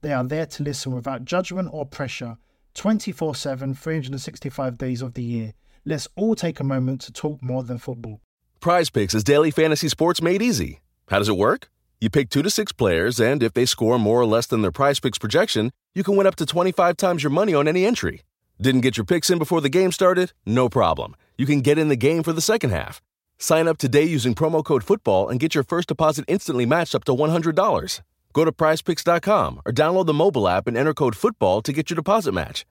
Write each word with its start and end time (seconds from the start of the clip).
They 0.00 0.12
are 0.12 0.24
there 0.24 0.46
to 0.46 0.62
listen 0.62 0.94
without 0.94 1.24
judgment 1.24 1.70
or 1.72 1.84
pressure 1.84 2.36
24 2.74 3.34
7, 3.34 3.74
365 3.74 4.78
days 4.78 5.02
of 5.02 5.14
the 5.14 5.22
year. 5.22 5.54
Let's 5.84 6.06
all 6.16 6.34
take 6.34 6.60
a 6.60 6.64
moment 6.64 7.00
to 7.02 7.12
talk 7.12 7.42
more 7.42 7.62
than 7.62 7.78
football. 7.78 8.20
Prize 8.60 8.90
Picks 8.90 9.14
is 9.14 9.24
daily 9.24 9.50
fantasy 9.50 9.88
sports 9.88 10.22
made 10.22 10.42
easy. 10.42 10.80
How 11.08 11.18
does 11.18 11.28
it 11.28 11.36
work? 11.36 11.70
You 12.00 12.10
pick 12.10 12.30
two 12.30 12.42
to 12.42 12.50
six 12.50 12.70
players, 12.70 13.18
and 13.18 13.42
if 13.42 13.54
they 13.54 13.66
score 13.66 13.98
more 13.98 14.20
or 14.20 14.26
less 14.26 14.46
than 14.46 14.62
their 14.62 14.70
prize 14.70 15.00
picks 15.00 15.18
projection, 15.18 15.72
you 15.94 16.04
can 16.04 16.16
win 16.16 16.28
up 16.28 16.36
to 16.36 16.46
25 16.46 16.96
times 16.96 17.24
your 17.24 17.30
money 17.30 17.54
on 17.54 17.66
any 17.66 17.84
entry. 17.84 18.22
Didn't 18.60 18.82
get 18.82 18.96
your 18.96 19.04
picks 19.04 19.30
in 19.30 19.38
before 19.38 19.60
the 19.60 19.68
game 19.68 19.90
started? 19.90 20.32
No 20.46 20.68
problem. 20.68 21.16
You 21.36 21.46
can 21.46 21.60
get 21.60 21.78
in 21.78 21.88
the 21.88 21.96
game 21.96 22.22
for 22.22 22.32
the 22.32 22.40
second 22.40 22.70
half. 22.70 23.00
Sign 23.38 23.66
up 23.66 23.78
today 23.78 24.04
using 24.04 24.34
promo 24.34 24.64
code 24.64 24.84
FOOTBALL 24.84 25.28
and 25.30 25.40
get 25.40 25.54
your 25.54 25.64
first 25.64 25.88
deposit 25.88 26.24
instantly 26.28 26.66
matched 26.66 26.94
up 26.94 27.04
to 27.04 27.12
$100. 27.12 28.00
Go 28.32 28.44
to 28.44 28.52
prizepicks.com 28.52 29.62
or 29.66 29.72
download 29.72 30.06
the 30.06 30.14
mobile 30.14 30.48
app 30.48 30.66
and 30.66 30.76
enter 30.76 30.94
code 30.94 31.16
FOOTBALL 31.16 31.62
to 31.62 31.72
get 31.72 31.90
your 31.90 31.96
deposit 31.96 32.32
match. 32.32 32.64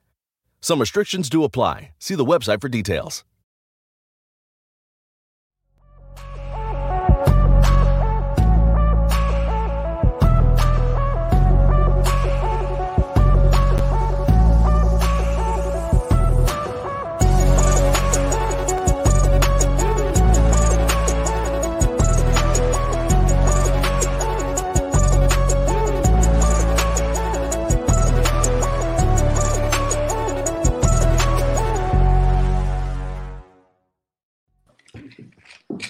Some 0.60 0.80
restrictions 0.80 1.28
do 1.28 1.44
apply. 1.44 1.90
See 1.98 2.14
the 2.14 2.24
website 2.24 2.60
for 2.60 2.68
details. 2.68 3.24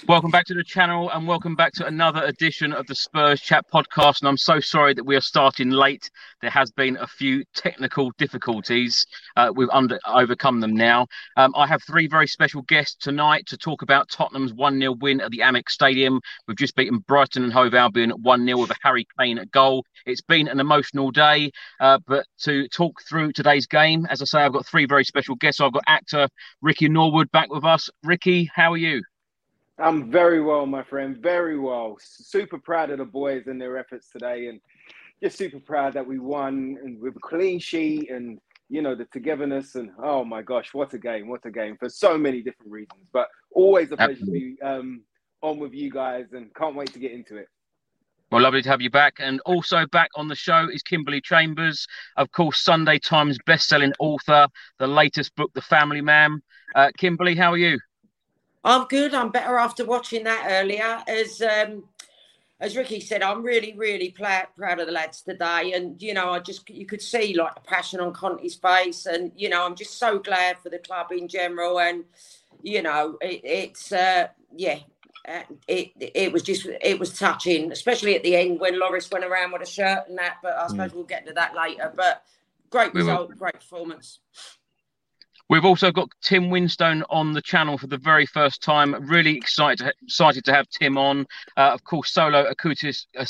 Welcome 0.09 0.31
back 0.31 0.47
to 0.47 0.55
the 0.55 0.65
channel 0.65 1.11
and 1.11 1.29
welcome 1.29 1.55
back 1.55 1.75
to 1.75 1.87
another 1.87 2.25
edition 2.25 2.73
of 2.73 2.87
the 2.87 2.95
Spurs 2.95 3.43
Chat 3.43 3.67
podcast. 3.71 4.23
And 4.23 4.29
I'm 4.31 4.39
so 4.39 4.59
sorry 4.59 4.95
that 4.95 5.05
we 5.05 5.15
are 5.17 5.21
starting 5.21 5.69
late. 5.69 6.11
There 6.41 6.49
has 6.49 6.71
been 6.71 6.97
a 6.97 7.07
few 7.07 7.45
technical 7.55 8.11
difficulties. 8.17 9.07
Uh, 9.37 9.53
we've 9.55 9.69
under, 9.71 10.01
overcome 10.07 10.61
them 10.61 10.75
now. 10.75 11.09
Um, 11.37 11.53
I 11.55 11.67
have 11.67 11.83
three 11.83 12.07
very 12.07 12.27
special 12.27 12.63
guests 12.63 12.97
tonight 12.99 13.45
to 13.49 13.59
talk 13.59 13.83
about 13.83 14.09
Tottenham's 14.09 14.55
1 14.55 14.81
0 14.81 14.97
win 14.99 15.21
at 15.21 15.31
the 15.31 15.41
Amex 15.41 15.73
Stadium. 15.73 16.23
We've 16.47 16.57
just 16.57 16.75
beaten 16.75 17.05
Brighton 17.07 17.43
and 17.45 17.53
Hove 17.53 17.75
Albion 17.75 18.09
1 18.23 18.47
0 18.47 18.57
with 18.57 18.71
a 18.71 18.77
Harry 18.83 19.07
Kane 19.21 19.45
goal. 19.53 19.85
It's 20.07 20.23
been 20.23 20.49
an 20.49 20.59
emotional 20.59 21.11
day, 21.11 21.51
uh, 21.81 21.99
but 22.07 22.25
to 22.45 22.67
talk 22.69 23.03
through 23.07 23.35
today's 23.35 23.67
game, 23.67 24.07
as 24.09 24.23
I 24.23 24.25
say, 24.25 24.39
I've 24.39 24.55
got 24.55 24.65
three 24.65 24.87
very 24.87 25.05
special 25.05 25.35
guests. 25.35 25.61
I've 25.61 25.75
got 25.75 25.85
actor 25.87 26.29
Ricky 26.63 26.89
Norwood 26.89 27.31
back 27.31 27.53
with 27.53 27.67
us. 27.67 27.91
Ricky, 28.03 28.49
how 28.55 28.73
are 28.73 28.79
you? 28.79 29.03
I'm 29.79 30.11
very 30.11 30.43
well, 30.43 30.67
my 30.67 30.83
friend. 30.83 31.17
Very 31.17 31.59
well. 31.59 31.97
Super 32.01 32.59
proud 32.59 32.91
of 32.91 32.99
the 32.99 33.05
boys 33.05 33.47
and 33.47 33.61
their 33.61 33.79
efforts 33.79 34.11
today, 34.11 34.49
and 34.49 34.61
just 35.23 35.39
super 35.39 35.61
proud 35.61 35.95
that 35.95 36.07
we 36.07 36.19
won 36.19 36.79
and 36.83 37.01
with 37.01 37.17
a 37.17 37.21
clean 37.21 37.59
sheet 37.59 38.11
and 38.11 38.39
you 38.69 38.83
know 38.83 38.95
the 38.95 39.07
togetherness 39.07 39.75
and 39.77 39.91
oh 40.03 40.25
my 40.25 40.43
gosh, 40.43 40.75
what 40.75 40.93
a 40.95 40.99
game! 40.99 41.29
What 41.29 41.45
a 41.45 41.51
game 41.51 41.77
for 41.79 41.89
so 41.89 42.19
many 42.19 42.43
different 42.43 42.73
reasons. 42.73 43.07
But 43.13 43.29
always 43.53 43.93
a 43.93 43.97
pleasure 43.97 44.13
Absolutely. 44.13 44.41
to 44.41 44.57
be 44.57 44.63
um, 44.63 45.03
on 45.43 45.59
with 45.59 45.73
you 45.73 45.91
guys, 45.91 46.27
and 46.33 46.53
can't 46.55 46.75
wait 46.75 46.93
to 46.93 46.99
get 46.99 47.13
into 47.13 47.37
it. 47.37 47.49
Well, 48.31 48.43
lovely 48.43 48.61
to 48.61 48.69
have 48.69 48.83
you 48.83 48.91
back. 48.91 49.15
And 49.21 49.41
also 49.47 49.87
back 49.87 50.11
on 50.15 50.29
the 50.29 50.35
show 50.35 50.69
is 50.71 50.83
Kimberley 50.83 51.23
Chambers, 51.23 51.87
of 52.19 52.31
course, 52.31 52.61
Sunday 52.63 52.99
Times 52.99 53.39
best-selling 53.47 53.95
author, 54.01 54.49
the 54.79 54.87
latest 54.87 55.35
book, 55.35 55.51
The 55.55 55.63
Family 55.63 56.03
Man. 56.03 56.43
Uh, 56.75 56.91
Kimberley, 56.99 57.35
how 57.35 57.53
are 57.53 57.57
you? 57.57 57.79
I'm 58.69 58.87
good. 58.87 59.15
I'm 59.15 59.31
better 59.31 59.57
after 59.57 59.87
watching 59.87 60.25
that 60.25 60.47
earlier. 60.47 61.03
As 61.09 61.41
um, 61.41 61.85
as 62.61 62.77
Ricky 62.77 63.01
said, 63.01 63.23
I'm 63.23 63.43
really, 63.43 63.73
really 63.73 64.11
proud, 64.11 64.49
proud 64.59 64.79
of 64.79 64.87
the 64.87 64.93
lads 64.93 65.23
today. 65.23 65.73
And 65.75 66.01
you 66.03 66.13
know, 66.13 66.33
I 66.33 66.41
just 66.41 66.69
you 66.69 66.85
could 66.85 67.01
see 67.01 67.35
like 67.35 67.55
the 67.55 67.63
passion 67.63 67.99
on 67.99 68.13
Conte's 68.13 68.57
face, 68.57 69.07
and 69.07 69.33
you 69.35 69.49
know, 69.49 69.65
I'm 69.65 69.75
just 69.75 69.99
so 69.99 70.19
glad 70.19 70.59
for 70.59 70.69
the 70.69 70.79
club 70.79 71.13
in 71.13 71.29
general. 71.29 71.81
And 71.81 72.05
you 72.63 72.83
know, 72.83 73.17
it, 73.23 73.41
it's 73.43 73.91
uh, 73.91 74.29
yeah, 74.55 74.81
uh, 75.27 75.45
it 75.67 75.93
it 75.99 76.31
was 76.31 76.43
just 76.43 76.67
it 76.67 77.01
was 77.01 77.19
touching, 77.19 77.73
especially 77.73 78.17
at 78.17 78.23
the 78.23 78.37
end 78.37 78.61
when 78.61 78.79
Loris 78.79 79.11
went 79.11 79.25
around 79.25 79.53
with 79.53 79.63
a 79.63 79.67
shirt 79.67 80.11
and 80.11 80.19
that. 80.19 80.37
But 80.43 80.59
I 80.59 80.67
suppose 80.67 80.91
mm. 80.91 80.95
we'll 80.97 81.05
get 81.05 81.27
to 81.27 81.33
that 81.33 81.57
later. 81.57 81.91
But 81.97 82.23
great 82.69 82.93
result, 82.93 83.35
great 83.39 83.55
performance. 83.55 84.19
We've 85.49 85.65
also 85.65 85.91
got 85.91 86.11
Tim 86.21 86.51
Winstone 86.51 87.03
on 87.09 87.33
the 87.33 87.41
channel 87.41 87.79
for 87.79 87.87
the 87.87 87.97
very 87.97 88.27
first 88.27 88.63
time. 88.63 88.95
Really 89.09 89.37
excited 89.37 89.79
to, 89.79 89.95
excited 90.03 90.45
to 90.45 90.53
have 90.53 90.69
Tim 90.69 90.99
on. 90.99 91.27
Uh, 91.57 91.71
of 91.73 91.85
course, 91.85 92.13
solo 92.13 92.45
acoustic. 92.45 92.97
Uh, 93.19 93.25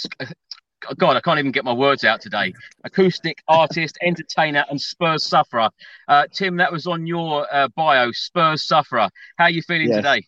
God, 0.96 1.16
I 1.16 1.20
can't 1.20 1.38
even 1.38 1.52
get 1.52 1.64
my 1.64 1.72
words 1.72 2.04
out 2.04 2.20
today. 2.20 2.54
Acoustic 2.84 3.42
artist, 3.46 3.98
entertainer, 4.02 4.64
and 4.70 4.80
Spurs 4.80 5.24
sufferer. 5.24 5.70
Uh, 6.06 6.26
Tim, 6.32 6.56
that 6.56 6.72
was 6.72 6.86
on 6.86 7.06
your 7.06 7.46
uh, 7.52 7.68
bio, 7.68 8.10
Spurs 8.12 8.62
sufferer. 8.62 9.08
How 9.36 9.44
are 9.44 9.50
you 9.50 9.62
feeling 9.62 9.88
yes. 9.88 9.96
today? 9.96 10.26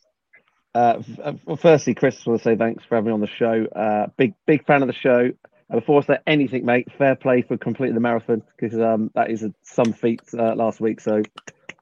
Uh, 0.75 1.03
uh, 1.23 1.33
well, 1.45 1.57
firstly, 1.57 1.95
Chris, 1.95 2.23
I 2.27 2.31
want 2.31 2.43
to 2.43 2.45
say 2.45 2.57
thanks 2.57 2.85
for 2.85 2.97
having 2.97 3.09
me 3.09 3.15
on 3.15 3.21
the 3.21 3.27
show. 3.27 3.67
Uh, 3.75 4.07
big, 4.17 4.35
big 4.47 4.65
fan 4.65 4.83
of 4.83 4.89
the 4.89 4.95
show. 4.95 5.31
before 5.73 6.03
I 6.03 6.05
say 6.05 6.19
anything, 6.27 6.65
mate, 6.65 6.89
fair 6.99 7.17
play 7.17 7.43
for 7.43 7.57
completing 7.57 7.95
the 7.95 8.01
marathon 8.01 8.43
because 8.57 8.79
um, 8.79 9.11
that 9.15 9.31
is 9.31 9.43
a, 9.43 9.53
some 9.63 9.93
feat 9.93 10.21
last 10.33 10.81
week. 10.81 11.01
So 11.01 11.23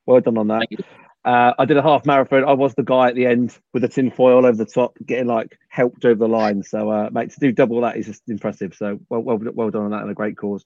well 0.09 0.21
done 0.21 0.39
on 0.39 0.49
that. 0.49 0.67
Uh, 1.25 1.53
I 1.59 1.65
did 1.67 1.77
a 1.77 1.83
half 1.83 2.07
marathon. 2.07 2.45
I 2.45 2.53
was 2.53 2.75
the 2.75 2.83
guy 2.83 3.09
at 3.09 3.15
the 3.15 3.27
end 3.27 3.57
with 3.75 3.83
the 3.83 3.89
tin 3.89 4.11
foil 4.11 4.47
over 4.47 4.57
the 4.57 4.65
top, 4.65 4.97
getting 5.05 5.27
like 5.27 5.59
helped 5.69 6.05
over 6.05 6.19
the 6.19 6.29
line. 6.29 6.63
So, 6.63 6.91
uh, 6.91 7.11
mate, 7.13 7.31
to 7.31 7.41
do 7.41 7.53
double 7.53 7.81
that 7.83 7.97
is 7.97 8.07
just 8.07 8.23
impressive. 8.29 8.75
So, 8.75 8.99
well, 9.11 9.21
well, 9.21 9.39
well 9.53 9.71
done 9.71 9.85
on 9.85 9.91
that 9.91 10.03
and 10.03 10.11
a 10.11 10.15
great 10.15 10.39
cause. 10.39 10.65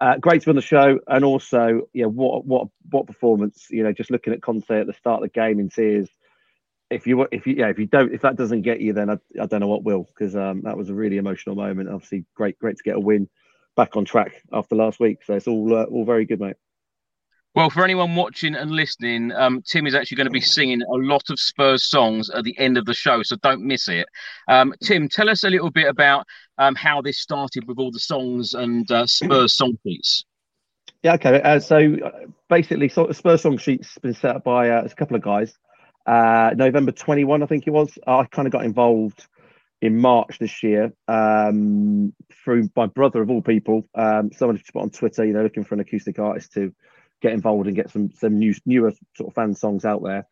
Uh, 0.00 0.16
great 0.16 0.40
to 0.40 0.46
be 0.46 0.50
on 0.50 0.56
the 0.56 0.62
show, 0.62 1.00
and 1.08 1.24
also, 1.24 1.88
yeah, 1.92 2.06
what 2.06 2.46
what 2.46 2.68
what 2.90 3.06
performance? 3.06 3.66
You 3.68 3.82
know, 3.82 3.92
just 3.92 4.10
looking 4.10 4.32
at 4.32 4.40
Conte 4.40 4.70
at 4.70 4.86
the 4.86 4.92
start 4.92 5.22
of 5.22 5.30
the 5.30 5.40
game 5.40 5.58
in 5.58 5.68
tears. 5.68 6.08
If 6.88 7.06
you 7.06 7.26
if 7.32 7.46
you 7.46 7.56
yeah 7.58 7.68
if 7.68 7.78
you 7.78 7.86
don't 7.86 8.14
if 8.14 8.22
that 8.22 8.36
doesn't 8.36 8.62
get 8.62 8.80
you, 8.80 8.92
then 8.92 9.10
I, 9.10 9.18
I 9.42 9.46
don't 9.46 9.60
know 9.60 9.66
what 9.66 9.82
will 9.82 10.04
because 10.04 10.36
um, 10.36 10.62
that 10.62 10.76
was 10.76 10.88
a 10.88 10.94
really 10.94 11.16
emotional 11.16 11.56
moment. 11.56 11.90
Obviously, 11.90 12.24
great 12.34 12.58
great 12.60 12.76
to 12.76 12.84
get 12.84 12.96
a 12.96 13.00
win 13.00 13.28
back 13.76 13.96
on 13.96 14.04
track 14.04 14.40
after 14.52 14.76
last 14.76 15.00
week. 15.00 15.24
So 15.24 15.34
it's 15.34 15.48
all 15.48 15.76
uh, 15.76 15.84
all 15.84 16.04
very 16.04 16.24
good, 16.24 16.40
mate. 16.40 16.56
Well, 17.58 17.70
for 17.70 17.82
anyone 17.82 18.14
watching 18.14 18.54
and 18.54 18.70
listening, 18.70 19.32
um, 19.32 19.62
Tim 19.62 19.88
is 19.88 19.92
actually 19.96 20.18
going 20.18 20.28
to 20.28 20.30
be 20.30 20.40
singing 20.40 20.80
a 20.80 20.94
lot 20.94 21.28
of 21.28 21.40
Spurs 21.40 21.82
songs 21.82 22.30
at 22.30 22.44
the 22.44 22.56
end 22.56 22.78
of 22.78 22.84
the 22.84 22.94
show, 22.94 23.24
so 23.24 23.34
don't 23.34 23.62
miss 23.62 23.88
it. 23.88 24.06
Um, 24.46 24.72
Tim, 24.80 25.08
tell 25.08 25.28
us 25.28 25.42
a 25.42 25.50
little 25.50 25.72
bit 25.72 25.88
about 25.88 26.24
um, 26.58 26.76
how 26.76 27.02
this 27.02 27.18
started 27.18 27.66
with 27.66 27.80
all 27.80 27.90
the 27.90 27.98
songs 27.98 28.54
and 28.54 28.88
uh, 28.92 29.08
Spurs 29.08 29.54
song 29.54 29.76
sheets. 29.84 30.24
Yeah, 31.02 31.14
okay. 31.14 31.42
Uh, 31.42 31.58
so 31.58 31.78
uh, 31.78 32.26
basically, 32.48 32.88
so 32.88 33.10
Spurs 33.10 33.42
song 33.42 33.58
sheet's 33.58 33.98
been 33.98 34.14
set 34.14 34.36
up 34.36 34.44
by 34.44 34.70
uh, 34.70 34.82
a 34.84 34.88
couple 34.90 35.16
of 35.16 35.22
guys. 35.22 35.52
Uh, 36.06 36.50
November 36.54 36.92
21, 36.92 37.42
I 37.42 37.46
think 37.46 37.66
it 37.66 37.70
was. 37.70 37.98
I 38.06 38.22
kind 38.26 38.46
of 38.46 38.52
got 38.52 38.66
involved 38.66 39.26
in 39.82 39.98
March 39.98 40.38
this 40.38 40.62
year 40.62 40.92
um, 41.08 42.14
through 42.44 42.70
my 42.76 42.86
brother 42.86 43.20
of 43.20 43.30
all 43.30 43.42
people. 43.42 43.82
Um, 43.96 44.30
someone 44.30 44.56
just 44.58 44.72
put 44.72 44.82
on 44.82 44.90
Twitter, 44.90 45.24
you 45.24 45.32
know, 45.32 45.42
looking 45.42 45.64
for 45.64 45.74
an 45.74 45.80
acoustic 45.80 46.20
artist 46.20 46.52
to 46.52 46.72
get 47.20 47.32
involved 47.32 47.66
and 47.66 47.76
get 47.76 47.90
some 47.90 48.10
some 48.12 48.38
new 48.38 48.54
newer 48.66 48.92
sort 49.16 49.28
of 49.28 49.34
fan 49.34 49.54
songs 49.54 49.84
out 49.84 50.02
there. 50.02 50.26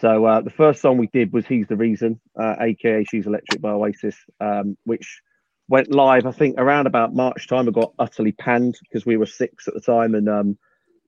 So 0.00 0.24
uh, 0.24 0.40
the 0.40 0.50
first 0.50 0.80
song 0.80 0.98
we 0.98 1.08
did 1.08 1.32
was 1.32 1.46
"He's 1.46 1.68
the 1.68 1.76
Reason," 1.76 2.20
uh, 2.38 2.56
aka 2.60 3.04
"She's 3.04 3.26
Electric" 3.26 3.60
by 3.60 3.70
Oasis, 3.70 4.16
um, 4.40 4.76
which 4.84 5.20
went 5.68 5.90
live. 5.90 6.26
I 6.26 6.32
think 6.32 6.56
around 6.58 6.86
about 6.86 7.14
March 7.14 7.48
time. 7.48 7.68
It 7.68 7.74
got 7.74 7.92
utterly 7.98 8.32
panned 8.32 8.76
because 8.82 9.06
we 9.06 9.16
were 9.16 9.26
six 9.26 9.68
at 9.68 9.74
the 9.74 9.80
time, 9.80 10.14
and 10.14 10.28
um, 10.28 10.58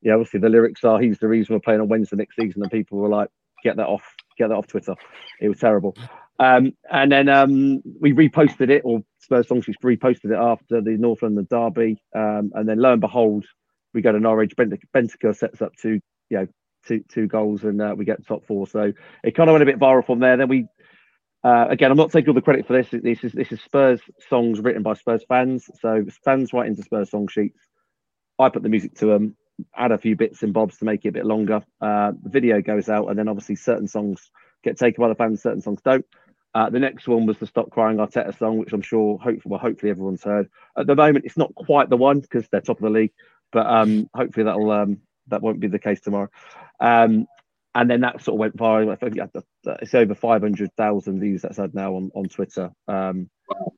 yeah, 0.03 0.13
obviously 0.13 0.41
the 0.41 0.49
lyrics 0.49 0.85
are 0.85 1.01
"He's 1.01 1.19
the 1.19 1.29
reason 1.29 1.55
we're 1.55 1.61
playing 1.61 1.81
on 1.81 1.89
Wednesday 1.89 2.17
next 2.17 2.37
season," 2.37 2.63
and 2.63 2.71
people 2.71 2.99
were 2.99 3.09
like, 3.09 3.29
"Get 3.63 3.77
that 3.77 3.87
off, 3.87 4.05
get 4.39 4.49
that 4.49 4.57
off 4.57 4.67
Twitter." 4.67 4.95
It 5.41 5.49
was 5.49 5.59
terrible. 5.59 5.97
Um, 6.39 6.75
and 6.91 7.11
then 7.11 7.29
um, 7.29 7.83
we 8.01 8.13
reposted 8.13 8.71
it, 8.71 8.83
or 8.85 9.03
Spurs 9.21 9.49
Songs 9.49 9.67
reposted 9.83 10.31
it 10.31 10.39
after 10.39 10.81
the 10.81 10.93
North 10.93 11.23
London 11.23 11.47
derby, 11.51 12.03
um, 12.15 12.53
and 12.55 12.69
then 12.69 12.79
lo 12.79 12.93
and 12.93 13.01
behold, 13.01 13.47
we 13.97 14.03
go 14.03 14.13
to 14.13 14.21
Norwich. 14.21 14.55
Bentancur 14.57 15.37
sets 15.37 15.61
up 15.61 15.75
two, 15.75 16.01
you 16.31 16.39
know, 16.39 16.47
two 16.87 17.03
two 17.09 17.27
goals, 17.27 17.65
and 17.65 17.83
uh, 17.83 17.95
we 17.97 18.05
get 18.05 18.25
top 18.27 18.47
four. 18.47 18.69
So 18.69 18.93
it 19.25 19.35
kind 19.35 19.51
of 19.51 19.55
went 19.55 19.63
a 19.63 19.67
bit 19.67 19.81
viral 19.81 20.07
from 20.07 20.21
there. 20.21 20.37
Then 20.37 20.49
we 20.49 20.69
uh, 21.43 21.67
again, 21.69 21.91
I'm 21.91 21.97
not 21.97 22.11
taking 22.11 22.29
all 22.29 22.35
the 22.35 22.43
credit 22.43 22.67
for 22.67 22.73
this. 22.73 22.89
This 22.91 23.25
is 23.25 23.33
this 23.33 23.53
is 23.53 23.61
Spurs 23.63 24.01
songs 24.29 24.61
written 24.61 24.83
by 24.83 24.95
Spurs 24.95 25.25
fans. 25.29 25.69
So 25.81 26.05
fans 26.25 26.53
write 26.53 26.69
into 26.69 26.83
Spurs 26.83 27.11
song 27.11 27.29
sheets. 27.29 27.59
I 28.39 28.49
put 28.49 28.63
the 28.63 28.69
music 28.69 28.95
to 28.97 29.07
them, 29.07 29.37
add 29.77 29.93
a 29.93 29.99
few 29.99 30.17
bits 30.17 30.43
and 30.43 30.53
bobs 30.53 30.79
to 30.79 30.85
make 30.85 31.05
it 31.05 31.09
a 31.09 31.13
bit 31.13 31.25
longer. 31.25 31.63
Uh, 31.81 32.13
the 32.23 32.31
video 32.31 32.61
goes 32.61 32.89
out, 32.89 33.09
and 33.09 33.19
then 33.19 33.29
obviously 33.29 33.57
certain 33.57 33.89
songs 33.89 34.31
get 34.63 34.79
taken 34.79 35.01
by 35.01 35.09
the 35.09 35.15
fans, 35.15 35.43
certain 35.43 35.63
songs 35.63 35.81
don't. 35.83 36.05
Uh, 36.55 36.71
the 36.71 36.79
next 36.79 37.07
one 37.07 37.27
was 37.27 37.39
the 37.39 37.47
Stop 37.47 37.71
Crying 37.71 37.99
Arteta 37.99 38.37
song, 38.39 38.59
which 38.59 38.73
I'm 38.73 38.81
sure, 38.81 39.19
hopefully, 39.19 39.43
well, 39.45 39.61
hopefully 39.61 39.91
everyone's 39.91 40.25
heard. 40.25 40.49
At 40.77 40.87
the 40.87 40.95
moment, 40.95 41.27
it's 41.27 41.37
not 41.37 41.55
quite 41.55 41.91
the 41.91 41.99
one 41.99 42.21
because 42.21 42.49
they're 42.49 42.63
top 42.63 42.79
of 42.79 42.85
the 42.85 42.99
league, 42.99 43.13
but 43.57 43.67
um, 43.67 44.11
hopefully 44.15 44.45
that'll 44.45 44.71
um, 44.71 44.99
that 45.29 45.41
won't 45.41 45.61
be 45.61 45.67
the 45.67 45.79
case 45.79 45.99
tomorrow. 46.03 46.29
Um, 46.79 47.27
and 47.75 47.91
then 47.91 48.03
that 48.03 48.23
sort 48.23 48.35
of 48.35 48.41
went 48.41 48.57
viral. 48.57 48.93
I 48.93 48.97
think 48.97 49.17
it's 49.81 49.95
over 49.95 50.15
500,000 50.15 51.21
views 51.21 51.41
that's 51.41 51.57
had 51.57 51.75
now 51.75 51.95
on, 51.95 52.11
on 52.15 52.25
Twitter. 52.25 52.71
Um, 52.87 53.31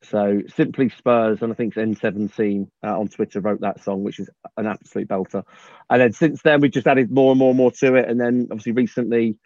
so 0.03 0.43
simply 0.53 0.89
Spurs, 0.89 1.43
and 1.43 1.53
I 1.53 1.55
think 1.55 1.75
N17 1.75 2.69
uh, 2.85 2.99
on 2.99 3.07
Twitter 3.07 3.41
wrote 3.41 3.61
that 3.61 3.81
song, 3.85 4.03
which 4.03 4.19
is 4.19 4.29
an 4.57 4.67
absolute 4.67 5.07
belter. 5.07 5.45
And 5.89 6.01
then 6.01 6.13
since 6.13 6.43
then, 6.43 6.61
we've 6.61 6.73
just 6.73 6.89
added 6.89 7.13
more 7.13 7.31
and 7.31 7.39
more 7.39 7.51
and 7.51 7.57
more 7.57 7.71
to 7.71 7.95
it. 7.95 8.09
And 8.09 8.21
then 8.21 8.49
obviously 8.51 8.73
recently, 8.73 9.37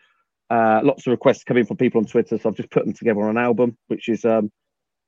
uh, 0.48 0.80
lots 0.82 1.06
of 1.06 1.10
requests 1.10 1.44
coming 1.44 1.66
from 1.66 1.76
people 1.76 1.98
on 1.98 2.06
Twitter. 2.06 2.38
So 2.38 2.48
I've 2.48 2.56
just 2.56 2.70
put 2.70 2.86
them 2.86 2.94
together 2.94 3.20
on 3.20 3.36
an 3.36 3.42
album, 3.42 3.76
which 3.88 4.08
is 4.08 4.24
um, 4.24 4.50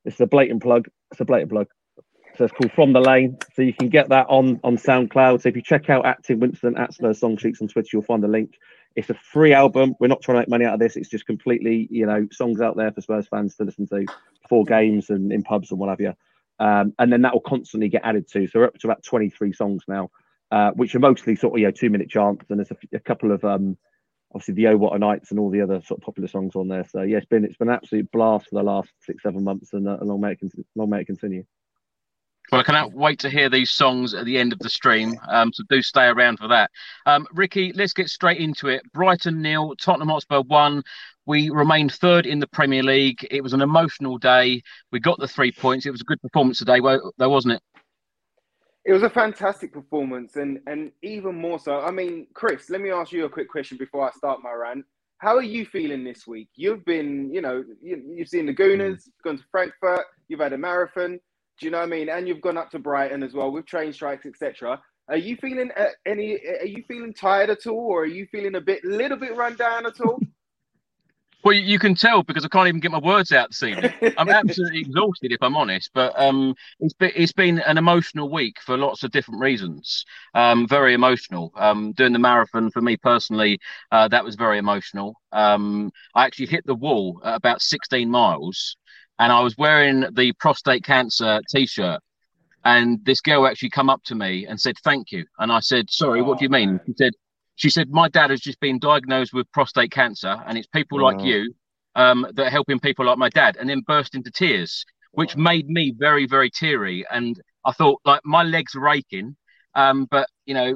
it's 0.05 0.21
a 0.21 0.27
blatant 0.27 0.63
plug. 0.63 0.89
It's 1.13 1.21
a 1.21 1.25
blatant 1.25 1.51
plug. 1.51 1.69
So 2.37 2.45
it's 2.45 2.53
called 2.53 2.73
From 2.73 2.93
the 2.93 3.01
Lane. 3.01 3.39
So 3.55 3.63
you 3.63 3.73
can 3.73 3.89
get 3.89 4.09
that 4.09 4.27
on 4.29 4.61
on 4.65 4.77
SoundCloud. 4.77 5.43
So 5.43 5.49
if 5.49 5.57
you 5.57 5.63
check 5.63 5.89
out 5.89 6.05
at 6.05 6.25
Tim 6.25 6.41
Winstone 6.41 6.79
at 6.79 6.93
Spurs 6.93 7.21
Song 7.21 7.37
Sheets 7.37 7.61
on 7.63 7.69
Twitter, 7.69 7.91
you'll 7.93 8.03
find 8.03 8.23
the 8.23 8.29
link. 8.29 8.59
It's 8.97 9.11
a 9.11 9.15
free 9.15 9.53
album. 9.53 9.95
We're 10.01 10.09
not 10.09 10.23
trying 10.23 10.37
to 10.37 10.41
make 10.41 10.49
money 10.49 10.65
out 10.65 10.75
of 10.75 10.81
this. 10.81 10.97
It's 10.97 11.09
just 11.09 11.27
completely, 11.27 11.89
you 11.91 12.07
know, 12.07 12.27
songs 12.33 12.61
out 12.61 12.77
there 12.77 12.91
for 12.93 13.01
Spurs 13.01 13.29
fans 13.29 13.57
to 13.57 13.65
listen 13.65 13.87
to 13.89 14.07
for 14.49 14.65
games 14.65 15.11
and 15.11 15.33
in 15.33 15.43
pubs 15.43 15.71
and 15.71 15.79
what 15.79 15.91
have 15.91 16.01
you. 16.01 16.13
Um, 16.59 16.93
and 16.99 17.13
then 17.13 17.23
that 17.23 17.33
will 17.33 17.41
constantly 17.41 17.89
get 17.89 18.03
added 18.05 18.29
to. 18.33 18.47
So 18.47 18.61
we're 18.61 18.67
up 18.67 18.79
to 18.79 18.87
about 18.89 19.05
23 19.05 19.53
songs 19.53 19.83
now, 19.89 20.11
uh, 20.51 20.71
which 20.73 20.95
are 20.95 21.01
mostly 21.01 21.37
sort 21.37 21.55
of, 21.55 21.59
you 21.59 21.67
know, 21.67 21.73
two 21.73 21.91
minute 21.91 22.09
chants. 22.09 22.47
And 22.51 22.59
there's 22.59 22.71
a, 22.71 22.97
a 22.97 23.01
couple 23.01 23.33
of, 23.33 23.45
um, 23.45 23.77
obviously 24.33 24.55
the 24.55 24.69
Oh 24.69 24.77
What 24.77 24.95
a 24.95 24.99
Nights 24.99 25.31
and 25.31 25.41
all 25.41 25.51
the 25.51 25.61
other 25.61 25.81
sort 25.83 26.01
of 26.01 26.05
popular 26.05 26.29
songs 26.29 26.55
on 26.55 26.69
there. 26.69 26.87
So 26.89 27.03
yeah, 27.03 27.19
it's 27.19 27.27
been, 27.27 27.45
it's 27.45 27.57
been 27.57 27.69
an 27.69 27.75
absolute 27.75 28.11
blast 28.13 28.49
for 28.49 28.57
the 28.57 28.63
last 28.63 28.91
six, 29.01 29.23
seven 29.23 29.43
months 29.43 29.73
and 29.73 29.89
uh, 29.89 29.99
long 30.03 30.21
may 30.21 30.33
it, 30.33 30.41
long 30.77 30.91
may 30.91 31.01
it 31.01 31.07
continue. 31.07 31.45
Well, 32.53 32.61
I 32.61 32.65
cannot 32.65 32.93
wait 32.93 33.19
to 33.21 33.31
hear 33.31 33.49
these 33.49 33.71
songs 33.71 34.13
at 34.13 34.27
the 34.27 34.39
end 34.39 34.53
of 34.53 34.59
the 34.59 34.69
stream. 34.69 35.19
Um, 35.29 35.53
so 35.53 35.65
do 35.69 35.81
stay 35.81 36.07
around 36.07 36.39
for 36.39 36.49
that. 36.49 36.71
Um, 37.07 37.27
Ricky, 37.33 37.73
let's 37.73 37.93
get 37.93 38.09
straight 38.11 38.39
into 38.39 38.69
it. 38.69 38.83
Brighton 38.93 39.41
nil, 39.41 39.75
Tottenham 39.77 40.09
Hotspur 40.09 40.43
one. 40.43 40.83
We 41.27 41.49
remained 41.49 41.93
third 41.95 42.27
in 42.27 42.39
the 42.39 42.47
Premier 42.47 42.83
League. 42.83 43.27
It 43.31 43.43
was 43.43 43.55
an 43.55 43.63
emotional 43.63 44.19
day. 44.19 44.63
We 44.93 45.01
got 45.01 45.19
the 45.19 45.27
three 45.27 45.53
points. 45.53 45.87
It 45.87 45.91
was 45.91 46.03
a 46.03 46.05
good 46.05 46.21
performance 46.21 46.59
today, 46.59 46.81
though, 46.81 47.29
wasn't 47.29 47.55
it? 47.55 47.63
It 48.85 48.93
was 48.93 49.03
a 49.03 49.09
fantastic 49.09 49.73
performance, 49.73 50.37
and 50.37 50.61
and 50.67 50.93
even 51.03 51.35
more 51.35 51.59
so. 51.59 51.81
I 51.81 51.91
mean, 51.91 52.27
Chris, 52.35 52.69
let 52.69 52.83
me 52.83 52.91
ask 52.91 53.13
you 53.13 53.25
a 53.25 53.31
quick 53.31 53.49
question 53.49 53.79
before 53.79 54.07
I 54.07 54.13
start 54.13 54.43
my 54.43 54.53
rant. 54.53 54.85
How 55.17 55.37
are 55.37 55.43
you 55.43 55.65
feeling 55.65 56.05
this 56.05 56.27
week? 56.27 56.51
You've 56.55 56.85
been, 56.85 57.33
you 57.33 57.41
know, 57.41 57.65
you, 57.81 58.17
have 58.19 58.29
seen 58.29 58.45
the 58.45 58.53
Gooners, 58.53 59.09
gone 59.25 59.39
to 59.39 59.45
Frankfurt, 59.51 60.05
you've 60.29 60.41
had 60.41 60.53
a 60.53 60.59
marathon 60.59 61.19
do 61.59 61.67
you 61.67 61.71
know 61.71 61.79
what 61.79 61.85
I 61.85 61.91
mean? 61.91 62.09
And 62.09 62.27
you've 62.27 62.41
gone 62.41 62.57
up 62.57 62.71
to 62.73 62.79
Brighton 62.79 63.23
as 63.23 63.33
well 63.33 63.51
with 63.51 63.67
train 63.67 63.93
strikes, 63.93 64.27
etc. 64.27 64.81
Are 65.09 65.17
you 65.17 65.37
feeling 65.37 65.71
uh, 65.77 65.87
any? 66.07 66.39
Are 66.61 66.67
you 66.67 66.83
feeling 66.89 67.13
tired 67.13 67.51
at 67.51 67.67
all, 67.67 67.79
or 67.79 68.03
are 68.03 68.07
you 68.07 68.27
feeling 68.33 68.55
a 68.55 68.61
bit, 68.61 68.85
little 68.85 69.19
bit 69.19 69.37
run 69.37 69.57
down 69.57 69.87
at 69.87 70.01
all? 70.01 70.19
Well, 71.45 71.55
you 71.55 71.79
can 71.79 71.95
tell 71.95 72.23
because 72.23 72.47
I 72.47 72.49
can't 72.49 72.69
even 72.69 72.81
get 72.81 72.91
my 72.91 72.99
words 72.99 73.31
out 73.31 73.51
this 73.51 73.63
evening. 73.63 73.93
I'm 74.17 74.31
absolutely 74.31 74.81
exhausted, 74.87 75.31
if 75.31 75.43
I'm 75.43 75.59
honest. 75.59 75.91
But 75.93 76.19
um, 76.19 76.55
it's 76.81 76.95
been 76.95 77.13
it's 77.15 77.33
been 77.33 77.59
an 77.59 77.77
emotional 77.77 78.31
week 78.31 78.57
for 78.65 78.79
lots 78.79 79.03
of 79.03 79.11
different 79.11 79.43
reasons. 79.43 80.07
Um, 80.33 80.67
very 80.67 80.95
emotional. 80.95 81.53
Um, 81.57 81.93
doing 81.93 82.15
the 82.15 82.19
marathon 82.19 82.71
for 82.71 82.81
me 82.81 82.97
personally, 82.97 83.61
uh, 83.93 84.09
that 84.09 84.25
was 84.25 84.37
very 84.37 84.57
emotional. 84.57 85.21
Um, 85.33 85.93
I 86.15 86.25
actually 86.25 86.47
hit 86.47 86.65
the 86.65 86.75
wall 86.75 87.21
at 87.23 87.35
about 87.35 87.61
16 87.61 88.09
miles, 88.09 88.79
and 89.19 89.33
I 89.33 89.41
was 89.41 89.57
wearing 89.57 90.07
the 90.13 90.33
prostate 90.39 90.85
cancer 90.85 91.41
T-shirt, 91.51 92.01
and 92.65 93.05
this 93.05 93.21
girl 93.21 93.47
actually 93.47 93.71
come 93.71 93.91
up 93.91 94.03
to 94.05 94.15
me 94.15 94.47
and 94.47 94.61
said 94.61 94.77
thank 94.85 95.13
you, 95.13 95.25
and 95.39 95.53
I 95.53 95.61
said 95.61 95.91
sorry, 95.91 96.23
what 96.23 96.39
do 96.39 96.45
you 96.45 96.51
mean? 96.51 96.81
She 96.87 96.95
said 96.97 97.13
she 97.57 97.71
said 97.71 97.91
my 97.91 98.09
dad 98.09 98.31
has 98.31 98.41
just 98.41 98.61
been 98.61 98.79
diagnosed 98.79 99.33
with 99.33 99.51
prostate 99.53 99.91
cancer, 99.91 100.43
and 100.47 100.59
it's 100.59 100.67
people 100.69 101.01
like 101.01 101.21
you 101.21 101.55
um, 101.95 102.27
that 102.35 102.47
are 102.47 102.51
helping 102.51 102.81
people 102.81 103.07
like 103.07 103.19
my 103.19 103.29
dad, 103.29 103.57
and 103.59 103.69
then 103.69 103.81
burst 103.87 104.15
into 104.15 104.31
tears, 104.31 104.85
which 105.13 105.37
made 105.37 105.69
me 105.69 105.95
very 105.97 106.27
very 106.27 106.51
teary, 106.51 107.05
and 107.11 107.41
I 107.65 107.73
thought 107.73 108.01
like 108.05 108.21
my 108.25 108.43
legs 108.43 108.75
are 108.75 108.89
aching, 108.89 109.37
um, 109.75 110.07
but 110.11 110.29
you 110.47 110.55
know 110.55 110.75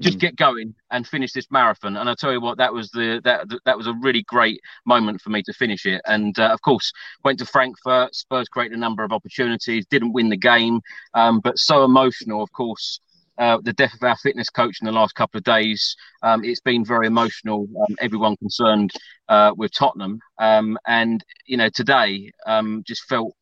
just 0.00 0.18
mm. 0.18 0.20
get 0.20 0.36
going 0.36 0.74
and 0.90 1.06
finish 1.06 1.32
this 1.32 1.50
marathon. 1.50 1.96
And 1.96 2.08
I 2.08 2.14
tell 2.18 2.32
you 2.32 2.40
what, 2.40 2.58
that 2.58 2.72
was 2.72 2.90
the 2.90 3.20
that 3.24 3.46
that 3.64 3.76
was 3.76 3.86
a 3.86 3.94
really 3.94 4.22
great 4.22 4.60
moment 4.84 5.20
for 5.20 5.30
me 5.30 5.42
to 5.42 5.52
finish 5.52 5.86
it. 5.86 6.02
And 6.06 6.38
uh, 6.38 6.48
of 6.48 6.60
course, 6.62 6.92
went 7.24 7.38
to 7.38 7.46
Frankfurt. 7.46 8.14
Spurs 8.14 8.48
created 8.48 8.76
a 8.76 8.80
number 8.80 9.04
of 9.04 9.12
opportunities, 9.12 9.86
didn't 9.86 10.12
win 10.12 10.28
the 10.28 10.36
game, 10.36 10.80
um, 11.14 11.40
but 11.40 11.58
so 11.58 11.84
emotional. 11.84 12.42
Of 12.42 12.52
course, 12.52 13.00
uh, 13.38 13.58
the 13.62 13.72
death 13.72 13.94
of 13.94 14.02
our 14.02 14.16
fitness 14.16 14.50
coach 14.50 14.78
in 14.80 14.86
the 14.86 14.92
last 14.92 15.14
couple 15.14 15.38
of 15.38 15.44
days. 15.44 15.96
Um, 16.22 16.44
it's 16.44 16.60
been 16.60 16.84
very 16.84 17.06
emotional. 17.06 17.66
Um, 17.80 17.96
everyone 18.00 18.36
concerned 18.36 18.92
uh, 19.28 19.52
with 19.56 19.72
Tottenham, 19.72 20.20
um, 20.38 20.78
and 20.86 21.24
you 21.46 21.56
know 21.56 21.68
today 21.68 22.30
um, 22.46 22.82
just 22.86 23.04
felt 23.04 23.34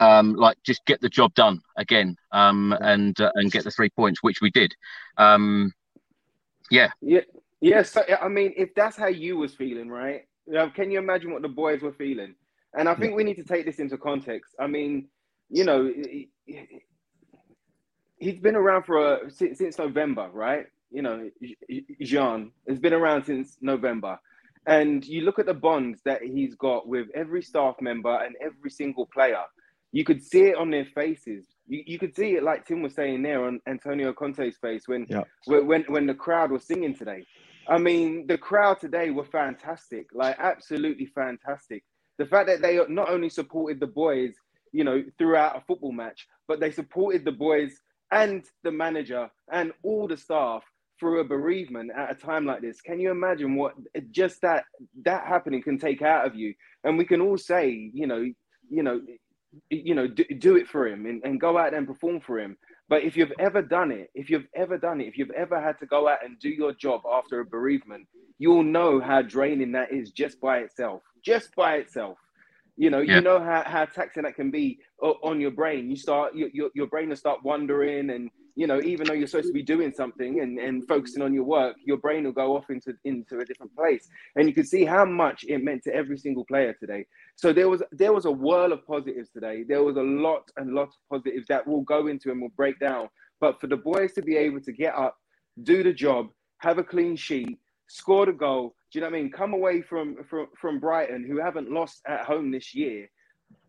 um, 0.00 0.34
like 0.34 0.56
just 0.64 0.84
get 0.86 1.00
the 1.00 1.08
job 1.08 1.32
done 1.34 1.60
again 1.76 2.16
um, 2.32 2.76
and 2.80 3.20
uh, 3.20 3.30
and 3.34 3.52
get 3.52 3.64
the 3.64 3.70
three 3.70 3.90
points, 3.90 4.22
which 4.22 4.40
we 4.40 4.50
did. 4.50 4.74
Um, 5.16 5.72
yeah. 6.72 6.90
Yeah. 7.00 7.20
Yeah. 7.60 7.82
So 7.82 8.02
I 8.20 8.28
mean, 8.28 8.54
if 8.56 8.74
that's 8.74 8.96
how 8.96 9.08
you 9.08 9.36
was 9.36 9.54
feeling, 9.54 9.88
right? 9.88 10.22
Can 10.74 10.90
you 10.90 10.98
imagine 10.98 11.32
what 11.32 11.42
the 11.42 11.48
boys 11.48 11.82
were 11.82 11.92
feeling? 11.92 12.34
And 12.76 12.88
I 12.88 12.94
think 12.94 13.14
we 13.14 13.22
need 13.22 13.36
to 13.36 13.44
take 13.44 13.66
this 13.66 13.78
into 13.78 13.98
context. 13.98 14.54
I 14.58 14.66
mean, 14.66 15.08
you 15.50 15.64
know, 15.64 15.92
he's 18.18 18.40
been 18.40 18.56
around 18.56 18.84
for 18.84 19.14
a, 19.14 19.30
since 19.30 19.78
November, 19.78 20.30
right? 20.32 20.66
You 20.90 21.02
know, 21.02 21.30
Gian 22.00 22.50
has 22.68 22.78
been 22.78 22.94
around 22.94 23.24
since 23.24 23.58
November. 23.60 24.18
And 24.66 25.04
you 25.04 25.22
look 25.22 25.38
at 25.38 25.46
the 25.46 25.54
bonds 25.54 26.00
that 26.04 26.22
he's 26.22 26.54
got 26.54 26.88
with 26.88 27.08
every 27.14 27.42
staff 27.42 27.74
member 27.80 28.16
and 28.24 28.34
every 28.40 28.70
single 28.70 29.06
player. 29.06 29.42
You 29.92 30.04
could 30.04 30.22
see 30.22 30.48
it 30.48 30.56
on 30.56 30.70
their 30.70 30.86
faces 30.86 31.46
you, 31.66 31.82
you 31.86 31.98
could 31.98 32.14
see 32.14 32.34
it 32.34 32.42
like 32.42 32.66
Tim 32.66 32.82
was 32.82 32.94
saying 32.94 33.22
there 33.22 33.44
on 33.44 33.60
Antonio 33.66 34.12
Conte's 34.12 34.56
face 34.56 34.86
when 34.86 35.06
yeah. 35.08 35.22
when 35.46 35.84
when 35.84 36.06
the 36.06 36.14
crowd 36.14 36.50
was 36.50 36.64
singing 36.64 36.94
today. 36.94 37.24
I 37.68 37.78
mean, 37.78 38.26
the 38.26 38.38
crowd 38.38 38.80
today 38.80 39.10
were 39.10 39.24
fantastic, 39.24 40.08
like 40.12 40.36
absolutely 40.38 41.06
fantastic. 41.06 41.84
The 42.18 42.26
fact 42.26 42.48
that 42.48 42.60
they 42.60 42.78
not 42.88 43.08
only 43.08 43.28
supported 43.28 43.80
the 43.80 43.86
boys, 43.86 44.34
you 44.72 44.84
know, 44.84 45.02
throughout 45.16 45.56
a 45.56 45.60
football 45.60 45.92
match, 45.92 46.26
but 46.48 46.60
they 46.60 46.70
supported 46.70 47.24
the 47.24 47.32
boys 47.32 47.72
and 48.10 48.44
the 48.64 48.72
manager 48.72 49.30
and 49.50 49.72
all 49.82 50.08
the 50.08 50.16
staff 50.16 50.64
through 50.98 51.20
a 51.20 51.24
bereavement 51.24 51.90
at 51.96 52.10
a 52.10 52.14
time 52.14 52.44
like 52.44 52.60
this. 52.60 52.80
Can 52.80 53.00
you 53.00 53.10
imagine 53.10 53.56
what 53.56 53.74
just 54.10 54.42
that 54.42 54.64
that 55.04 55.26
happening 55.26 55.62
can 55.62 55.78
take 55.78 56.02
out 56.02 56.26
of 56.26 56.34
you? 56.34 56.54
And 56.84 56.98
we 56.98 57.04
can 57.04 57.20
all 57.20 57.38
say, 57.38 57.90
you 57.94 58.06
know, 58.06 58.24
you 58.68 58.82
know, 58.82 59.00
you 59.70 59.94
know, 59.94 60.06
do, 60.06 60.24
do 60.38 60.56
it 60.56 60.68
for 60.68 60.86
him 60.86 61.06
and, 61.06 61.22
and 61.24 61.40
go 61.40 61.58
out 61.58 61.74
and 61.74 61.86
perform 61.86 62.20
for 62.20 62.40
him. 62.40 62.56
But 62.88 63.02
if 63.02 63.16
you've 63.16 63.32
ever 63.38 63.62
done 63.62 63.90
it, 63.90 64.10
if 64.14 64.28
you've 64.28 64.46
ever 64.54 64.76
done 64.76 65.00
it, 65.00 65.06
if 65.06 65.16
you've 65.16 65.30
ever 65.30 65.60
had 65.60 65.78
to 65.80 65.86
go 65.86 66.08
out 66.08 66.24
and 66.24 66.38
do 66.38 66.50
your 66.50 66.72
job 66.74 67.02
after 67.10 67.40
a 67.40 67.44
bereavement, 67.44 68.06
you'll 68.38 68.62
know 68.62 69.00
how 69.00 69.22
draining 69.22 69.72
that 69.72 69.92
is 69.92 70.10
just 70.10 70.40
by 70.40 70.58
itself. 70.58 71.02
Just 71.24 71.54
by 71.54 71.76
itself. 71.76 72.18
You 72.76 72.90
know, 72.90 73.00
yeah. 73.00 73.16
you 73.16 73.20
know 73.20 73.38
how, 73.38 73.62
how 73.64 73.84
taxing 73.84 74.24
that 74.24 74.34
can 74.34 74.50
be 74.50 74.78
uh, 75.02 75.10
on 75.22 75.40
your 75.40 75.50
brain. 75.50 75.90
You 75.90 75.96
start 75.96 76.34
your, 76.34 76.48
your, 76.52 76.70
your 76.74 76.86
brain 76.86 77.10
will 77.10 77.16
start 77.16 77.44
wandering 77.44 78.10
and 78.10 78.30
you 78.54 78.66
know, 78.66 78.80
even 78.80 79.06
though 79.06 79.14
you're 79.14 79.26
supposed 79.26 79.48
to 79.48 79.52
be 79.52 79.62
doing 79.62 79.92
something 79.92 80.40
and, 80.40 80.58
and 80.58 80.86
focusing 80.86 81.22
on 81.22 81.32
your 81.32 81.44
work, 81.44 81.76
your 81.84 81.96
brain 81.96 82.24
will 82.24 82.32
go 82.32 82.56
off 82.56 82.70
into 82.70 82.94
into 83.04 83.38
a 83.38 83.44
different 83.44 83.74
place. 83.74 84.08
And 84.36 84.48
you 84.48 84.54
can 84.54 84.64
see 84.64 84.84
how 84.84 85.04
much 85.04 85.44
it 85.48 85.64
meant 85.64 85.82
to 85.84 85.94
every 85.94 86.18
single 86.18 86.44
player 86.44 86.74
today. 86.74 87.06
So 87.36 87.52
there 87.52 87.68
was 87.68 87.82
there 87.92 88.12
was 88.12 88.26
a 88.26 88.30
whirl 88.30 88.72
of 88.72 88.86
positives 88.86 89.30
today. 89.30 89.64
There 89.66 89.82
was 89.82 89.96
a 89.96 90.02
lot 90.02 90.50
and 90.56 90.74
lots 90.74 90.96
of 90.96 91.18
positives 91.18 91.46
that 91.48 91.66
we'll 91.66 91.82
go 91.82 92.08
into 92.08 92.30
and 92.30 92.40
we'll 92.40 92.50
break 92.50 92.78
down. 92.78 93.08
But 93.40 93.60
for 93.60 93.66
the 93.66 93.76
boys 93.76 94.12
to 94.14 94.22
be 94.22 94.36
able 94.36 94.60
to 94.60 94.72
get 94.72 94.94
up, 94.94 95.16
do 95.62 95.82
the 95.82 95.92
job, 95.92 96.28
have 96.58 96.78
a 96.78 96.84
clean 96.84 97.16
sheet, 97.16 97.58
score 97.88 98.26
the 98.26 98.32
goal, 98.32 98.74
do 98.92 98.98
you 98.98 99.00
know 99.00 99.10
what 99.10 99.18
I 99.18 99.22
mean? 99.22 99.32
Come 99.32 99.54
away 99.54 99.80
from 99.80 100.16
from 100.28 100.48
from 100.60 100.78
Brighton, 100.78 101.24
who 101.26 101.40
haven't 101.40 101.70
lost 101.70 102.02
at 102.06 102.26
home 102.26 102.50
this 102.50 102.74
year, 102.74 103.08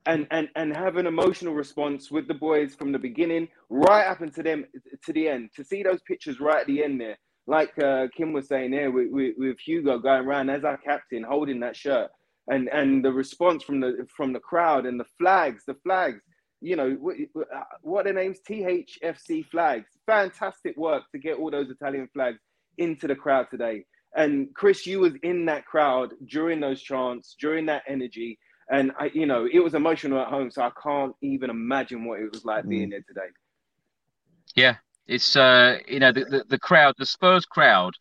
and 0.05 0.27
and 0.31 0.50
and 0.55 0.75
have 0.75 0.98
an 0.98 1.07
emotional 1.07 1.53
response 1.53 2.12
with 2.12 2.27
the 2.27 2.33
boys 2.33 2.75
from 2.75 2.91
the 2.91 3.00
beginning 3.00 3.48
right 3.69 4.05
up 4.05 4.22
into 4.22 4.43
them 4.43 4.65
to 5.03 5.13
the 5.13 5.27
end. 5.27 5.50
To 5.55 5.63
see 5.63 5.83
those 5.83 6.01
pictures 6.01 6.39
right 6.39 6.62
at 6.62 6.67
the 6.67 6.83
end 6.83 7.00
there, 7.00 7.17
like 7.48 7.77
uh, 7.79 8.07
Kim 8.15 8.33
was 8.33 8.48
saying 8.48 8.72
there, 8.72 8.91
with, 8.91 9.12
with, 9.12 9.36
with 9.38 9.60
Hugo 9.60 10.00
going 10.00 10.25
around 10.25 10.50
as 10.50 10.63
our 10.63 10.77
captain, 10.77 11.24
holding 11.24 11.60
that 11.62 11.75
shirt, 11.75 12.10
and 12.48 12.67
and 12.69 13.03
the 13.03 13.12
response 13.12 13.63
from 13.63 13.79
the 13.79 14.07
from 14.15 14.33
the 14.33 14.39
crowd 14.39 14.86
and 14.86 15.00
the 15.00 15.05
flags, 15.17 15.63
the 15.65 15.75
flags. 15.83 16.22
You 16.62 16.77
know 16.77 16.98
what 17.81 18.07
are 18.07 18.13
names? 18.13 18.39
THFC 18.50 19.45
flags. 19.48 19.89
Fantastic 20.05 20.77
work 20.77 21.03
to 21.12 21.19
get 21.19 21.38
all 21.38 21.51
those 21.51 21.69
Italian 21.69 22.07
flags 22.13 22.39
into 22.77 23.07
the 23.07 23.15
crowd 23.15 23.48
today. 23.51 23.86
And 24.15 24.48
Chris, 24.53 24.86
you 24.86 25.00
was 25.01 25.13
in 25.24 25.45
that 25.45 25.65
crowd 25.65 26.13
during 26.25 26.62
those 26.62 26.81
chants, 26.81 27.36
during 27.39 27.65
that 27.65 27.83
energy 27.88 28.39
and 28.70 28.91
I, 29.00 29.12
you 29.13 29.25
know, 29.25 29.48
it 29.51 29.60
was 29.60 29.74
emotional 29.74 30.20
at 30.20 30.27
home, 30.27 30.51
so 30.51 30.62
I 30.62 30.72
can't 30.82 31.15
even 31.22 31.50
imagine 31.50 32.05
what 32.05 32.20
it 32.20 32.32
was 32.32 32.46
like 32.46 32.65
mm. 32.65 32.70
being 32.70 32.89
there 32.89 33.03
today. 33.08 33.27
Yeah, 34.55 34.75
it's 35.08 35.36
uh, 35.36 35.79
you 35.88 36.00
know, 36.00 36.12
the, 36.12 36.25
the, 36.25 36.46
the 36.50 36.60
crowd, 36.60 36.96
the 36.98 37.05
Spurs 37.05 37.46
crowd, 37.46 37.93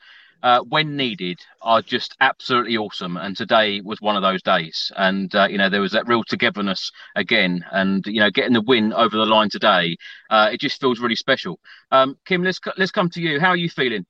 uh, 0.43 0.61
when 0.69 0.97
needed, 0.97 1.39
are 1.63 1.83
just 1.83 2.17
absolutely 2.21 2.77
awesome. 2.77 3.17
And 3.17 3.37
today 3.37 3.81
was 3.81 4.01
one 4.01 4.17
of 4.17 4.23
those 4.23 4.43
days. 4.43 4.93
And 4.97 5.35
uh, 5.35 5.47
you 5.49 5.59
know, 5.59 5.69
there 5.69 5.81
was 5.81 5.93
that 5.93 6.09
real 6.09 6.25
togetherness 6.25 6.91
again. 7.17 7.65
And 7.73 8.05
you 8.07 8.21
know, 8.21 8.31
getting 8.31 8.53
the 8.53 8.63
win 8.63 8.93
over 8.93 9.17
the 9.17 9.27
line 9.27 9.51
today, 9.51 9.97
uh, 10.31 10.51
it 10.53 10.61
just 10.61 10.81
feels 10.81 11.01
really 11.01 11.17
special. 11.17 11.59
Um, 11.91 12.17
Kim, 12.27 12.43
let's 12.43 12.61
let's 12.77 12.93
come 12.93 13.09
to 13.11 13.21
you. 13.21 13.41
How 13.41 13.51
are 13.51 13.57
you 13.57 13.71
feeling? 13.71 14.07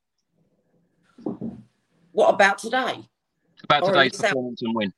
What 2.13 2.35
about 2.35 2.59
today? 2.59 3.09
About 3.65 3.85
today's 3.87 4.21
performance 4.21 4.61
and 4.63 4.75
win. 4.75 4.93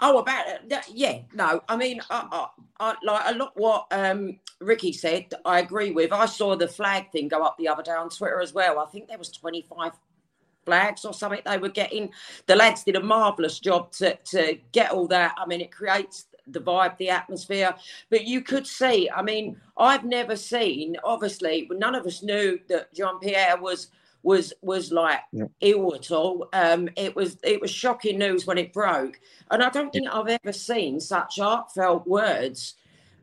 Oh, 0.00 0.18
about 0.18 0.46
it. 0.48 0.84
Yeah, 0.92 1.18
no. 1.34 1.62
I 1.68 1.76
mean, 1.76 2.00
I, 2.08 2.48
I, 2.80 2.92
I, 2.92 2.96
like 3.04 3.34
a 3.34 3.38
lot 3.38 3.52
what 3.54 3.86
um, 3.90 4.38
Ricky 4.60 4.92
said. 4.92 5.32
I 5.44 5.60
agree 5.60 5.90
with. 5.90 6.12
I 6.12 6.26
saw 6.26 6.56
the 6.56 6.68
flag 6.68 7.10
thing 7.12 7.28
go 7.28 7.42
up 7.42 7.56
the 7.58 7.68
other 7.68 7.82
day 7.82 7.92
on 7.92 8.08
Twitter 8.08 8.40
as 8.40 8.54
well. 8.54 8.78
I 8.78 8.86
think 8.86 9.08
there 9.08 9.18
was 9.18 9.30
twenty 9.30 9.62
five 9.62 9.92
flags 10.64 11.04
or 11.04 11.12
something 11.12 11.40
they 11.44 11.58
were 11.58 11.68
getting. 11.68 12.10
The 12.46 12.56
lads 12.56 12.84
did 12.84 12.96
a 12.96 13.02
marvelous 13.02 13.58
job 13.58 13.92
to 13.92 14.16
to 14.16 14.58
get 14.72 14.90
all 14.90 15.06
that. 15.08 15.34
I 15.36 15.46
mean, 15.46 15.60
it 15.60 15.72
creates 15.72 16.26
the 16.46 16.60
vibe, 16.60 16.96
the 16.96 17.10
atmosphere. 17.10 17.74
But 18.08 18.24
you 18.24 18.42
could 18.42 18.66
see. 18.66 19.08
I 19.14 19.22
mean, 19.22 19.60
I've 19.76 20.04
never 20.04 20.36
seen. 20.36 20.96
Obviously, 21.04 21.68
none 21.70 21.94
of 21.94 22.06
us 22.06 22.22
knew 22.22 22.58
that 22.68 22.92
Gian 22.94 23.18
Piero 23.20 23.60
was 23.60 23.88
was 24.22 24.52
was 24.62 24.92
like 24.92 25.20
yeah. 25.32 25.44
ill 25.60 25.94
at 25.94 26.10
all. 26.10 26.48
Um, 26.52 26.88
it 26.96 27.14
was 27.16 27.38
it 27.42 27.60
was 27.60 27.70
shocking 27.70 28.18
news 28.18 28.46
when 28.46 28.58
it 28.58 28.72
broke, 28.72 29.20
and 29.50 29.62
I 29.62 29.70
don't 29.70 29.92
think 29.92 30.08
I've 30.08 30.38
ever 30.42 30.52
seen 30.52 31.00
such 31.00 31.38
heartfelt 31.38 32.06
words 32.06 32.74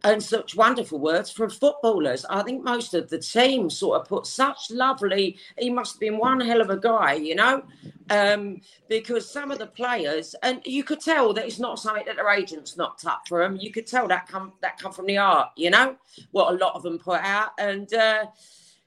and 0.03 0.21
such 0.21 0.55
wonderful 0.55 0.99
words 0.99 1.31
from 1.31 1.49
footballers. 1.49 2.25
I 2.29 2.43
think 2.43 2.63
most 2.63 2.93
of 2.93 3.09
the 3.09 3.19
team 3.19 3.69
sort 3.69 3.99
of 3.99 4.07
put 4.07 4.25
such 4.25 4.69
lovely. 4.71 5.37
He 5.57 5.69
must 5.69 5.95
have 5.95 5.99
been 5.99 6.17
one 6.17 6.39
hell 6.39 6.61
of 6.61 6.69
a 6.69 6.77
guy, 6.77 7.13
you 7.13 7.35
know, 7.35 7.63
um, 8.09 8.61
because 8.87 9.29
some 9.29 9.51
of 9.51 9.59
the 9.59 9.67
players, 9.67 10.35
and 10.43 10.61
you 10.65 10.83
could 10.83 11.01
tell 11.01 11.33
that 11.33 11.45
it's 11.45 11.59
not 11.59 11.79
something 11.79 12.05
that 12.05 12.15
their 12.15 12.29
agents 12.29 12.77
knocked 12.77 13.05
up 13.05 13.27
for 13.27 13.41
them. 13.41 13.57
You 13.57 13.71
could 13.71 13.87
tell 13.87 14.07
that 14.07 14.27
come 14.27 14.53
that 14.61 14.77
come 14.77 14.91
from 14.91 15.07
the 15.07 15.17
art, 15.17 15.49
you 15.55 15.69
know, 15.69 15.95
what 16.31 16.53
a 16.53 16.57
lot 16.57 16.75
of 16.75 16.83
them 16.83 16.99
put 16.99 17.21
out, 17.21 17.51
and. 17.59 17.91
Uh, 17.93 18.25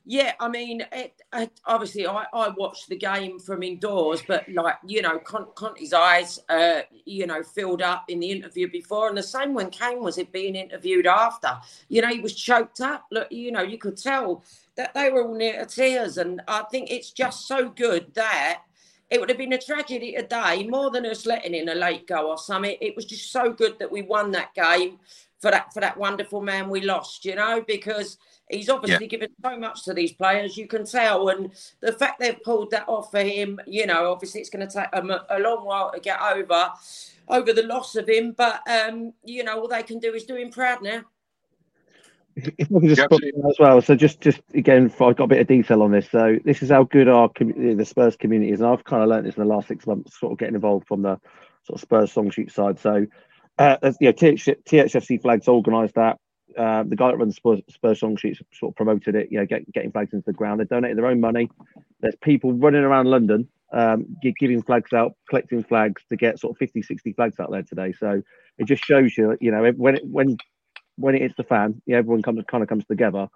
yeah, 0.06 0.32
I 0.40 0.48
mean, 0.48 0.82
it, 0.92 1.14
it, 1.34 1.60
obviously, 1.66 2.06
I, 2.06 2.24
I 2.32 2.48
watched 2.48 2.88
the 2.88 2.96
game 2.96 3.38
from 3.38 3.62
indoors, 3.62 4.22
but 4.26 4.48
like 4.48 4.76
you 4.86 5.02
know, 5.02 5.18
Con- 5.18 5.48
Conte's 5.54 5.92
eyes, 5.92 6.38
uh, 6.48 6.80
you 7.04 7.26
know, 7.26 7.42
filled 7.42 7.82
up 7.82 8.04
in 8.08 8.20
the 8.20 8.30
interview 8.30 8.70
before, 8.70 9.08
and 9.08 9.16
the 9.16 9.22
same 9.22 9.52
when 9.54 9.70
Kane 9.70 10.02
was 10.02 10.18
it 10.18 10.32
being 10.32 10.56
interviewed 10.56 11.06
after. 11.06 11.58
You 11.88 12.02
know, 12.02 12.08
he 12.08 12.20
was 12.20 12.34
choked 12.34 12.80
up. 12.80 13.06
Look, 13.10 13.30
you 13.30 13.52
know, 13.52 13.62
you 13.62 13.78
could 13.78 13.96
tell 13.96 14.42
that 14.76 14.94
they 14.94 15.10
were 15.10 15.22
all 15.22 15.34
near 15.34 15.64
tears, 15.66 16.16
and 16.18 16.40
I 16.48 16.62
think 16.70 16.90
it's 16.90 17.10
just 17.10 17.46
so 17.46 17.68
good 17.68 18.14
that 18.14 18.62
it 19.10 19.20
would 19.20 19.28
have 19.28 19.38
been 19.38 19.52
a 19.52 19.58
tragedy 19.58 20.14
today, 20.16 20.66
more 20.68 20.90
than 20.90 21.04
us 21.04 21.26
letting 21.26 21.54
in 21.54 21.68
a 21.68 21.74
late 21.74 22.06
go 22.06 22.30
or 22.30 22.38
something. 22.38 22.76
It 22.80 22.96
was 22.96 23.04
just 23.04 23.32
so 23.32 23.52
good 23.52 23.78
that 23.80 23.90
we 23.90 24.02
won 24.02 24.30
that 24.32 24.54
game 24.54 24.98
for 25.40 25.50
that 25.50 25.72
for 25.72 25.80
that 25.80 25.96
wonderful 25.96 26.40
man 26.40 26.68
we 26.68 26.82
lost. 26.82 27.24
You 27.24 27.36
know, 27.36 27.62
because 27.66 28.18
He's 28.50 28.68
obviously 28.68 29.06
yeah. 29.06 29.10
given 29.10 29.28
so 29.42 29.56
much 29.56 29.84
to 29.84 29.94
these 29.94 30.12
players, 30.12 30.56
you 30.56 30.66
can 30.66 30.84
tell. 30.84 31.28
And 31.28 31.52
the 31.80 31.92
fact 31.92 32.18
they've 32.18 32.42
pulled 32.42 32.72
that 32.72 32.88
off 32.88 33.10
for 33.12 33.22
him, 33.22 33.60
you 33.66 33.86
know, 33.86 34.10
obviously 34.10 34.40
it's 34.40 34.50
going 34.50 34.66
to 34.66 34.72
take 34.72 34.90
them 34.90 35.10
a, 35.10 35.24
a, 35.30 35.38
long 35.38 35.64
while 35.64 35.92
to 35.92 36.00
get 36.00 36.20
over 36.20 36.70
over 37.28 37.52
the 37.52 37.62
loss 37.62 37.94
of 37.94 38.08
him. 38.08 38.32
But 38.36 38.60
um, 38.68 39.12
you 39.24 39.44
know, 39.44 39.60
all 39.60 39.68
they 39.68 39.84
can 39.84 40.00
do 40.00 40.14
is 40.14 40.24
do 40.24 40.34
him 40.34 40.50
proud 40.50 40.82
now. 40.82 41.02
If 42.36 42.68
I 42.74 42.80
can 42.80 42.88
just 42.88 43.08
put 43.08 43.22
as 43.22 43.58
well, 43.58 43.80
so 43.82 43.94
just 43.94 44.20
just 44.20 44.40
again, 44.54 44.92
I've 45.00 45.16
got 45.16 45.24
a 45.24 45.28
bit 45.28 45.40
of 45.40 45.46
detail 45.46 45.82
on 45.82 45.92
this. 45.92 46.10
So 46.10 46.38
this 46.44 46.62
is 46.62 46.70
how 46.70 46.84
good 46.84 47.08
our 47.08 47.28
community, 47.28 47.74
the 47.74 47.84
Spurs 47.84 48.16
community 48.16 48.50
is, 48.50 48.60
and 48.60 48.68
I've 48.68 48.84
kind 48.84 49.02
of 49.02 49.08
learned 49.08 49.26
this 49.26 49.36
in 49.36 49.42
the 49.42 49.48
last 49.48 49.68
six 49.68 49.86
months, 49.86 50.18
sort 50.18 50.32
of 50.32 50.38
getting 50.38 50.54
involved 50.54 50.88
from 50.88 51.02
the 51.02 51.20
sort 51.64 51.76
of 51.76 51.80
Spurs 51.80 52.12
song 52.12 52.30
sheet 52.30 52.50
side. 52.50 52.80
So, 52.80 53.06
uh, 53.60 53.76
know, 53.82 54.12
THFC 54.12 55.20
flags 55.20 55.46
organised 55.48 55.94
that 55.94 56.18
uh, 56.56 56.82
the 56.82 56.96
guy 56.96 57.08
that 57.08 57.18
runs 57.18 57.36
Spurs, 57.36 57.60
Spurs 57.68 58.00
song 58.00 58.16
sheets 58.16 58.40
sort 58.52 58.72
of 58.72 58.76
promoted 58.76 59.14
it, 59.14 59.28
you 59.30 59.38
know, 59.38 59.46
get, 59.46 59.70
getting 59.72 59.92
flags 59.92 60.12
into 60.12 60.24
the 60.26 60.32
ground. 60.32 60.60
They 60.60 60.64
donated 60.64 60.98
their 60.98 61.06
own 61.06 61.20
money. 61.20 61.50
There's 62.00 62.16
people 62.22 62.52
running 62.52 62.82
around 62.82 63.06
London 63.06 63.48
um, 63.72 64.16
giving 64.38 64.62
flags 64.62 64.92
out, 64.92 65.14
collecting 65.28 65.62
flags 65.62 66.02
to 66.08 66.16
get 66.16 66.38
sort 66.38 66.52
of 66.52 66.58
50, 66.58 66.82
60 66.82 67.12
flags 67.12 67.38
out 67.38 67.50
there 67.50 67.62
today. 67.62 67.92
So 67.92 68.22
it 68.58 68.64
just 68.64 68.84
shows 68.84 69.16
you, 69.16 69.36
you 69.40 69.50
know, 69.50 69.70
when 69.76 69.96
it, 69.96 70.06
when 70.06 70.38
when 70.96 71.14
it 71.14 71.22
hits 71.22 71.36
the 71.36 71.44
fan, 71.44 71.80
yeah, 71.86 71.98
everyone 71.98 72.22
comes 72.22 72.42
kind 72.48 72.62
of 72.62 72.68
comes 72.68 72.84
together. 72.86 73.28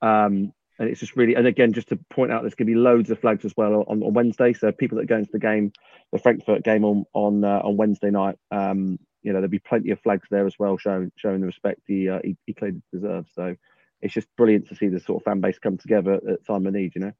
Um, 0.00 0.52
and 0.78 0.88
it's 0.88 1.00
just 1.00 1.14
really, 1.14 1.34
and 1.34 1.46
again, 1.46 1.72
just 1.72 1.88
to 1.88 1.96
point 2.10 2.32
out, 2.32 2.42
there's 2.42 2.54
going 2.54 2.66
to 2.66 2.72
be 2.72 2.78
loads 2.78 3.10
of 3.10 3.20
flags 3.20 3.44
as 3.44 3.52
well 3.56 3.84
on, 3.86 4.02
on 4.02 4.14
Wednesday. 4.14 4.52
So 4.52 4.72
people 4.72 4.98
that 4.98 5.06
go 5.06 5.18
into 5.18 5.30
the 5.30 5.38
game, 5.38 5.72
the 6.12 6.18
Frankfurt 6.18 6.64
game 6.64 6.84
on 6.84 7.04
on 7.12 7.44
uh, 7.44 7.60
on 7.62 7.76
Wednesday 7.76 8.10
night, 8.10 8.36
um, 8.50 8.98
you 9.22 9.32
know 9.32 9.38
there'll 9.38 9.48
be 9.48 9.58
plenty 9.58 9.90
of 9.90 10.00
flags 10.00 10.28
there 10.30 10.46
as 10.46 10.58
well, 10.58 10.76
showing 10.78 11.12
showing 11.16 11.40
the 11.40 11.46
respect 11.46 11.80
he 11.86 12.08
uh, 12.08 12.20
he, 12.22 12.36
he 12.46 12.54
clearly 12.54 12.82
deserves. 12.92 13.30
So 13.34 13.56
it's 14.00 14.14
just 14.14 14.28
brilliant 14.36 14.68
to 14.68 14.74
see 14.74 14.88
this 14.88 15.04
sort 15.04 15.20
of 15.20 15.24
fan 15.24 15.40
base 15.40 15.58
come 15.58 15.78
together 15.78 16.20
at 16.28 16.46
time 16.46 16.66
of 16.66 16.74
need. 16.74 16.94
You 16.94 17.02
know. 17.02 17.12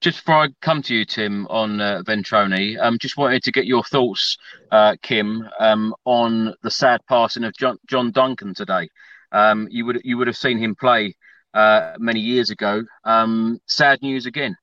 Just 0.00 0.24
before 0.24 0.44
I 0.44 0.48
come 0.62 0.80
to 0.82 0.94
you, 0.94 1.04
Tim, 1.04 1.46
on 1.48 1.78
uh, 1.78 2.02
Ventrone, 2.06 2.78
um, 2.80 2.98
just 2.98 3.18
wanted 3.18 3.42
to 3.42 3.52
get 3.52 3.66
your 3.66 3.84
thoughts, 3.84 4.38
uh, 4.70 4.96
Kim, 5.02 5.46
um, 5.58 5.94
on 6.06 6.54
the 6.62 6.70
sad 6.70 7.02
passing 7.06 7.44
of 7.44 7.54
John, 7.54 7.76
John 7.86 8.10
Duncan 8.10 8.54
today. 8.54 8.88
Um, 9.30 9.68
you 9.70 9.84
would 9.84 10.00
you 10.02 10.16
would 10.16 10.26
have 10.26 10.38
seen 10.38 10.58
him 10.58 10.74
play 10.74 11.14
uh, 11.52 11.92
many 11.98 12.20
years 12.20 12.50
ago. 12.50 12.84
Um, 13.04 13.60
sad 13.66 14.00
news 14.02 14.26
again. 14.26 14.56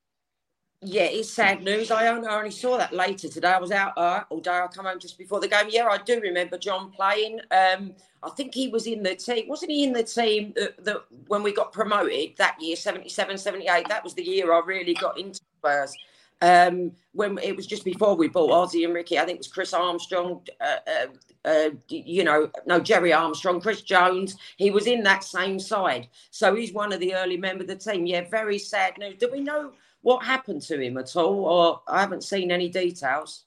Yeah, 0.82 1.06
it's 1.06 1.32
sad 1.32 1.64
news. 1.64 1.90
I 1.90 2.08
only, 2.08 2.52
saw 2.52 2.78
that 2.78 2.94
later 2.94 3.28
today. 3.28 3.48
I 3.48 3.60
was 3.60 3.72
out 3.72 3.98
uh, 3.98 4.24
all 4.30 4.40
day. 4.40 4.52
I 4.52 4.68
come 4.68 4.86
home 4.86 5.00
just 5.00 5.18
before 5.18 5.40
the 5.40 5.48
game. 5.48 5.68
Yeah, 5.70 5.88
I 5.88 5.98
do 5.98 6.20
remember 6.20 6.58
John 6.60 6.92
playing. 6.92 7.40
Um, 7.50 7.96
I 8.22 8.30
think 8.36 8.54
he 8.54 8.68
was 8.68 8.86
in 8.86 9.02
the 9.02 9.16
team. 9.16 9.48
Wasn't 9.48 9.72
he 9.72 9.84
in 9.84 9.94
the 9.94 10.04
team 10.04 10.54
that, 10.56 10.84
that, 10.86 10.98
when 11.28 11.42
we 11.42 11.52
got 11.52 11.74
promoted 11.74 12.38
that 12.38 12.62
year, 12.62 12.76
77, 12.76 13.40
78? 13.40 13.88
That 13.90 14.04
was 14.04 14.14
the 14.14 14.24
year 14.24 14.54
I 14.54 14.60
really 14.60 14.94
got 14.94 15.20
into 15.20 15.42
Spurs. 15.58 15.96
Um, 16.44 16.92
when 17.14 17.40
it 17.40 17.56
was 17.56 17.66
just 17.66 17.84
before 17.84 18.16
we 18.16 18.28
bought 18.28 18.52
Ossie 18.52 18.86
and 18.86 18.94
Ricky, 18.94 19.18
I 19.18 19.26
think 19.26 19.38
it 19.38 19.40
was 19.40 19.48
Chris 19.48 19.74
Armstrong, 19.74 20.46
uh, 20.62 20.76
uh, 20.86 21.08
uh, 21.44 21.70
you 21.90 22.24
know, 22.24 22.52
no, 22.68 22.80
Jerry 22.80 23.14
Armstrong, 23.14 23.60
Chris 23.60 23.82
Jones. 23.82 24.36
He 24.58 24.70
was 24.70 24.86
in 24.86 25.02
that 25.04 25.24
same 25.24 25.60
side. 25.60 26.08
So 26.30 26.54
he's 26.54 26.72
one 26.72 26.94
of 26.94 27.00
the 27.00 27.16
early 27.16 27.38
members 27.38 27.68
of 27.68 27.80
the 27.80 27.92
team. 27.92 28.06
Yeah, 28.06 28.30
very 28.30 28.60
sad 28.60 29.00
news. 29.00 29.16
Do 29.18 29.30
we 29.32 29.40
know 29.40 29.72
what 30.08 30.24
happened 30.24 30.62
to 30.62 30.80
him 30.80 30.98
at 30.98 31.18
all, 31.18 31.44
or 31.44 31.82
I 31.86 32.00
haven't 32.00 32.24
seen 32.24 32.50
any 32.50 32.70
details. 32.70 33.44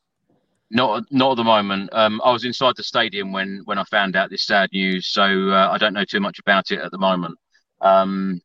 Not, 0.71 1.11
not 1.11 1.31
at 1.31 1.37
the 1.38 1.45
moment. 1.45 1.88
Um, 1.90 2.21
I 2.23 2.33
was 2.33 2.45
inside 2.45 2.75
the 2.76 2.83
stadium 2.83 3.33
when 3.33 3.62
when 3.64 3.79
I 3.79 3.85
found 3.85 4.14
out 4.14 4.29
this 4.29 4.45
sad 4.45 4.69
news, 4.71 5.07
so 5.07 5.23
uh, 5.23 5.71
I 5.73 5.79
don't 5.79 5.95
know 5.95 6.05
too 6.05 6.21
much 6.21 6.38
about 6.38 6.71
it 6.71 6.81
at 6.81 6.90
the 6.90 6.99
moment. 6.99 7.38
Um, 7.81 8.43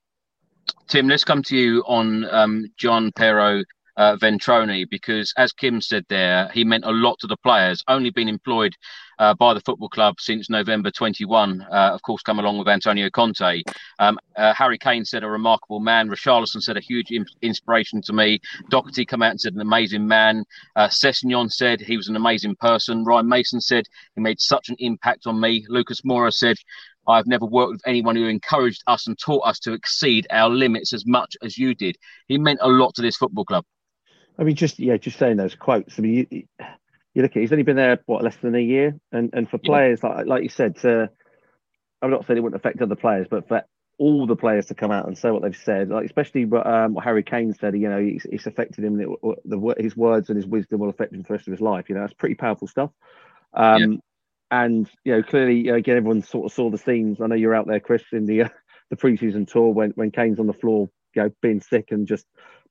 Tim, 0.87 1.09
let's 1.09 1.25
come 1.25 1.43
to 1.43 1.57
you 1.57 1.83
on 1.87 2.23
um, 2.33 2.65
Gianpiero 2.77 3.65
uh, 3.97 4.15
Ventrone 4.17 4.89
because, 4.89 5.33
as 5.37 5.51
Kim 5.53 5.81
said 5.81 6.05
there, 6.09 6.49
he 6.53 6.63
meant 6.63 6.85
a 6.85 6.91
lot 6.91 7.19
to 7.19 7.27
the 7.27 7.37
players. 7.37 7.83
Only 7.87 8.09
been 8.09 8.29
employed 8.29 8.75
uh, 9.19 9.33
by 9.33 9.53
the 9.53 9.61
football 9.61 9.89
club 9.89 10.19
since 10.19 10.49
November 10.49 10.91
21. 10.91 11.61
Uh, 11.61 11.91
of 11.93 12.01
course, 12.01 12.21
come 12.21 12.39
along 12.39 12.57
with 12.57 12.67
Antonio 12.67 13.09
Conte. 13.09 13.63
Um, 13.99 14.19
uh, 14.35 14.53
Harry 14.53 14.77
Kane 14.77 15.05
said 15.05 15.23
a 15.23 15.29
remarkable 15.29 15.79
man. 15.79 16.09
Richarlison 16.09 16.61
said 16.61 16.77
a 16.77 16.81
huge 16.81 17.11
inspiration 17.41 18.01
to 18.03 18.13
me. 18.13 18.39
Doherty 18.69 19.05
come 19.05 19.21
out 19.21 19.31
and 19.31 19.41
said 19.41 19.53
an 19.53 19.61
amazing 19.61 20.07
man. 20.07 20.43
Uh, 20.75 20.87
Sessegnon 20.87 21.51
said 21.51 21.79
he 21.79 21.97
was 21.97 22.07
an 22.07 22.15
amazing 22.15 22.55
person. 22.55 23.05
Ryan 23.05 23.29
Mason 23.29 23.61
said 23.61 23.85
he 24.15 24.21
made 24.21 24.39
such 24.39 24.69
an 24.69 24.75
impact 24.79 25.27
on 25.27 25.39
me. 25.39 25.65
Lucas 25.69 26.01
Moura 26.01 26.33
said 26.33 26.57
I've 27.07 27.27
never 27.27 27.45
worked 27.45 27.71
with 27.71 27.81
anyone 27.85 28.15
who 28.15 28.27
encouraged 28.27 28.83
us 28.87 29.07
and 29.07 29.17
taught 29.17 29.45
us 29.45 29.59
to 29.59 29.73
exceed 29.73 30.25
our 30.31 30.49
limits 30.49 30.91
as 30.91 31.05
much 31.05 31.37
as 31.43 31.57
you 31.57 31.75
did. 31.75 31.97
He 32.27 32.37
meant 32.37 32.59
a 32.61 32.67
lot 32.67 32.95
to 32.95 33.01
this 33.01 33.17
football 33.17 33.45
club. 33.45 33.63
I 34.37 34.43
mean, 34.43 34.55
just 34.55 34.79
yeah, 34.79 34.97
just 34.97 35.17
saying 35.17 35.37
those 35.37 35.55
quotes. 35.55 35.97
I 35.97 36.01
mean, 36.01 36.27
you, 36.29 36.43
you 37.13 37.21
look 37.21 37.31
at 37.35 37.41
he's 37.41 37.51
only 37.51 37.63
been 37.63 37.75
there 37.75 37.99
what 38.05 38.23
less 38.23 38.35
than 38.37 38.55
a 38.55 38.59
year, 38.59 38.99
and 39.11 39.29
and 39.33 39.49
for 39.49 39.57
players 39.57 39.99
yeah. 40.03 40.09
like 40.09 40.25
like 40.27 40.43
you 40.43 40.49
said, 40.49 40.77
to, 40.81 41.09
I'm 42.01 42.11
not 42.11 42.25
saying 42.25 42.37
it 42.37 42.41
wouldn't 42.41 42.61
affect 42.61 42.81
other 42.81 42.95
players, 42.95 43.27
but 43.29 43.47
for 43.47 43.63
all 43.97 44.27
the 44.27 44.35
players 44.35 44.65
to 44.67 44.75
come 44.75 44.91
out 44.91 45.07
and 45.07 45.17
say 45.17 45.31
what 45.31 45.41
they've 45.41 45.55
said, 45.55 45.89
like 45.89 46.05
especially 46.05 46.43
um, 46.43 46.93
what 46.93 47.03
Harry 47.03 47.23
Kane 47.23 47.53
said, 47.53 47.77
you 47.77 47.89
know, 47.89 47.97
it's, 47.97 48.25
it's 48.25 48.45
affected 48.45 48.83
him. 48.83 48.97
The, 48.97 49.35
the, 49.45 49.75
his 49.77 49.95
words 49.95 50.29
and 50.29 50.35
his 50.35 50.45
wisdom 50.45 50.81
will 50.81 50.89
affect 50.89 51.13
him 51.13 51.23
for 51.23 51.29
the 51.29 51.33
rest 51.35 51.47
of 51.47 51.51
his 51.51 51.61
life. 51.61 51.85
You 51.87 51.95
know, 51.95 52.01
that's 52.01 52.13
pretty 52.13 52.35
powerful 52.35 52.67
stuff. 52.67 52.91
Um, 53.53 53.81
yeah. 53.81 53.97
And 54.51 54.89
you 55.03 55.13
know, 55.13 55.23
clearly, 55.23 55.57
you 55.57 55.71
know, 55.71 55.77
again, 55.77 55.97
everyone 55.97 56.21
sort 56.21 56.45
of 56.45 56.53
saw 56.53 56.69
the 56.69 56.77
scenes. 56.77 57.19
I 57.19 57.27
know 57.27 57.35
you're 57.35 57.55
out 57.55 57.67
there, 57.67 57.79
Chris, 57.79 58.03
in 58.11 58.25
the 58.25 58.43
uh, 58.43 58.49
the 58.89 58.95
preseason 58.95 59.49
tour 59.49 59.71
when 59.71 59.91
when 59.91 60.11
Kane's 60.11 60.39
on 60.39 60.47
the 60.47 60.53
floor, 60.53 60.89
you 61.15 61.23
know, 61.23 61.31
being 61.41 61.61
sick 61.61 61.87
and 61.91 62.07
just 62.07 62.25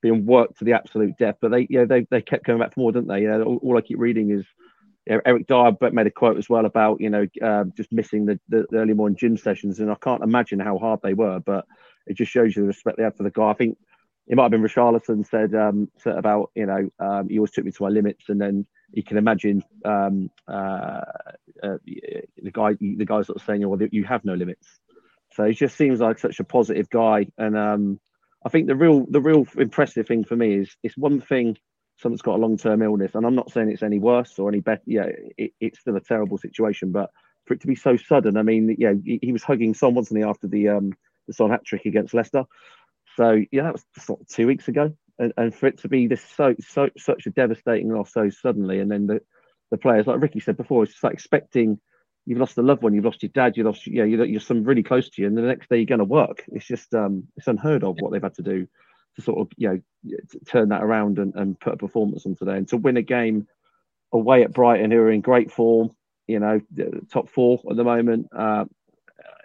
being 0.05 0.23
worked 0.23 0.59
to 0.59 0.65
the 0.65 0.73
absolute 0.73 1.17
death. 1.17 1.37
But 1.41 1.49
they, 1.49 1.65
you 1.67 1.79
know, 1.79 1.85
they, 1.87 2.05
they 2.11 2.21
kept 2.21 2.45
coming 2.45 2.61
back 2.61 2.75
for 2.75 2.81
more, 2.81 2.91
didn't 2.91 3.07
they? 3.07 3.21
You 3.21 3.29
know, 3.29 3.41
all, 3.41 3.59
all 3.63 3.77
I 3.77 3.81
keep 3.81 3.97
reading 3.97 4.29
is 4.29 4.45
you 5.07 5.15
know, 5.15 5.21
Eric 5.25 5.47
Dier 5.47 5.75
made 5.91 6.05
a 6.05 6.11
quote 6.11 6.37
as 6.37 6.47
well 6.47 6.67
about 6.67 7.01
you 7.01 7.09
know 7.09 7.25
uh, 7.41 7.63
just 7.75 7.91
missing 7.91 8.27
the, 8.27 8.39
the, 8.47 8.67
early 8.75 8.93
morning 8.93 9.17
gym 9.17 9.35
sessions, 9.35 9.79
and 9.79 9.89
I 9.89 9.95
can't 9.95 10.21
imagine 10.21 10.59
how 10.59 10.77
hard 10.77 10.99
they 11.01 11.15
were. 11.15 11.39
But 11.39 11.65
it 12.05 12.17
just 12.17 12.31
shows 12.31 12.55
you 12.55 12.61
the 12.61 12.67
respect 12.67 12.97
they 12.97 13.03
had 13.03 13.17
for 13.17 13.23
the 13.23 13.31
guy. 13.31 13.49
I 13.49 13.53
think 13.53 13.79
it 14.27 14.35
might 14.35 14.43
have 14.43 14.51
been 14.51 14.61
Richarlison 14.61 15.27
said 15.27 15.55
um, 15.55 15.89
said 15.97 16.17
about 16.17 16.51
you 16.53 16.67
know 16.67 16.87
um, 16.99 17.27
he 17.27 17.39
always 17.39 17.51
took 17.51 17.65
me 17.65 17.71
to 17.71 17.83
my 17.83 17.89
limits, 17.89 18.25
and 18.29 18.39
then 18.39 18.67
you 18.91 19.01
can 19.01 19.17
imagine 19.17 19.63
um, 19.83 20.29
uh, 20.47 21.01
uh, 21.63 21.77
the 21.83 22.51
guy 22.51 22.73
the 22.73 23.05
guys 23.05 23.25
sort 23.25 23.37
of 23.39 23.45
saying, 23.45 23.67
"Well, 23.67 23.79
you 23.91 24.03
have 24.03 24.23
no 24.23 24.35
limits." 24.35 24.67
So 25.33 25.45
he 25.45 25.53
just 25.53 25.75
seems 25.75 25.99
like 25.99 26.19
such 26.19 26.39
a 26.39 26.43
positive 26.43 26.91
guy, 26.91 27.25
and 27.39 27.57
um, 27.57 27.99
I 28.45 28.49
think 28.49 28.67
the 28.67 28.75
real 28.75 29.05
the 29.09 29.21
real 29.21 29.45
impressive 29.57 30.07
thing 30.07 30.23
for 30.23 30.35
me 30.35 30.55
is 30.55 30.75
it's 30.83 30.97
one 30.97 31.19
thing 31.19 31.57
someone's 31.97 32.21
got 32.21 32.35
a 32.35 32.41
long 32.41 32.57
term 32.57 32.83
illness, 32.83 33.15
and 33.15 33.25
I'm 33.25 33.35
not 33.35 33.51
saying 33.51 33.69
it's 33.69 33.83
any 33.83 33.99
worse 33.99 34.37
or 34.37 34.49
any 34.49 34.59
better. 34.59 34.83
Yeah, 34.85 35.07
it, 35.37 35.53
it's 35.59 35.79
still 35.79 35.95
a 35.95 36.01
terrible 36.01 36.37
situation, 36.37 36.91
but 36.91 37.09
for 37.45 37.55
it 37.55 37.61
to 37.61 37.67
be 37.67 37.75
so 37.75 37.97
sudden, 37.97 38.37
I 38.37 38.43
mean, 38.43 38.75
yeah, 38.77 38.93
he, 39.03 39.19
he 39.21 39.31
was 39.31 39.43
hugging 39.43 39.73
Son, 39.73 39.95
wasn't 39.95 40.19
he, 40.19 40.23
after 40.23 40.47
the 40.47 40.69
um 40.69 40.93
the 41.27 41.33
Son 41.33 41.49
hat 41.49 41.65
trick 41.65 41.85
against 41.85 42.13
Leicester? 42.13 42.45
So 43.15 43.41
yeah, 43.51 43.63
that 43.63 43.73
was 43.73 43.85
just, 43.95 44.11
two 44.29 44.45
weeks 44.45 44.67
ago, 44.67 44.95
and, 45.17 45.33
and 45.37 45.55
for 45.55 45.67
it 45.67 45.79
to 45.79 45.89
be 45.89 46.05
this 46.05 46.23
so 46.37 46.55
so 46.59 46.89
such 46.97 47.25
a 47.25 47.31
devastating 47.31 47.91
loss 47.91 48.13
so 48.13 48.29
suddenly, 48.29 48.79
and 48.79 48.91
then 48.91 49.07
the 49.07 49.21
the 49.71 49.77
players, 49.77 50.05
like 50.05 50.21
Ricky 50.21 50.39
said 50.39 50.57
before, 50.57 50.83
it's 50.83 50.91
just 50.91 51.03
like 51.03 51.13
expecting 51.13 51.79
you've 52.25 52.39
lost 52.39 52.57
a 52.57 52.61
loved 52.61 52.83
one, 52.83 52.93
you've 52.93 53.05
lost 53.05 53.23
your 53.23 53.31
dad, 53.33 53.55
you 53.55 53.63
lost, 53.63 53.85
you 53.87 54.05
know, 54.05 54.23
you're, 54.23 54.39
some 54.39 54.63
really 54.63 54.83
close 54.83 55.09
to 55.09 55.21
you, 55.21 55.27
and 55.27 55.37
the 55.37 55.41
next 55.41 55.69
day 55.69 55.77
you're 55.77 55.85
going 55.85 55.99
to 55.99 56.05
work. 56.05 56.43
It's 56.47 56.65
just, 56.65 56.93
um, 56.93 57.27
it's 57.37 57.47
unheard 57.47 57.83
of 57.83 57.97
what 57.99 58.11
they've 58.11 58.21
had 58.21 58.35
to 58.35 58.43
do 58.43 58.67
to 59.15 59.21
sort 59.21 59.39
of, 59.39 59.51
you 59.57 59.69
know, 59.69 60.17
turn 60.47 60.69
that 60.69 60.83
around 60.83 61.19
and, 61.19 61.33
and 61.35 61.59
put 61.59 61.73
a 61.73 61.77
performance 61.77 62.25
on 62.25 62.35
today, 62.35 62.57
and 62.57 62.67
to 62.69 62.77
win 62.77 62.97
a 62.97 63.01
game 63.01 63.47
away 64.11 64.43
at 64.43 64.53
Brighton, 64.53 64.91
who 64.91 64.97
are 64.97 65.11
in 65.11 65.21
great 65.21 65.51
form, 65.51 65.91
you 66.27 66.39
know, 66.39 66.61
top 67.11 67.29
four 67.29 67.61
at 67.69 67.77
the 67.77 67.83
moment. 67.83 68.27
Uh, 68.35 68.65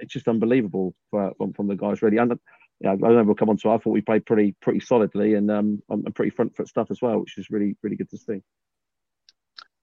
it's 0.00 0.12
just 0.12 0.28
unbelievable 0.28 0.94
for, 1.10 1.32
from, 1.36 1.52
from 1.52 1.68
the 1.68 1.76
guys, 1.76 2.02
really. 2.02 2.16
And 2.16 2.38
yeah, 2.80 2.92
I 2.92 2.96
don't 2.96 3.14
know 3.14 3.22
we'll 3.24 3.34
come 3.34 3.50
on 3.50 3.58
to. 3.58 3.70
I 3.70 3.78
thought 3.78 3.90
we 3.90 4.00
played 4.00 4.24
pretty 4.24 4.54
pretty 4.62 4.80
solidly 4.80 5.34
and 5.34 5.50
um, 5.50 5.82
and 5.90 6.14
pretty 6.14 6.30
front 6.30 6.56
foot 6.56 6.68
stuff 6.68 6.90
as 6.90 7.02
well, 7.02 7.20
which 7.20 7.36
is 7.36 7.50
really 7.50 7.76
really 7.82 7.96
good 7.96 8.10
to 8.10 8.16
see. 8.16 8.42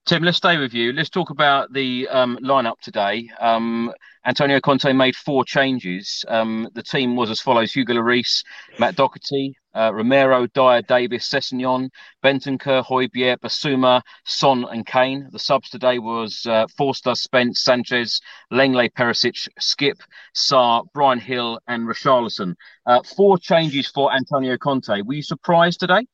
Tim, 0.08 0.22
let's 0.22 0.38
stay 0.38 0.56
with 0.56 0.72
you. 0.72 0.94
Let's 0.94 1.10
talk 1.10 1.28
about 1.28 1.70
the 1.70 2.08
um, 2.08 2.38
lineup 2.40 2.80
today. 2.80 3.28
Um, 3.40 3.92
Antonio 4.24 4.58
Conte 4.58 4.90
made 4.94 5.14
four 5.14 5.44
changes. 5.44 6.24
Um, 6.28 6.66
the 6.72 6.82
team 6.82 7.14
was 7.14 7.28
as 7.28 7.42
follows: 7.42 7.72
Hugo 7.72 7.92
Lloris, 7.92 8.42
Matt 8.78 8.96
Doherty, 8.96 9.54
uh, 9.74 9.92
Romero, 9.92 10.46
Dier, 10.46 10.80
Davis, 10.80 11.28
Sessegnon, 11.28 11.90
Bentancur, 12.24 12.82
Højbjerg, 12.86 13.40
Bissouma, 13.40 14.00
Son, 14.24 14.64
and 14.70 14.86
Kane. 14.86 15.28
The 15.30 15.38
subs 15.38 15.68
today 15.68 15.98
was 15.98 16.46
uh, 16.46 16.66
Forster, 16.78 17.14
Spence, 17.14 17.62
Sanchez, 17.62 18.22
Lenglet, 18.50 18.94
Perisic, 18.94 19.46
Skipp, 19.60 20.00
Sarr, 20.34 20.86
Bryan 20.94 21.18
Gil, 21.18 21.58
and 21.68 21.86
Richarlison. 21.86 22.54
Uh, 22.86 23.02
four 23.02 23.36
changes 23.36 23.88
for 23.88 24.10
Antonio 24.10 24.56
Conte. 24.56 25.02
Were 25.02 25.12
you 25.12 25.22
surprised 25.22 25.80
today? 25.80 26.06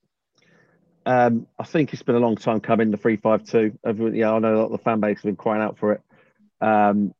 Um, 1.06 1.46
I 1.58 1.64
think 1.64 1.92
it's 1.92 2.02
been 2.02 2.14
a 2.14 2.20
long 2.20 2.36
time 2.36 2.60
coming. 2.60 2.90
The 2.90 2.96
three 2.96 3.16
five 3.16 3.44
two. 3.44 3.78
Yeah, 3.84 4.32
I 4.32 4.38
know 4.38 4.54
a 4.54 4.58
lot 4.58 4.66
of 4.66 4.72
the 4.72 4.78
fan 4.78 5.00
base 5.00 5.18
have 5.18 5.24
been 5.24 5.36
crying 5.36 5.62
out 5.62 5.78
for 5.78 5.92
it. 5.92 6.00
Um, 6.60 7.14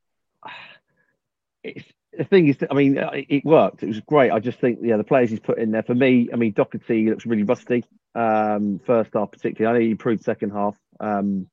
the 1.62 2.24
thing 2.24 2.48
is, 2.48 2.56
I 2.70 2.74
mean, 2.74 2.98
it 2.98 3.44
worked. 3.44 3.82
It 3.82 3.88
was 3.88 4.00
great. 4.00 4.30
I 4.30 4.38
just 4.38 4.58
think, 4.58 4.78
yeah, 4.82 4.96
the 4.96 5.04
players 5.04 5.30
he's 5.30 5.40
put 5.40 5.58
in 5.58 5.70
there 5.70 5.82
for 5.82 5.94
me. 5.94 6.28
I 6.32 6.36
mean, 6.36 6.52
Doherty 6.52 7.10
looks 7.10 7.26
really 7.26 7.42
rusty. 7.42 7.84
Um, 8.14 8.80
first 8.86 9.10
half, 9.14 9.32
particularly. 9.32 9.74
I 9.74 9.78
know 9.78 9.84
he 9.84 9.90
improved 9.90 10.22
second 10.22 10.50
half. 10.50 10.76
Um, 11.00 11.48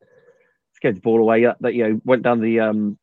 scared 0.73 0.97
the 0.97 1.01
ball 1.01 1.19
away. 1.19 1.45
That 1.59 1.73
you 1.73 1.83
know 1.83 2.01
went 2.05 2.23
down 2.23 2.39
the 2.39 2.59
um, 2.59 2.97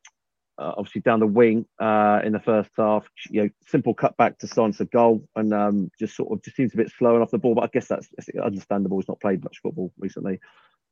uh, 0.59 0.75
obviously 0.77 1.01
down 1.01 1.21
the 1.21 1.27
wing 1.27 1.65
uh, 1.79 2.21
in 2.25 2.33
the 2.33 2.41
first 2.41 2.71
half. 2.77 3.07
You 3.31 3.45
know, 3.45 3.51
simple 3.67 3.95
cutback 3.95 4.39
to 4.39 4.47
silence 4.47 4.81
a 4.81 4.85
goal, 4.85 5.27
and 5.37 5.53
um, 5.55 5.91
just 5.99 6.17
sort 6.17 6.33
of 6.33 6.43
just 6.43 6.57
seems 6.57 6.75
a 6.75 6.77
bit 6.77 6.91
slow 6.91 7.15
and 7.15 7.23
off 7.23 7.31
the 7.31 7.39
ball. 7.39 7.55
But 7.55 7.65
I 7.65 7.69
guess 7.73 7.89
that's, 7.89 8.09
understandable. 8.43 8.99
He's 8.99 9.09
not 9.09 9.21
played 9.21 9.45
much 9.45 9.61
football 9.63 9.93
recently. 9.99 10.41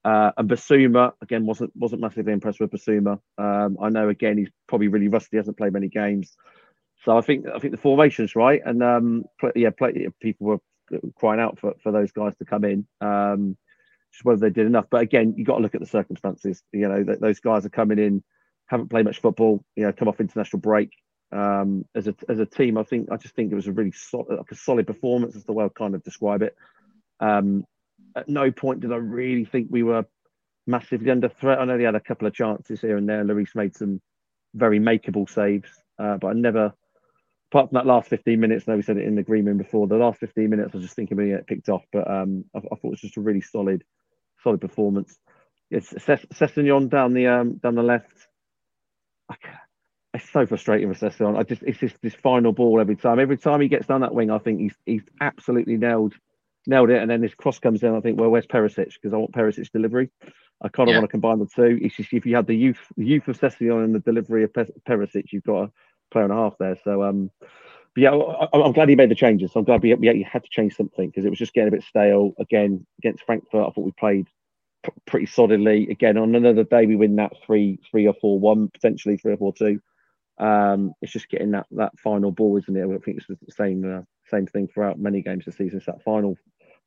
Uh, 0.05 0.31
and 0.37 0.49
Bissouma 0.49 1.13
again 1.21 1.47
wasn't 1.47 1.73
wasn't 1.75 2.01
massively 2.01 2.33
impressed 2.33 2.61
with 2.61 2.71
Bissouma. 2.71 3.19
Um, 3.39 3.77
I 3.81 3.89
know 3.89 4.09
again 4.09 4.39
he's 4.39 4.51
probably 4.69 4.89
really 4.89 5.09
rusty. 5.09 5.37
Hasn't 5.37 5.59
played 5.59 5.73
many 5.73 5.89
games, 5.89 6.37
so 7.05 7.19
I 7.19 7.21
think 7.23 7.47
I 7.49 7.59
think 7.59 7.73
the 7.73 7.81
formation's 7.81 8.37
right. 8.37 8.61
And 8.65 8.83
um, 8.83 9.25
play, 9.41 9.51
yeah, 9.57 9.71
play, 9.71 10.09
people 10.21 10.47
were 10.47 10.59
crying 11.17 11.41
out 11.41 11.59
for, 11.59 11.75
for 11.83 11.91
those 11.91 12.13
guys 12.13 12.37
to 12.37 12.45
come 12.45 12.65
in. 12.65 12.87
Um, 13.01 13.57
just 14.13 14.25
whether 14.25 14.41
they 14.41 14.51
did 14.51 14.67
enough. 14.67 14.87
But 14.89 15.03
again, 15.03 15.35
you 15.37 15.45
got 15.45 15.57
to 15.57 15.63
look 15.63 15.75
at 15.75 15.81
the 15.81 15.87
circumstances. 15.87 16.63
You 16.73 16.89
know, 16.89 17.03
th- 17.03 17.19
those 17.19 17.41
guys 17.41 17.67
are 17.67 17.71
coming 17.71 17.99
in 17.99 18.23
haven't 18.67 18.89
played 18.89 19.05
much 19.05 19.21
football. 19.21 19.65
You 19.75 19.85
know, 19.85 19.93
come 19.93 20.09
off 20.09 20.21
international 20.21 20.61
break. 20.61 20.91
Um, 21.33 21.85
as 21.95 22.07
a 22.07 22.15
as 22.29 22.39
a 22.39 22.47
team, 22.47 22.79
I 22.79 22.85
think 22.85 23.11
I 23.11 23.17
just 23.17 23.35
think 23.35 23.51
it 23.51 23.57
was 23.57 23.67
a 23.67 23.73
really 23.73 23.93
solid, 23.93 24.37
like 24.37 24.51
a 24.51 24.57
solid 24.57 24.87
performance. 24.87 25.37
As 25.37 25.45
the 25.45 25.53
way 25.53 25.65
I 25.65 25.69
kind 25.69 25.95
of 25.95 26.03
describe 26.03 26.43
it. 26.43 26.57
Um, 27.21 27.65
at 28.15 28.29
no 28.29 28.51
point 28.51 28.81
did 28.81 28.93
I 28.93 28.97
really 28.97 29.45
think 29.45 29.69
we 29.71 29.83
were 29.83 30.07
massively 30.67 31.11
under 31.11 31.29
threat. 31.29 31.59
I 31.59 31.65
know 31.65 31.79
they 31.79 31.85
had 31.85 31.95
a 31.95 32.01
couple 32.01 32.27
of 32.27 32.35
chances 32.35 32.81
here 32.81 32.97
and 32.97 33.09
there. 33.09 33.23
Lloris 33.25 33.55
made 33.55 33.77
some 33.77 34.01
very 34.55 34.81
makeable 34.81 35.29
saves, 35.29 35.71
uh, 35.99 36.17
but 36.17 36.29
I 36.29 36.33
never, 36.33 36.73
apart 37.53 37.71
from 37.71 37.77
that 37.77 37.87
last 37.87 38.09
15 38.09 38.41
minutes, 38.41 38.65
I 38.67 38.73
know 38.73 38.77
we 38.77 38.83
said 38.83 38.97
it 38.97 39.07
in 39.07 39.15
the 39.15 39.23
green 39.23 39.45
room 39.45 39.59
before, 39.59 39.87
the 39.87 39.97
last 39.97 40.21
15 40.21 40.49
minutes, 40.49 40.71
I 40.73 40.79
was 40.79 40.85
just 40.85 40.97
thinking 40.97 41.17
we 41.17 41.29
get 41.29 41.47
picked 41.47 41.69
off, 41.69 41.85
but 41.93 42.11
um, 42.11 42.45
I, 42.55 42.59
I, 42.59 42.63
thought 42.63 42.85
it 42.85 42.91
was 42.91 43.01
just 43.01 43.19
a 43.19 43.21
really 43.21 43.43
solid, 43.43 43.85
solid 44.43 44.61
performance. 44.61 45.17
It's 45.71 45.93
Sessegnon 45.93 46.89
down 46.89 47.13
the 47.13 47.27
um, 47.27 47.57
down 47.57 47.75
the 47.75 47.83
left 47.83 48.26
it's 50.15 50.31
so 50.31 50.47
frustrating 50.47 50.89
with 50.89 51.01
Sesson. 51.01 51.39
I 51.39 51.43
just 51.43 51.63
it's 51.63 51.79
just 51.79 51.97
this 52.03 52.15
final 52.15 52.53
ball 52.53 52.81
every 52.81 52.97
time. 52.97 53.21
Every 53.21 53.37
time 53.37 53.61
he 53.61 53.69
gets 53.69 53.87
down 53.87 54.01
that 54.01 54.15
wing, 54.15 54.31
I 54.31 54.39
think 54.39 54.61
he's 54.61 54.75
he's 54.87 55.03
absolutely 55.21 55.77
nailed 55.77 56.15
nailed 56.67 56.91
it. 56.91 57.01
And 57.01 57.11
then 57.11 57.21
this 57.21 57.35
cross 57.35 57.59
comes 57.59 57.83
in. 57.83 57.95
I 57.95 58.01
think, 58.01 58.19
well, 58.19 58.31
where's 58.31 58.47
Perisic? 58.47 58.95
Because 58.95 59.13
I 59.13 59.17
want 59.17 59.33
Perisic's 59.33 59.71
delivery. 59.71 60.11
I 60.63 60.69
kind 60.69 60.89
of 60.89 60.95
yeah. 60.95 61.01
want 61.01 61.11
to 61.11 61.13
combine 61.13 61.39
the 61.39 61.47
two. 61.47 61.79
It's 61.83 61.97
just 61.97 62.13
if 62.13 62.25
you 62.25 62.35
had 62.35 62.47
the 62.47 62.57
youth 62.57 62.81
the 62.97 63.05
youth 63.05 63.29
of 63.29 63.37
Session 63.37 63.71
and 63.71 63.95
the 63.95 64.01
delivery 64.01 64.45
of 64.45 64.53
Perisic, 64.53 65.33
you've 65.33 65.45
got 65.45 65.65
a 65.65 65.73
player 66.11 66.25
and 66.25 66.33
a 66.33 66.37
half 66.37 66.55
there. 66.59 66.77
So 66.83 67.03
um, 67.03 67.31
but 67.41 68.03
yeah, 68.03 68.11
I, 68.11 68.67
am 68.67 68.73
glad 68.73 68.89
he 68.89 68.97
made 68.97 69.11
the 69.11 69.15
changes. 69.15 69.53
I'm 69.55 69.65
glad 69.65 69.83
we, 69.83 69.95
we 69.95 70.23
had 70.23 70.45
to 70.45 70.51
change 70.51 70.77
something 70.77 71.09
because 71.09 71.25
it 71.25 71.31
was 71.31 71.39
just 71.39 71.53
getting 71.55 71.69
a 71.69 71.73
bit 71.73 71.83
stale. 71.83 72.33
Again, 72.39 72.87
against 72.99 73.25
Frankfurt, 73.25 73.67
I 73.67 73.71
thought 73.71 73.85
we 73.85 73.93
played 73.93 74.29
pretty 75.07 75.27
solidly. 75.27 75.89
Again, 75.91 76.17
on 76.17 76.35
another 76.35 76.65
day, 76.65 76.87
we 76.87 76.97
win 76.97 77.17
that 77.17 77.33
three, 77.45 77.79
three 77.91 78.07
or 78.07 78.15
four 78.15 78.39
one, 78.39 78.69
potentially 78.69 79.17
three 79.17 79.33
or 79.33 79.37
four 79.37 79.53
two. 79.53 79.81
Um, 80.39 80.93
it's 81.01 81.13
just 81.13 81.29
getting 81.29 81.53
that 81.53 81.67
that 81.73 81.99
final 81.99 82.31
ball, 82.31 82.57
isn't 82.59 82.77
it? 82.77 82.85
I 82.85 82.99
think 82.99 83.19
it's 83.19 83.27
the 83.27 83.37
same 83.53 83.99
uh, 83.99 84.03
same 84.29 84.47
thing 84.47 84.69
throughout 84.69 84.99
many 84.99 85.23
games 85.23 85.45
this 85.45 85.57
season. 85.57 85.79
It's 85.79 85.87
that 85.87 86.03
final 86.03 86.37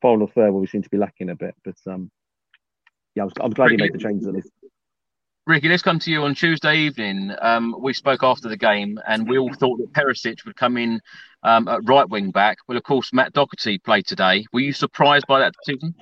final 0.02 0.28
third 0.28 0.52
where 0.52 0.62
we 0.62 0.68
seem 0.68 0.84
to 0.84 0.90
be 0.90 0.98
lacking 0.98 1.30
a 1.30 1.36
bit. 1.36 1.56
But 1.64 1.76
um, 1.88 2.12
yeah, 3.16 3.24
I 3.24 3.26
was, 3.26 3.34
I'm 3.42 3.52
glad 3.52 3.72
he 3.72 3.78
made 3.78 3.94
the 3.94 3.98
changes 3.98 4.28
at 4.28 4.34
least. 4.34 4.52
Ricky, 5.48 5.68
let's 5.68 5.82
come 5.82 5.98
to 5.98 6.12
you 6.12 6.24
on 6.24 6.36
Tuesday 6.36 6.78
evening. 6.78 7.32
Um, 7.42 7.76
we 7.80 7.94
spoke 7.94 8.22
after 8.22 8.48
the 8.50 8.58
game, 8.58 9.00
and 9.08 9.28
we 9.28 9.40
all 9.40 9.52
thought 9.52 9.80
that 9.80 9.94
Perisic 9.94 10.46
would 10.46 10.56
come 10.56 10.78
in 10.78 11.02
um, 11.42 11.68
at 11.68 11.80
right 11.86 12.08
wing 12.08 12.30
back. 12.30 12.60
Well, 12.68 12.78
of 12.78 12.84
course, 12.84 13.12
Matt 13.14 13.34
Doherty 13.34 13.80
played 13.80 14.06
today. 14.06 14.46
Were 14.54 14.60
you 14.60 14.74
surprised 14.74 15.26
by 15.28 15.40
that 15.40 15.56
decision? 15.64 15.96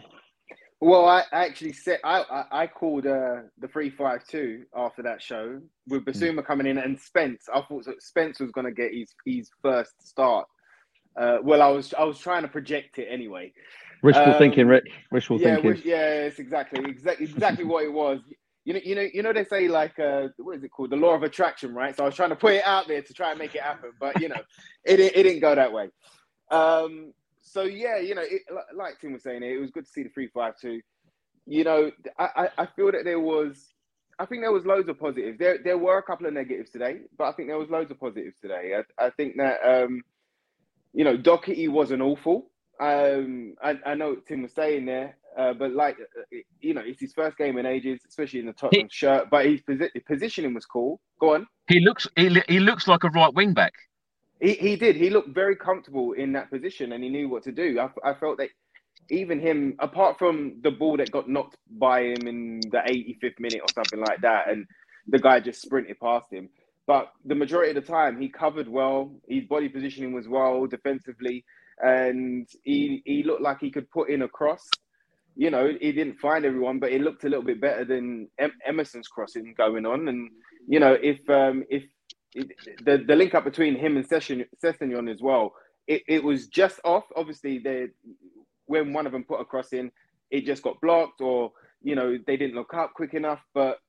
Well, 0.79 1.07
I 1.07 1.23
actually 1.31 1.73
said 1.73 1.99
I 2.03 2.21
I, 2.21 2.63
I 2.63 2.67
called 2.67 3.07
uh, 3.07 3.37
the 3.59 3.67
three 3.67 3.89
five 3.89 4.25
two 4.27 4.65
after 4.75 5.01
that 5.03 5.21
show 5.21 5.59
with 5.87 6.03
Hmm. 6.03 6.09
Bissouma 6.09 6.45
coming 6.45 6.67
in 6.67 6.77
and 6.77 6.99
Spence. 6.99 7.45
I 7.53 7.61
thought 7.61 7.85
that 7.85 8.01
Spence 8.03 8.39
was 8.39 8.51
going 8.51 8.65
to 8.65 8.71
get 8.71 8.93
his 8.93 9.13
his 9.25 9.49
first 9.61 10.07
start. 10.07 10.47
Uh, 11.15 11.39
well, 11.41 11.63
I 11.63 11.67
was 11.69 11.93
I 11.95 12.03
was 12.03 12.19
trying 12.19 12.43
to 12.43 12.47
project 12.47 12.99
it 12.99 13.07
anyway. 13.09 13.51
Wishful 14.03 14.33
Um, 14.33 14.37
thinking, 14.37 14.67
Rick. 14.67 14.83
Wishful 15.11 15.41
yeah, 15.41 15.55
thinking. 15.55 15.71
which, 15.71 15.83
yeah, 15.85 16.25
it's 16.25 16.37
exactly 16.37 16.83
exactly 16.87 17.25
exactly 17.25 17.63
what 17.63 17.83
it 17.83 17.91
was. 17.91 18.19
You 18.63 18.73
know, 18.73 18.79
you 18.83 18.93
know, 18.95 19.07
you 19.11 19.23
know. 19.23 19.33
They 19.33 19.45
say 19.45 19.67
like, 19.67 19.97
uh, 19.97 20.27
what 20.37 20.57
is 20.57 20.63
it 20.63 20.69
called? 20.69 20.91
The 20.91 20.95
law 20.97 21.15
of 21.15 21.23
attraction, 21.23 21.73
right? 21.73 21.95
So 21.95 22.03
I 22.03 22.05
was 22.05 22.15
trying 22.15 22.29
to 22.29 22.35
put 22.35 22.53
it 22.53 22.63
out 22.65 22.87
there 22.87 23.01
to 23.01 23.13
try 23.13 23.31
and 23.31 23.39
make 23.39 23.55
it 23.55 23.61
happen, 23.61 23.93
but 23.99 24.21
you 24.21 24.29
know, 24.29 24.41
it 24.85 24.99
it, 24.99 25.15
it 25.15 25.23
didn't 25.23 25.39
go 25.39 25.55
that 25.55 25.73
way. 25.73 25.89
Um, 26.51 27.13
so 27.47 27.63
yeah, 27.63 27.97
you 27.97 28.15
know, 28.15 28.23
it, 28.23 28.41
like 28.75 28.99
Tim 28.99 29.13
was 29.13 29.23
saying, 29.23 29.43
it 29.43 29.59
was 29.59 29.71
good 29.71 29.85
to 29.85 29.91
see 29.91 30.03
the 30.03 30.09
three 30.09 30.27
five 30.27 30.53
two. 30.59 30.81
You 31.45 31.63
know, 31.63 31.91
I, 32.19 32.49
I 32.57 32.65
feel 32.75 32.91
that 32.91 33.05
there 33.05 33.21
was, 33.21 33.73
I 34.19 34.25
think 34.25 34.41
there 34.41 34.51
was 34.51 34.65
loads 34.65 34.89
of 34.89 34.99
positives. 34.99 35.39
There 35.39 35.57
there 35.63 35.77
were 35.77 35.97
a 35.97 36.03
couple 36.03 36.27
of 36.27 36.33
negatives 36.33 36.71
today, 36.71 36.97
but 37.17 37.25
I 37.25 37.31
think 37.31 37.47
there 37.47 37.57
was 37.57 37.69
loads 37.69 37.89
of 37.89 37.99
positives 37.99 38.37
today. 38.41 38.73
I, 38.99 39.05
I 39.05 39.09
think 39.11 39.37
that 39.37 39.59
um, 39.65 40.01
you 40.93 41.03
know, 41.03 41.15
Doherty 41.15 41.67
wasn't 41.67 42.01
awful. 42.01 42.49
Um, 42.79 43.55
I, 43.63 43.75
I 43.85 43.93
know 43.95 44.15
Tim 44.15 44.43
was 44.43 44.53
saying 44.53 44.85
there, 44.85 45.17
uh, 45.37 45.53
but 45.53 45.71
like, 45.71 45.97
uh, 45.99 46.37
you 46.59 46.73
know, 46.73 46.81
it's 46.83 46.99
his 46.99 47.13
first 47.13 47.37
game 47.37 47.57
in 47.57 47.65
ages, 47.65 48.01
especially 48.07 48.39
in 48.39 48.45
the 48.47 48.53
Tottenham 48.53 48.89
shirt. 48.91 49.29
But 49.29 49.45
his 49.45 49.61
posi- 49.61 50.05
positioning 50.05 50.53
was 50.53 50.65
cool. 50.65 50.99
Go 51.19 51.35
on. 51.35 51.47
He 51.67 51.79
looks 51.79 52.07
he, 52.15 52.41
he 52.47 52.59
looks 52.59 52.87
like 52.87 53.03
a 53.03 53.09
right 53.09 53.33
wing 53.33 53.53
back. 53.53 53.73
He, 54.41 54.53
he 54.53 54.75
did. 54.75 54.95
He 54.95 55.09
looked 55.09 55.29
very 55.29 55.55
comfortable 55.55 56.13
in 56.13 56.33
that 56.33 56.49
position, 56.51 56.91
and 56.91 57.03
he 57.03 57.09
knew 57.09 57.29
what 57.29 57.43
to 57.43 57.51
do. 57.51 57.79
I, 57.79 58.11
I 58.11 58.13
felt 58.13 58.37
that 58.37 58.49
even 59.09 59.39
him, 59.39 59.75
apart 59.79 60.19
from 60.19 60.57
the 60.61 60.71
ball 60.71 60.97
that 60.97 61.11
got 61.11 61.29
knocked 61.29 61.57
by 61.79 62.01
him 62.01 62.27
in 62.27 62.59
the 62.71 62.77
85th 62.77 63.39
minute 63.39 63.61
or 63.61 63.73
something 63.73 63.99
like 63.99 64.21
that, 64.21 64.49
and 64.49 64.65
the 65.07 65.19
guy 65.19 65.39
just 65.39 65.61
sprinted 65.61 65.99
past 65.99 66.31
him. 66.31 66.49
But 66.85 67.11
the 67.25 67.35
majority 67.35 67.75
of 67.77 67.83
the 67.83 67.91
time, 67.91 68.19
he 68.19 68.29
covered 68.29 68.67
well. 68.67 69.11
His 69.27 69.45
body 69.45 69.69
positioning 69.69 70.13
was 70.13 70.27
well 70.27 70.65
defensively, 70.67 71.43
and 71.79 72.47
he 72.63 73.01
he 73.05 73.23
looked 73.23 73.41
like 73.41 73.59
he 73.59 73.71
could 73.71 73.89
put 73.91 74.09
in 74.09 74.21
a 74.21 74.27
cross. 74.27 74.69
You 75.35 75.51
know, 75.51 75.71
he 75.79 75.91
didn't 75.91 76.19
find 76.19 76.45
everyone, 76.45 76.79
but 76.79 76.91
it 76.91 77.01
looked 77.01 77.23
a 77.23 77.29
little 77.29 77.43
bit 77.43 77.61
better 77.61 77.85
than 77.85 78.29
em- 78.39 78.57
Emerson's 78.65 79.07
crossing 79.07 79.53
going 79.57 79.85
on. 79.85 80.07
And 80.07 80.29
you 80.67 80.79
know, 80.79 80.97
if 81.01 81.19
um, 81.29 81.63
if 81.69 81.83
it, 82.37 82.85
the 82.85 82.99
the 83.07 83.15
link 83.17 83.35
up 83.35 83.45
between 83.45 83.75
him 83.77 83.97
and 83.97 84.07
Session 84.07 84.45
Sessegnon 84.63 85.11
as 85.13 85.21
well, 85.21 85.53
it, 85.87 86.03
it 86.07 86.23
was 86.23 86.47
just 86.47 86.79
off. 86.85 87.05
Obviously, 87.15 87.59
they 87.59 87.87
when 88.67 88.93
one 88.93 89.05
of 89.07 89.13
them 89.13 89.25
put 89.25 89.41
a 89.41 89.45
cross 89.45 89.73
in, 89.73 89.91
it 90.31 90.45
just 90.45 90.63
got 90.63 90.81
blocked, 90.81 91.21
or 91.21 91.51
you 91.83 91.95
know 91.95 92.17
they 92.27 92.37
didn't 92.37 92.55
look 92.55 92.73
up 92.75 92.93
quick 92.95 93.15
enough. 93.15 93.41
But 93.53 93.79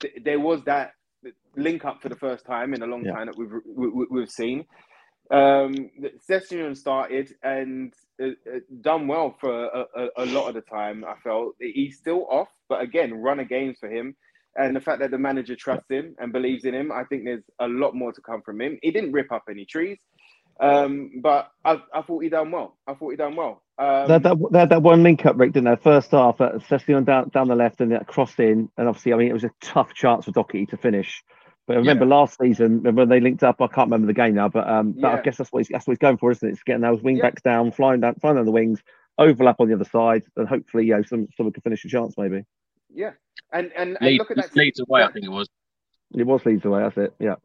th- 0.00 0.14
there 0.24 0.40
was 0.40 0.64
that 0.64 0.92
link 1.56 1.84
up 1.84 2.02
for 2.02 2.10
the 2.10 2.16
first 2.16 2.46
time 2.46 2.74
in 2.74 2.82
a 2.82 2.86
long 2.86 3.06
Yeah. 3.06 3.12
time 3.12 3.26
that 3.26 3.36
we've 3.38 3.52
we, 3.66 4.06
we've 4.10 4.30
seen. 4.30 4.66
Um, 5.30 5.90
Sessegnon 6.30 6.76
started 6.76 7.32
and 7.42 7.92
uh, 8.22 8.28
uh, 8.28 8.60
done 8.82 9.08
well 9.08 9.36
for 9.40 9.66
a, 9.66 9.86
a, 9.96 10.08
a 10.18 10.26
lot 10.26 10.48
of 10.48 10.54
the 10.54 10.62
time. 10.62 11.04
I 11.04 11.16
felt 11.24 11.56
he's 11.60 11.98
still 11.98 12.26
off, 12.30 12.48
but 12.68 12.82
again, 12.82 13.14
run 13.14 13.40
of 13.40 13.48
games 13.48 13.78
for 13.80 13.90
him. 13.90 14.16
And 14.58 14.74
the 14.74 14.80
fact 14.80 15.00
that 15.00 15.10
the 15.10 15.18
manager 15.18 15.54
trusts 15.56 15.90
him 15.90 16.14
and 16.18 16.32
believes 16.32 16.64
in 16.64 16.74
him, 16.74 16.90
I 16.90 17.04
think 17.04 17.24
there's 17.24 17.44
a 17.60 17.68
lot 17.68 17.94
more 17.94 18.12
to 18.12 18.20
come 18.20 18.42
from 18.42 18.60
him. 18.60 18.78
He 18.82 18.90
didn't 18.90 19.12
rip 19.12 19.30
up 19.30 19.44
any 19.50 19.66
trees, 19.66 19.98
um, 20.60 21.20
but 21.22 21.50
I, 21.64 21.82
I 21.92 22.02
thought 22.02 22.22
he 22.22 22.30
done 22.30 22.50
well. 22.50 22.78
I 22.86 22.94
thought 22.94 23.10
he 23.10 23.16
done 23.16 23.36
well. 23.36 23.62
Um, 23.78 24.06
They 24.08 24.14
had 24.14 24.22
that, 24.22 24.68
that 24.70 24.82
one 24.82 25.02
link 25.02 25.26
up, 25.26 25.38
Rick, 25.38 25.52
didn't 25.52 25.68
they? 25.70 25.76
First 25.82 26.10
half, 26.12 26.40
uh, 26.40 26.52
especially 26.54 26.94
on 26.94 27.04
down 27.04 27.28
down 27.28 27.48
the 27.48 27.54
left, 27.54 27.80
and 27.82 27.92
that 27.92 28.06
crossed 28.06 28.40
in, 28.40 28.70
and 28.78 28.88
obviously, 28.88 29.12
I 29.12 29.16
mean, 29.16 29.28
it 29.28 29.34
was 29.34 29.44
a 29.44 29.50
tough 29.60 29.92
chance 29.92 30.24
for 30.24 30.32
Doherty 30.32 30.64
to 30.66 30.76
finish. 30.78 31.22
But 31.66 31.74
I 31.76 31.80
remember 31.80 32.06
last 32.06 32.38
season 32.38 32.82
when 32.94 33.08
they 33.08 33.20
linked 33.20 33.42
up, 33.42 33.60
I 33.60 33.66
can't 33.66 33.90
remember 33.90 34.06
the 34.06 34.14
game 34.14 34.34
now, 34.36 34.48
but 34.48 34.68
um, 34.68 34.92
but 34.92 35.12
I 35.18 35.20
guess 35.22 35.36
that's 35.36 35.50
what 35.52 35.60
he's, 35.60 35.68
that's 35.68 35.86
what 35.86 35.92
he's 35.92 35.98
going 35.98 36.16
for, 36.16 36.30
isn't 36.30 36.48
it? 36.48 36.52
It's 36.52 36.62
getting 36.62 36.82
those 36.82 37.02
wing 37.02 37.16
Yeah. 37.16 37.22
backs 37.22 37.42
down, 37.42 37.72
flying 37.72 38.00
down, 38.00 38.14
flying 38.14 38.36
down 38.36 38.46
the 38.46 38.52
wings, 38.52 38.80
overlap 39.18 39.56
on 39.58 39.68
the 39.68 39.74
other 39.74 39.84
side, 39.84 40.22
and 40.36 40.48
hopefully, 40.48 40.86
you 40.86 40.96
know, 40.96 41.02
some 41.02 41.26
someone 41.36 41.52
can 41.52 41.62
finish 41.62 41.84
a 41.84 41.88
chance. 41.88 42.14
Maybe 42.16 42.44
yeah, 42.96 43.12
and 43.52 43.70
and, 43.76 43.96
and 44.00 44.06
Lead, 44.06 44.18
look 44.18 44.30
at 44.30 44.36
that. 44.38 44.56
Leeds 44.56 44.80
away, 44.80 45.02
I 45.02 45.12
think 45.12 45.24
it 45.24 45.30
was. 45.30 45.48
it 46.14 46.26
was 46.26 46.44
Leeds 46.44 46.64
away. 46.64 46.82
That's 46.82 46.96
it. 46.96 47.14
Yeah, 47.20 47.36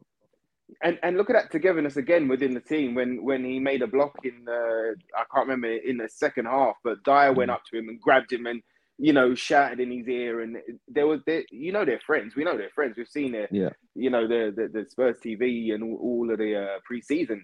and 0.82 0.98
and 1.02 1.16
look 1.16 1.30
at 1.30 1.34
that 1.34 1.50
togetherness 1.50 1.96
again 1.96 2.28
within 2.28 2.54
the 2.54 2.60
team 2.60 2.94
when 2.94 3.22
when 3.22 3.44
he 3.44 3.58
made 3.58 3.82
a 3.82 3.86
block 3.86 4.16
in 4.24 4.44
the 4.44 4.94
I 5.16 5.24
can't 5.32 5.46
remember 5.46 5.68
in 5.68 5.98
the 5.98 6.08
second 6.08 6.46
half, 6.46 6.76
but 6.82 7.02
Dier 7.04 7.32
went 7.32 7.50
up 7.50 7.62
to 7.70 7.78
him 7.78 7.88
and 7.88 8.00
grabbed 8.00 8.32
him 8.32 8.46
and 8.46 8.62
you 8.98 9.12
know 9.12 9.34
shouted 9.34 9.80
in 9.80 9.90
his 9.90 10.08
ear 10.08 10.40
and 10.40 10.56
there 10.88 11.06
was 11.06 11.20
they, 11.26 11.44
you 11.50 11.72
know 11.72 11.84
they're 11.84 12.00
friends. 12.00 12.34
We 12.34 12.44
know 12.44 12.56
they're 12.56 12.70
friends. 12.70 12.96
We've 12.96 13.08
seen 13.08 13.34
it. 13.34 13.50
yeah. 13.52 13.70
You 13.94 14.10
know 14.10 14.26
the 14.26 14.52
the, 14.54 14.68
the 14.68 14.88
Spurs 14.88 15.16
TV 15.24 15.74
and 15.74 15.82
all, 15.82 15.98
all 16.00 16.30
of 16.30 16.38
the 16.38 16.56
uh, 16.56 16.78
preseason 16.90 17.40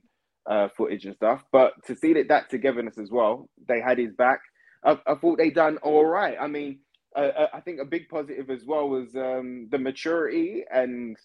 uh, 0.49 0.69
footage 0.77 1.05
and 1.05 1.15
stuff. 1.15 1.45
But 1.53 1.73
to 1.87 1.95
see 1.97 2.15
that 2.15 2.29
that 2.29 2.51
togetherness 2.51 2.99
as 2.99 3.11
well, 3.11 3.49
they 3.67 3.81
had 3.81 3.99
his 3.99 4.15
back. 4.15 4.41
I, 4.85 4.99
I 5.07 5.15
thought 5.17 5.39
they 5.39 5.51
done 5.51 5.79
all 5.79 6.05
right. 6.05 6.37
I 6.41 6.47
mean, 6.47 6.81
uh, 7.17 7.47
I 7.53 7.61
think 7.61 7.81
a 7.81 7.85
big 7.85 8.09
positive 8.09 8.51
as 8.51 8.65
well 8.65 8.89
was 8.89 9.15
um, 9.17 9.69
the 9.71 9.79
maturity 9.79 10.65
and 10.71 11.17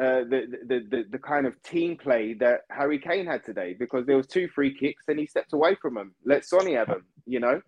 uh, 0.00 0.22
the, 0.30 0.58
the 0.66 0.86
the 0.90 1.04
the 1.10 1.18
kind 1.18 1.44
of 1.44 1.60
team 1.62 1.96
play 1.96 2.32
that 2.34 2.60
Harry 2.70 3.00
Kane 3.00 3.26
had 3.26 3.44
today 3.44 3.74
because 3.76 4.06
there 4.06 4.16
was 4.16 4.28
two 4.28 4.46
free 4.48 4.72
kicks 4.72 5.04
and 5.08 5.18
he 5.18 5.26
stepped 5.26 5.52
away 5.52 5.74
from 5.74 5.94
them. 5.94 6.14
Let 6.24 6.44
Sonny 6.44 6.74
have 6.74 6.86
them, 6.86 7.04
you 7.26 7.40
know, 7.40 7.60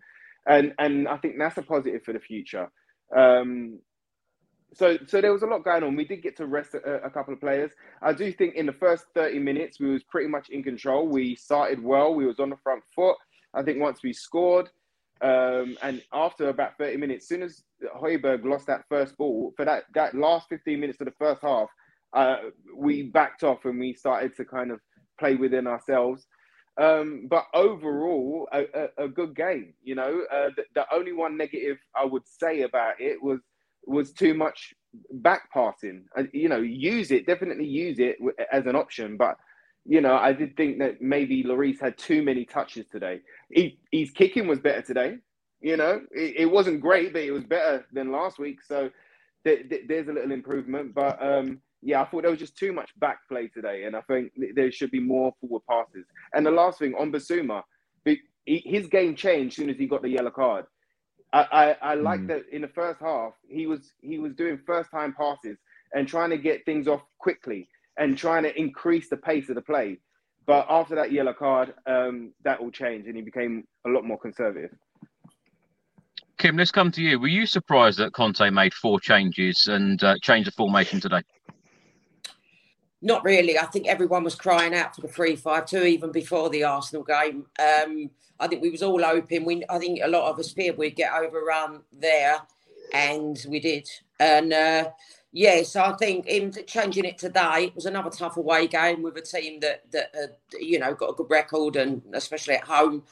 and 0.47 0.73
and 0.79 1.09
I 1.09 1.17
think 1.17 1.35
that's 1.37 1.57
a 1.57 1.61
positive 1.61 2.03
for 2.03 2.13
the 2.13 2.19
future. 2.19 2.71
Um, 3.15 3.79
so 4.73 4.97
so 5.07 5.19
there 5.19 5.33
was 5.33 5.43
a 5.43 5.47
lot 5.47 5.65
going 5.65 5.83
on. 5.83 5.97
We 5.97 6.05
did 6.05 6.23
get 6.23 6.37
to 6.37 6.45
rest 6.45 6.73
a, 6.73 7.03
a 7.03 7.09
couple 7.09 7.33
of 7.33 7.41
players. 7.41 7.73
I 8.01 8.13
do 8.13 8.31
think 8.31 8.55
in 8.55 8.65
the 8.65 8.73
first 8.73 9.05
thirty 9.13 9.39
minutes 9.39 9.79
we 9.81 9.91
was 9.91 10.03
pretty 10.03 10.29
much 10.29 10.49
in 10.49 10.63
control. 10.63 11.09
We 11.09 11.35
started 11.35 11.83
well. 11.83 12.13
We 12.15 12.25
was 12.25 12.39
on 12.39 12.49
the 12.49 12.57
front 12.63 12.83
foot. 12.95 13.17
I 13.53 13.63
think 13.63 13.81
once 13.81 13.99
we 14.01 14.13
scored, 14.13 14.69
um, 15.21 15.77
and 15.81 16.01
after 16.13 16.49
about 16.49 16.77
thirty 16.77 16.97
minutes, 16.97 17.27
soon 17.27 17.43
as 17.43 17.63
Højbjerg 17.95 18.43
lost 18.43 18.67
that 18.67 18.83
first 18.89 19.17
ball 19.17 19.53
for 19.55 19.65
that 19.65 19.83
that 19.93 20.15
last 20.15 20.49
fifteen 20.49 20.79
minutes 20.79 20.99
of 21.01 21.05
the 21.05 21.13
first 21.19 21.41
half, 21.41 21.69
uh, 22.13 22.37
we 22.75 23.03
backed 23.03 23.43
off 23.43 23.65
and 23.65 23.79
we 23.79 23.93
started 23.93 24.35
to 24.37 24.45
kind 24.45 24.71
of 24.71 24.79
play 25.19 25.35
within 25.35 25.67
ourselves. 25.67 26.25
Um, 26.81 27.27
but 27.29 27.45
overall, 27.53 28.47
a, 28.53 28.61
a, 28.73 29.05
a 29.05 29.07
good 29.09 29.35
game. 29.35 29.73
You 29.83 29.95
know, 29.95 30.23
uh, 30.31 30.49
the, 30.55 30.63
the 30.73 30.85
only 30.93 31.11
one 31.11 31.37
negative 31.37 31.77
I 31.95 32.05
would 32.05 32.27
say 32.27 32.61
about 32.61 32.99
it 32.99 33.21
was 33.21 33.39
was 33.85 34.11
too 34.13 34.33
much 34.33 34.73
back 35.11 35.51
passing. 35.53 36.05
Uh, 36.17 36.23
you 36.33 36.49
know, 36.49 36.61
use 36.61 37.11
it 37.11 37.25
definitely 37.25 37.65
use 37.67 37.99
it 37.99 38.17
as 38.51 38.65
an 38.65 38.75
option, 38.75 39.17
but 39.17 39.37
you 39.85 40.01
know, 40.01 40.15
I 40.15 40.33
did 40.33 40.55
think 40.55 40.79
that 40.79 41.01
maybe 41.01 41.43
Lloris 41.43 41.79
had 41.79 41.97
too 41.97 42.21
many 42.23 42.45
touches 42.45 42.85
today. 42.91 43.21
He, 43.49 43.79
his 43.91 44.11
kicking 44.11 44.47
was 44.47 44.59
better 44.59 44.81
today. 44.81 45.17
You 45.61 45.77
know, 45.77 46.01
it, 46.11 46.35
it 46.37 46.45
wasn't 46.51 46.81
great, 46.81 47.13
but 47.13 47.23
it 47.23 47.31
was 47.31 47.43
better 47.43 47.85
than 47.91 48.11
last 48.11 48.39
week. 48.39 48.63
So 48.63 48.89
th- 49.43 49.69
th- 49.69 49.83
there's 49.87 50.07
a 50.07 50.13
little 50.13 50.31
improvement. 50.31 50.93
But 50.93 51.21
um, 51.21 51.61
yeah, 51.81 52.01
I 52.01 52.05
thought 52.05 52.23
there 52.23 52.31
was 52.31 52.39
just 52.39 52.57
too 52.57 52.73
much 52.73 52.91
back 52.99 53.19
play 53.27 53.47
today, 53.47 53.83
and 53.83 53.95
I 53.95 54.01
think 54.01 54.33
th- 54.35 54.55
there 54.55 54.71
should 54.71 54.91
be 54.91 54.99
more 54.99 55.33
forward 55.39 55.63
passes. 55.69 56.05
And 56.33 56.45
the 56.45 56.51
last 56.51 56.79
thing 56.79 56.95
on 56.99 57.11
Bissouma, 57.11 57.63
he- 58.45 58.63
his 58.65 58.87
game 58.87 59.15
changed 59.15 59.53
as 59.53 59.55
soon 59.57 59.69
as 59.69 59.77
he 59.77 59.87
got 59.87 60.01
the 60.01 60.09
yellow 60.09 60.31
card. 60.31 60.65
I, 61.33 61.47
I, 61.81 61.91
I 61.91 61.93
like 61.95 62.27
that 62.27 62.43
in 62.51 62.61
the 62.61 62.67
first 62.67 62.99
half 62.99 63.33
he 63.47 63.65
was 63.65 63.93
he 64.01 64.19
was 64.19 64.33
doing 64.33 64.59
first 64.65 64.91
time 64.91 65.13
passes 65.13 65.57
and 65.93 66.07
trying 66.07 66.29
to 66.31 66.37
get 66.37 66.65
things 66.65 66.87
off 66.87 67.01
quickly 67.19 67.69
and 67.97 68.17
trying 68.17 68.43
to 68.43 68.59
increase 68.59 69.09
the 69.09 69.17
pace 69.17 69.49
of 69.49 69.55
the 69.55 69.61
play. 69.61 69.99
But 70.45 70.65
after 70.69 70.95
that 70.95 71.11
yellow 71.11 71.33
card, 71.33 71.73
um, 71.85 72.33
that 72.43 72.59
all 72.59 72.71
changed 72.71 73.07
and 73.07 73.15
he 73.15 73.21
became 73.21 73.63
a 73.85 73.89
lot 73.89 74.03
more 74.03 74.17
conservative. 74.17 74.71
Kim, 76.37 76.57
let's 76.57 76.71
come 76.71 76.91
to 76.91 77.01
you. 77.01 77.19
Were 77.19 77.27
you 77.27 77.45
surprised 77.45 77.99
that 77.99 78.13
Conte 78.13 78.49
made 78.49 78.73
four 78.73 78.99
changes 78.99 79.67
and 79.67 80.03
uh, 80.03 80.15
changed 80.23 80.47
the 80.47 80.51
formation 80.51 80.99
today? 80.99 81.21
Not 83.03 83.23
really. 83.23 83.59
I 83.59 83.65
think 83.65 83.87
everyone 83.87 84.23
was 84.23 84.35
crying 84.35 84.73
out 84.73 84.95
for 84.95 85.01
the 85.01 85.07
three 85.07 85.35
five 85.35 85.65
two 85.65 85.83
even 85.83 86.11
before 86.11 86.49
the 86.49 86.63
Arsenal 86.63 87.03
game. 87.03 87.45
Um, 87.59 88.09
I 88.39 88.47
think 88.47 88.63
we 88.63 88.71
was 88.71 88.81
all 88.81 89.01
hoping. 89.01 89.45
We, 89.45 89.63
I 89.69 89.77
think 89.77 89.99
a 90.03 90.07
lot 90.07 90.29
of 90.29 90.39
us 90.39 90.51
feared 90.51 90.77
we'd 90.77 90.95
get 90.95 91.13
overrun 91.13 91.81
there, 91.91 92.37
and 92.93 93.43
we 93.47 93.59
did. 93.59 93.87
And 94.19 94.53
uh, 94.53 94.89
yeah, 95.33 95.63
so 95.63 95.81
I 95.81 95.93
think 95.95 96.27
in 96.27 96.53
changing 96.67 97.05
it 97.05 97.17
today, 97.17 97.65
it 97.67 97.75
was 97.75 97.85
another 97.85 98.09
tough 98.09 98.35
away 98.35 98.67
game 98.67 99.01
with 99.01 99.15
a 99.17 99.21
team 99.21 99.61
that 99.61 99.89
that 99.91 100.13
uh, 100.13 100.27
you 100.59 100.77
know 100.77 100.93
got 100.93 101.11
a 101.11 101.13
good 101.13 101.29
record 101.29 101.77
and 101.77 102.01
especially 102.13 102.55
at 102.55 102.65
home. 102.65 103.03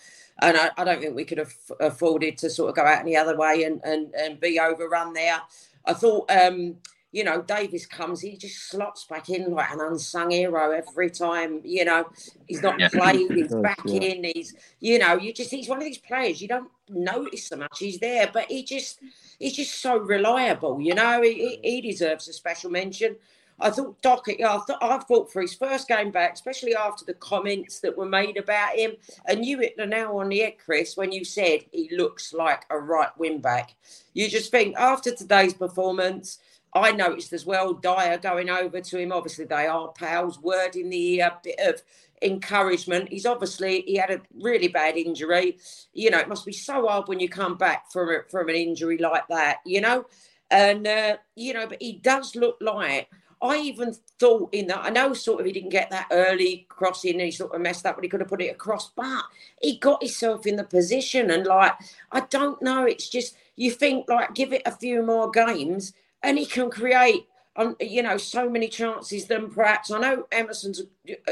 And 0.41 0.57
I, 0.57 0.71
I 0.77 0.83
don't 0.83 1.01
think 1.01 1.15
we 1.15 1.25
could 1.25 1.37
have 1.37 1.53
afforded 1.79 2.37
to 2.39 2.49
sort 2.49 2.69
of 2.69 2.75
go 2.75 2.83
out 2.83 2.99
any 2.99 3.15
other 3.15 3.37
way 3.37 3.63
and 3.63 3.81
and, 3.83 4.13
and 4.15 4.39
be 4.39 4.59
overrun 4.59 5.13
there. 5.13 5.39
I 5.85 5.93
thought. 5.93 6.29
Um, 6.29 6.77
you 7.11 7.23
know, 7.23 7.41
Davis 7.41 7.87
comes, 7.87 8.21
he 8.21 8.37
just 8.37 8.69
slots 8.69 9.05
back 9.05 9.29
in 9.29 9.51
like 9.51 9.71
an 9.71 9.79
unsung 9.81 10.29
hero 10.29 10.69
every 10.69 11.09
time. 11.09 11.59
You 11.63 11.83
know, 11.83 12.05
he's 12.47 12.61
not 12.61 12.79
yeah. 12.79 12.89
played, 12.89 13.31
he's 13.35 13.55
back 13.55 13.81
yeah. 13.83 14.01
in. 14.01 14.23
He's, 14.35 14.53
you 14.79 14.99
know, 14.99 15.15
you 15.15 15.33
just 15.33 15.49
he's 15.49 15.67
one 15.67 15.79
of 15.79 15.85
these 15.85 15.97
players 15.97 16.39
you 16.39 16.47
don't 16.47 16.69
notice 16.87 17.47
so 17.47 17.55
much. 17.55 17.79
He's 17.79 17.97
there, 17.97 18.29
but 18.31 18.45
he 18.45 18.63
just 18.63 18.99
he's 19.39 19.55
just 19.55 19.81
so 19.81 19.97
reliable. 19.97 20.79
You 20.81 20.93
know, 20.93 21.21
he, 21.21 21.59
he 21.63 21.81
deserves 21.81 22.27
a 22.27 22.33
special 22.33 22.69
mention. 22.69 23.15
I 23.61 23.71
thought 23.71 24.01
Dockett, 24.01 24.41
I 24.41 24.57
thought 24.59 24.81
I 24.81 24.97
thought 24.99 25.31
for 25.31 25.41
his 25.41 25.53
first 25.53 25.87
game 25.87 26.11
back, 26.11 26.33
especially 26.33 26.75
after 26.75 27.03
the 27.03 27.13
comments 27.15 27.81
that 27.81 27.97
were 27.97 28.05
made 28.05 28.37
about 28.37 28.75
him, 28.75 28.93
and 29.25 29.45
you 29.45 29.59
hit 29.59 29.75
the 29.75 29.85
nail 29.85 30.17
on 30.17 30.29
the 30.29 30.39
head, 30.39 30.53
Chris, 30.63 30.95
when 30.95 31.11
you 31.11 31.25
said 31.25 31.65
he 31.71 31.89
looks 31.95 32.31
like 32.31 32.63
a 32.69 32.77
right 32.77 33.15
wing 33.17 33.39
back. 33.39 33.75
You 34.13 34.29
just 34.29 34.51
think 34.51 34.77
after 34.77 35.13
today's 35.13 35.53
performance, 35.53 36.39
I 36.73 36.91
noticed 36.91 37.33
as 37.33 37.45
well 37.45 37.73
Dier 37.73 38.17
going 38.17 38.49
over 38.49 38.79
to 38.79 38.97
him. 38.97 39.11
Obviously, 39.11 39.45
they 39.45 39.67
are 39.67 39.89
pals, 39.89 40.39
Word 40.39 40.75
in 40.75 40.89
the 40.89 41.21
uh, 41.21 41.31
bit 41.43 41.59
of 41.59 41.81
encouragement. 42.21 43.09
He's 43.09 43.25
obviously 43.25 43.81
he 43.87 43.95
had 43.95 44.11
a 44.11 44.21
really 44.33 44.67
bad 44.67 44.97
injury. 44.97 45.57
You 45.93 46.09
know, 46.11 46.19
it 46.19 46.27
must 46.27 46.45
be 46.45 46.53
so 46.53 46.87
hard 46.87 47.07
when 47.07 47.19
you 47.19 47.29
come 47.29 47.57
back 47.57 47.91
from 47.91 48.09
a, 48.09 48.19
from 48.29 48.49
an 48.49 48.55
injury 48.55 48.97
like 48.97 49.27
that. 49.29 49.57
You 49.65 49.81
know, 49.81 50.05
and 50.51 50.87
uh, 50.87 51.17
you 51.35 51.53
know, 51.53 51.67
but 51.67 51.81
he 51.81 51.93
does 51.93 52.35
look 52.35 52.57
like 52.61 53.09
I 53.41 53.57
even 53.57 53.95
thought 54.19 54.53
in 54.53 54.67
that, 54.67 54.83
I 54.83 54.89
know 54.89 55.13
sort 55.13 55.39
of 55.39 55.45
he 55.45 55.53
didn't 55.53 55.69
get 55.69 55.89
that 55.91 56.07
early 56.11 56.65
crossing 56.67 57.13
and 57.13 57.21
he 57.21 57.31
sort 57.31 57.55
of 57.55 57.61
messed 57.61 57.85
up, 57.85 57.95
but 57.95 58.03
he 58.03 58.09
could 58.09 58.19
have 58.19 58.29
put 58.29 58.41
it 58.41 58.51
across, 58.51 58.89
but 58.89 59.23
he 59.61 59.77
got 59.77 60.03
himself 60.03 60.45
in 60.45 60.57
the 60.57 60.65
position. 60.65 61.31
And 61.31 61.45
like, 61.45 61.73
I 62.11 62.21
don't 62.21 62.61
know, 62.61 62.85
it's 62.85 63.07
just, 63.07 63.37
you 63.55 63.71
think 63.71 64.09
like, 64.09 64.33
give 64.33 64.51
it 64.51 64.63
a 64.65 64.71
few 64.71 65.03
more 65.03 65.31
games 65.31 65.93
and 66.21 66.37
he 66.37 66.45
can 66.45 66.69
create, 66.69 67.27
um, 67.59 67.75
you 67.81 68.01
know, 68.01 68.17
so 68.17 68.49
many 68.49 68.69
chances 68.69 69.25
than 69.25 69.49
perhaps. 69.49 69.91
I 69.91 69.99
know 69.99 70.25
Emerson's 70.31 70.81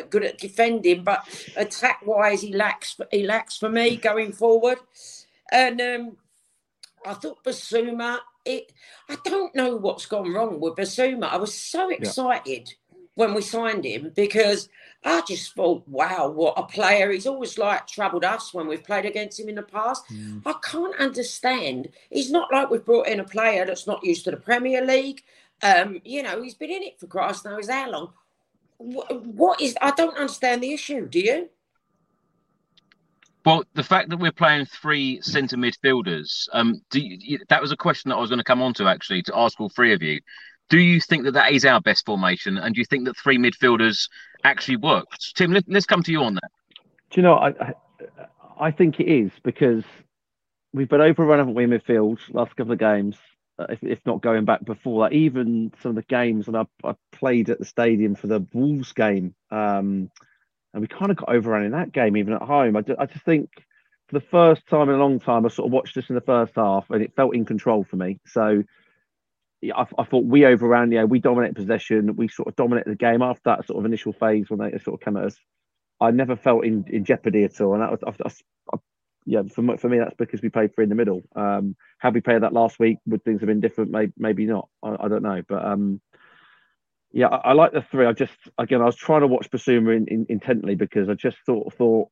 good 0.10 0.26
at 0.26 0.38
defending, 0.38 1.04
but 1.04 1.26
attack 1.56 2.02
wise, 2.06 2.42
he 2.42 2.54
lacks, 2.54 3.00
he 3.12 3.24
lacks 3.24 3.58
for 3.58 3.70
me 3.70 3.96
going 3.96 4.34
forward. 4.34 4.78
And 5.52 5.80
um, 5.80 6.18
I 7.06 7.14
thought 7.14 7.44
Bissouma, 7.46 8.20
it, 8.44 8.74
I 9.08 9.18
don't 9.24 9.56
know 9.56 9.78
what's 9.78 10.06
gone 10.06 10.34
wrong 10.34 10.60
with 10.60 10.76
Bissouma. 10.76 11.32
I 11.32 11.38
was 11.38 11.54
so 11.54 11.90
excited 11.90 12.74
yeah. 12.92 12.98
when 13.16 13.34
we 13.34 13.42
signed 13.42 13.86
him 13.86 14.12
because 14.14 14.68
I 15.06 15.22
just 15.22 15.56
thought, 15.56 15.88
wow, 15.88 16.30
what 16.30 16.56
a 16.58 16.64
player. 16.64 17.10
He's 17.10 17.28
always 17.28 17.58
like 17.58 17.88
troubled 17.88 18.26
us 18.26 18.54
when 18.54 18.68
we've 18.68 18.84
played 18.84 19.06
against 19.06 19.40
him 19.40 19.48
in 19.48 19.56
the 19.56 19.64
past. 19.64 20.04
Mm. 20.10 20.42
I 20.46 20.56
can't 20.62 21.00
understand. 21.00 21.88
He's 22.10 22.32
not 22.32 22.52
like 22.52 22.70
we've 22.70 22.84
brought 22.84 23.08
in 23.08 23.22
a 23.22 23.24
player 23.24 23.66
that's 23.66 23.88
not 23.88 24.04
used 24.04 24.26
to 24.26 24.32
the 24.32 24.38
Premier 24.38 24.84
League. 24.84 25.24
Um, 25.64 26.02
you 26.04 26.24
know, 26.24 26.42
he's 26.42 26.56
been 26.56 26.70
in 26.70 26.84
it 26.84 27.00
for 27.00 27.08
Christ 27.08 27.46
knows 27.46 27.70
how 27.70 27.90
long. 27.90 28.14
what, 28.78 29.26
what 29.26 29.62
is, 29.62 29.76
I 29.82 29.92
don't 29.92 30.18
understand 30.18 30.62
the 30.62 30.74
issue. 30.74 31.08
Do 31.08 31.20
you? 31.20 31.50
Well, 33.46 33.64
the 33.76 33.84
fact 33.84 34.10
that 34.10 34.18
we're 34.18 34.34
playing 34.34 34.66
three 34.66 35.22
centre 35.22 35.56
midfielders, 35.56 36.50
um, 36.52 36.82
do 36.90 37.00
you, 37.00 37.40
that 37.48 37.62
was 37.62 37.72
a 37.72 37.78
question 37.78 38.10
that 38.10 38.18
I 38.18 38.20
was 38.20 38.30
going 38.30 38.40
to 38.40 38.44
come 38.44 38.62
on 38.62 38.74
to 38.74 38.88
actually 38.88 39.22
to 39.24 39.38
ask 39.38 39.60
all 39.60 39.70
three 39.70 39.94
of 39.94 40.02
you. 40.02 40.20
Do 40.70 40.80
you 40.80 41.00
think 41.00 41.24
that 41.24 41.32
that 41.32 41.54
is 41.54 41.64
our 41.64 41.80
best 41.80 42.06
formation, 42.06 42.58
and 42.58 42.76
do 42.76 42.82
you 42.82 42.86
think 42.86 43.06
that 43.06 43.16
three 43.16 43.38
midfielders 43.38 44.10
actually 44.44 44.76
works? 44.76 45.32
Tim, 45.32 45.54
let, 45.54 45.64
us 45.74 45.86
come 45.86 46.04
to 46.04 46.12
you 46.12 46.24
on 46.24 46.34
that. 46.34 46.52
Do 47.10 47.22
you 47.22 47.24
know? 47.24 47.36
I, 47.36 47.48
I, 47.52 47.74
I 48.60 48.72
think 48.72 49.00
it 49.00 49.08
is 49.08 49.32
because 49.44 49.86
we've 50.74 50.90
been 50.90 51.00
overrun, 51.00 51.40
haven't 51.40 51.54
we, 51.54 51.64
in 51.64 51.70
midfield 51.70 52.20
last 52.34 52.54
couple 52.58 52.74
of 52.74 52.80
games. 52.80 53.16
Uh, 53.60 53.66
if, 53.70 53.84
if, 53.84 54.06
not 54.06 54.22
going 54.22 54.46
back 54.46 54.64
before 54.64 55.04
that, 55.04 55.16
even 55.16 55.74
some 55.82 55.90
of 55.90 55.96
the 55.96 56.04
games, 56.04 56.48
and 56.48 56.56
I, 56.56 56.66
I 56.84 56.96
played 57.12 57.50
at 57.50 57.58
the 57.58 57.66
stadium 57.66 58.14
for 58.14 58.28
the 58.28 58.46
Wolves 58.54 58.94
game. 58.94 59.34
Um, 59.50 60.12
and 60.74 60.82
we 60.82 60.88
kind 60.88 61.10
of 61.10 61.18
got 61.18 61.30
overrun 61.30 61.64
in 61.64 61.72
that 61.72 61.92
game, 61.92 62.18
even 62.18 62.34
at 62.34 62.44
home. 62.44 62.76
I, 62.76 62.84
I 63.00 63.08
just 63.08 63.26
think 63.26 63.50
for 64.08 64.20
the 64.20 64.26
first 64.26 64.68
time 64.68 64.90
in 64.90 64.96
a 64.96 65.00
long 65.00 65.20
time, 65.20 65.46
I 65.46 65.50
sort 65.50 65.68
of 65.68 65.74
watched 65.74 65.96
this 65.96 66.10
in 66.10 66.16
the 66.16 66.22
first 66.22 66.54
half, 66.56 66.90
and 66.90 67.02
it 67.02 67.16
felt 67.16 67.36
in 67.36 67.46
control 67.46 67.84
for 67.84 67.96
me. 67.96 68.20
So 68.28 68.64
I, 69.64 69.86
I, 69.98 70.04
thought 70.04 70.26
we 70.26 70.46
overran. 70.46 70.92
Yeah, 70.92 71.06
we 71.06 71.20
dominated 71.20 71.56
possession. 71.56 72.16
We 72.16 72.28
sort 72.28 72.48
of 72.48 72.56
dominated 72.56 72.92
the 72.92 72.96
game 72.96 73.22
after 73.22 73.42
that 73.46 73.66
sort 73.66 73.80
of 73.80 73.86
initial 73.86 74.14
phase 74.14 74.50
when 74.50 74.60
they 74.60 74.78
sort 74.78 75.02
of 75.02 75.06
came 75.06 75.18
at 75.18 75.26
us. 75.26 75.38
I 76.00 76.12
never 76.12 76.36
felt 76.36 76.64
in, 76.64 76.86
in 76.88 77.06
jeopardy 77.06 77.44
at 77.44 77.60
all, 77.60 77.74
and 77.74 77.82
that 77.82 77.92
was, 77.92 78.02
I, 78.06 78.76
I, 78.76 78.78
yeah, 79.28 79.42
for 79.54 79.78
for 79.78 79.90
me 79.90 80.00
that's 80.00 80.16
because 80.18 80.42
we 80.42 80.50
played 80.50 80.74
three 80.74 80.86
in 80.86 80.90
the 80.90 80.96
middle. 80.96 81.22
Um, 81.36 81.76
had 82.00 82.14
we 82.14 82.22
played 82.22 82.44
that 82.44 82.54
last 82.54 82.80
week, 82.80 82.98
would 83.06 83.24
things 83.26 83.42
have 83.42 83.48
been 83.48 83.60
different? 83.60 83.92
Maybe, 83.92 84.14
maybe 84.18 84.46
not. 84.46 84.70
I, 84.82 84.96
I 85.02 85.08
don't 85.10 85.22
know, 85.22 85.42
but 85.48 85.66
um, 85.66 86.00
yeah, 87.12 87.28
I, 87.28 87.50
I, 87.50 87.54
like 87.54 87.74
the 87.74 87.82
three. 87.82 88.06
I 88.06 88.14
just 88.14 88.38
again, 88.58 88.82
I 88.82 88.86
was 88.86 88.96
trying 88.96 89.22
to 89.22 89.28
watch 89.28 89.52
Bissouma 89.52 89.98
in, 89.98 90.08
in, 90.08 90.26
intently 90.30 90.76
because 90.76 91.10
I 91.10 91.14
just 91.14 91.38
thought 91.46 91.74
thought. 91.74 92.10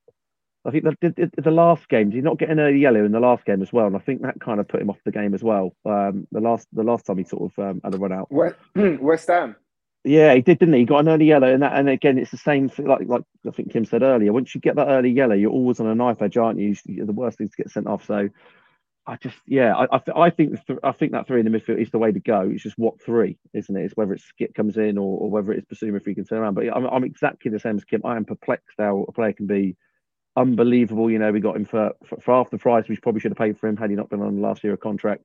I 0.68 0.72
think 0.72 0.84
the, 0.84 1.14
the, 1.16 1.42
the, 1.44 1.52
last 1.52 1.88
game, 1.90 2.10
did 2.10 2.16
he 2.16 2.22
not 2.22 2.40
get 2.40 2.50
an 2.50 2.60
early 2.60 2.80
yellow 2.80 3.06
in 3.06 3.12
the 3.12 3.20
last 3.20 3.46
game 3.46 3.62
as 3.62 3.72
well? 3.72 3.86
And 3.86 3.96
I 3.96 4.00
think 4.00 4.24
that 4.24 4.42
kind 4.42 4.60
of 4.60 4.68
put 4.68 4.82
him 4.82 4.90
off 4.90 4.98
the 5.06 5.12
game 5.12 5.36
as 5.36 5.44
well. 5.44 5.76
Um, 5.86 6.28
the 6.32 6.42
last 6.42 6.68
the 6.74 6.84
last 6.84 7.06
time 7.06 7.20
he 7.20 7.24
sort 7.24 7.52
of 7.52 7.64
um, 7.64 7.82
had 7.84 7.94
a 7.94 7.98
run 7.98 8.12
out. 8.12 8.32
West, 8.32 8.56
West 8.76 9.28
Ham. 9.28 9.56
Yeah, 10.06 10.36
he 10.36 10.42
did, 10.42 10.60
didn't 10.60 10.76
he? 10.76 10.82
He 10.82 10.86
got 10.86 11.00
an 11.00 11.10
early 11.10 11.26
yellow, 11.26 11.52
and 11.52 11.64
that, 11.64 11.74
and 11.74 11.90
again, 11.90 12.20
it's 12.20 12.32
the 12.32 12.38
same 12.38 12.70
thing. 12.70 12.88
Like, 12.88 13.08
like 13.08 13.24
I 13.48 13.52
think 13.52 13.74
Kim 13.74 13.86
said 13.86 14.04
earlier. 14.04 14.32
Once 14.32 14.54
you 14.54 14.62
get 14.62 14.76
that 14.76 14.88
early 14.88 15.10
yellow, 15.10 15.34
you're 15.36 15.52
always 15.52 15.80
on 15.80 15.88
a 15.88 15.96
knife 15.96 16.22
edge, 16.22 16.38
aren't 16.38 16.60
you? 16.60 16.76
You're 16.86 17.08
the 17.08 17.12
worst 17.12 17.40
thing 17.40 17.50
to 17.50 17.58
get 17.58 17.72
sent 17.72 17.88
off. 17.88 18.06
So, 18.06 18.30
I 19.08 19.18
just, 19.18 19.38
yeah, 19.48 19.76
I, 19.76 19.98
I, 19.98 20.02
I 20.28 20.30
think 20.30 20.60
I 20.84 20.92
think 20.92 21.14
that 21.14 21.28
three 21.28 21.40
in 21.40 21.52
the 21.52 21.58
midfield 21.58 21.82
is 21.82 21.92
the 21.92 21.98
way 21.98 22.12
to 22.12 22.20
go. 22.20 22.42
It's 22.52 22.64
just 22.64 22.78
what 22.78 23.02
three, 23.02 23.40
isn't 23.54 23.76
it? 23.76 23.84
It's 23.84 23.98
whether 23.98 24.14
it's 24.14 24.32
Skipp 24.40 24.56
comes 24.56 24.78
in 24.78 24.98
or, 25.00 25.20
or 25.22 25.30
whether 25.32 25.52
it's 25.52 25.68
Bissouma 25.68 25.98
if 25.98 26.06
he 26.06 26.16
can 26.16 26.26
turn 26.26 26.40
around. 26.40 26.56
But 26.56 26.76
I'm, 26.76 26.86
I'm 26.86 27.04
exactly 27.04 27.52
the 27.52 27.60
same 27.60 27.78
as 27.78 27.86
Kim. 27.86 28.02
I 28.06 28.16
am 28.16 28.26
perplexed 28.26 28.78
how 28.78 29.06
a 29.08 29.12
player 29.12 29.34
can 29.34 29.48
be 29.48 29.76
unbelievable. 30.36 31.12
You 31.12 31.20
know, 31.20 31.32
we 31.32 31.40
got 31.40 31.56
him 31.56 31.66
for, 31.66 31.94
for, 32.08 32.20
for 32.22 32.36
half 32.36 32.52
the 32.52 32.58
price 32.58 32.88
we 32.88 32.98
probably 32.98 33.22
should 33.22 33.32
have 33.32 33.38
paid 33.38 33.60
for 33.60 33.68
him 33.68 33.78
had 33.78 33.90
he 33.90 33.96
not 33.96 34.10
been 34.10 34.22
on 34.22 34.36
the 34.36 34.42
last 34.42 34.64
year 34.64 34.74
of 34.74 34.80
contract. 34.80 35.24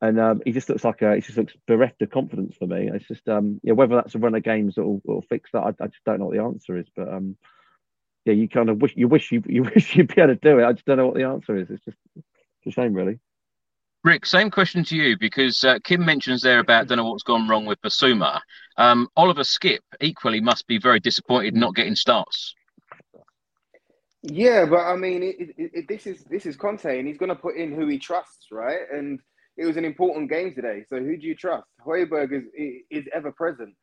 And 0.00 0.20
um, 0.20 0.42
he 0.44 0.52
just 0.52 0.68
looks 0.68 0.84
like 0.84 1.00
a, 1.02 1.14
he 1.14 1.22
just 1.22 1.38
looks 1.38 1.54
bereft 1.66 2.02
of 2.02 2.10
confidence 2.10 2.56
for 2.56 2.66
me. 2.66 2.90
It's 2.92 3.08
just, 3.08 3.26
um, 3.28 3.60
yeah, 3.62 3.72
whether 3.72 3.94
that's 3.96 4.14
a 4.14 4.18
run 4.18 4.34
of 4.34 4.42
games 4.42 4.74
that 4.74 4.84
will, 4.84 5.00
will 5.04 5.22
fix 5.22 5.50
that, 5.52 5.62
I, 5.62 5.68
I, 5.68 5.86
just 5.86 6.04
don't 6.04 6.18
know 6.18 6.26
what 6.26 6.36
the 6.36 6.42
answer 6.42 6.76
is. 6.76 6.86
But 6.94 7.08
um, 7.08 7.36
yeah, 8.26 8.34
you 8.34 8.48
kind 8.48 8.68
of 8.68 8.82
wish 8.82 8.92
you 8.96 9.08
wish 9.08 9.32
you 9.32 9.42
you 9.46 9.62
wish 9.74 9.96
you'd 9.96 10.14
be 10.14 10.20
able 10.20 10.34
to 10.34 10.40
do 10.40 10.58
it. 10.58 10.64
I 10.64 10.72
just 10.72 10.84
don't 10.84 10.98
know 10.98 11.06
what 11.06 11.16
the 11.16 11.24
answer 11.24 11.56
is. 11.56 11.70
It's 11.70 11.84
just 11.84 11.96
it's 12.16 12.26
a 12.66 12.70
shame, 12.70 12.92
really. 12.92 13.18
Rick, 14.04 14.26
same 14.26 14.50
question 14.50 14.84
to 14.84 14.96
you 14.96 15.16
because 15.18 15.64
uh, 15.64 15.78
Kim 15.82 16.04
mentions 16.04 16.42
there 16.42 16.60
about 16.60 16.86
don't 16.86 16.98
know 16.98 17.08
what's 17.08 17.24
gone 17.24 17.48
wrong 17.48 17.66
with 17.66 17.80
Bissouma. 17.82 18.40
Um, 18.76 19.08
Oliver 19.16 19.42
Skipp 19.42 19.80
equally 20.00 20.40
must 20.40 20.66
be 20.68 20.78
very 20.78 21.00
disappointed 21.00 21.56
not 21.56 21.74
getting 21.74 21.96
starts. 21.96 22.54
Yeah, 24.22 24.64
but 24.66 24.80
I 24.80 24.96
mean, 24.96 25.22
it, 25.22 25.36
it, 25.40 25.70
it, 25.74 25.88
this 25.88 26.06
is 26.06 26.24
this 26.24 26.46
is 26.46 26.56
Conte, 26.56 26.98
and 26.98 27.06
he's 27.06 27.18
going 27.18 27.30
to 27.30 27.36
put 27.36 27.56
in 27.56 27.72
who 27.72 27.86
he 27.86 27.98
trusts, 27.98 28.48
right? 28.52 28.80
And 28.92 29.20
it 29.56 29.66
was 29.66 29.76
an 29.76 29.84
important 29.84 30.30
game 30.30 30.54
today. 30.54 30.84
So 30.88 30.96
who 30.98 31.16
do 31.16 31.26
you 31.26 31.34
trust? 31.34 31.66
Højbjerg 31.84 32.32
is 32.32 32.44
is 32.90 33.04
ever 33.14 33.32
present. 33.32 33.74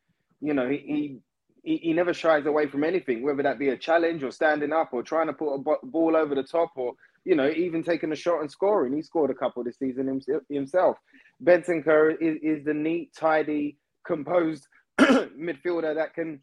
You 0.42 0.54
know, 0.54 0.70
he, 0.70 1.22
he 1.64 1.78
he 1.78 1.94
never 1.94 2.14
shies 2.14 2.46
away 2.46 2.68
from 2.68 2.84
anything, 2.84 3.24
whether 3.24 3.44
that 3.44 3.58
be 3.58 3.70
a 3.70 3.78
challenge 3.78 4.22
or 4.24 4.32
standing 4.32 4.74
up 4.74 4.90
or 4.92 5.02
trying 5.02 5.28
to 5.28 5.34
put 5.34 5.54
a 5.54 5.60
ball 5.84 6.16
over 6.16 6.36
the 6.36 6.44
top 6.44 6.72
or 6.76 6.94
you 7.26 7.36
know, 7.36 7.50
even 7.50 7.84
taking 7.84 8.12
a 8.12 8.16
shot 8.16 8.42
and 8.42 8.52
scoring. 8.52 8.94
He 8.94 9.02
scored 9.02 9.32
a 9.32 9.34
couple 9.36 9.64
this 9.64 9.80
season 9.80 10.22
himself. 10.50 10.98
Bentancur 11.44 12.22
is, 12.22 12.38
is 12.42 12.66
the 12.66 12.74
neat, 12.74 13.14
tidy, 13.16 13.78
composed 14.06 14.68
midfielder 15.00 15.96
that 15.96 16.14
can 16.14 16.42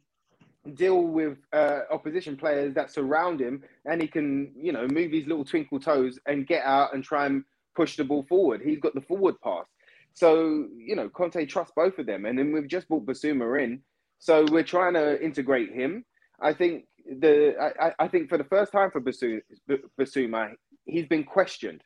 deal 0.75 1.03
with 1.03 1.39
uh, 1.53 1.81
opposition 1.91 2.37
players 2.37 2.75
that 2.75 2.91
surround 2.91 3.41
him, 3.41 3.63
and 3.87 4.01
he 4.01 4.09
can, 4.09 4.53
you 4.57 4.73
know, 4.73 4.87
move 4.89 5.13
his 5.13 5.27
little 5.27 5.45
twinkle 5.45 5.81
toes 5.81 6.19
and 6.27 6.47
get 6.47 6.65
out 6.65 6.95
and 6.95 7.05
try 7.05 7.27
and 7.27 7.45
push 7.75 7.97
the 7.97 8.05
ball 8.05 8.25
forward. 8.29 8.61
He's 8.65 8.81
got 8.81 8.95
the 8.95 9.01
forward 9.01 9.41
pass. 9.43 9.67
So, 10.15 10.67
you 10.77 10.97
know, 10.97 11.09
Conte 11.09 11.47
trusts 11.47 11.73
both 11.75 11.99
of 11.99 12.07
them. 12.07 12.27
And 12.27 12.39
then 12.39 12.53
we've 12.53 12.69
just 12.69 12.89
brought 12.89 13.07
Bissouma 13.07 13.63
in. 13.63 13.83
So 14.19 14.45
we're 14.51 14.65
trying 14.65 14.95
to 14.95 15.23
integrate 15.23 15.73
him. 15.73 16.05
I 16.41 16.53
think 16.53 16.85
the 17.07 17.55
I, 17.81 17.93
I 17.99 18.09
think 18.09 18.29
for 18.29 18.39
the 18.39 18.45
first 18.45 18.73
time 18.73 18.91
for 18.91 19.01
Bissouma, 19.01 20.53
he's 20.85 21.07
been 21.07 21.25
questioned. 21.25 21.83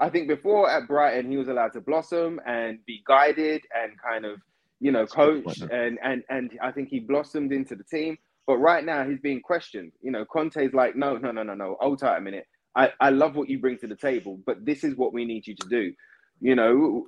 I 0.00 0.08
think 0.10 0.28
before 0.28 0.70
at 0.70 0.88
Brighton, 0.88 1.30
he 1.30 1.36
was 1.36 1.48
allowed 1.48 1.72
to 1.74 1.80
blossom 1.80 2.40
and 2.46 2.78
be 2.86 3.02
guided 3.06 3.62
and 3.74 3.92
kind 4.00 4.24
of, 4.24 4.40
you 4.80 4.90
know, 4.90 5.06
coach 5.06 5.60
and 5.60 5.98
and 6.02 6.22
and 6.28 6.50
I 6.62 6.72
think 6.72 6.88
he 6.88 7.00
blossomed 7.00 7.52
into 7.52 7.76
the 7.76 7.84
team. 7.84 8.16
But 8.46 8.58
right 8.58 8.84
now, 8.84 9.08
he's 9.08 9.20
being 9.20 9.40
questioned. 9.40 9.92
You 10.02 10.10
know, 10.10 10.24
Conte's 10.26 10.74
like, 10.74 10.96
no, 10.96 11.16
no, 11.16 11.30
no, 11.30 11.42
no, 11.42 11.54
no. 11.54 11.76
Hold 11.80 12.00
tight 12.00 12.18
a 12.18 12.20
minute. 12.20 12.46
I, 12.76 12.90
I 13.00 13.10
love 13.10 13.36
what 13.36 13.48
you 13.48 13.58
bring 13.58 13.78
to 13.78 13.86
the 13.86 13.96
table, 13.96 14.40
but 14.46 14.64
this 14.64 14.84
is 14.84 14.96
what 14.96 15.12
we 15.12 15.24
need 15.24 15.46
you 15.46 15.54
to 15.54 15.68
do. 15.68 15.92
You 16.40 16.56
know, 16.56 17.06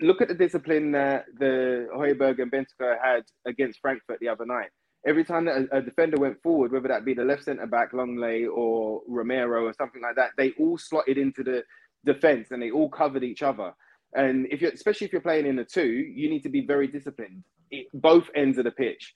look 0.00 0.20
at 0.20 0.28
the 0.28 0.34
discipline 0.34 0.92
that 0.92 1.26
the 1.38 1.88
Højbjerg 1.94 2.42
and 2.42 2.50
Bentancur 2.50 2.96
had 3.02 3.22
against 3.46 3.80
Frankfurt 3.80 4.18
the 4.20 4.28
other 4.28 4.44
night 4.44 4.70
every 5.06 5.24
time 5.24 5.44
that 5.44 5.68
a, 5.70 5.80
defender 5.80 6.18
went 6.18 6.42
forward, 6.42 6.72
whether 6.72 6.88
that 6.88 7.04
be 7.04 7.14
the 7.14 7.24
left 7.24 7.44
centre 7.44 7.66
back, 7.66 7.92
Lenglet 7.92 8.48
or 8.52 9.02
Romero, 9.06 9.64
or 9.64 9.72
something 9.72 10.02
like 10.02 10.16
that, 10.16 10.32
they 10.36 10.52
all 10.58 10.76
slotted 10.76 11.16
into 11.16 11.44
the 11.44 11.62
defence 12.04 12.48
and 12.50 12.60
they 12.60 12.70
all 12.70 12.90
covered 12.90 13.22
each 13.22 13.42
other. 13.42 13.72
And 14.14 14.46
if 14.50 14.60
you're, 14.60 14.72
especially 14.72 15.06
if 15.06 15.12
you're 15.12 15.22
playing 15.22 15.46
in 15.46 15.58
a 15.58 15.64
two, 15.64 15.86
you 15.86 16.28
need 16.28 16.42
to 16.42 16.48
be 16.48 16.66
very 16.66 16.88
disciplined. 16.88 17.44
It, 17.70 17.86
both 17.94 18.28
ends 18.34 18.58
of 18.58 18.64
the 18.64 18.70
pitch, 18.70 19.14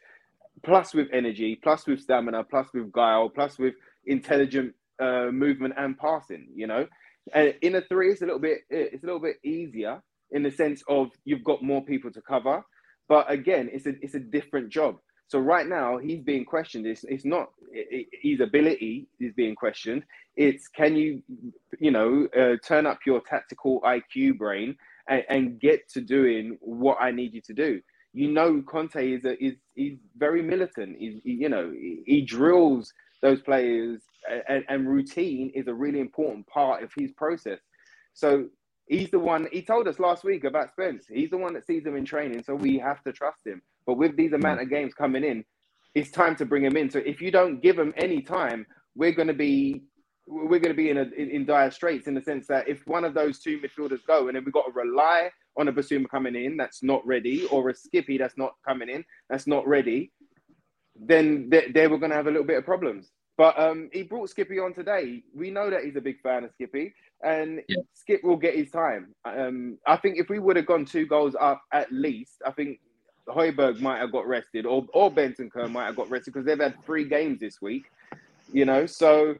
plus 0.64 0.94
with 0.94 1.08
energy, 1.12 1.58
plus 1.60 1.86
with 1.86 2.00
stamina, 2.00 2.44
plus 2.44 2.68
with 2.72 2.92
guile, 2.92 3.28
plus 3.28 3.58
with 3.58 3.74
intelligent 4.06 4.74
uh, 5.00 5.30
movement 5.30 5.74
and 5.76 5.98
passing. 5.98 6.48
You 6.54 6.66
know, 6.66 6.86
and 7.32 7.54
in 7.62 7.74
a 7.76 7.82
three, 7.82 8.10
it's 8.10 8.22
a 8.22 8.26
little 8.26 8.40
bit 8.40 8.58
it's 8.70 9.02
a 9.02 9.06
little 9.06 9.20
bit 9.20 9.36
easier 9.44 10.02
in 10.30 10.42
the 10.42 10.50
sense 10.50 10.82
of 10.88 11.10
you've 11.24 11.44
got 11.44 11.62
more 11.62 11.84
people 11.84 12.10
to 12.12 12.20
cover. 12.20 12.62
But 13.08 13.30
again, 13.30 13.68
it's 13.72 13.86
a 13.86 13.94
it's 14.00 14.14
a 14.14 14.20
different 14.20 14.70
job. 14.70 14.96
So 15.30 15.38
right 15.38 15.66
now 15.66 15.98
he's 15.98 16.22
being 16.22 16.44
questioned. 16.44 16.86
It's, 16.86 17.04
it's 17.04 17.24
not 17.24 17.50
it, 17.72 18.08
his 18.20 18.40
ability 18.40 19.06
is 19.20 19.32
being 19.34 19.54
questioned. 19.54 20.02
It's 20.34 20.66
can 20.66 20.96
you, 20.96 21.22
you 21.78 21.92
know, 21.92 22.26
uh, 22.36 22.56
turn 22.66 22.84
up 22.84 22.98
your 23.06 23.20
tactical 23.20 23.80
IQ 23.82 24.38
brain 24.38 24.76
and, 25.08 25.24
and, 25.28 25.60
get 25.60 25.88
to 25.90 26.00
doing 26.00 26.58
what 26.60 26.98
I 27.00 27.12
need 27.12 27.32
you 27.32 27.42
to 27.42 27.52
do. 27.52 27.80
You 28.12 28.32
know, 28.32 28.60
Conte 28.62 29.12
is 29.12 29.24
a, 29.24 29.42
is 29.42 29.54
is 29.76 29.98
very 30.16 30.42
militant. 30.42 30.96
He, 30.98 31.20
you 31.24 31.48
know, 31.48 31.70
he, 31.70 32.02
he 32.06 32.22
drills 32.22 32.92
those 33.22 33.40
players, 33.40 34.00
and, 34.48 34.64
and 34.68 34.88
routine 34.88 35.50
is 35.54 35.68
a 35.68 35.74
really 35.74 36.00
important 36.00 36.46
part 36.46 36.82
of 36.82 36.90
his 36.96 37.12
process. 37.12 37.60
So 38.14 38.46
he's 38.86 39.10
the 39.10 39.18
one. 39.18 39.48
He 39.52 39.62
told 39.62 39.88
us 39.88 39.98
last 39.98 40.24
week 40.24 40.44
about 40.44 40.70
Spence. 40.70 41.06
He's 41.08 41.30
the 41.30 41.38
one 41.38 41.54
that 41.54 41.66
sees 41.66 41.84
him 41.84 41.96
in 41.96 42.04
training, 42.04 42.42
so 42.42 42.54
we 42.54 42.78
have 42.78 43.02
to 43.04 43.12
trust 43.12 43.46
him. 43.46 43.62
But 43.86 43.94
with 43.94 44.16
these 44.16 44.32
amount 44.32 44.60
of 44.60 44.70
games 44.70 44.94
coming 44.94 45.24
in, 45.24 45.44
it's 45.94 46.10
time 46.10 46.36
to 46.36 46.44
bring 46.44 46.64
him 46.64 46.76
in. 46.76 46.90
So 46.90 46.98
if 46.98 47.20
you 47.20 47.30
don't 47.30 47.62
give 47.62 47.78
him 47.78 47.92
any 47.96 48.22
time, 48.22 48.66
we're 48.94 49.12
going 49.12 49.28
to 49.28 49.34
be 49.34 49.82
we're 50.26 50.60
going 50.60 50.74
to 50.74 50.74
be 50.74 50.90
in, 50.90 50.98
a, 50.98 51.02
in, 51.16 51.30
in 51.30 51.44
dire 51.44 51.72
straits 51.72 52.06
in 52.06 52.14
the 52.14 52.22
sense 52.22 52.46
that 52.46 52.68
if 52.68 52.86
one 52.86 53.04
of 53.04 53.14
those 53.14 53.40
two 53.40 53.58
midfielders 53.58 53.98
go 54.06 54.28
and 54.28 54.36
then 54.36 54.44
we've 54.44 54.54
got 54.54 54.66
to 54.66 54.72
rely 54.72 55.28
on 55.56 55.66
a 55.66 55.72
Bissouma 55.72 56.08
coming 56.08 56.36
in 56.36 56.56
that's 56.56 56.84
not 56.84 57.04
ready 57.04 57.46
or 57.46 57.68
a 57.68 57.74
Skippy 57.74 58.16
that's 58.16 58.38
not 58.38 58.52
coming 58.64 58.88
in 58.88 59.04
that's 59.28 59.48
not 59.48 59.66
ready, 59.66 60.12
then 61.00 61.48
they, 61.48 61.70
they 61.72 61.88
were 61.88 61.98
going 61.98 62.10
to 62.10 62.16
have 62.16 62.26
a 62.26 62.30
little 62.30 62.46
bit 62.46 62.58
of 62.58 62.64
problems. 62.64 63.10
But 63.36 63.58
um, 63.58 63.88
he 63.92 64.02
brought 64.02 64.28
Skippy 64.28 64.58
on 64.58 64.74
today. 64.74 65.22
We 65.34 65.50
know 65.50 65.70
that 65.70 65.82
he's 65.84 65.96
a 65.96 66.00
big 66.00 66.20
fan 66.20 66.44
of 66.44 66.52
Skippy, 66.52 66.94
and 67.22 67.62
yeah. 67.68 67.78
Skip 67.94 68.22
will 68.22 68.36
get 68.36 68.54
his 68.54 68.70
time. 68.70 69.14
Um, 69.24 69.78
I 69.86 69.96
think 69.96 70.18
if 70.18 70.28
we 70.28 70.38
would 70.38 70.56
have 70.56 70.66
gone 70.66 70.84
two 70.84 71.06
goals 71.06 71.34
up 71.40 71.62
at 71.72 71.90
least, 71.90 72.42
I 72.46 72.50
think 72.50 72.80
Højbjerg 73.28 73.80
might 73.80 73.98
have 73.98 74.12
got 74.12 74.26
rested, 74.26 74.66
or 74.66 74.86
or 74.92 75.10
Bentancur 75.10 75.70
might 75.70 75.86
have 75.86 75.96
got 75.96 76.10
rested 76.10 76.34
because 76.34 76.44
they've 76.44 76.60
had 76.60 76.74
three 76.84 77.08
games 77.08 77.40
this 77.40 77.62
week. 77.62 77.84
You 78.52 78.66
know, 78.66 78.84
so. 78.86 79.36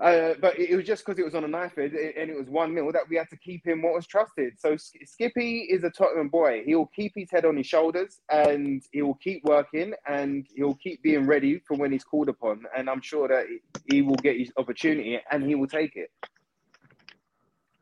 Uh, 0.00 0.34
but 0.40 0.56
it, 0.56 0.76
was 0.76 0.86
just 0.86 1.04
because 1.04 1.18
it 1.18 1.24
was 1.24 1.34
on 1.34 1.42
a 1.42 1.48
knife 1.48 1.76
edge 1.76 1.92
and 1.92 2.30
it 2.30 2.36
was 2.38 2.48
one 2.48 2.72
nil 2.72 2.92
that 2.92 3.02
we 3.08 3.16
had 3.16 3.28
to 3.28 3.36
keep 3.36 3.66
him 3.66 3.82
what 3.82 3.94
was 3.94 4.06
trusted. 4.06 4.52
So 4.56 4.76
Skippy 4.76 5.66
is 5.70 5.82
a 5.82 5.90
Tottenham 5.90 6.28
boy. 6.28 6.62
He'll 6.64 6.86
keep 6.86 7.12
his 7.16 7.28
head 7.32 7.44
on 7.44 7.56
his 7.56 7.66
shoulders 7.66 8.20
and 8.30 8.82
he 8.92 9.02
will 9.02 9.16
keep 9.16 9.44
working 9.44 9.94
and 10.06 10.46
he'll 10.54 10.76
keep 10.76 11.02
being 11.02 11.26
ready 11.26 11.60
for 11.66 11.76
when 11.76 11.90
he's 11.90 12.04
called 12.04 12.28
upon. 12.28 12.64
And 12.76 12.88
I'm 12.88 13.00
sure 13.00 13.26
that 13.26 13.46
he 13.90 14.02
will 14.02 14.14
get 14.16 14.36
his 14.36 14.52
opportunity 14.56 15.18
and 15.32 15.42
he 15.42 15.56
will 15.56 15.66
take 15.66 15.96
it. 15.96 16.10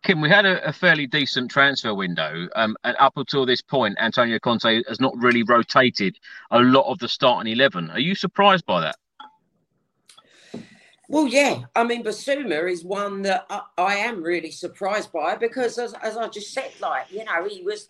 Kim, 0.02 0.20
we 0.20 0.30
had 0.30 0.46
a, 0.46 0.64
a 0.66 0.72
fairly 0.72 1.06
decent 1.08 1.50
transfer 1.50 1.92
window, 1.92 2.48
um, 2.54 2.76
and 2.84 2.96
up 3.00 3.14
until 3.16 3.44
this 3.44 3.60
point, 3.60 3.96
Antonio 4.00 4.38
Conte 4.38 4.84
has 4.86 5.00
not 5.00 5.12
really 5.16 5.42
rotated 5.42 6.16
a 6.52 6.60
lot 6.60 6.88
of 6.88 7.00
the 7.00 7.08
starting 7.08 7.52
eleven. 7.52 7.90
Are 7.90 7.98
you 7.98 8.14
surprised 8.14 8.64
by 8.66 8.82
that? 8.82 8.94
Well, 11.08 11.26
yeah. 11.26 11.64
I 11.74 11.84
mean, 11.84 12.02
Bissouma 12.02 12.70
is 12.70 12.84
one 12.84 13.22
that 13.22 13.46
I, 13.48 13.62
I, 13.78 13.96
am 13.96 14.22
really 14.22 14.50
surprised 14.50 15.12
by 15.12 15.36
because, 15.36 15.78
as, 15.78 15.94
as 16.02 16.16
I 16.16 16.28
just 16.28 16.52
said, 16.52 16.72
like 16.80 17.12
you 17.12 17.24
know, 17.24 17.46
he 17.48 17.62
was 17.62 17.88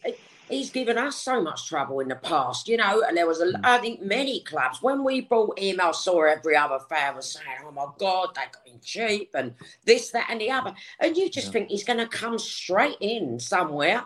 he's 0.48 0.70
given 0.70 0.98
us 0.98 1.16
so 1.16 1.42
much 1.42 1.66
trouble 1.66 2.00
in 2.00 2.08
the 2.08 2.16
past, 2.16 2.68
you 2.68 2.76
know. 2.76 3.02
And 3.06 3.16
there 3.16 3.26
was, 3.26 3.40
a, 3.40 3.50
hmm. 3.50 3.64
I 3.64 3.78
think, 3.78 4.02
many 4.02 4.40
clubs 4.40 4.82
when 4.82 5.02
we 5.02 5.22
bought 5.22 5.58
him. 5.58 5.80
I 5.80 5.92
saw 5.92 6.24
every 6.24 6.56
other 6.56 6.78
fan 6.90 7.16
was 7.16 7.32
saying, 7.32 7.58
"Oh 7.66 7.72
my 7.72 7.86
God, 7.98 8.34
they 8.34 8.42
got 8.52 8.66
him 8.66 8.80
cheap," 8.84 9.30
and 9.34 9.54
this, 9.84 10.10
that, 10.10 10.26
and 10.28 10.40
the 10.40 10.50
other. 10.50 10.74
And 11.00 11.16
you 11.16 11.30
just 11.30 11.48
yeah. 11.48 11.52
think 11.52 11.68
he's 11.68 11.84
going 11.84 11.98
to 11.98 12.08
come 12.08 12.38
straight 12.38 12.96
in 13.00 13.40
somewhere 13.40 14.04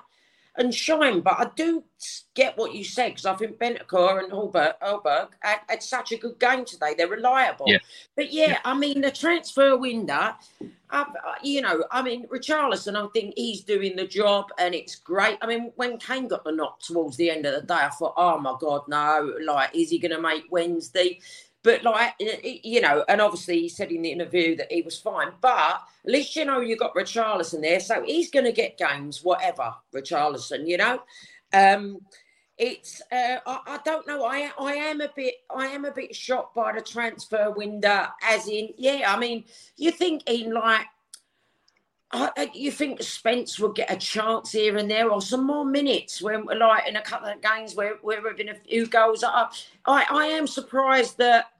and 0.61 0.75
shine. 0.75 1.21
But 1.21 1.41
I 1.41 1.51
do 1.57 1.83
get 2.35 2.57
what 2.57 2.75
you 2.75 2.85
said 2.85 3.09
because 3.09 3.27
I 3.27 3.35
think 3.35 3.59
Bentancur 3.59 4.23
and 4.23 4.33
Højbjerg, 4.33 4.75
Højbjerg 4.83 5.29
had, 5.41 5.61
had, 5.69 5.83
such 5.83 6.13
a 6.13 6.19
good 6.19 6.39
game 6.39 6.65
today. 6.65 6.95
They're 6.97 7.09
reliable. 7.09 7.67
Yeah. 7.69 7.79
But 8.15 8.33
yeah, 8.33 8.51
yeah, 8.51 8.59
I 8.65 8.75
mean, 8.75 9.01
the 9.01 9.11
transfer 9.11 9.77
window, 9.77 10.35
uh, 10.91 11.05
you 11.43 11.63
know, 11.63 11.85
I 11.91 12.03
mean, 12.03 12.27
Richarlison, 12.29 12.95
I 12.97 13.09
think 13.13 13.35
he's 13.37 13.63
doing 13.63 13.97
the 13.97 14.07
job 14.07 14.47
and 14.59 14.75
it's 14.75 14.97
great. 14.97 15.39
I 15.41 15.47
mean, 15.47 15.73
when 15.77 15.99
Kane 15.99 16.29
got 16.29 16.45
the 16.45 16.53
knock 16.53 16.81
towards 16.81 17.17
the 17.17 17.31
end 17.31 17.47
of 17.47 17.55
the 17.55 17.67
day, 17.67 17.75
I 17.75 17.89
thought, 17.89 18.15
oh 18.17 18.39
my 18.39 18.55
God, 18.61 18.83
no, 18.87 19.35
like, 19.45 19.75
is 19.75 19.91
he 19.91 19.99
going 19.99 20.15
to 20.15 20.21
make 20.21 20.45
Wednesday? 20.51 21.21
But 21.63 21.83
like 21.83 22.15
you 22.19 22.81
know, 22.81 23.05
and 23.09 23.21
obviously 23.21 23.61
he 23.61 23.69
said 23.69 23.93
in 23.93 24.03
the 24.03 24.13
interview 24.13 24.57
that 24.57 24.73
he 24.73 24.81
was 24.83 24.99
fine. 24.99 25.33
But 25.41 25.83
at 26.05 26.11
least 26.11 26.35
you 26.35 26.45
know 26.47 26.61
you 26.61 26.77
got 26.77 26.95
Richarlison 26.95 27.61
there, 27.61 27.81
so 27.81 28.03
he's 28.03 28.31
going 28.31 28.47
to 28.47 28.53
get 28.53 28.79
games, 28.79 29.23
whatever 29.23 29.75
Richarlison. 29.95 30.67
You 30.67 30.79
know, 30.79 31.03
um, 31.53 31.99
it's 32.57 33.03
uh, 33.13 33.39
I, 33.47 33.59
I, 33.67 33.81
don't 33.85 34.07
know. 34.07 34.25
I 34.25 34.51
I 34.59 34.73
am 34.73 35.03
a 35.03 35.11
bit 35.15 35.35
I 35.55 35.67
am 35.67 35.85
a 35.85 35.93
bit 35.93 36.17
shocked 36.17 36.55
by 36.55 36.73
the 36.73 36.81
transfer 36.81 37.51
window. 37.51 38.07
As 38.23 38.49
in, 38.49 38.71
yeah, 38.79 39.13
I 39.15 39.19
mean, 39.19 39.45
you're 39.77 39.93
thinking 39.93 40.53
like. 40.53 40.87
I, 42.13 42.51
you 42.55 42.73
think 42.73 43.03
Spence 43.03 43.61
will 43.61 43.73
get 43.73 43.91
a 43.91 43.97
chance 43.97 44.51
here 44.51 44.77
and 44.77 44.91
there, 44.91 45.11
or 45.11 45.23
some 45.23 45.47
more 45.47 45.65
minutes 45.65 46.21
when, 46.21 46.45
like, 46.45 46.89
in 46.89 46.97
a 46.97 47.03
couple 47.03 47.29
of 47.29 47.41
games 47.41 47.77
where 47.77 47.99
we're 48.03 48.29
having 48.29 48.49
a 48.49 48.55
few 48.55 48.87
goals 48.87 49.23
up. 49.23 49.53
I, 49.87 50.05
I 50.11 50.27
am 50.27 50.47
surprised 50.47 51.19
that 51.19 51.53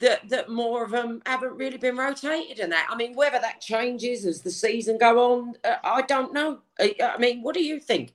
that 0.00 0.28
that 0.30 0.48
more 0.48 0.84
of 0.84 0.90
them 0.90 1.22
haven't 1.26 1.56
really 1.56 1.78
been 1.78 1.96
rotated 1.96 2.58
in 2.58 2.70
that. 2.70 2.88
I 2.90 2.96
mean, 2.96 3.14
whether 3.14 3.38
that 3.38 3.60
changes 3.60 4.26
as 4.26 4.42
the 4.42 4.50
season 4.50 4.98
go 4.98 5.32
on, 5.32 5.54
uh, 5.64 5.76
I 5.84 6.02
don't 6.02 6.32
know. 6.32 6.58
I, 6.80 6.96
I 7.00 7.18
mean, 7.18 7.42
what 7.42 7.54
do 7.54 7.62
you 7.62 7.78
think? 7.78 8.14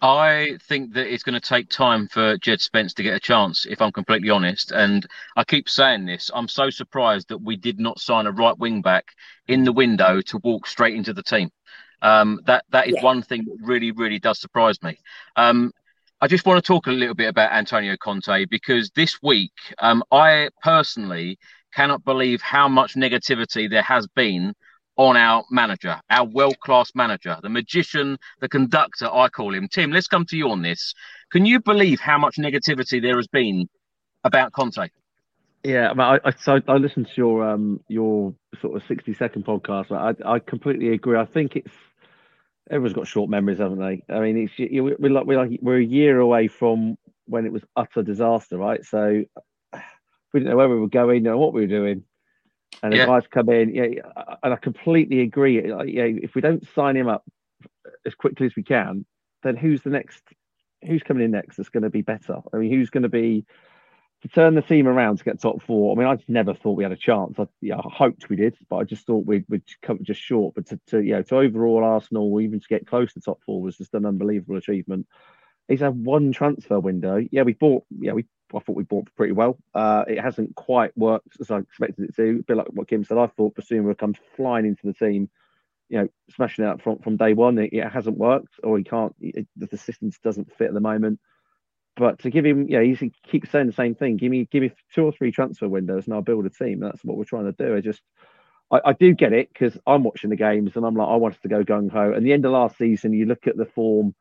I 0.00 0.58
think 0.68 0.94
that 0.94 1.12
it's 1.12 1.22
going 1.22 1.40
to 1.40 1.48
take 1.48 1.68
time 1.70 2.08
for 2.08 2.38
Jed 2.38 2.60
Spence 2.60 2.94
to 2.94 3.02
get 3.02 3.14
a 3.14 3.20
chance, 3.20 3.66
if 3.66 3.80
I'm 3.80 3.92
completely 3.92 4.30
honest. 4.30 4.72
And 4.72 5.06
I 5.36 5.44
keep 5.44 5.68
saying 5.68 6.06
this. 6.06 6.30
I'm 6.34 6.48
so 6.48 6.70
surprised 6.70 7.28
that 7.28 7.38
we 7.38 7.56
did 7.56 7.80
not 7.80 8.00
sign 8.00 8.26
a 8.26 8.32
right 8.32 8.56
wing 8.58 8.82
back 8.82 9.06
in 9.46 9.64
the 9.64 9.72
window 9.72 10.20
to 10.20 10.38
walk 10.38 10.66
straight 10.66 10.94
into 10.94 11.12
the 11.12 11.22
team. 11.22 11.50
Um, 12.00 12.40
that 12.46 12.64
that 12.70 12.86
is 12.88 12.94
yeah. 12.96 13.02
one 13.02 13.22
thing 13.22 13.44
that 13.44 13.56
really, 13.60 13.90
really 13.90 14.18
does 14.18 14.40
surprise 14.40 14.80
me. 14.82 14.98
Um, 15.36 15.72
I 16.20 16.26
just 16.26 16.46
want 16.46 16.62
to 16.62 16.66
talk 16.66 16.86
a 16.86 16.92
little 16.92 17.14
bit 17.14 17.28
about 17.28 17.52
Antonio 17.52 17.96
Conte 17.96 18.44
because 18.46 18.90
this 18.90 19.20
week, 19.22 19.52
um, 19.78 20.02
I 20.10 20.50
personally 20.62 21.38
cannot 21.72 22.04
believe 22.04 22.40
how 22.40 22.68
much 22.68 22.94
negativity 22.94 23.68
there 23.68 23.82
has 23.82 24.06
been 24.08 24.54
on 24.98 25.16
our 25.16 25.44
manager, 25.50 25.98
our 26.10 26.26
world 26.26 26.58
class 26.60 26.90
manager, 26.94 27.38
the 27.40 27.48
magician, 27.48 28.18
the 28.40 28.48
conductor, 28.48 29.06
I 29.06 29.28
call 29.28 29.54
him. 29.54 29.68
Tim, 29.68 29.92
let's 29.92 30.08
come 30.08 30.26
to 30.26 30.36
you 30.36 30.50
on 30.50 30.60
this. 30.60 30.92
Can 31.30 31.46
you 31.46 31.60
believe 31.60 32.00
how 32.00 32.18
much 32.18 32.36
negativity 32.36 33.00
there 33.00 33.16
has 33.16 33.28
been 33.28 33.68
about 34.24 34.52
Conte? 34.52 34.88
Yeah, 35.62 35.92
I, 35.96 36.18
I, 36.24 36.30
so 36.32 36.60
I 36.68 36.74
listened 36.74 37.06
to 37.06 37.12
your 37.16 37.48
um 37.48 37.80
your 37.88 38.34
sort 38.60 38.76
of 38.76 38.82
sixty 38.88 39.14
second 39.14 39.44
podcast. 39.44 39.92
I 39.92 40.14
I 40.28 40.38
completely 40.40 40.88
agree. 40.90 41.16
I 41.16 41.26
think 41.26 41.56
it's 41.56 41.72
everyone's 42.70 42.94
got 42.94 43.06
short 43.06 43.30
memories, 43.30 43.58
haven't 43.58 43.78
they? 43.78 44.02
I 44.12 44.20
mean, 44.20 44.48
it's 44.48 44.98
we're 45.00 45.10
like 45.10 45.26
we're 45.26 45.38
like 45.38 45.58
we're 45.62 45.78
a 45.78 45.84
year 45.84 46.18
away 46.18 46.48
from 46.48 46.96
when 47.26 47.46
it 47.46 47.52
was 47.52 47.62
utter 47.76 48.02
disaster, 48.02 48.56
right? 48.56 48.84
So 48.84 49.24
we 50.32 50.40
didn't 50.40 50.50
know 50.50 50.56
where 50.56 50.68
we 50.68 50.78
were 50.78 50.88
going, 50.88 51.26
or 51.26 51.36
what 51.36 51.52
we 51.52 51.62
were 51.62 51.66
doing, 51.66 52.04
and 52.82 52.94
yeah. 52.94 53.20
come 53.30 53.48
in. 53.48 53.74
Yeah, 53.74 54.02
and 54.42 54.52
I 54.52 54.56
completely 54.56 55.20
agree. 55.20 55.66
Yeah, 55.66 56.04
if 56.04 56.34
we 56.34 56.40
don't 56.40 56.66
sign 56.74 56.96
him 56.96 57.08
up 57.08 57.24
as 58.06 58.14
quickly 58.14 58.46
as 58.46 58.56
we 58.56 58.62
can, 58.62 59.04
then 59.42 59.56
who's 59.56 59.82
the 59.82 59.90
next? 59.90 60.22
Who's 60.86 61.02
coming 61.02 61.24
in 61.24 61.30
next? 61.32 61.56
That's 61.56 61.70
going 61.70 61.82
to 61.82 61.90
be 61.90 62.02
better. 62.02 62.38
I 62.52 62.56
mean, 62.56 62.70
who's 62.70 62.90
going 62.90 63.02
to 63.02 63.08
be 63.08 63.44
to 64.22 64.28
turn 64.28 64.54
the 64.54 64.62
team 64.62 64.88
around 64.88 65.18
to 65.18 65.24
get 65.24 65.40
top 65.40 65.62
four. 65.62 65.94
I 65.94 65.98
mean, 65.98 66.08
I 66.08 66.16
just 66.16 66.28
never 66.28 66.52
thought 66.52 66.76
we 66.76 66.82
had 66.82 66.92
a 66.92 66.96
chance. 66.96 67.38
I, 67.38 67.46
yeah, 67.60 67.76
I 67.76 67.88
hoped 67.88 68.28
we 68.28 68.36
did, 68.36 68.56
but 68.68 68.76
I 68.76 68.84
just 68.84 69.06
thought 69.06 69.26
we'd, 69.26 69.44
we'd 69.48 69.62
come 69.82 70.00
just 70.02 70.20
short. 70.20 70.54
But 70.56 70.66
to, 70.66 70.80
to 70.88 71.00
you 71.00 71.12
know, 71.12 71.22
to 71.22 71.36
overall 71.36 71.84
Arsenal, 71.84 72.40
even 72.40 72.58
to 72.58 72.68
get 72.68 72.86
close 72.86 73.12
to 73.12 73.20
top 73.20 73.40
four 73.46 73.62
was 73.62 73.76
just 73.76 73.94
an 73.94 74.06
unbelievable 74.06 74.56
achievement. 74.56 75.06
He's 75.68 75.80
had 75.80 75.94
one 75.94 76.32
transfer 76.32 76.80
window. 76.80 77.24
Yeah, 77.30 77.42
we 77.42 77.52
bought. 77.52 77.84
Yeah, 77.90 78.12
we. 78.12 78.26
I 78.54 78.60
thought 78.60 78.76
we 78.76 78.84
bought 78.84 79.08
pretty 79.16 79.32
well. 79.32 79.58
Uh, 79.74 80.04
it 80.06 80.20
hasn't 80.20 80.54
quite 80.54 80.96
worked 80.96 81.36
as 81.40 81.50
I 81.50 81.58
expected 81.58 82.08
it 82.08 82.16
to. 82.16 82.40
A 82.40 82.42
bit 82.42 82.56
like 82.56 82.66
what 82.68 82.88
Kim 82.88 83.04
said. 83.04 83.18
I 83.18 83.26
thought 83.26 83.54
Bissouma 83.54 83.84
would 83.84 83.98
come 83.98 84.14
flying 84.36 84.66
into 84.66 84.86
the 84.86 84.94
team, 84.94 85.28
you 85.88 85.98
know, 85.98 86.08
smashing 86.34 86.64
it 86.64 86.68
out 86.68 86.82
from 86.82 86.98
from 86.98 87.16
day 87.16 87.34
one. 87.34 87.58
It, 87.58 87.72
it 87.72 87.88
hasn't 87.88 88.18
worked, 88.18 88.54
or 88.62 88.78
he 88.78 88.84
can't. 88.84 89.14
It, 89.20 89.46
the 89.56 89.76
system 89.76 90.10
doesn't 90.22 90.56
fit 90.56 90.68
at 90.68 90.74
the 90.74 90.80
moment. 90.80 91.20
But 91.98 92.20
to 92.20 92.30
give 92.30 92.46
him, 92.46 92.68
yeah, 92.68 92.80
he 92.80 93.12
keeps 93.28 93.50
saying 93.50 93.66
the 93.66 93.72
same 93.72 93.96
thing. 93.96 94.18
Give 94.18 94.30
me, 94.30 94.48
give 94.50 94.62
me 94.62 94.72
two 94.94 95.02
or 95.02 95.12
three 95.12 95.32
transfer 95.32 95.68
windows, 95.68 96.06
and 96.06 96.14
I'll 96.14 96.22
build 96.22 96.46
a 96.46 96.50
team. 96.50 96.78
That's 96.78 97.04
what 97.04 97.16
we're 97.16 97.24
trying 97.24 97.52
to 97.52 97.52
do. 97.52 97.76
I 97.76 97.80
just, 97.80 98.00
I, 98.70 98.80
I 98.86 98.92
do 98.92 99.14
get 99.14 99.32
it 99.32 99.48
because 99.52 99.76
I'm 99.84 100.04
watching 100.04 100.30
the 100.30 100.36
games 100.36 100.76
and 100.76 100.86
I'm 100.86 100.94
like, 100.94 101.08
I 101.08 101.16
wanted 101.16 101.42
to 101.42 101.48
go 101.48 101.64
gung 101.64 101.90
ho. 101.90 102.12
And 102.12 102.24
the 102.24 102.32
end 102.32 102.44
of 102.44 102.52
last 102.52 102.78
season, 102.78 103.12
you 103.12 103.26
look 103.26 103.48
at 103.48 103.56
the 103.56 103.66
form. 103.66 104.14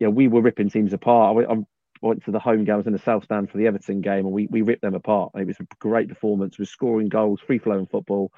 Yeah, 0.00 0.08
we 0.08 0.28
were 0.28 0.42
ripping 0.42 0.68
teams 0.68 0.92
apart. 0.92 1.38
I, 1.38 1.50
I'm, 1.50 1.66
went 2.08 2.24
to 2.24 2.30
the 2.30 2.38
home 2.38 2.64
game. 2.64 2.74
I 2.74 2.78
was 2.78 2.86
in 2.86 2.92
the 2.92 2.98
South 2.98 3.24
Stand 3.24 3.50
for 3.50 3.58
the 3.58 3.66
Everton 3.66 4.00
game, 4.00 4.26
and 4.26 4.32
we, 4.32 4.46
we 4.50 4.62
ripped 4.62 4.82
them 4.82 4.94
apart. 4.94 5.32
It 5.34 5.46
was 5.46 5.58
a 5.60 5.66
great 5.78 6.08
performance. 6.08 6.58
We're 6.58 6.66
scoring 6.66 7.08
goals, 7.08 7.40
free 7.40 7.58
flowing 7.58 7.86
football. 7.86 8.32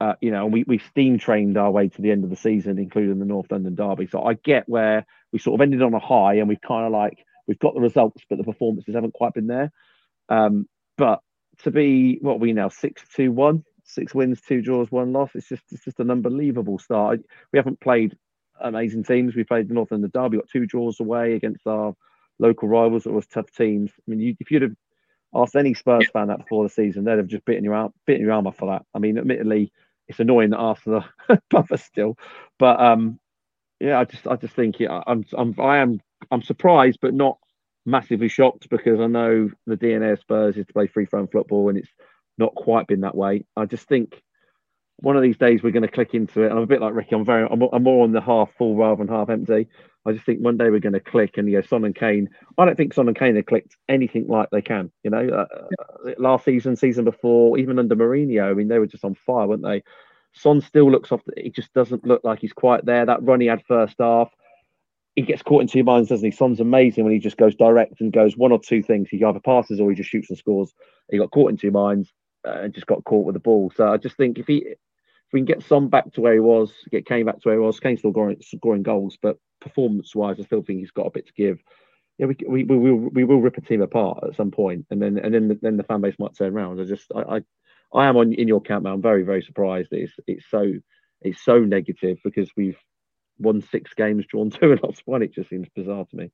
Uh, 0.00 0.14
you 0.20 0.30
know, 0.30 0.44
and 0.44 0.52
we, 0.52 0.64
we 0.66 0.78
steam 0.78 1.18
trained 1.18 1.56
our 1.56 1.70
way 1.70 1.88
to 1.88 2.02
the 2.02 2.10
end 2.10 2.24
of 2.24 2.30
the 2.30 2.36
season, 2.36 2.78
including 2.78 3.18
the 3.18 3.24
North 3.24 3.50
London 3.50 3.74
derby. 3.74 4.06
So 4.06 4.22
I 4.22 4.34
get 4.34 4.68
where 4.68 5.06
we 5.32 5.38
sort 5.38 5.58
of 5.58 5.62
ended 5.62 5.82
on 5.82 5.94
a 5.94 5.98
high, 5.98 6.34
and 6.34 6.48
we've 6.48 6.60
kind 6.60 6.84
of 6.84 6.92
like 6.92 7.24
we've 7.46 7.58
got 7.58 7.74
the 7.74 7.80
results, 7.80 8.22
but 8.28 8.36
the 8.36 8.44
performances 8.44 8.94
haven't 8.94 9.14
quite 9.14 9.32
been 9.32 9.46
there. 9.46 9.70
Um, 10.28 10.68
but 10.98 11.20
to 11.62 11.70
be 11.70 12.18
what 12.20 12.40
we 12.40 12.52
now 12.52 12.68
six 12.68 13.02
two 13.14 13.32
one, 13.32 13.64
six 13.84 14.14
wins, 14.14 14.40
two 14.40 14.60
draws, 14.60 14.90
one 14.90 15.12
loss. 15.12 15.30
It's 15.34 15.48
just 15.48 15.62
it's 15.70 15.84
just 15.84 16.00
an 16.00 16.10
unbelievable 16.10 16.78
start. 16.78 17.20
We 17.52 17.58
haven't 17.58 17.80
played 17.80 18.16
amazing 18.60 19.04
teams. 19.04 19.34
We 19.34 19.44
played 19.44 19.68
the 19.68 19.74
North 19.74 19.90
London 19.90 20.10
derby, 20.12 20.36
got 20.36 20.48
two 20.50 20.66
draws 20.66 21.00
away 21.00 21.34
against 21.34 21.66
our 21.66 21.94
local 22.38 22.68
rivals 22.68 23.04
that 23.04 23.12
was 23.12 23.26
tough 23.26 23.50
teams. 23.52 23.90
I 23.96 24.02
mean, 24.10 24.20
you, 24.20 24.36
if 24.40 24.50
you'd 24.50 24.62
have 24.62 24.76
asked 25.34 25.56
any 25.56 25.74
Spurs 25.74 26.08
fan 26.12 26.28
that 26.28 26.38
before 26.38 26.64
the 26.64 26.70
season, 26.70 27.04
they'd 27.04 27.18
have 27.18 27.26
just 27.26 27.44
bitten 27.44 27.64
your 27.64 27.74
arm, 27.74 27.92
bitten 28.06 28.22
your 28.22 28.32
arm 28.32 28.46
off 28.46 28.56
for 28.56 28.70
that. 28.70 28.84
I 28.94 28.98
mean, 28.98 29.18
admittedly, 29.18 29.72
it's 30.08 30.20
annoying 30.20 30.50
that 30.50 30.58
Arsenal 30.58 31.04
above 31.28 31.68
still, 31.76 32.16
but 32.58 32.80
um, 32.80 33.18
yeah, 33.80 33.98
I 33.98 34.04
just 34.04 34.26
I 34.26 34.36
just 34.36 34.54
think 34.54 34.80
yeah, 34.80 35.02
I'm 35.06 35.24
I'm 35.36 35.54
I 35.58 35.78
am 35.78 36.00
I'm 36.30 36.42
surprised, 36.42 36.98
but 37.02 37.14
not 37.14 37.38
massively 37.84 38.28
shocked 38.28 38.68
because 38.68 39.00
I 39.00 39.06
know 39.06 39.50
the 39.66 39.76
DNA 39.76 40.12
of 40.12 40.20
Spurs 40.20 40.56
is 40.56 40.66
to 40.66 40.72
play 40.72 40.86
free 40.86 41.06
flowing 41.06 41.28
football, 41.28 41.68
and 41.68 41.78
it's 41.78 41.90
not 42.38 42.54
quite 42.54 42.86
been 42.86 43.00
that 43.00 43.16
way. 43.16 43.44
I 43.56 43.66
just 43.66 43.88
think 43.88 44.22
one 44.98 45.16
of 45.16 45.22
these 45.22 45.36
days 45.36 45.62
we're 45.62 45.70
going 45.70 45.82
to 45.82 45.88
click 45.88 46.14
into 46.14 46.42
it. 46.42 46.46
And 46.46 46.54
I'm 46.54 46.64
a 46.64 46.66
bit 46.66 46.80
like 46.80 46.94
Ricky. 46.94 47.14
I'm 47.14 47.24
very, 47.24 47.46
I'm, 47.50 47.62
I'm 47.72 47.82
more 47.82 48.04
on 48.04 48.12
the 48.12 48.20
half 48.20 48.50
full 48.56 48.76
rather 48.76 49.04
than 49.04 49.14
half 49.14 49.28
empty. 49.30 49.68
I 50.06 50.12
just 50.12 50.24
think 50.24 50.40
one 50.40 50.56
day 50.56 50.70
we're 50.70 50.78
going 50.78 50.92
to 50.92 51.00
click 51.00 51.36
and 51.36 51.48
you 51.50 51.56
know, 51.56 51.66
Son 51.66 51.84
and 51.84 51.94
Kane. 51.94 52.30
I 52.56 52.64
don't 52.64 52.76
think 52.76 52.94
Son 52.94 53.08
and 53.08 53.18
Kane 53.18 53.36
have 53.36 53.46
clicked 53.46 53.76
anything 53.88 54.28
like 54.28 54.50
they 54.50 54.62
can. 54.62 54.90
You 55.02 55.10
know, 55.10 55.28
uh, 55.28 55.46
uh, 56.08 56.12
last 56.18 56.44
season, 56.44 56.76
season 56.76 57.04
before, 57.04 57.58
even 57.58 57.78
under 57.78 57.96
Mourinho, 57.96 58.50
I 58.50 58.54
mean, 58.54 58.68
they 58.68 58.78
were 58.78 58.86
just 58.86 59.04
on 59.04 59.14
fire, 59.14 59.48
weren't 59.48 59.62
they? 59.62 59.82
Son 60.32 60.60
still 60.60 60.90
looks 60.90 61.10
off. 61.12 61.22
He 61.36 61.50
just 61.50 61.72
doesn't 61.72 62.06
look 62.06 62.22
like 62.22 62.40
he's 62.40 62.52
quite 62.52 62.84
there. 62.84 63.04
That 63.04 63.22
run 63.22 63.40
he 63.40 63.48
had 63.48 63.64
first 63.66 63.96
half, 63.98 64.30
he 65.16 65.22
gets 65.22 65.42
caught 65.42 65.62
in 65.62 65.66
two 65.66 65.82
minds, 65.82 66.10
doesn't 66.10 66.24
he? 66.24 66.36
Son's 66.36 66.60
amazing 66.60 67.04
when 67.04 67.12
he 67.12 67.18
just 67.18 67.38
goes 67.38 67.56
direct 67.56 68.00
and 68.00 68.12
goes 68.12 68.36
one 68.36 68.52
or 68.52 68.60
two 68.60 68.82
things. 68.82 69.08
He 69.08 69.24
either 69.24 69.40
passes 69.40 69.80
or 69.80 69.90
he 69.90 69.96
just 69.96 70.10
shoots 70.10 70.28
and 70.28 70.38
scores. 70.38 70.72
He 71.10 71.18
got 71.18 71.30
caught 71.30 71.50
in 71.50 71.56
two 71.56 71.70
minds 71.70 72.12
uh, 72.46 72.60
and 72.60 72.74
just 72.74 72.86
got 72.86 73.02
caught 73.04 73.24
with 73.24 73.32
the 73.32 73.40
ball. 73.40 73.72
So 73.74 73.90
I 73.90 73.96
just 73.96 74.16
think 74.16 74.38
if 74.38 74.46
he 74.46 74.74
if 75.26 75.32
we 75.32 75.40
can 75.40 75.46
get 75.46 75.62
some 75.62 75.88
back 75.88 76.12
to 76.12 76.20
where 76.20 76.34
he 76.34 76.40
was, 76.40 76.72
get 76.90 77.06
Kane 77.06 77.26
back 77.26 77.40
to 77.40 77.48
where 77.48 77.56
he 77.56 77.60
was, 77.60 77.80
Kane's 77.80 77.98
still 77.98 78.12
scoring, 78.12 78.36
scoring 78.40 78.82
goals, 78.82 79.18
but 79.20 79.38
performance 79.60 80.14
wise, 80.14 80.36
I 80.38 80.44
still 80.44 80.62
think 80.62 80.80
he's 80.80 80.92
got 80.92 81.06
a 81.06 81.10
bit 81.10 81.26
to 81.26 81.32
give. 81.32 81.58
Yeah, 82.18 82.26
we, 82.26 82.36
we, 82.48 82.64
we, 82.64 82.76
will, 82.78 83.10
we 83.10 83.24
will 83.24 83.40
rip 83.40 83.58
a 83.58 83.60
team 83.60 83.82
apart 83.82 84.24
at 84.26 84.36
some 84.36 84.50
point, 84.50 84.86
and 84.90 85.02
then 85.02 85.18
and 85.18 85.34
then 85.34 85.48
the, 85.48 85.58
then 85.60 85.76
the 85.76 85.82
fan 85.82 86.00
base 86.00 86.14
might 86.18 86.36
turn 86.36 86.54
around. 86.54 86.80
I 86.80 86.84
just 86.84 87.10
I, 87.14 87.36
I, 87.36 87.40
I 87.92 88.06
am 88.06 88.16
on 88.16 88.32
in 88.32 88.48
your 88.48 88.60
camp, 88.60 88.84
man. 88.84 88.94
I'm 88.94 89.02
very 89.02 89.22
very 89.22 89.42
surprised. 89.42 89.88
It's 89.92 90.12
it's 90.26 90.46
so 90.48 90.72
it's 91.20 91.44
so 91.44 91.58
negative 91.58 92.18
because 92.24 92.50
we've 92.56 92.78
won 93.38 93.60
six 93.60 93.92
games, 93.94 94.24
drawn 94.26 94.50
two, 94.50 94.72
and 94.72 94.82
lost 94.82 95.02
one. 95.04 95.22
It 95.22 95.34
just 95.34 95.50
seems 95.50 95.68
bizarre 95.74 96.06
to 96.06 96.16
me. 96.16 96.30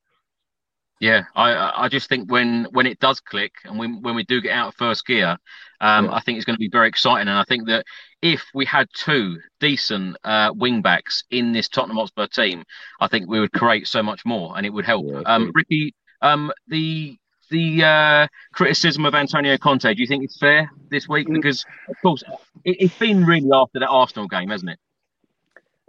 Yeah, 1.01 1.24
I 1.34 1.84
I 1.84 1.88
just 1.88 2.09
think 2.09 2.30
when 2.30 2.66
when 2.70 2.86
it 2.86 3.01
does 3.01 3.18
click 3.18 3.53
and 3.64 3.78
when 3.78 4.03
when 4.03 4.14
we 4.14 4.22
do 4.24 4.40
get 4.40 4.53
out 4.53 4.68
of 4.68 4.74
first 4.76 5.05
gear, 5.05 5.36
um, 5.80 6.05
yeah. 6.05 6.12
I 6.12 6.20
think 6.20 6.36
it's 6.36 6.45
going 6.45 6.55
to 6.55 6.61
be 6.61 6.70
very 6.70 6.88
exciting. 6.88 7.28
And 7.28 7.36
I 7.36 7.45
think 7.45 7.66
that 7.66 7.84
if 8.22 8.45
we 8.55 8.64
had 8.64 8.86
two 8.95 9.38
decent 9.59 10.16
uh, 10.22 10.53
wing 10.55 10.80
backs 10.80 11.24
in 11.30 11.53
this 11.53 11.68
Tottenham 11.68 11.97
Hotspur 11.97 12.28
team, 12.28 12.62
I 13.01 13.09
think 13.09 13.28
we 13.28 13.40
would 13.40 13.53
create 13.53 13.88
so 13.88 14.03
much 14.03 14.24
more, 14.24 14.57
and 14.57 14.64
it 14.64 14.70
would 14.70 14.84
help. 14.84 15.05
Yeah, 15.09 15.22
um, 15.26 15.51
Ricky, 15.55 15.93
um, 16.20 16.53
the 16.68 17.18
the 17.51 17.84
uh, 17.84 18.26
criticism 18.55 19.05
of 19.05 19.14
Antonio 19.14 19.59
Conte, 19.59 19.93
do 19.95 20.01
you 20.01 20.07
think 20.07 20.24
it's 20.24 20.38
fair 20.38 20.70
this 20.88 21.09
week? 21.09 21.28
Mm. 21.28 21.34
Because 21.34 21.64
of 21.88 21.97
course, 22.01 22.22
it, 22.64 22.80
has 22.80 22.99
been 22.99 23.24
really 23.24 23.51
after 23.53 23.80
that 23.80 23.88
Arsenal 23.88 24.28
game, 24.28 24.51
hasn't 24.51 24.70
it? 24.70 24.78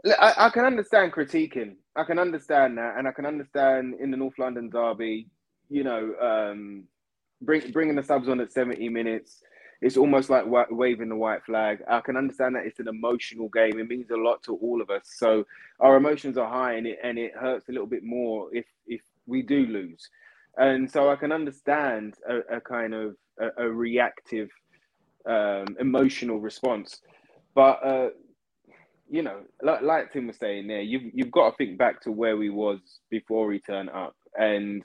I, 0.06 0.34
I 0.38 0.50
can 0.50 0.66
understand 0.66 1.14
critiquing 1.14 1.76
I 1.96 2.04
can 2.04 2.18
understand 2.18 2.78
that, 2.78 2.98
and 2.98 3.08
I 3.08 3.12
can 3.12 3.26
understand 3.26 3.96
in 4.00 4.10
the 4.10 4.18
North 4.18 4.40
London 4.40 4.70
derby, 4.70 5.28
you 5.70 5.84
know, 5.84 6.14
um, 6.20 6.86
bring, 7.42 7.72
bringing 7.72 7.96
the 7.96 8.04
subs 8.04 8.28
on 8.28 8.40
at 8.40 8.52
70 8.52 8.90
minutes. 8.90 9.42
It's 9.82 9.98
almost 9.98 10.30
like 10.30 10.46
waving 10.48 11.10
the 11.10 11.16
white 11.16 11.44
flag. 11.46 11.80
I 11.90 12.00
can 12.00 12.16
understand 12.16 12.56
that 12.56 12.66
it's 12.66 12.80
an 12.80 12.88
emotional 12.88 13.50
game. 13.50 13.80
It 13.80 13.90
means 13.90 14.10
a 14.12 14.16
lot 14.16 14.42
to 14.44 14.56
all 14.56 14.82
of 14.82 14.90
us. 14.90 15.02
So 15.18 15.46
our 15.82 15.98
emotions 15.98 16.38
are 16.38 16.50
high, 16.50 16.76
and 16.76 16.88
it 16.88 17.00
and 17.04 17.20
it 17.20 17.34
hurts 17.36 17.68
a 17.68 17.74
little 17.74 17.88
bit 17.88 18.04
more 18.04 18.48
if 18.54 18.66
if 18.88 19.02
we 19.28 19.42
do 19.42 19.66
lose. 19.66 20.10
And 20.58 20.90
so 20.90 21.12
I 21.12 21.18
can 21.18 21.34
understand 21.34 22.16
a, 22.28 22.58
a 22.58 22.62
kind 22.62 22.94
of 22.94 23.18
a, 23.38 23.66
a 23.66 23.70
reactive, 23.70 24.50
um, 25.28 25.76
emotional 25.80 26.40
response. 26.40 27.02
But 27.54 27.86
uh, 27.86 28.10
you 29.14 29.22
know, 29.22 29.42
like, 29.62 29.84
like 29.84 30.12
Tim 30.12 30.26
was 30.26 30.38
saying 30.38 30.66
there, 30.68 30.82
you've 30.82 31.14
you've 31.14 31.30
got 31.30 31.52
to 31.52 31.56
think 31.56 31.78
back 31.78 32.02
to 32.02 32.12
where 32.12 32.36
we 32.36 32.50
was 32.50 32.80
before 33.12 33.54
he 33.54 33.60
turned 33.60 33.92
up, 33.92 34.16
and 34.40 34.84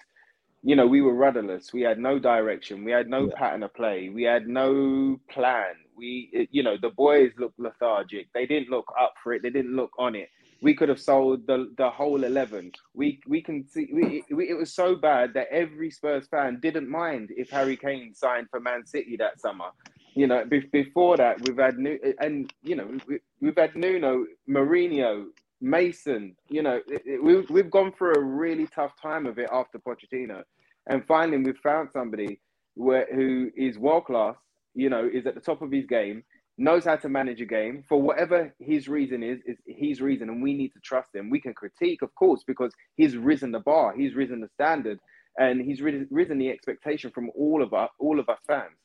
you 0.63 0.77
know, 0.77 0.87
we 0.87 1.01
were 1.01 1.15
rudderless. 1.15 1.73
We 1.73 1.81
had 1.81 1.99
no 1.99 2.19
direction. 2.19 2.85
We 2.85 2.93
had 2.93 3.09
no 3.09 3.29
yeah. 3.29 3.35
pattern 3.39 3.63
of 3.63 3.73
play. 3.73 4.11
We 4.11 4.25
had 4.25 4.47
no 4.47 5.19
plan. 5.31 5.77
We, 5.97 6.47
you 6.51 6.63
know, 6.63 6.77
the 6.77 6.91
boys 6.91 7.33
looked 7.39 7.59
lethargic. 7.59 8.27
They 8.35 8.45
didn't 8.45 8.69
look 8.69 8.93
up 9.01 9.15
for 9.23 9.33
it. 9.33 9.43
They 9.43 9.49
didn't 9.49 9.75
look 9.75 9.93
on 9.99 10.15
it. 10.15 10.29
We 10.61 10.75
could 10.75 10.91
have 10.91 11.01
sold 11.01 11.47
the 11.47 11.73
the 11.79 11.89
whole 11.89 12.23
eleven. 12.23 12.73
We 12.93 13.21
we 13.27 13.41
can 13.41 13.67
see. 13.67 13.89
We, 13.91 14.25
we, 14.31 14.51
it 14.51 14.59
was 14.59 14.75
so 14.75 14.95
bad 14.95 15.33
that 15.35 15.49
every 15.51 15.91
Spurs 15.91 16.29
fan 16.29 16.59
didn't 16.61 16.91
mind 16.91 17.31
if 17.35 17.49
Harry 17.49 17.79
Kane 17.79 18.13
signed 18.13 18.49
for 18.51 18.61
Man 18.61 18.85
City 18.85 19.17
that 19.17 19.41
summer 19.41 19.71
you 20.19 20.27
know, 20.27 20.45
be- 20.45 20.69
before 20.73 21.17
that, 21.17 21.41
we've 21.43 21.57
had 21.57 21.79
new 21.79 21.97
and 22.19 22.53
you 22.65 22.75
know 22.75 22.89
we, 23.07 23.21
we've 23.41 23.57
had 23.57 23.77
Nuno, 23.77 24.27
Mourinho, 24.51 25.27
Mason. 25.61 26.35
You 26.49 26.63
know, 26.63 26.81
it, 26.89 27.03
it, 27.07 27.23
we've 27.23 27.49
we've 27.49 27.71
gone 27.71 27.93
through 27.97 28.15
a 28.15 28.25
really 28.25 28.67
tough 28.67 29.01
time 29.01 29.27
of 29.27 29.39
it 29.39 29.49
after 29.53 29.79
Pochettino, 29.79 30.43
and 30.89 31.07
finally 31.07 31.39
we've 31.39 31.59
found 31.59 31.91
somebody 31.93 32.41
where 32.75 33.07
who 33.15 33.53
is 33.57 33.79
world 33.79 34.07
class. 34.07 34.35
You 34.75 34.91
know, 34.91 35.09
is 35.13 35.25
at 35.29 35.37
the 35.37 35.41
top 35.41 35.63
of 35.63 35.71
his 35.71 35.87
game, 35.87 36.25
knows 36.57 36.85
how 36.85 36.97
to 36.97 37.09
manage 37.09 37.41
a 37.41 37.47
game 37.47 37.85
for 37.89 38.03
whatever 38.03 38.53
his 38.59 38.89
reason 38.89 39.23
is. 39.23 39.39
Is 39.47 39.59
his 39.69 40.01
reason, 40.01 40.31
and 40.31 40.43
we 40.43 40.53
need 40.53 40.73
to 40.73 40.81
trust 40.81 41.15
him. 41.15 41.31
We 41.31 41.41
can 41.41 41.55
critique, 41.55 42.03
of 42.03 42.13
course, 42.17 42.43
because 42.45 42.73
he's 42.97 43.17
risen 43.17 43.53
the 43.53 43.61
bar, 43.61 43.95
he's 43.97 44.17
risen 44.17 44.41
the 44.41 44.49
standard, 44.49 44.99
and 45.39 45.61
he's 45.61 45.81
risen 45.81 46.39
the 46.39 46.51
expectation 46.51 47.13
from 47.13 47.31
all 47.37 47.63
of 47.63 47.73
us, 47.73 47.91
all 48.01 48.19
of 48.19 48.29
us 48.29 48.41
fans. 48.49 48.79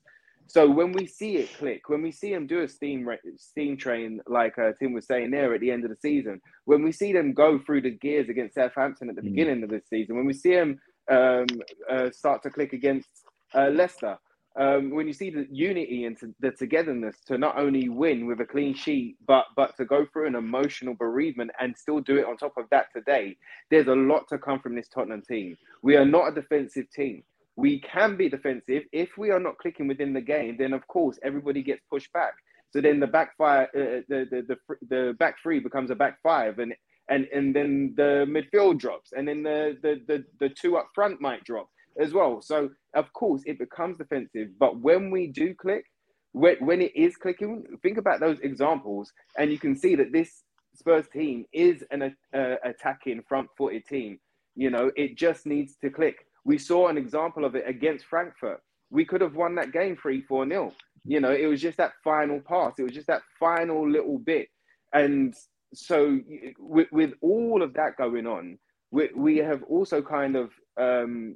So 0.47 0.69
when 0.69 0.91
we 0.91 1.07
see 1.07 1.37
it 1.37 1.57
click, 1.57 1.89
when 1.89 2.01
we 2.01 2.11
see 2.11 2.33
them 2.33 2.47
do 2.47 2.61
a 2.61 2.67
steam 2.67 3.07
steam 3.37 3.77
train, 3.77 4.21
like 4.27 4.57
uh, 4.59 4.71
Tim 4.79 4.93
was 4.93 5.05
saying 5.05 5.31
there 5.31 5.53
at 5.53 5.61
the 5.61 5.71
end 5.71 5.83
of 5.83 5.89
the 5.89 5.97
season, 5.97 6.41
when 6.65 6.83
we 6.83 6.91
see 6.91 7.13
them 7.13 7.33
go 7.33 7.59
through 7.59 7.81
the 7.81 7.91
gears 7.91 8.29
against 8.29 8.55
Southampton 8.55 9.09
at 9.09 9.15
the 9.15 9.21
mm. 9.21 9.25
beginning 9.25 9.63
of 9.63 9.69
this 9.69 9.87
season, 9.89 10.15
when 10.15 10.25
we 10.25 10.33
see 10.33 10.53
them 10.53 10.79
um, 11.09 11.45
uh, 11.89 12.09
start 12.11 12.43
to 12.43 12.49
click 12.49 12.73
against 12.73 13.09
uh, 13.55 13.69
Leicester, 13.69 14.17
um, 14.55 14.91
when 14.91 15.07
you 15.07 15.13
see 15.13 15.31
the 15.31 15.47
unity 15.49 16.05
and 16.05 16.15
the 16.39 16.51
togetherness 16.51 17.17
to 17.25 17.39
not 17.39 17.57
only 17.57 17.89
win 17.89 18.27
with 18.27 18.39
a 18.39 18.45
clean 18.45 18.75
sheet, 18.75 19.17
but 19.25 19.45
but 19.55 19.75
to 19.77 19.85
go 19.85 20.05
through 20.05 20.27
an 20.27 20.35
emotional 20.35 20.93
bereavement 20.93 21.49
and 21.59 21.75
still 21.75 21.99
do 21.99 22.17
it 22.17 22.25
on 22.25 22.37
top 22.37 22.53
of 22.57 22.65
that 22.69 22.87
today, 22.95 23.35
there's 23.71 23.87
a 23.87 23.95
lot 23.95 24.27
to 24.29 24.37
come 24.37 24.59
from 24.59 24.75
this 24.75 24.87
Tottenham 24.87 25.23
team. 25.27 25.57
We 25.81 25.95
are 25.95 26.05
not 26.05 26.27
a 26.27 26.35
defensive 26.35 26.91
team 26.91 27.23
we 27.55 27.79
can 27.81 28.15
be 28.17 28.29
defensive. 28.29 28.83
If 28.91 29.17
we 29.17 29.29
are 29.31 29.39
not 29.39 29.57
clicking 29.57 29.87
within 29.87 30.13
the 30.13 30.21
game, 30.21 30.57
then 30.57 30.73
of 30.73 30.87
course 30.87 31.19
everybody 31.23 31.61
gets 31.61 31.81
pushed 31.89 32.11
back. 32.13 32.33
So 32.71 32.81
then 32.81 32.99
the 32.99 33.07
back 33.07 33.37
five, 33.37 33.67
uh, 33.75 34.01
the, 34.09 34.27
the 34.31 34.41
the 34.47 34.57
the 34.89 35.13
back 35.19 35.35
three 35.41 35.59
becomes 35.59 35.91
a 35.91 35.95
back 35.95 36.17
five, 36.23 36.57
and 36.57 36.73
and 37.09 37.27
and 37.33 37.55
then 37.55 37.93
the 37.95 38.25
midfield 38.27 38.79
drops, 38.79 39.11
and 39.13 39.27
then 39.27 39.43
the 39.43 39.77
the 39.83 40.01
the, 40.07 40.25
the 40.39 40.49
two 40.49 40.77
up 40.77 40.87
front 40.95 41.21
might 41.21 41.43
drop 41.43 41.69
as 41.99 42.13
well. 42.13 42.41
So 42.41 42.71
of 42.95 43.13
course 43.13 43.43
it 43.45 43.59
becomes 43.59 43.97
defensive. 43.97 44.49
But 44.57 44.79
when 44.79 45.11
we 45.11 45.27
do 45.27 45.53
click, 45.53 45.85
when, 46.31 46.55
when 46.65 46.81
it 46.81 46.95
is 46.95 47.15
clicking, 47.15 47.63
think 47.83 47.99
about 47.99 48.19
those 48.19 48.39
examples, 48.39 49.11
and 49.37 49.51
you 49.51 49.59
can 49.59 49.75
see 49.75 49.95
that 49.95 50.11
this 50.11 50.43
Spurs 50.75 51.07
team 51.07 51.45
is 51.53 51.83
an 51.91 52.15
uh, 52.33 52.55
attacking 52.63 53.21
front-footed 53.29 53.85
team. 53.85 54.19
You 54.55 54.71
know, 54.71 54.91
it 54.95 55.15
just 55.15 55.45
needs 55.45 55.75
to 55.83 55.91
click. 55.91 56.25
We 56.45 56.57
saw 56.57 56.87
an 56.87 56.97
example 56.97 57.45
of 57.45 57.55
it 57.55 57.63
against 57.67 58.05
Frankfurt. 58.05 58.61
We 58.89 59.05
could 59.05 59.21
have 59.21 59.35
won 59.35 59.55
that 59.55 59.71
game 59.71 59.95
3 59.95 60.21
4 60.21 60.47
0. 60.47 60.73
You 61.05 61.19
know, 61.19 61.31
it 61.31 61.47
was 61.47 61.61
just 61.61 61.77
that 61.77 61.93
final 62.03 62.39
pass, 62.39 62.73
it 62.77 62.83
was 62.83 62.93
just 62.93 63.07
that 63.07 63.21
final 63.39 63.89
little 63.89 64.17
bit. 64.17 64.49
And 64.93 65.33
so, 65.73 66.19
with, 66.59 66.91
with 66.91 67.13
all 67.21 67.61
of 67.61 67.73
that 67.73 67.97
going 67.97 68.27
on, 68.27 68.59
we, 68.91 69.09
we 69.15 69.37
have 69.37 69.63
also 69.63 70.01
kind 70.01 70.35
of, 70.35 70.51
um, 70.77 71.35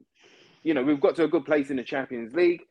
you 0.63 0.73
know, 0.73 0.83
we've 0.83 1.01
got 1.01 1.15
to 1.15 1.23
a 1.23 1.27
good 1.27 1.45
place 1.45 1.69
in 1.69 1.77
the 1.77 1.83
Champions 1.83 2.33
League. 2.33 2.61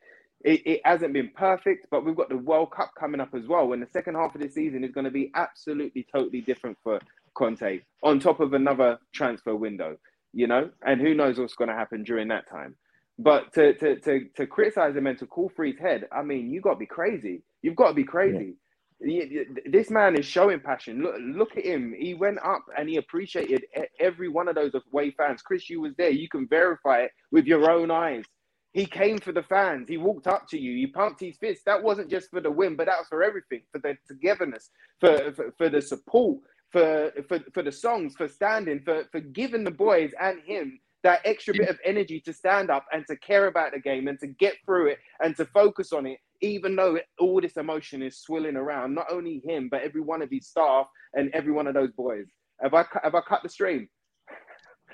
It, 0.45 0.65
it 0.65 0.81
hasn't 0.85 1.13
been 1.13 1.31
perfect, 1.35 1.87
but 1.91 2.05
we've 2.05 2.15
got 2.15 2.29
the 2.29 2.37
World 2.37 2.71
Cup 2.71 2.91
coming 2.97 3.19
up 3.19 3.35
as 3.35 3.47
well. 3.47 3.73
And 3.73 3.81
the 3.81 3.89
second 3.91 4.15
half 4.15 4.33
of 4.33 4.41
the 4.41 4.49
season 4.49 4.83
is 4.83 4.91
going 4.91 5.05
to 5.05 5.11
be 5.11 5.31
absolutely 5.35 6.07
totally 6.11 6.41
different 6.41 6.77
for 6.83 6.99
Conte 7.33 7.81
on 8.01 8.19
top 8.19 8.39
of 8.39 8.53
another 8.53 8.97
transfer 9.13 9.55
window, 9.55 9.97
you 10.33 10.47
know, 10.47 10.69
and 10.85 11.01
who 11.01 11.13
knows 11.13 11.39
what's 11.39 11.55
going 11.55 11.69
to 11.69 11.75
happen 11.75 12.03
during 12.03 12.27
that 12.29 12.49
time. 12.49 12.75
But 13.19 13.53
to 13.53 13.73
to 13.75 13.99
to, 14.01 14.25
to 14.35 14.47
criticize 14.47 14.95
him 14.95 15.07
and 15.07 15.17
to 15.19 15.25
call 15.25 15.51
for 15.55 15.65
his 15.65 15.79
head, 15.79 16.05
I 16.11 16.21
mean, 16.21 16.51
you 16.51 16.61
got 16.61 16.73
to 16.73 16.79
be 16.79 16.85
crazy. 16.85 17.41
You've 17.61 17.75
got 17.75 17.89
to 17.89 17.93
be 17.93 18.03
crazy. 18.03 18.55
Yeah. 18.99 19.43
This 19.65 19.89
man 19.91 20.17
is 20.17 20.25
showing 20.25 20.59
passion. 20.59 21.03
Look, 21.03 21.15
look 21.19 21.57
at 21.57 21.65
him. 21.65 21.93
He 21.97 22.15
went 22.15 22.39
up 22.43 22.63
and 22.77 22.89
he 22.89 22.97
appreciated 22.97 23.63
every 23.99 24.27
one 24.27 24.47
of 24.47 24.55
those 24.55 24.71
away 24.73 25.11
fans. 25.11 25.41
Chris, 25.43 25.69
you 25.69 25.81
was 25.81 25.93
there. 25.97 26.09
You 26.09 26.27
can 26.27 26.47
verify 26.47 27.01
it 27.01 27.11
with 27.31 27.45
your 27.45 27.69
own 27.69 27.91
eyes. 27.91 28.25
He 28.73 28.85
came 28.85 29.17
for 29.17 29.31
the 29.31 29.43
fans. 29.43 29.87
He 29.87 29.97
walked 29.97 30.27
up 30.27 30.47
to 30.49 30.59
you. 30.59 30.75
He 30.75 30.87
pumped 30.87 31.19
his 31.19 31.37
fist. 31.37 31.61
That 31.65 31.81
wasn't 31.81 32.11
just 32.11 32.29
for 32.29 32.41
the 32.41 32.51
win, 32.51 32.75
but 32.75 32.87
that 32.87 32.99
was 32.99 33.07
for 33.07 33.23
everything, 33.23 33.61
for 33.71 33.79
the 33.79 33.97
togetherness, 34.07 34.69
for, 34.99 35.31
for, 35.33 35.53
for 35.57 35.69
the 35.69 35.81
support, 35.81 36.39
for, 36.71 37.11
for, 37.27 37.39
for 37.53 37.63
the 37.63 37.71
songs, 37.71 38.15
for 38.15 38.27
standing, 38.27 38.81
for, 38.81 39.05
for 39.11 39.19
giving 39.19 39.63
the 39.63 39.71
boys 39.71 40.11
and 40.19 40.39
him 40.45 40.79
that 41.03 41.21
extra 41.25 41.53
bit 41.53 41.69
of 41.69 41.79
energy 41.85 42.19
to 42.19 42.33
stand 42.33 42.69
up 42.69 42.85
and 42.91 43.05
to 43.07 43.15
care 43.17 43.47
about 43.47 43.71
the 43.71 43.79
game 43.79 44.07
and 44.07 44.19
to 44.19 44.27
get 44.27 44.55
through 44.65 44.87
it 44.87 44.97
and 45.23 45.35
to 45.37 45.45
focus 45.45 45.93
on 45.93 46.05
it, 46.05 46.19
even 46.41 46.75
though 46.75 46.95
it, 46.95 47.05
all 47.19 47.39
this 47.39 47.57
emotion 47.57 48.01
is 48.01 48.17
swilling 48.19 48.55
around, 48.55 48.93
not 48.93 49.11
only 49.11 49.41
him, 49.45 49.69
but 49.69 49.81
every 49.83 50.01
one 50.01 50.21
of 50.21 50.29
his 50.29 50.47
staff 50.47 50.87
and 51.13 51.29
every 51.33 51.51
one 51.51 51.67
of 51.67 51.73
those 51.73 51.91
boys. 51.91 52.25
Have 52.61 52.73
I, 52.73 52.85
have 53.03 53.15
I 53.15 53.21
cut 53.21 53.43
the 53.43 53.49
stream? 53.49 53.87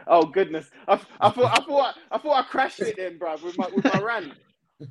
Oh 0.05 0.25
goodness! 0.25 0.69
I, 0.87 0.99
I 1.21 1.29
thought 1.29 1.57
I 1.57 1.63
thought 1.63 1.95
I 2.11 2.17
thought 2.17 2.43
I 2.43 2.47
crashed 2.49 2.81
it 2.81 2.97
then, 2.97 3.17
bro, 3.17 3.37
with 3.41 3.57
my 3.57 3.69
with 3.73 3.85
my 3.85 4.01
rant. 4.01 4.33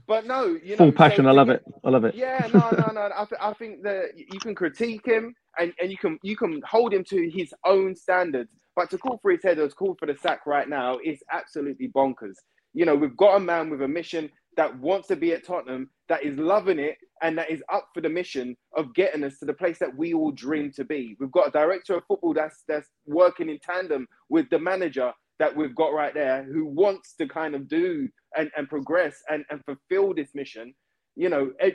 But 0.07 0.26
no, 0.26 0.59
you 0.62 0.76
know, 0.76 0.93
full 0.93 0.93
passion. 0.93 1.26
So, 1.26 1.30
I 1.30 1.32
love 1.32 1.51
it. 1.51 1.62
I 1.84 1.90
love 1.90 2.05
it. 2.05 2.14
Yeah, 2.14 2.49
no, 2.51 2.74
no, 2.74 2.90
no. 2.90 3.03
I, 3.16 3.26
th- 3.26 3.40
I 3.40 3.53
think 3.55 3.82
that 3.84 4.11
you 4.16 4.40
can 4.40 4.55
critique 4.55 5.07
him 5.07 5.34
and, 5.59 5.72
and 5.80 5.90
you 5.90 5.99
can 5.99 6.18
you 6.22 6.36
can 6.36 6.62
hold 6.68 6.95
him 6.95 7.05
to 7.11 7.30
his 7.30 7.55
own 7.66 7.97
standards. 7.97 8.51
But 8.76 8.90
to 8.90 8.99
call 8.99 9.18
for 9.22 9.32
his 9.32 9.43
head 9.45 9.59
or 9.59 9.68
to 9.68 9.74
call 9.74 9.97
for 9.99 10.07
the 10.07 10.16
sack 10.16 10.47
right 10.47 10.68
now 10.68 10.99
is 11.05 11.22
absolutely 11.32 11.88
bonkers. 11.88 12.36
You 12.74 12.86
know, 12.86 12.95
we've 12.97 13.16
got 13.16 13.36
a 13.36 13.40
man 13.40 13.70
with 13.70 13.82
a 13.82 13.88
mission 13.88 14.30
that 14.57 14.78
wants 14.80 15.09
to 15.09 15.16
be 15.16 15.32
at 15.34 15.47
Tottenham, 15.47 15.90
that 16.09 16.24
is 16.24 16.38
loving 16.38 16.78
it, 16.78 16.97
and 17.22 17.38
that 17.38 17.51
is 17.51 17.62
up 17.72 17.88
for 17.95 18.01
the 18.03 18.09
mission 18.09 18.57
of 18.76 18.95
getting 18.95 19.24
us 19.24 19.38
to 19.40 19.47
the 19.47 19.55
place 19.55 19.78
that 19.80 19.97
we 19.97 20.14
all 20.14 20.32
dream 20.32 20.72
to 20.72 20.84
be. 20.84 21.16
We've 21.20 21.32
got 21.32 21.49
a 21.49 21.53
director 21.53 21.97
of 21.97 22.05
football 22.09 22.34
that's 22.34 22.64
that's 22.68 22.88
working 23.07 23.51
in 23.51 23.59
tandem 23.61 24.07
with 24.30 24.49
the 24.51 24.59
manager 24.61 25.12
that 25.43 25.57
we've 25.57 25.74
got 25.74 25.93
right 25.93 26.14
there 26.14 26.45
who 26.45 26.64
wants 26.64 27.14
to 27.14 27.26
kind 27.26 27.57
of 27.57 27.66
do 27.66 28.09
and, 28.36 28.49
and 28.57 28.68
progress 28.68 29.16
and, 29.28 29.45
and 29.51 29.61
fulfill 29.64 30.14
this 30.14 30.28
mission. 30.36 30.72
You 31.16 31.30
know, 31.30 31.51
eh, 31.59 31.72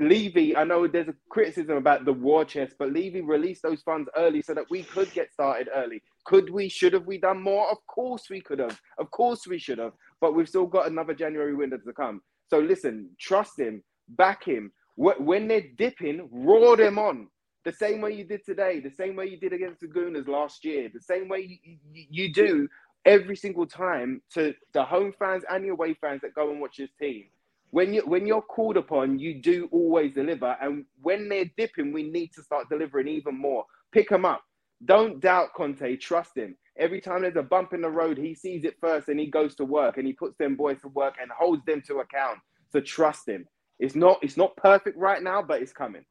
Levy, 0.00 0.56
I 0.56 0.64
know 0.64 0.88
there's 0.88 1.06
a 1.06 1.14
criticism 1.30 1.76
about 1.76 2.04
the 2.04 2.12
war 2.12 2.44
chest, 2.44 2.74
but 2.80 2.92
Levy 2.92 3.20
released 3.20 3.62
those 3.62 3.80
funds 3.82 4.10
early 4.16 4.42
so 4.42 4.54
that 4.54 4.68
we 4.70 4.82
could 4.82 5.12
get 5.12 5.32
started 5.32 5.68
early. 5.72 6.02
Could 6.24 6.50
we, 6.50 6.68
should 6.68 6.94
have 6.94 7.06
we 7.06 7.18
done 7.18 7.40
more? 7.40 7.70
Of 7.70 7.78
course 7.86 8.24
we 8.28 8.40
could 8.40 8.58
have. 8.58 8.76
Of 8.98 9.08
course 9.12 9.46
we 9.46 9.60
should 9.60 9.78
have. 9.78 9.92
But 10.20 10.34
we've 10.34 10.48
still 10.48 10.66
got 10.66 10.88
another 10.88 11.14
January 11.14 11.54
window 11.54 11.76
to 11.76 11.92
come. 11.92 12.22
So 12.48 12.58
listen, 12.58 13.10
trust 13.20 13.56
him, 13.56 13.84
back 14.08 14.42
him. 14.42 14.72
When 14.96 15.46
they're 15.46 15.70
dipping, 15.78 16.28
roar 16.32 16.76
them 16.76 16.98
on. 16.98 17.28
The 17.66 17.72
same 17.72 18.00
way 18.00 18.12
you 18.12 18.22
did 18.22 18.44
today, 18.44 18.78
the 18.78 18.92
same 18.92 19.16
way 19.16 19.26
you 19.26 19.40
did 19.40 19.52
against 19.52 19.80
the 19.80 19.88
Gooners 19.88 20.28
last 20.28 20.64
year, 20.64 20.88
the 20.88 21.00
same 21.00 21.28
way 21.28 21.40
you, 21.40 21.78
you, 21.92 22.04
you 22.10 22.32
do 22.32 22.68
every 23.06 23.36
single 23.36 23.66
time 23.66 24.22
to 24.34 24.54
the 24.74 24.84
home 24.84 25.14
fans 25.18 25.44
and 25.50 25.64
the 25.64 25.70
away 25.70 25.94
fans 25.94 26.22
that 26.22 26.34
go 26.36 26.50
and 26.52 26.60
watch 26.60 26.78
this 26.78 26.90
team. 27.00 27.26
When 27.72 27.94
you 27.94 28.02
when 28.06 28.26
you're 28.26 28.42
called 28.42 28.78
upon, 28.78 29.20
you 29.20 29.42
do 29.42 29.68
always 29.72 30.14
deliver. 30.14 30.56
And 30.62 30.86
when 31.02 31.30
they're 31.30 31.50
dipping, 31.58 31.92
we 31.94 32.04
need 32.04 32.32
to 32.34 32.44
start 32.44 32.70
delivering 32.70 33.08
even 33.08 33.38
more. 33.38 33.66
Pick 33.92 34.10
them 34.10 34.26
up. 34.26 34.42
Don't 34.86 35.20
doubt 35.20 35.54
Conte. 35.56 35.96
Trust 35.98 36.36
him. 36.36 36.56
Every 36.78 37.00
time 37.02 37.22
there's 37.22 37.36
a 37.36 37.44
bump 37.44 37.74
in 37.74 37.82
the 37.82 37.90
road, 37.90 38.18
he 38.18 38.34
sees 38.34 38.64
it 38.64 38.76
first 38.80 39.08
and 39.08 39.20
he 39.20 39.28
goes 39.28 39.56
to 39.56 39.66
work 39.66 39.98
and 39.98 40.06
he 40.06 40.14
puts 40.14 40.36
them 40.38 40.56
boys 40.56 40.80
to 40.82 40.88
work 40.88 41.16
and 41.22 41.30
holds 41.32 41.64
them 41.66 41.82
to 41.88 42.00
account. 42.00 42.40
So 42.72 42.80
trust 42.80 43.28
him. 43.28 43.46
It's 43.80 43.96
not 43.96 44.20
it's 44.22 44.38
not 44.38 44.56
perfect 44.56 44.98
right 44.98 45.22
now, 45.22 45.42
but 45.42 45.62
it's 45.62 45.74
coming. 45.74 46.04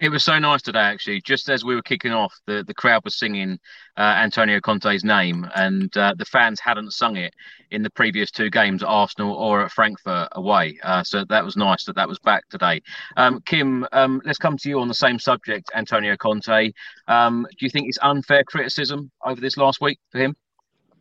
It 0.00 0.08
was 0.08 0.24
so 0.24 0.38
nice 0.38 0.62
today, 0.62 0.80
actually. 0.80 1.20
Just 1.20 1.48
as 1.48 1.64
we 1.64 1.74
were 1.74 1.82
kicking 1.82 2.12
off, 2.12 2.34
the, 2.46 2.64
the 2.66 2.74
crowd 2.74 3.04
was 3.04 3.18
singing 3.18 3.58
uh, 3.96 4.00
Antonio 4.18 4.60
Conte's 4.60 5.04
name, 5.04 5.46
and 5.54 5.96
uh, 5.96 6.14
the 6.16 6.24
fans 6.24 6.60
hadn't 6.60 6.92
sung 6.92 7.16
it 7.16 7.32
in 7.70 7.82
the 7.82 7.90
previous 7.90 8.30
two 8.30 8.50
games 8.50 8.82
at 8.82 8.88
Arsenal 8.88 9.34
or 9.34 9.64
at 9.64 9.70
Frankfurt 9.70 10.28
away. 10.32 10.78
Uh, 10.82 11.02
so 11.04 11.24
that 11.28 11.44
was 11.44 11.56
nice 11.56 11.84
that 11.84 11.96
that 11.96 12.08
was 12.08 12.18
back 12.18 12.48
today. 12.48 12.80
Um, 13.16 13.40
Kim, 13.46 13.86
um, 13.92 14.20
let's 14.24 14.38
come 14.38 14.56
to 14.58 14.68
you 14.68 14.80
on 14.80 14.88
the 14.88 14.94
same 14.94 15.18
subject, 15.18 15.70
Antonio 15.74 16.16
Conte. 16.16 16.72
Um, 17.06 17.46
do 17.50 17.64
you 17.64 17.70
think 17.70 17.88
it's 17.88 17.98
unfair 18.02 18.44
criticism 18.44 19.10
over 19.24 19.40
this 19.40 19.56
last 19.56 19.80
week 19.80 19.98
for 20.10 20.18
him? 20.18 20.34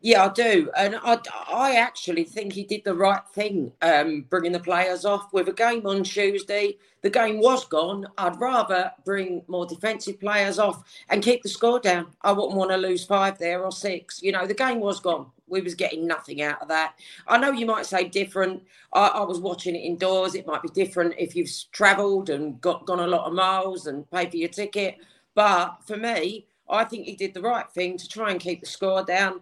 Yeah, 0.04 0.26
I 0.26 0.30
do, 0.30 0.72
and 0.78 0.96
I, 1.04 1.20
I 1.54 1.76
actually 1.76 2.24
think 2.24 2.54
he 2.54 2.64
did 2.64 2.84
the 2.86 2.96
right 2.96 3.22
thing, 3.34 3.74
um, 3.84 4.26
bringing 4.30 4.54
the 4.54 4.60
players 4.60 5.06
off 5.06 5.32
with 5.34 5.48
a 5.50 5.54
game 5.54 5.86
on 5.86 6.04
Tuesday. 6.04 6.78
The 7.04 7.12
game 7.12 7.40
was 7.40 7.66
gone. 7.66 8.08
I'd 8.18 8.40
rather 8.40 8.94
bring 9.06 9.44
more 9.48 9.68
defensive 9.68 10.20
players 10.20 10.60
off 10.60 10.84
and 11.10 11.24
keep 11.24 11.44
the 11.44 11.50
score 11.50 11.80
down. 11.80 12.08
I 12.24 12.32
wouldn't 12.32 12.56
want 12.56 12.72
to 12.72 12.78
lose 12.78 13.06
five 13.06 13.38
there 13.40 13.64
or 13.64 13.72
six. 13.72 14.24
You 14.24 14.32
know, 14.32 14.48
the 14.48 14.56
game 14.56 14.80
was 14.80 15.00
gone. 15.00 15.28
We 15.48 15.62
was 15.62 15.76
getting 15.76 16.08
nothing 16.08 16.42
out 16.42 16.62
of 16.64 16.70
that. 16.70 16.96
I 17.28 17.38
know 17.38 17.52
you 17.52 17.68
might 17.68 17.86
say 17.86 18.06
different. 18.08 18.64
I, 18.94 19.08
I 19.08 19.24
was 19.24 19.40
watching 19.40 19.76
it 19.76 19.80
indoors. 19.80 20.36
It 20.36 20.48
might 20.48 20.64
be 20.64 20.70
different 20.70 21.16
if 21.20 21.36
you've 21.36 21.52
travelled 21.72 22.30
and 22.32 22.62
got 22.62 22.88
gone 22.88 23.02
a 23.02 23.08
lot 23.08 23.28
of 23.28 23.34
miles 23.34 23.88
and 23.88 24.10
paid 24.10 24.32
for 24.32 24.38
your 24.38 24.50
ticket. 24.50 24.98
But 25.36 25.78
for 25.86 25.98
me, 25.98 26.48
I 26.70 26.86
think 26.86 27.06
he 27.06 27.16
did 27.16 27.34
the 27.34 27.42
right 27.42 27.70
thing 27.72 27.98
to 27.98 28.08
try 28.08 28.32
and 28.32 28.40
keep 28.40 28.62
the 28.62 28.68
score 28.68 29.04
down 29.04 29.42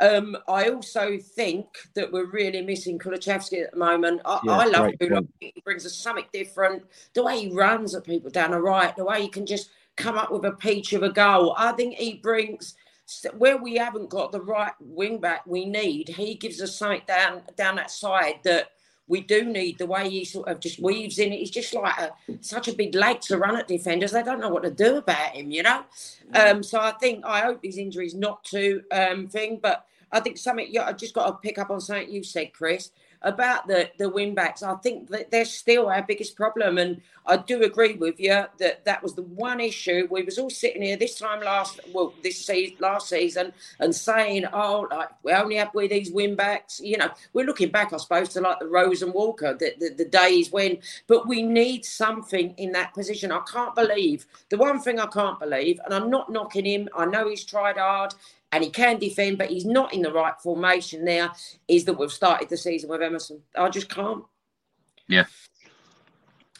um, 0.00 0.36
I 0.48 0.68
also 0.68 1.18
think 1.18 1.66
that 1.94 2.12
we're 2.12 2.30
really 2.30 2.62
missing 2.62 2.98
Kulusevski 2.98 3.64
at 3.64 3.72
the 3.72 3.78
moment. 3.78 4.20
I, 4.24 4.40
yeah, 4.44 4.52
I 4.52 4.66
love 4.66 4.92
him. 5.00 5.28
He 5.40 5.52
brings 5.64 5.84
us 5.86 5.94
something 5.94 6.24
different. 6.32 6.84
The 7.14 7.22
way 7.22 7.40
he 7.40 7.54
runs 7.54 7.94
at 7.94 8.04
people 8.04 8.30
down 8.30 8.52
the 8.52 8.60
right, 8.60 8.94
the 8.96 9.04
way 9.04 9.22
he 9.22 9.28
can 9.28 9.46
just 9.46 9.70
come 9.96 10.16
up 10.16 10.30
with 10.30 10.44
a 10.44 10.52
peach 10.52 10.92
of 10.92 11.02
a 11.02 11.10
goal. 11.10 11.54
I 11.58 11.72
think 11.72 11.94
he 11.94 12.14
brings 12.14 12.74
where 13.34 13.56
we 13.56 13.76
haven't 13.76 14.10
got 14.10 14.32
the 14.32 14.40
right 14.40 14.72
wing 14.80 15.18
back 15.18 15.46
we 15.46 15.64
need. 15.64 16.08
He 16.08 16.34
gives 16.34 16.60
us 16.60 16.76
something 16.76 17.02
down 17.06 17.42
down 17.56 17.76
that 17.76 17.90
side 17.90 18.40
that 18.44 18.72
we 19.08 19.20
do 19.22 19.44
need 19.44 19.78
the 19.78 19.86
way 19.86 20.08
he 20.08 20.24
sort 20.24 20.48
of 20.48 20.60
just 20.60 20.80
weaves 20.80 21.18
in. 21.18 21.32
He's 21.32 21.50
just 21.50 21.74
like 21.74 21.98
a, 21.98 22.12
such 22.40 22.68
a 22.68 22.72
big 22.72 22.94
leg 22.94 23.20
to 23.22 23.38
run 23.38 23.56
at 23.56 23.66
defenders. 23.66 24.12
They 24.12 24.22
don't 24.22 24.40
know 24.40 24.50
what 24.50 24.62
to 24.62 24.70
do 24.70 24.96
about 24.96 25.32
him, 25.32 25.50
you 25.50 25.62
know. 25.62 25.82
Um, 26.34 26.62
so 26.62 26.78
I 26.78 26.92
think 26.92 27.24
I 27.24 27.40
hope 27.40 27.60
his 27.62 27.78
injury 27.78 28.06
is 28.06 28.14
not 28.14 28.44
too 28.44 28.82
um, 28.92 29.26
thing, 29.26 29.58
but 29.62 29.86
I 30.12 30.20
think 30.20 30.38
something. 30.38 30.68
Yeah, 30.70 30.86
I 30.86 30.92
just 30.92 31.14
got 31.14 31.26
to 31.26 31.32
pick 31.32 31.58
up 31.58 31.70
on 31.70 31.80
something 31.80 32.10
you 32.10 32.22
said, 32.22 32.52
Chris 32.52 32.90
about 33.22 33.66
the 33.66 33.90
the 33.98 34.08
win 34.08 34.34
backs. 34.34 34.62
I 34.62 34.74
think 34.76 35.08
that 35.10 35.30
they're 35.30 35.44
still 35.44 35.88
our 35.88 36.02
biggest 36.02 36.36
problem, 36.36 36.78
and 36.78 37.00
I 37.26 37.36
do 37.36 37.62
agree 37.62 37.94
with 37.94 38.18
you 38.20 38.44
that 38.58 38.84
that 38.84 39.02
was 39.02 39.14
the 39.14 39.22
one 39.22 39.60
issue. 39.60 40.06
We 40.10 40.22
was 40.22 40.38
all 40.38 40.50
sitting 40.50 40.82
here 40.82 40.96
this 40.96 41.18
time 41.18 41.40
last 41.40 41.80
well 41.92 42.14
this 42.22 42.44
season 42.44 42.76
last 42.80 43.08
season 43.08 43.52
and 43.80 43.94
saying, 43.94 44.44
oh, 44.52 44.86
like 44.90 45.08
we 45.22 45.32
only 45.32 45.56
have 45.56 45.74
with 45.74 45.90
these 45.90 46.10
win 46.10 46.36
backs. 46.36 46.80
You 46.80 46.98
know, 46.98 47.10
we're 47.32 47.46
looking 47.46 47.70
back, 47.70 47.92
I 47.92 47.96
suppose, 47.96 48.30
to 48.30 48.40
like 48.40 48.60
the 48.60 48.66
Rose 48.68 49.02
and 49.02 49.12
Walker, 49.12 49.54
the, 49.54 49.74
the, 49.78 49.90
the 49.90 50.04
days 50.04 50.50
when. 50.52 50.78
But 51.06 51.26
we 51.26 51.42
need 51.42 51.84
something 51.84 52.54
in 52.56 52.72
that 52.72 52.94
position. 52.94 53.32
I 53.32 53.40
can't 53.50 53.74
believe 53.74 54.26
the 54.50 54.56
one 54.56 54.80
thing 54.80 54.98
I 54.98 55.06
can't 55.06 55.38
believe, 55.40 55.80
and 55.84 55.94
I'm 55.94 56.10
not 56.10 56.30
knocking 56.30 56.64
him. 56.66 56.88
I 56.96 57.04
know 57.06 57.28
he's 57.28 57.44
tried 57.44 57.76
hard 57.76 58.14
and 58.52 58.64
he 58.64 58.70
can 58.70 58.98
defend, 58.98 59.38
but 59.38 59.50
he's 59.50 59.66
not 59.66 59.92
in 59.92 60.02
the 60.02 60.12
right 60.12 60.34
formation 60.40 61.04
there, 61.04 61.30
is 61.66 61.84
that 61.84 61.98
we've 61.98 62.12
started 62.12 62.48
the 62.48 62.56
season 62.56 62.88
with 62.88 63.02
Emerson. 63.02 63.42
I 63.56 63.68
just 63.68 63.88
can't. 63.88 64.24
Yeah. 65.06 65.24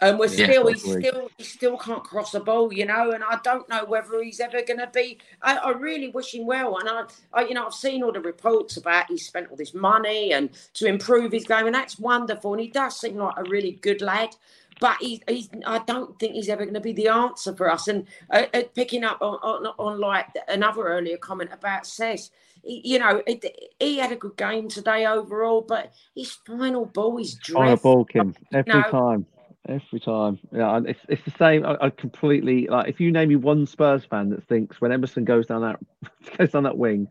And 0.00 0.18
we're 0.18 0.26
yeah, 0.26 0.46
still, 0.46 0.66
he 0.68 0.78
still, 0.78 1.30
he 1.38 1.44
still 1.44 1.76
can't 1.76 2.04
cross 2.04 2.30
the 2.30 2.40
ball, 2.40 2.72
you 2.72 2.86
know. 2.86 3.10
And 3.10 3.24
I 3.24 3.38
don't 3.42 3.68
know 3.68 3.84
whether 3.84 4.22
he's 4.22 4.38
ever 4.38 4.62
going 4.62 4.78
to 4.78 4.88
be. 4.92 5.18
I, 5.42 5.56
I, 5.56 5.70
really 5.72 6.08
wish 6.08 6.34
him 6.34 6.46
well. 6.46 6.78
And 6.78 6.88
I, 6.88 7.02
I, 7.32 7.42
you 7.46 7.54
know, 7.54 7.66
I've 7.66 7.74
seen 7.74 8.04
all 8.04 8.12
the 8.12 8.20
reports 8.20 8.76
about 8.76 9.06
he 9.08 9.18
spent 9.18 9.50
all 9.50 9.56
this 9.56 9.74
money 9.74 10.32
and 10.32 10.50
to 10.74 10.86
improve 10.86 11.32
his 11.32 11.46
game, 11.46 11.66
and 11.66 11.74
that's 11.74 11.98
wonderful. 11.98 12.52
And 12.52 12.60
he 12.60 12.68
does 12.68 13.00
seem 13.00 13.16
like 13.16 13.34
a 13.38 13.42
really 13.44 13.72
good 13.72 14.00
lad 14.00 14.36
but 14.80 14.96
he, 15.00 15.22
he's, 15.28 15.48
I 15.66 15.78
don't 15.80 16.18
think 16.18 16.34
he's 16.34 16.48
ever 16.48 16.64
going 16.64 16.74
to 16.74 16.80
be 16.80 16.92
the 16.92 17.08
answer 17.08 17.54
for 17.54 17.70
us. 17.70 17.88
And 17.88 18.06
uh, 18.30 18.46
uh, 18.52 18.62
picking 18.74 19.04
up 19.04 19.18
on, 19.20 19.38
on, 19.42 19.66
on, 19.78 20.00
like 20.00 20.26
another 20.48 20.86
earlier 20.86 21.16
comment 21.16 21.50
about 21.52 21.86
Cess, 21.86 22.30
he, 22.62 22.80
you 22.84 22.98
know, 22.98 23.22
it, 23.26 23.44
he 23.78 23.98
had 23.98 24.12
a 24.12 24.16
good 24.16 24.36
game 24.36 24.68
today 24.68 25.06
overall, 25.06 25.60
but 25.60 25.92
his 26.14 26.32
final 26.46 26.86
ball 26.86 27.18
is 27.18 27.34
dreadful. 27.34 27.62
Final 27.62 27.76
ball, 27.76 28.04
Kim, 28.04 28.34
every 28.52 28.72
you 28.72 28.80
know, 28.80 28.90
time. 28.90 29.26
Every 29.68 30.00
time, 30.00 30.38
yeah, 30.50 30.80
it's, 30.86 31.00
it's 31.10 31.24
the 31.26 31.34
same. 31.38 31.66
I, 31.66 31.76
I, 31.78 31.90
completely 31.90 32.68
like. 32.68 32.88
If 32.88 33.00
you 33.00 33.12
name 33.12 33.28
me 33.28 33.36
one 33.36 33.66
Spurs 33.66 34.02
fan 34.02 34.30
that 34.30 34.48
thinks 34.48 34.80
when 34.80 34.92
Emerson 34.92 35.24
goes 35.24 35.44
down 35.44 35.60
that 35.60 35.78
goes 36.38 36.52
down 36.52 36.62
that 36.62 36.78
wing, 36.78 37.08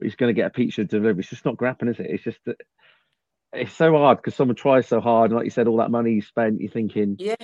he's 0.00 0.14
going 0.14 0.32
to 0.32 0.40
get 0.40 0.46
a 0.46 0.50
pizza 0.50 0.84
delivery, 0.84 1.20
it's 1.20 1.30
just 1.30 1.44
not 1.44 1.56
grapping, 1.56 1.88
is 1.88 1.98
it? 1.98 2.06
It's 2.08 2.22
just 2.22 2.38
that 2.44 2.60
it's 3.52 3.72
so 3.72 3.96
hard 3.96 4.18
because 4.18 4.34
someone 4.34 4.56
tries 4.56 4.86
so 4.86 5.00
hard, 5.00 5.30
and 5.30 5.36
like 5.36 5.44
you 5.44 5.50
said, 5.50 5.68
all 5.68 5.78
that 5.78 5.90
money 5.90 6.12
you 6.12 6.22
spent, 6.22 6.60
you're 6.60 6.70
thinking, 6.70 7.16
yeah. 7.18 7.36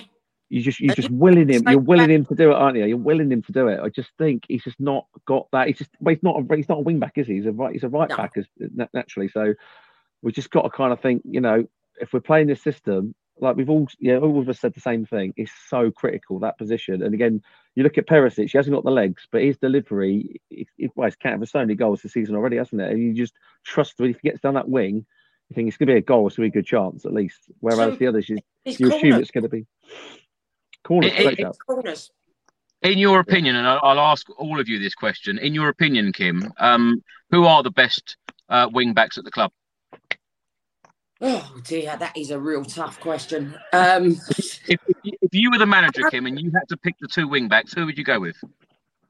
You 0.53 0.61
just 0.61 0.79
you're 0.79 0.93
just 0.93 1.09
willing 1.09 1.49
him. 1.49 1.63
You're 1.67 1.79
willing 1.79 2.11
him 2.11 2.25
to 2.25 2.35
do 2.35 2.51
it, 2.51 2.53
aren't 2.53 2.77
you? 2.77 2.85
You're 2.85 2.97
willing 2.97 3.31
him 3.31 3.41
to 3.41 3.51
do 3.51 3.69
it. 3.69 3.79
I 3.79 3.89
just 3.89 4.11
think 4.19 4.43
he's 4.47 4.63
just 4.63 4.79
not 4.79 5.07
got 5.25 5.47
that. 5.51 5.65
He's 5.67 5.79
just 5.79 5.89
well, 5.99 6.13
he's 6.13 6.21
not 6.21 6.35
a 6.39 6.55
he's 6.55 6.69
not 6.69 6.77
a 6.77 6.81
wing 6.81 6.99
back, 6.99 7.13
is 7.15 7.25
he? 7.25 7.35
He's 7.35 7.47
a 7.47 7.51
right 7.51 7.73
he's 7.73 7.83
a 7.83 7.89
right 7.89 8.07
No. 8.07 8.17
back 8.17 8.33
as, 8.37 8.45
naturally. 8.93 9.29
So 9.29 9.55
we 10.21 10.31
just 10.31 10.51
got 10.51 10.61
to 10.61 10.69
kind 10.69 10.93
of 10.93 10.99
think, 10.99 11.23
you 11.25 11.41
know, 11.41 11.67
if 11.99 12.13
we're 12.13 12.19
playing 12.19 12.45
this 12.45 12.61
system, 12.61 13.15
like 13.39 13.55
we've 13.55 13.69
all 13.69 13.87
yeah, 13.99 14.17
all 14.17 14.39
of 14.39 14.47
us 14.47 14.59
said 14.59 14.75
the 14.75 14.79
same 14.79 15.07
thing. 15.07 15.33
It's 15.37 15.51
so 15.69 15.89
critical 15.89 16.37
that 16.41 16.59
position. 16.59 17.01
And 17.01 17.15
again, 17.15 17.41
you 17.73 17.81
look 17.81 17.97
at 17.97 18.05
Perisic, 18.05 18.51
he 18.51 18.57
hasn't 18.57 18.75
got 18.75 18.83
the 18.83 18.91
legs, 18.91 19.27
but 19.31 19.41
his 19.41 19.57
delivery, 19.57 20.39
it, 20.51 20.67
it, 20.77 20.91
well, 20.93 21.07
he's 21.07 21.15
counted 21.15 21.39
for 21.39 21.45
so 21.47 21.59
many 21.59 21.73
goals 21.73 22.03
this 22.03 22.13
season 22.13 22.35
already, 22.35 22.57
hasn't 22.57 22.79
it? 22.79 22.91
And 22.91 23.01
you 23.01 23.13
just 23.13 23.33
trust 23.63 23.97
that 23.97 24.05
if 24.05 24.19
he 24.21 24.29
gets 24.29 24.41
down 24.41 24.53
that 24.53 24.69
wing, 24.69 25.07
you 25.53 25.61
think 25.61 25.67
it's 25.67 25.77
going 25.77 25.87
to 25.87 25.93
be 25.93 25.97
a 25.99 26.01
goal, 26.01 26.27
it's 26.27 26.35
going 26.35 26.49
to 26.49 26.51
be 26.53 26.59
a 26.59 26.61
good 26.61 26.67
chance 26.67 27.05
at 27.05 27.13
least. 27.13 27.39
Whereas 27.59 27.93
So, 27.93 27.97
the 27.97 28.07
others, 28.07 28.27
you, 28.27 28.39
It's 28.65 28.79
you 28.79 28.87
assume 28.87 29.13
it's 29.13 29.31
going 29.31 29.43
to 29.43 29.49
be 29.49 29.65
corners. 30.83 31.11
It- 31.15 31.39
it- 31.39 31.39
It's 31.39 31.57
corners. 31.59 32.11
In 32.81 32.97
your 32.97 33.21
opinion, 33.21 33.55
and 33.55 33.65
I'll, 33.65 33.79
I'll 33.81 33.99
ask 33.99 34.27
all 34.37 34.59
of 34.59 34.67
you 34.67 34.77
this 34.77 34.93
question. 34.93 35.37
In 35.37 35.53
your 35.53 35.69
opinion, 35.69 36.11
Kim, 36.11 36.51
um, 36.57 37.01
who 37.31 37.45
are 37.45 37.63
the 37.63 37.71
best 37.71 38.17
uh, 38.49 38.67
wing 38.73 38.93
backs 38.93 39.17
at 39.17 39.23
the 39.23 39.31
club? 39.31 39.51
Oh 41.21 41.55
dear, 41.63 41.95
that 41.95 42.17
is 42.17 42.31
a 42.31 42.37
real 42.39 42.65
tough 42.65 42.99
question. 42.99 43.55
Um, 43.71 44.17
If, 44.37 44.59
if, 44.67 44.79
if 45.03 45.29
you 45.33 45.49
were 45.51 45.57
the 45.59 45.65
manager, 45.65 46.01
Kim, 46.11 46.25
and 46.25 46.37
you 46.37 46.51
had 46.51 46.67
to 46.67 46.75
pick 46.75 46.95
the 46.99 47.07
two 47.07 47.29
wing 47.29 47.47
backs, 47.47 47.71
who 47.73 47.85
would 47.85 47.97
you 47.97 48.03
go 48.03 48.19
with? 48.19 48.35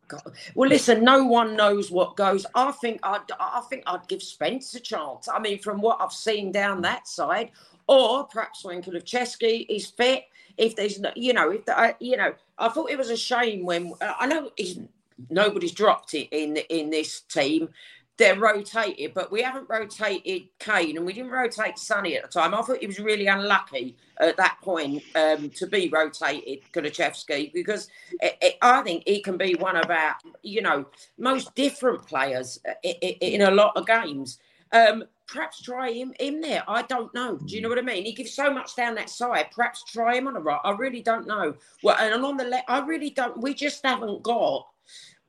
God. 0.08 0.34
Well, 0.56 0.70
listen, 0.70 1.04
no 1.04 1.24
one 1.26 1.56
knows 1.56 1.92
what 1.92 2.16
goes. 2.16 2.46
I 2.56 2.72
think 2.72 3.00
I'd, 3.04 3.22
I 3.40 3.62
think 3.70 3.84
I'd 3.88 4.08
give 4.08 4.22
Spence 4.22 4.74
a 4.76 4.80
chance. 4.80 5.28
I 5.28 5.40
mean, 5.40 5.60
from 5.60 5.82
what 5.82 6.00
I've 6.02 6.14
seen 6.14 6.52
down 6.52 6.80
mm. 6.80 6.84
that 6.84 7.08
side, 7.08 7.52
or 7.88 8.26
perhaps 8.26 8.64
when 8.64 8.82
Kulusevski 8.82 9.66
is 9.70 9.88
fit. 9.88 10.26
If 10.56 10.76
there's, 10.76 11.00
no, 11.00 11.12
you 11.16 11.34
know, 11.34 11.50
if 11.50 11.66
the, 11.66 11.78
I, 11.78 11.96
you 12.00 12.16
know, 12.16 12.34
I 12.60 12.70
thought 12.70 12.92
it 12.92 12.98
was 12.98 13.10
a 13.10 13.18
shame 13.18 13.66
when 13.66 13.94
uh, 14.02 14.14
I 14.20 14.28
know 14.28 14.52
he's, 14.56 14.78
mm. 14.78 14.88
nobody's 15.30 15.72
dropped 15.72 16.14
it 16.14 16.28
in 16.32 16.58
in 16.58 16.90
this 16.90 17.22
team. 17.22 17.70
They're 18.18 18.40
rotated, 18.40 19.14
but 19.16 19.32
we 19.32 19.42
haven't 19.42 19.68
rotated 19.70 20.44
Kane 20.60 20.98
and 20.98 21.06
we 21.06 21.14
didn't 21.14 21.32
rotate 21.32 21.80
Sonny 21.80 22.16
at 22.16 22.22
the 22.24 22.30
time. 22.30 22.54
I 22.54 22.62
thought 22.62 22.78
he 22.78 22.86
was 22.86 23.00
really 23.00 23.26
unlucky 23.26 23.98
at 24.20 24.38
that 24.38 24.58
point 24.62 25.02
um, 25.16 25.50
to 25.52 25.66
be 25.66 25.90
rotated, 25.90 26.60
Kulusevski, 26.72 27.52
because 27.54 27.88
it, 28.22 28.38
it, 28.40 28.56
I 28.62 28.84
think 28.84 29.04
he 29.08 29.22
can 29.22 29.36
be 29.38 29.56
one 29.56 29.76
of 29.76 29.90
our, 29.90 30.16
you 30.44 30.62
know, 30.62 30.86
most 31.18 31.56
different 31.56 32.06
players 32.06 32.60
in, 32.84 32.94
in 32.94 33.42
a 33.42 33.52
lot 33.52 33.76
of 33.76 33.88
games. 33.88 34.38
Um, 34.72 35.06
perhaps 35.28 35.62
try 35.62 35.92
him 35.92 36.14
in 36.20 36.40
there. 36.42 36.64
I 36.68 36.84
don't 36.84 37.14
know. 37.14 37.38
Do 37.38 37.56
you 37.56 37.62
know 37.62 37.70
what 37.70 37.80
I 37.80 37.84
mean? 37.84 38.06
He 38.06 38.14
gives 38.14 38.34
so 38.34 38.54
much 38.54 38.76
down 38.76 38.96
that 38.96 39.10
side. 39.10 39.48
Perhaps 39.56 39.84
try 39.86 40.16
him 40.18 40.28
on 40.28 40.36
the 40.36 40.40
right. 40.40 40.60
I 40.64 40.72
really 40.72 41.02
don't 41.02 41.28
know. 41.28 41.56
Well, 41.82 41.98
and 42.00 42.24
on 42.24 42.38
the 42.38 42.44
left, 42.46 42.70
I 42.70 42.80
really 42.86 43.10
don't. 43.10 43.42
We 43.42 43.54
just 43.54 43.84
haven't 43.84 44.22
got. 44.24 44.68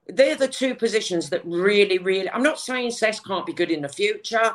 They're 0.09 0.37
the 0.37 0.49
two 0.49 0.75
positions 0.75 1.31
that 1.31 1.45
really, 1.45 1.99
really. 1.99 2.31
I'm 2.31 2.43
not 2.43 2.61
saying 2.61 2.91
Cess 2.93 3.21
can't 3.21 3.47
be 3.47 3.53
good 3.53 3.71
in 3.71 3.83
the 3.83 3.89
future, 3.89 4.55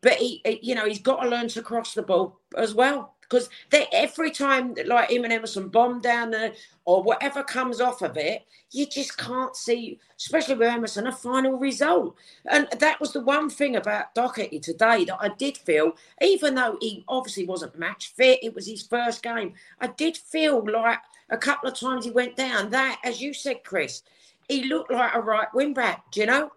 but 0.00 0.14
he, 0.14 0.40
he- 0.44 0.60
you 0.62 0.74
know, 0.74 0.86
he's 0.86 1.00
got 1.00 1.22
to 1.22 1.28
learn 1.28 1.48
to 1.48 1.62
cross 1.62 1.94
the 1.94 2.02
ball 2.02 2.38
as 2.56 2.74
well. 2.74 3.14
Because 3.22 3.50
they, 3.68 3.86
every 3.92 4.30
time, 4.30 4.74
like 4.86 5.10
him 5.10 5.22
and 5.24 5.32
Emerson 5.32 5.68
bomb 5.68 6.00
down 6.00 6.30
there 6.30 6.54
or 6.86 7.02
whatever 7.02 7.44
comes 7.44 7.78
off 7.78 8.00
of 8.00 8.16
it, 8.16 8.46
you 8.70 8.86
just 8.86 9.18
can't 9.18 9.54
see, 9.54 10.00
especially 10.18 10.54
with 10.54 10.68
Emerson, 10.68 11.06
a 11.06 11.12
final 11.12 11.58
result. 11.58 12.16
And 12.46 12.66
that 12.78 12.98
was 13.00 13.12
the 13.12 13.20
one 13.20 13.50
thing 13.50 13.76
about 13.76 14.14
Doherty 14.14 14.58
today 14.60 15.04
that 15.04 15.18
I 15.20 15.28
did 15.28 15.58
feel, 15.58 15.92
even 16.22 16.54
though 16.54 16.78
he 16.80 17.04
obviously 17.06 17.44
wasn't 17.44 17.78
match 17.78 18.14
fit, 18.16 18.40
it 18.42 18.54
was 18.54 18.66
his 18.66 18.82
first 18.82 19.22
game. 19.22 19.52
I 19.78 19.88
did 19.88 20.16
feel 20.16 20.64
like 20.64 21.00
a 21.28 21.36
couple 21.36 21.68
of 21.68 21.78
times 21.78 22.06
he 22.06 22.10
went 22.10 22.34
down. 22.36 22.70
That, 22.70 22.98
as 23.04 23.20
you 23.20 23.34
said, 23.34 23.62
Chris, 23.62 24.02
he 24.48 24.64
looked 24.64 24.90
like 24.90 25.14
a 25.14 25.20
right 25.20 25.48
wing 25.54 25.74
back. 25.74 26.10
Do 26.10 26.20
you 26.20 26.26
know? 26.26 26.50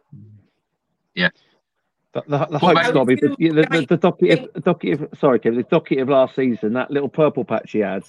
The, 2.14 2.24
the, 2.28 2.38
the 2.46 2.60
What 2.60 2.62
hope's 2.62 2.90
about- 2.90 2.94
got 2.94 3.00
to 3.00 3.06
be 3.06 3.16
the, 3.16 3.36
the, 3.38 3.68
the, 3.70 3.86
the 3.88 3.98
docket 3.98 4.40
of, 4.40 4.54
the 4.54 4.60
docket 4.60 5.02
of, 5.02 5.20
sorry, 5.20 5.40
Kim, 5.40 5.56
the 5.56 5.64
docket 5.64 6.00
of 6.00 6.10
last 6.10 6.36
season, 6.36 6.74
that 6.74 6.92
little 6.92 7.08
purple 7.08 7.46
patch 7.46 7.72
he 7.72 7.80
had, 7.80 8.04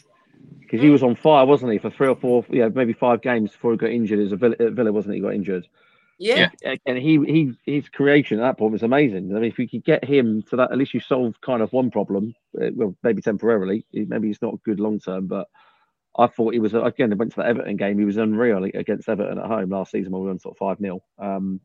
because 0.58 0.80
he 0.80 0.90
was 0.90 1.04
on 1.04 1.14
fire, 1.14 1.46
wasn't 1.46 1.70
he, 1.70 1.78
for 1.78 1.90
three 1.90 2.08
or 2.08 2.16
four, 2.16 2.44
yeah, 2.50 2.68
maybe 2.74 2.92
five 2.92 3.22
games 3.22 3.52
before 3.52 3.70
he 3.70 3.76
got 3.76 3.90
injured 3.90 4.18
as 4.18 4.32
a 4.32 4.36
Villa, 4.36 4.56
at 4.58 4.72
Villa 4.72 4.90
wasn't 4.92 5.14
he, 5.14 5.20
got 5.20 5.34
injured? 5.34 5.68
Yeah. 6.18 6.50
And 6.84 6.98
he, 6.98 7.18
he, 7.24 7.52
his 7.64 7.88
creation 7.88 8.40
at 8.40 8.42
that 8.42 8.58
point 8.58 8.72
was 8.72 8.82
amazing. 8.82 9.30
I 9.30 9.40
mean, 9.40 9.50
if 9.50 9.58
you 9.58 9.68
could 9.68 9.84
get 9.84 10.04
him 10.04 10.42
to 10.50 10.56
that, 10.56 10.72
at 10.72 10.78
least 10.78 10.94
you 10.94 11.00
solve 11.00 11.40
kind 11.40 11.62
of 11.62 11.72
one 11.72 11.90
problem, 11.92 12.34
uh, 12.60 12.70
well, 12.74 12.96
maybe 13.04 13.22
temporarily. 13.22 13.84
Maybe 13.92 14.30
it's 14.30 14.42
not 14.42 14.62
good 14.64 14.80
long 14.80 14.98
term, 14.98 15.28
but 15.28 15.48
I 16.16 16.26
thought 16.26 16.52
he 16.52 16.60
was 16.60 16.74
again. 16.74 17.12
I 17.12 17.16
went 17.16 17.32
to 17.32 17.36
the 17.36 17.46
Everton 17.46 17.76
game. 17.76 17.98
He 17.98 18.04
was 18.04 18.18
unreal 18.18 18.64
against 18.64 19.08
Everton 19.08 19.38
at 19.38 19.46
home 19.46 19.70
last 19.70 19.92
season 19.92 20.12
when 20.12 20.22
we 20.22 20.28
won 20.28 20.38
sort 20.38 20.54
of 20.54 20.58
five 20.58 20.78
0 20.78 21.00
Um, 21.18 21.60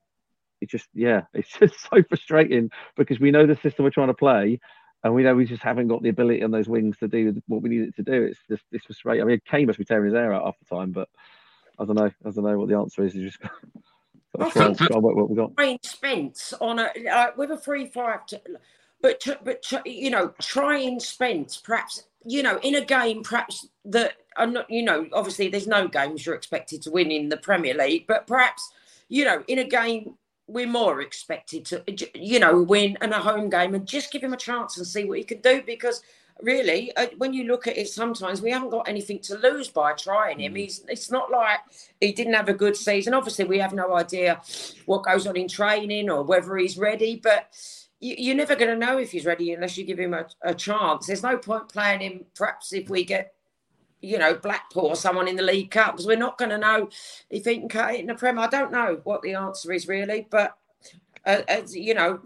it's 0.62 0.72
just 0.72 0.88
yeah, 0.94 1.24
it's 1.34 1.52
just 1.52 1.76
so 1.82 2.02
frustrating 2.08 2.72
because 2.96 3.20
we 3.20 3.32
know 3.32 3.46
the 3.46 3.56
system 3.58 3.84
we're 3.84 3.92
trying 3.92 4.08
to 4.08 4.14
play, 4.14 4.60
and 5.04 5.14
we 5.14 5.24
know 5.24 5.36
we 5.36 5.46
just 5.46 5.64
haven't 5.64 5.90
got 5.90 6.02
the 6.02 6.10
ability 6.10 6.44
on 6.44 6.52
those 6.52 6.70
wings 6.70 6.98
to 7.00 7.08
do 7.08 7.42
what 7.48 7.62
we 7.62 7.70
need 7.70 7.82
it 7.90 7.96
to 7.98 8.04
do. 8.04 8.24
It's 8.24 8.40
just 8.50 8.64
it's 8.72 8.86
frustrating. 8.86 9.24
I 9.24 9.26
mean, 9.26 9.42
Kane 9.50 9.68
must 9.68 9.80
be 9.80 9.86
tearing 9.86 10.06
his 10.06 10.16
hair 10.16 10.34
out 10.34 10.46
half 10.46 10.60
the 10.60 10.76
time, 10.76 10.92
but 10.92 11.10
I 11.78 11.86
don't 11.86 11.96
know. 11.96 12.12
I 12.26 12.30
don't 12.32 12.44
know 12.44 12.58
what 12.58 12.70
the 12.70 12.78
answer 12.78 13.04
is. 13.04 13.16
You 13.16 13.26
just 13.26 13.40
got 14.38 14.54
to 14.54 14.74
try 14.74 14.74
try 14.74 14.98
what 14.98 15.30
we 15.30 15.36
got. 15.36 15.52
Spence 15.84 16.54
on 16.62 16.80
a 16.80 16.90
uh, 17.12 17.28
with 17.36 17.52
a 17.52 17.58
three 17.58 17.88
five, 17.88 18.26
t- 18.26 18.38
but 19.02 19.20
t- 19.20 19.34
but 19.44 19.62
t- 19.62 19.78
you 19.86 20.10
know, 20.10 20.34
trying 20.40 21.02
Spence 21.02 21.58
perhaps 21.58 22.06
you 22.28 22.44
know 22.44 22.60
in 22.62 22.76
a 22.76 22.84
game 22.84 23.24
perhaps 23.24 23.68
that 23.86 24.14
are 24.36 24.46
not 24.46 24.70
you 24.70 24.84
know 24.84 25.08
obviously 25.14 25.48
there's 25.48 25.66
no 25.66 25.88
games 25.88 26.26
you're 26.26 26.36
expected 26.36 26.82
to 26.82 26.92
win 26.92 27.10
in 27.10 27.30
the 27.30 27.38
Premier 27.38 27.74
League, 27.74 28.06
but 28.08 28.28
perhaps 28.28 28.72
you 29.08 29.24
know 29.24 29.44
in 29.48 29.60
a 29.60 29.64
game 29.64 30.16
we're 30.48 30.68
more 30.68 31.02
expected 31.02 31.66
to 31.66 31.84
you 32.14 32.40
know 32.40 32.62
win 32.62 32.98
in 33.02 33.14
a 33.14 33.20
home 33.20 33.50
game 33.50 33.74
and 33.74 33.88
just 33.88 34.12
give 34.12 34.24
him 34.24 34.34
a 34.34 34.38
chance 34.38 34.78
and 34.78 34.86
see 34.86 35.06
what 35.06 35.18
he 35.18 35.24
can 35.24 35.42
do 35.42 35.64
because. 35.66 36.02
Really, 36.40 36.96
uh, 36.96 37.08
when 37.18 37.34
you 37.34 37.46
look 37.46 37.66
at 37.66 37.80
it, 37.80 37.90
sometimes 37.90 38.44
we 38.44 38.52
haven't 38.52 38.70
got 38.70 38.88
anything 38.88 39.18
to 39.22 39.40
lose 39.40 39.70
by 39.70 39.94
trying 39.94 40.40
him. 40.40 40.54
He's. 40.54 40.86
It's 40.88 41.10
not 41.10 41.32
like 41.32 41.62
he 42.00 42.12
didn't 42.12 42.36
have 42.36 42.48
a 42.48 42.54
good 42.54 42.78
season. 42.78 43.16
Obviously, 43.16 43.46
we 43.46 43.58
have 43.58 43.74
no 43.74 43.96
idea 43.96 44.40
what 44.86 45.02
goes 45.02 45.26
on 45.26 45.36
in 45.36 45.48
training 45.48 46.12
or 46.12 46.22
whether 46.22 46.56
he's 46.56 46.78
ready. 46.78 47.16
But 47.16 47.50
you, 48.00 48.16
you're 48.18 48.36
never 48.36 48.56
going 48.56 48.72
to 48.72 48.86
know 48.86 48.98
if 48.98 49.12
he's 49.12 49.26
ready 49.26 49.54
unless 49.54 49.78
you 49.78 49.84
give 49.84 50.00
him 50.00 50.14
a, 50.14 50.26
a 50.42 50.54
chance. 50.54 51.08
There's 51.08 51.24
no 51.24 51.38
point 51.38 51.70
playing 51.70 52.02
him. 52.02 52.26
Perhaps 52.36 52.74
if 52.74 52.90
we 52.90 53.04
get, 53.04 53.34
you 54.02 54.18
know, 54.18 54.36
Blackpool 54.36 54.88
or 54.88 54.96
someone 54.96 55.28
in 55.28 55.36
the 55.36 55.44
League 55.44 55.72
Cup, 55.72 55.94
because 55.94 56.08
we're 56.08 56.18
not 56.18 56.38
going 56.38 56.52
to 56.52 56.58
know 56.58 56.90
if 57.30 57.46
he 57.46 57.58
can 57.58 57.70
cut 57.70 57.96
it 57.96 58.02
in 58.02 58.08
the 58.08 58.16
Prem. 58.16 58.40
I 58.40 58.48
don't 58.48 58.72
know 58.72 59.02
what 59.04 59.22
the 59.22 59.34
answer 59.34 59.72
is 59.72 59.88
really, 59.88 60.28
but. 60.30 60.58
Uh, 61.26 61.42
as 61.50 61.76
you 61.76 61.94
know, 61.94 62.22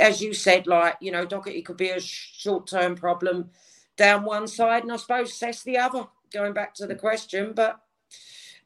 as 0.00 0.20
you 0.20 0.34
said, 0.34 0.66
like 0.66 0.96
you 1.00 1.12
know, 1.12 1.24
Doherty 1.24 1.62
could 1.62 1.76
be 1.76 1.90
a 1.90 2.00
short-term 2.00 2.96
problem 2.96 3.50
down 3.96 4.24
one 4.24 4.48
side, 4.48 4.82
and 4.82 4.90
I 4.90 4.96
suppose 4.96 5.38
that's 5.38 5.62
the 5.62 5.78
other. 5.78 6.08
Going 6.32 6.52
back 6.52 6.74
to 6.74 6.88
the 6.88 6.96
question, 6.96 7.52
but 7.54 7.78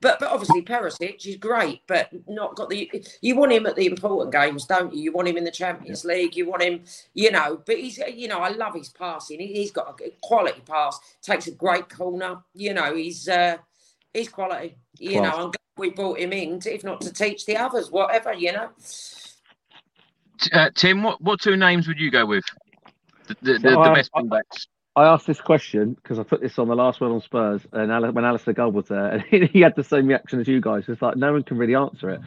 but 0.00 0.18
but 0.18 0.30
obviously 0.30 0.62
Perisic 0.62 1.26
is 1.26 1.36
great, 1.36 1.82
but 1.86 2.08
not 2.28 2.56
got 2.56 2.70
the. 2.70 2.90
You 3.20 3.36
want 3.36 3.52
him 3.52 3.66
at 3.66 3.76
the 3.76 3.86
important 3.86 4.32
games, 4.32 4.64
don't 4.64 4.94
you? 4.94 5.02
You 5.02 5.12
want 5.12 5.28
him 5.28 5.36
in 5.36 5.44
the 5.44 5.50
Champions 5.50 6.04
League. 6.04 6.36
You 6.36 6.48
want 6.48 6.62
him, 6.62 6.82
you 7.14 7.30
know. 7.30 7.60
But 7.66 7.78
he's, 7.78 7.98
you 7.98 8.28
know, 8.28 8.38
I 8.40 8.48
love 8.50 8.74
his 8.74 8.88
passing. 8.88 9.40
He, 9.40 9.48
he's 9.48 9.70
got 9.72 9.90
a 9.90 9.94
good 9.94 10.20
quality 10.22 10.62
pass. 10.66 10.98
Takes 11.22 11.46
a 11.48 11.52
great 11.52 11.88
corner. 11.88 12.42
You 12.54 12.74
know, 12.74 12.94
he's 12.94 13.28
uh, 13.28 13.58
he's 14.14 14.28
quality. 14.28 14.76
You 14.98 15.20
Class. 15.20 15.22
know, 15.22 15.44
I'm 15.44 15.50
glad 15.50 15.56
we 15.76 15.90
brought 15.90 16.18
him 16.18 16.32
in, 16.32 16.60
to, 16.60 16.74
if 16.74 16.84
not 16.84 17.00
to 17.02 17.12
teach 17.12 17.46
the 17.46 17.56
others, 17.56 17.90
whatever. 17.90 18.32
You 18.32 18.52
know. 18.52 18.70
Uh, 20.52 20.70
Tim, 20.74 21.02
what, 21.02 21.20
what 21.20 21.40
two 21.40 21.56
names 21.56 21.86
would 21.86 21.98
you 21.98 22.10
go 22.10 22.24
with? 22.24 22.44
The, 23.26 23.36
the, 23.42 23.52
the, 23.52 23.58
the 23.58 23.78
I- 23.78 23.94
best 23.94 24.10
wing 24.14 24.28
backs. 24.28 24.66
I 24.96 25.04
asked 25.04 25.26
this 25.26 25.40
question 25.40 25.94
because 25.94 26.18
I 26.18 26.24
put 26.24 26.40
this 26.40 26.58
on 26.58 26.68
the 26.68 26.74
last 26.74 27.00
one 27.00 27.12
on 27.12 27.20
Spurs, 27.20 27.66
and 27.72 27.90
Ale- 27.90 28.12
when 28.12 28.24
Alasdair 28.24 28.54
Gold 28.54 28.74
was 28.74 28.88
there, 28.88 29.24
and 29.32 29.44
he 29.48 29.60
had 29.60 29.76
the 29.76 29.84
same 29.84 30.06
reaction 30.06 30.40
as 30.40 30.48
you 30.48 30.60
guys. 30.60 30.88
It's 30.88 31.02
like 31.02 31.16
no 31.16 31.32
one 31.32 31.42
can 31.42 31.58
really 31.58 31.74
answer 31.74 32.10
it. 32.10 32.20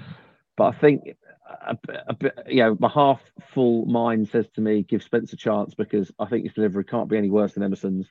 But 0.56 0.76
I 0.76 0.80
think, 0.80 1.04
a, 1.46 1.78
a 2.08 2.14
bit, 2.14 2.38
you 2.48 2.64
know, 2.64 2.78
my 2.80 2.90
half 2.90 3.22
full 3.54 3.86
mind 3.86 4.30
says 4.30 4.46
to 4.56 4.62
me, 4.62 4.84
give 4.84 5.04
Spence 5.04 5.34
a 5.34 5.38
chance 5.38 5.74
because 5.74 6.12
I 6.20 6.26
think 6.26 6.46
his 6.46 6.54
delivery 6.54 6.86
can't 6.86 7.10
be 7.10 7.18
any 7.18 7.30
worse 7.30 7.54
than 7.54 7.64
Emerson's. 7.64 8.08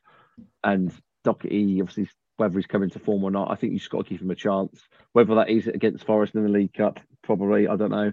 And 0.63 0.93
Doherty, 1.25 1.81
obviously, 1.81 2.09
whether 2.37 2.59
he's 2.59 2.67
coming 2.67 2.91
to 2.91 2.99
form 2.99 3.25
or 3.25 3.31
not, 3.31 3.51
I 3.51 3.55
think 3.55 3.73
you've 3.73 3.83
just 3.83 3.91
got 3.91 4.05
to 4.05 4.11
give 4.11 4.23
him 4.23 4.31
a 4.31 4.37
chance. 4.37 4.83
Whether 5.13 5.37
that 5.37 5.51
is 5.51 5.67
against 5.67 6.05
Forest 6.05 6.35
in 6.35 6.43
the 6.43 6.49
League 6.49 6.75
Cup, 6.75 7.01
probably, 7.23 7.69
I 7.69 7.77
don't 7.77 7.91
know. 7.91 8.13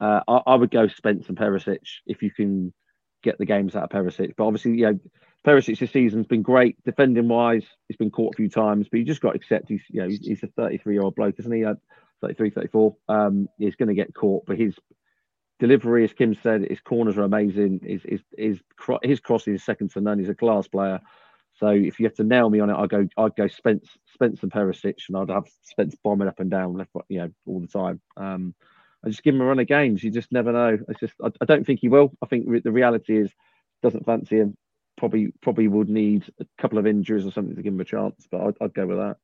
Uh, 0.00 0.20
I, 0.28 0.40
I 0.46 0.54
would 0.54 0.70
go 0.70 0.88
Spence 0.88 1.28
and 1.28 1.36
Perisic 1.36 1.78
if 2.06 2.22
you 2.22 2.30
can 2.30 2.72
get 3.22 3.38
the 3.38 3.46
games 3.46 3.74
out 3.74 3.84
of 3.84 3.90
Perisic. 3.90 4.34
But 4.36 4.46
obviously, 4.46 4.72
you 4.72 4.86
know, 4.86 4.98
Perisic 5.46 5.78
this 5.78 5.92
season's 5.92 6.26
been 6.26 6.42
great 6.42 6.82
defending 6.84 7.28
wise. 7.28 7.64
He's 7.88 7.98
been 7.98 8.10
caught 8.10 8.34
a 8.34 8.36
few 8.36 8.48
times, 8.48 8.88
but 8.90 8.98
you 8.98 9.04
just 9.04 9.20
got 9.20 9.30
to 9.30 9.36
accept 9.36 9.68
he's 9.68 9.82
you 9.90 10.02
know 10.02 10.08
he's, 10.08 10.42
a 10.42 10.46
33 10.46 10.94
year 10.94 11.02
old 11.02 11.14
bloke, 11.14 11.38
isn't 11.38 11.52
he? 11.52 11.64
Uh, 11.64 11.74
33, 12.22 12.50
34. 12.50 12.96
Um, 13.08 13.48
he's 13.58 13.76
going 13.76 13.88
to 13.88 13.94
get 13.94 14.14
caught, 14.14 14.46
but 14.46 14.58
his 14.58 14.74
delivery, 15.58 16.04
as 16.04 16.14
Kim 16.14 16.34
said, 16.42 16.66
his 16.68 16.80
corners 16.80 17.18
are 17.18 17.24
amazing. 17.24 17.80
His 17.82 18.02
his 18.02 18.20
his, 18.36 18.60
his 19.02 19.20
crossing 19.20 19.54
is 19.54 19.64
second 19.64 19.90
to 19.92 20.00
none. 20.00 20.18
He's 20.18 20.30
a 20.30 20.34
class 20.34 20.66
player. 20.66 21.00
So 21.56 21.68
if 21.68 22.00
you 22.00 22.06
have 22.06 22.16
to 22.16 22.24
nail 22.24 22.50
me 22.50 22.60
on 22.60 22.70
it, 22.70 22.76
I'd 22.76 22.88
go 22.88 23.06
I'd 23.16 23.36
go 23.36 23.46
Spence 23.46 23.88
Spence 24.14 24.42
and 24.42 24.50
Perisic, 24.50 24.96
and 25.08 25.16
I'd 25.16 25.30
have 25.30 25.48
Spence 25.62 25.94
bombing 26.02 26.28
up 26.28 26.40
and 26.40 26.50
down 26.50 26.74
left, 26.74 26.90
you 27.08 27.18
know, 27.18 27.30
all 27.46 27.60
the 27.60 27.66
time. 27.66 28.00
Um, 28.16 28.54
I 29.04 29.10
just 29.10 29.22
give 29.22 29.34
him 29.34 29.42
a 29.42 29.44
run 29.44 29.58
of 29.58 29.66
games. 29.66 30.02
You 30.02 30.10
just 30.10 30.32
never 30.32 30.52
know. 30.52 30.78
It's 30.88 31.00
just 31.00 31.14
I, 31.22 31.28
I 31.40 31.44
don't 31.44 31.66
think 31.66 31.80
he 31.80 31.88
will. 31.88 32.12
I 32.22 32.26
think 32.26 32.44
re- 32.48 32.60
the 32.60 32.72
reality 32.72 33.18
is 33.18 33.30
doesn't 33.82 34.06
fancy 34.06 34.38
him. 34.38 34.56
Probably 34.96 35.32
probably 35.42 35.68
would 35.68 35.88
need 35.88 36.24
a 36.40 36.46
couple 36.58 36.78
of 36.78 36.86
injuries 36.86 37.26
or 37.26 37.32
something 37.32 37.56
to 37.56 37.62
give 37.62 37.72
him 37.72 37.80
a 37.80 37.84
chance. 37.84 38.26
But 38.30 38.40
I'd, 38.40 38.54
I'd 38.60 38.74
go 38.74 38.86
with 38.86 38.98
that. 38.98 39.16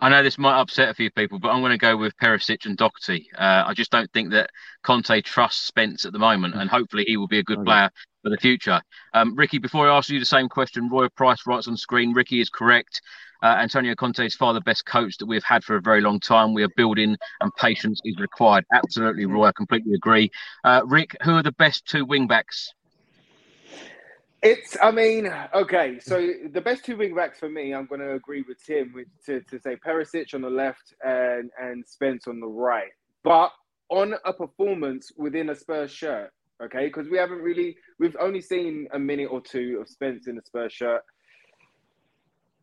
I 0.00 0.08
know 0.08 0.22
this 0.22 0.38
might 0.38 0.60
upset 0.60 0.90
a 0.90 0.94
few 0.94 1.10
people, 1.10 1.40
but 1.40 1.48
I'm 1.48 1.60
going 1.60 1.72
to 1.72 1.78
go 1.78 1.96
with 1.96 2.16
Perisic 2.18 2.66
and 2.66 2.76
Doherty. 2.76 3.28
Uh, 3.36 3.64
I 3.66 3.74
just 3.74 3.90
don't 3.90 4.10
think 4.12 4.30
that 4.30 4.50
Conte 4.84 5.20
trusts 5.22 5.66
Spence 5.66 6.04
at 6.04 6.12
the 6.12 6.20
moment, 6.20 6.54
and 6.54 6.70
hopefully 6.70 7.04
he 7.04 7.16
will 7.16 7.26
be 7.26 7.40
a 7.40 7.42
good 7.42 7.64
player 7.64 7.90
for 8.22 8.30
the 8.30 8.36
future. 8.36 8.80
Um, 9.12 9.34
Ricky, 9.34 9.58
before 9.58 9.90
I 9.90 9.96
ask 9.96 10.08
you 10.08 10.20
the 10.20 10.24
same 10.24 10.48
question, 10.48 10.88
Roy 10.88 11.08
Price 11.08 11.46
writes 11.46 11.66
on 11.66 11.76
screen. 11.76 12.12
Ricky 12.12 12.40
is 12.40 12.48
correct. 12.48 13.00
Uh, 13.42 13.56
Antonio 13.58 13.96
Conte 13.96 14.24
is 14.24 14.36
far 14.36 14.54
the 14.54 14.60
best 14.60 14.86
coach 14.86 15.16
that 15.18 15.26
we've 15.26 15.44
had 15.44 15.64
for 15.64 15.76
a 15.76 15.80
very 15.80 16.00
long 16.00 16.20
time. 16.20 16.54
We 16.54 16.62
are 16.62 16.70
building, 16.76 17.16
and 17.40 17.54
patience 17.56 18.00
is 18.04 18.18
required. 18.20 18.64
Absolutely, 18.72 19.26
Roy. 19.26 19.46
I 19.46 19.52
completely 19.52 19.94
agree. 19.94 20.30
Uh, 20.62 20.82
Rick, 20.86 21.16
who 21.22 21.34
are 21.34 21.42
the 21.42 21.52
best 21.52 21.86
two 21.86 22.04
wing 22.04 22.28
backs 22.28 22.72
it's, 24.42 24.76
I 24.80 24.90
mean, 24.90 25.32
okay. 25.54 25.98
So 26.00 26.32
the 26.52 26.60
best 26.60 26.84
two 26.84 26.96
wing 26.96 27.14
backs 27.14 27.38
for 27.38 27.48
me, 27.48 27.74
I'm 27.74 27.86
going 27.86 28.00
to 28.00 28.14
agree 28.14 28.44
with 28.46 28.64
Tim 28.64 28.92
with, 28.94 29.08
to, 29.26 29.40
to 29.42 29.60
say 29.60 29.76
Perisic 29.76 30.34
on 30.34 30.42
the 30.42 30.50
left 30.50 30.94
and 31.02 31.50
and 31.58 31.84
Spence 31.86 32.28
on 32.28 32.40
the 32.40 32.46
right. 32.46 32.90
But 33.24 33.50
on 33.90 34.14
a 34.24 34.32
performance 34.32 35.10
within 35.16 35.50
a 35.50 35.54
Spurs 35.54 35.90
shirt, 35.90 36.30
okay, 36.62 36.86
because 36.86 37.08
we 37.08 37.18
haven't 37.18 37.38
really, 37.38 37.76
we've 37.98 38.16
only 38.20 38.40
seen 38.40 38.86
a 38.92 38.98
minute 38.98 39.28
or 39.30 39.40
two 39.40 39.78
of 39.80 39.88
Spence 39.88 40.28
in 40.28 40.38
a 40.38 40.42
Spurs 40.42 40.72
shirt. 40.72 41.02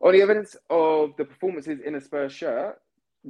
On 0.00 0.12
the 0.12 0.22
evidence 0.22 0.56
of 0.70 1.10
the 1.16 1.24
performances 1.24 1.80
in 1.84 1.94
a 1.94 2.00
Spurs 2.00 2.32
shirt, 2.32 2.80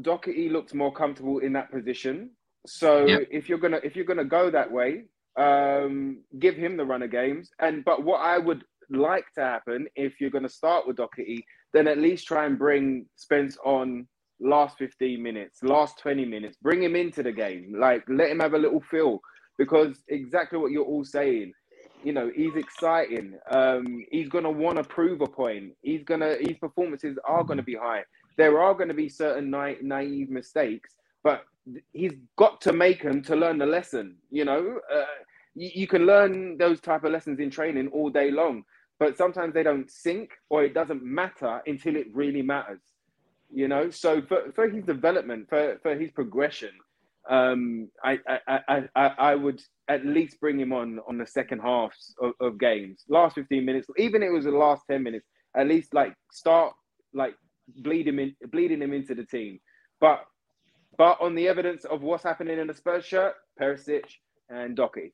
Doherty 0.02 0.48
looked 0.50 0.74
more 0.74 0.92
comfortable 0.92 1.38
in 1.38 1.52
that 1.54 1.70
position. 1.70 2.30
So 2.66 3.06
yep. 3.06 3.28
if 3.30 3.48
you're 3.48 3.58
gonna 3.58 3.80
if 3.82 3.96
you're 3.96 4.04
gonna 4.04 4.24
go 4.24 4.50
that 4.50 4.70
way, 4.70 5.04
um, 5.36 6.22
give 6.38 6.56
him 6.56 6.76
the 6.76 6.84
run 6.84 7.02
of 7.02 7.10
games. 7.10 7.50
And 7.60 7.84
but 7.84 8.04
what 8.04 8.18
I 8.20 8.38
would 8.38 8.64
like 8.90 9.26
to 9.34 9.42
happen 9.42 9.86
if 9.96 10.20
you're 10.20 10.30
going 10.30 10.44
to 10.44 10.48
start 10.48 10.86
with 10.86 10.96
Doherty, 10.96 11.44
then 11.72 11.88
at 11.88 11.98
least 11.98 12.26
try 12.26 12.46
and 12.46 12.58
bring 12.58 13.06
Spence 13.16 13.56
on 13.64 14.06
last 14.40 14.78
15 14.78 15.22
minutes, 15.22 15.62
last 15.62 15.98
20 15.98 16.24
minutes. 16.24 16.56
Bring 16.62 16.82
him 16.82 16.96
into 16.96 17.22
the 17.22 17.32
game. 17.32 17.74
Like 17.78 18.04
let 18.08 18.30
him 18.30 18.40
have 18.40 18.54
a 18.54 18.58
little 18.58 18.80
feel 18.90 19.20
because 19.58 20.02
exactly 20.08 20.58
what 20.58 20.72
you're 20.72 20.84
all 20.84 21.04
saying. 21.04 21.52
You 22.04 22.12
know, 22.12 22.30
he's 22.34 22.54
exciting. 22.54 23.34
Um, 23.50 24.04
he's 24.10 24.28
gonna 24.28 24.50
want 24.50 24.76
to 24.76 24.84
prove 24.84 25.20
a 25.22 25.26
point. 25.26 25.72
He's 25.82 26.04
gonna 26.04 26.36
his 26.40 26.56
performances 26.58 27.18
are 27.26 27.42
gonna 27.42 27.62
be 27.62 27.74
high. 27.74 28.04
There 28.36 28.60
are 28.60 28.74
gonna 28.74 28.94
be 28.94 29.08
certain 29.08 29.50
na- 29.50 29.80
naive 29.82 30.30
mistakes, 30.30 30.94
but 31.26 31.44
he's 31.92 32.12
got 32.36 32.60
to 32.60 32.72
make 32.72 33.02
them 33.02 33.20
to 33.20 33.34
learn 33.34 33.58
the 33.58 33.66
lesson. 33.66 34.14
You 34.30 34.44
know, 34.44 34.78
uh, 34.94 35.04
you, 35.56 35.70
you 35.74 35.86
can 35.88 36.06
learn 36.06 36.56
those 36.56 36.80
type 36.80 37.02
of 37.02 37.10
lessons 37.10 37.40
in 37.40 37.50
training 37.50 37.88
all 37.88 38.10
day 38.10 38.30
long, 38.30 38.62
but 39.00 39.18
sometimes 39.18 39.52
they 39.52 39.64
don't 39.64 39.90
sink 39.90 40.30
or 40.50 40.62
it 40.62 40.72
doesn't 40.72 41.02
matter 41.02 41.60
until 41.66 41.96
it 41.96 42.06
really 42.14 42.42
matters. 42.42 42.78
You 43.52 43.66
know, 43.66 43.90
so 43.90 44.22
for, 44.22 44.52
for 44.54 44.68
his 44.68 44.84
development, 44.84 45.48
for, 45.48 45.80
for 45.82 45.96
his 45.96 46.12
progression, 46.12 46.70
um, 47.28 47.88
I, 48.04 48.20
I, 48.46 48.84
I, 48.94 49.06
I, 49.18 49.34
would 49.34 49.60
at 49.88 50.06
least 50.06 50.38
bring 50.38 50.60
him 50.60 50.72
on 50.72 51.00
on 51.08 51.18
the 51.18 51.26
second 51.26 51.58
halves 51.58 52.14
of, 52.22 52.34
of 52.40 52.60
games, 52.60 53.02
last 53.08 53.34
15 53.34 53.64
minutes, 53.64 53.88
even 53.98 54.22
if 54.22 54.28
it 54.28 54.32
was 54.32 54.44
the 54.44 54.52
last 54.52 54.84
10 54.88 55.02
minutes, 55.02 55.26
at 55.56 55.66
least 55.66 55.92
like 55.92 56.14
start 56.30 56.72
like 57.12 57.34
bleeding 57.78 58.20
in, 58.20 58.36
bleeding 58.52 58.80
him 58.80 58.92
into 58.92 59.16
the 59.16 59.24
team. 59.24 59.58
But 60.00 60.20
but 60.96 61.20
on 61.20 61.34
the 61.34 61.48
evidence 61.48 61.84
of 61.84 62.02
what's 62.02 62.22
happening 62.22 62.58
in 62.58 62.66
the 62.66 62.74
Spurs 62.74 63.04
shirt, 63.04 63.34
Perisic 63.60 64.04
and 64.48 64.76
Doherty. 64.76 65.12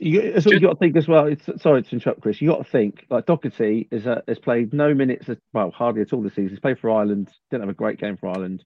You, 0.00 0.32
that's 0.32 0.44
what 0.44 0.54
you 0.54 0.60
got 0.60 0.74
to 0.74 0.78
think 0.78 0.96
as 0.96 1.08
well. 1.08 1.26
It's, 1.26 1.48
sorry 1.62 1.82
to 1.82 1.90
interrupt, 1.92 2.20
Chris. 2.20 2.40
You 2.40 2.50
got 2.50 2.64
to 2.64 2.70
think 2.70 3.06
like 3.10 3.26
Doherty 3.26 3.88
is 3.90 4.06
uh, 4.06 4.20
has 4.28 4.38
played 4.38 4.72
no 4.72 4.94
minutes, 4.94 5.28
well, 5.52 5.70
hardly 5.70 6.02
at 6.02 6.12
all 6.12 6.22
this 6.22 6.34
season. 6.34 6.50
He's 6.50 6.60
played 6.60 6.78
for 6.78 6.90
Ireland. 6.90 7.30
Didn't 7.50 7.62
have 7.62 7.70
a 7.70 7.74
great 7.74 7.98
game 7.98 8.16
for 8.16 8.28
Ireland. 8.28 8.64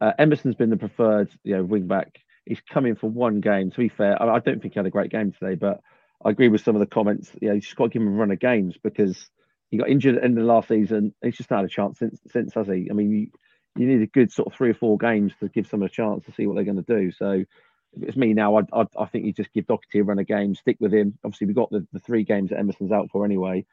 Uh, 0.00 0.12
Emerson's 0.18 0.54
been 0.54 0.70
the 0.70 0.76
preferred, 0.76 1.30
you 1.42 1.56
know, 1.56 1.64
wing 1.64 1.86
back. 1.86 2.18
He's 2.44 2.60
come 2.60 2.86
in 2.86 2.96
for 2.96 3.10
one 3.10 3.40
game. 3.40 3.70
To 3.70 3.76
be 3.76 3.88
fair, 3.88 4.20
I, 4.20 4.36
I, 4.36 4.38
don't 4.38 4.62
think 4.62 4.74
he 4.74 4.78
had 4.78 4.86
a 4.86 4.90
great 4.90 5.10
game 5.10 5.32
today, 5.32 5.54
but 5.54 5.80
I 6.24 6.30
agree 6.30 6.48
with 6.48 6.62
some 6.62 6.76
of 6.76 6.80
the 6.80 6.86
comments. 6.86 7.30
You 7.40 7.48
know, 7.48 7.54
you 7.54 7.60
just 7.60 7.76
got 7.76 7.84
to 7.84 7.90
give 7.90 8.02
him 8.02 8.08
a 8.08 8.12
run 8.12 8.30
of 8.30 8.40
games 8.40 8.76
because 8.82 9.28
he 9.70 9.76
got 9.76 9.90
injured 9.90 10.14
at 10.14 10.20
the 10.20 10.24
end 10.24 10.38
of 10.38 10.44
the 10.44 10.52
last 10.52 10.68
season. 10.68 11.14
He's 11.22 11.36
just 11.36 11.50
not 11.50 11.58
had 11.58 11.66
a 11.66 11.68
chance 11.68 11.98
since, 11.98 12.20
since 12.28 12.54
has 12.54 12.68
he? 12.68 12.88
I 12.90 12.94
mean, 12.94 13.30
you, 13.78 13.86
need 13.86 14.02
a 14.02 14.06
good 14.06 14.32
sort 14.32 14.48
of 14.48 14.54
three 14.54 14.70
or 14.70 14.74
four 14.74 14.98
games 14.98 15.32
to 15.40 15.48
give 15.48 15.66
someone 15.66 15.86
a 15.86 15.90
chance 15.90 16.24
to 16.24 16.32
see 16.32 16.46
what 16.46 16.54
they're 16.54 16.64
going 16.64 16.82
to 16.82 17.00
do. 17.00 17.10
So 17.12 17.44
if 17.92 18.02
it's 18.02 18.16
me 18.16 18.34
now, 18.34 18.56
I'd, 18.56 18.68
I'd, 18.72 18.86
i 18.98 19.06
think 19.06 19.24
you 19.24 19.32
just 19.32 19.52
give 19.52 19.66
Doherty 19.66 20.00
a 20.00 20.04
run 20.04 20.18
of 20.18 20.26
games, 20.26 20.58
stick 20.58 20.76
with 20.80 20.92
him. 20.92 21.18
Obviously, 21.24 21.46
we've 21.46 21.56
got 21.56 21.70
the, 21.70 21.86
the 21.92 22.00
three 22.00 22.24
games 22.24 22.50
that 22.50 22.58
Emerson's 22.58 22.92
out 22.92 23.10
for 23.10 23.24
anyway. 23.24 23.64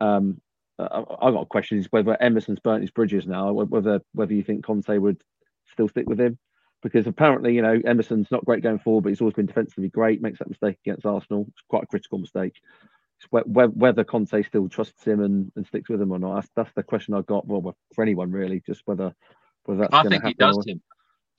Um, 0.00 0.40
I, 0.78 1.04
have 1.22 1.34
got 1.34 1.42
a 1.42 1.46
question: 1.46 1.78
is 1.78 1.88
whether 1.90 2.20
Emerson's 2.22 2.60
burnt 2.60 2.82
his 2.82 2.90
bridges 2.90 3.26
now, 3.26 3.52
whether 3.52 4.00
whether 4.14 4.32
you 4.32 4.42
think 4.42 4.64
Conte 4.64 4.96
would 4.96 5.20
still 5.72 5.88
stick 5.88 6.08
with 6.08 6.20
him, 6.20 6.38
because 6.82 7.06
apparently 7.06 7.54
you 7.54 7.62
know 7.62 7.80
Emerson's 7.84 8.30
not 8.30 8.44
great 8.44 8.62
going 8.62 8.78
forward, 8.78 9.02
but 9.02 9.08
he's 9.08 9.20
always 9.20 9.34
been 9.34 9.46
defensively 9.46 9.88
great. 9.88 10.22
Makes 10.22 10.38
that 10.38 10.48
mistake 10.48 10.78
against 10.84 11.06
Arsenal, 11.06 11.46
it's 11.48 11.62
quite 11.68 11.84
a 11.84 11.86
critical 11.86 12.18
mistake. 12.18 12.54
Whether 13.30 14.04
Conte 14.04 14.42
still 14.42 14.68
trusts 14.68 15.04
him 15.04 15.20
and, 15.20 15.52
and 15.56 15.66
sticks 15.66 15.88
with 15.88 16.00
him 16.00 16.12
or 16.12 16.18
not. 16.18 16.34
That's, 16.36 16.48
that's 16.54 16.72
the 16.74 16.82
question 16.82 17.14
I 17.14 17.22
got. 17.22 17.46
Well, 17.46 17.76
for 17.94 18.02
anyone 18.02 18.30
really, 18.30 18.62
just 18.66 18.82
whether 18.86 19.14
whether 19.64 19.80
that's 19.80 19.94
I 19.94 20.02
think 20.04 20.24
he 20.24 20.34
does, 20.34 20.58
Tim. 20.64 20.80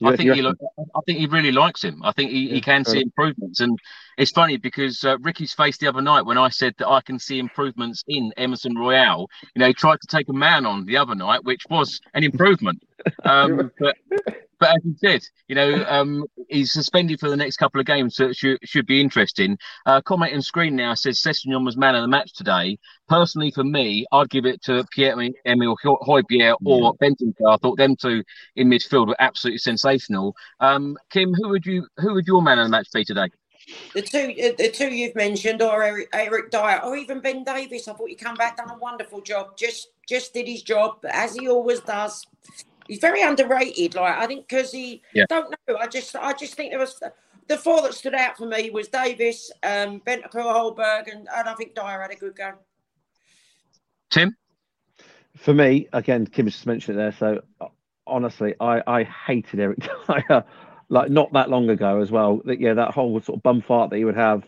I 0.02 0.16
think 0.16 0.32
he, 0.32 0.46
I 0.46 1.00
think 1.04 1.18
he 1.18 1.26
really 1.26 1.52
likes 1.52 1.84
him. 1.84 2.00
I 2.02 2.12
think 2.12 2.30
he, 2.30 2.48
yeah, 2.48 2.54
he 2.54 2.60
can 2.62 2.86
see 2.86 3.02
improvements, 3.02 3.60
and 3.60 3.78
it's 4.16 4.30
funny 4.30 4.56
because 4.56 5.04
uh, 5.04 5.18
Ricky's 5.18 5.52
face 5.52 5.76
the 5.76 5.88
other 5.88 6.00
night 6.00 6.24
when 6.24 6.38
I 6.38 6.48
said 6.48 6.74
that 6.78 6.88
I 6.88 7.02
can 7.02 7.18
see 7.18 7.38
improvements 7.38 8.02
in 8.08 8.32
Emerson 8.38 8.76
Royal. 8.76 9.28
You 9.54 9.60
know, 9.60 9.66
he 9.66 9.74
tried 9.74 10.00
to 10.00 10.06
take 10.06 10.30
a 10.30 10.32
man 10.32 10.64
on 10.64 10.86
the 10.86 10.96
other 10.96 11.14
night, 11.14 11.44
which 11.44 11.64
was 11.68 12.00
an 12.14 12.24
improvement. 12.24 12.82
Um, 13.24 13.70
but 13.78 13.96
but 14.60 14.76
as 14.76 14.84
you 14.84 14.94
said, 14.98 15.22
you 15.48 15.54
know, 15.54 15.84
um, 15.88 16.26
he's 16.48 16.72
suspended 16.72 17.18
for 17.18 17.30
the 17.30 17.36
next 17.36 17.56
couple 17.56 17.80
of 17.80 17.86
games, 17.86 18.14
so 18.14 18.28
it 18.28 18.36
should, 18.36 18.58
should 18.62 18.86
be 18.86 19.00
interesting. 19.00 19.58
Uh, 19.86 20.02
comment 20.02 20.34
on 20.34 20.42
screen 20.42 20.76
now 20.76 20.92
says 20.92 21.18
Sessegnon 21.18 21.64
was 21.64 21.78
man 21.78 21.94
of 21.94 22.02
the 22.02 22.08
match 22.08 22.34
today. 22.34 22.78
Personally, 23.08 23.50
for 23.50 23.64
me, 23.64 24.04
I'd 24.12 24.28
give 24.28 24.44
it 24.44 24.62
to 24.64 24.84
Pierre 24.94 25.16
Emil 25.46 25.76
Højbjerg 25.82 26.56
or 26.64 26.94
yeah. 27.00 27.08
Bentancur. 27.08 27.54
I 27.54 27.56
thought 27.56 27.78
them 27.78 27.96
two 27.96 28.22
in 28.54 28.68
midfield 28.68 29.08
were 29.08 29.16
absolutely 29.18 29.58
sensational. 29.58 30.36
Um, 30.60 30.96
Kim, 31.10 31.32
who 31.32 31.48
would 31.48 31.64
you 31.64 31.86
who 31.96 32.12
would 32.14 32.26
your 32.26 32.42
man 32.42 32.58
of 32.58 32.66
the 32.66 32.70
match 32.70 32.88
be 32.92 33.04
today? 33.04 33.28
The 33.94 34.02
two, 34.02 34.34
uh, 34.42 34.52
the 34.58 34.70
two 34.70 34.92
you've 34.92 35.14
mentioned, 35.14 35.62
or 35.62 35.82
Eric, 35.82 36.08
Eric 36.12 36.50
Dier, 36.50 36.80
or 36.82 36.96
even 36.96 37.20
Ben 37.20 37.44
Davies. 37.44 37.86
I 37.88 37.92
thought 37.92 38.08
he 38.08 38.16
come 38.16 38.34
back, 38.34 38.56
done 38.56 38.70
a 38.70 38.78
wonderful 38.78 39.20
job. 39.20 39.56
Just, 39.56 39.88
just 40.08 40.34
did 40.34 40.48
his 40.48 40.62
job 40.62 40.98
as 41.08 41.36
he 41.36 41.48
always 41.48 41.78
does 41.80 42.26
he's 42.90 42.98
very 42.98 43.22
underrated. 43.22 43.94
Like 43.94 44.18
I 44.18 44.26
think 44.26 44.48
because 44.48 44.72
he 44.72 45.02
yeah. 45.14 45.24
don't 45.28 45.54
know. 45.68 45.76
I 45.76 45.86
just 45.86 46.14
I 46.16 46.32
just 46.32 46.54
think 46.54 46.72
there 46.72 46.78
was 46.78 47.00
the 47.46 47.56
four 47.56 47.82
that 47.82 47.94
stood 47.94 48.14
out 48.14 48.36
for 48.36 48.46
me 48.46 48.70
was 48.70 48.88
Davies, 48.88 49.50
um, 49.62 50.00
Bentancur, 50.06 50.34
Højbjerg, 50.34 51.10
and, 51.10 51.28
and 51.34 51.48
I 51.48 51.54
think 51.54 51.74
Dier 51.74 52.02
had 52.02 52.10
a 52.10 52.16
good 52.16 52.36
go. 52.36 52.52
Tim, 54.10 54.36
for 55.36 55.54
me, 55.54 55.88
again, 55.92 56.26
Kim 56.26 56.46
just 56.46 56.66
mentioned 56.66 56.98
it 56.98 57.00
there. 57.00 57.12
So 57.12 57.70
honestly, 58.06 58.54
I 58.60 58.82
I 58.86 59.04
hated 59.04 59.60
Eric 59.60 59.78
Dier. 60.06 60.44
like 60.88 61.10
not 61.10 61.32
that 61.32 61.48
long 61.48 61.70
ago 61.70 62.00
as 62.00 62.10
well. 62.10 62.40
That 62.44 62.60
yeah, 62.60 62.74
that 62.74 62.92
whole 62.92 63.20
sort 63.20 63.38
of 63.38 63.42
bum 63.42 63.62
fart 63.62 63.90
that 63.90 63.96
he 63.96 64.04
would 64.04 64.16
have. 64.16 64.44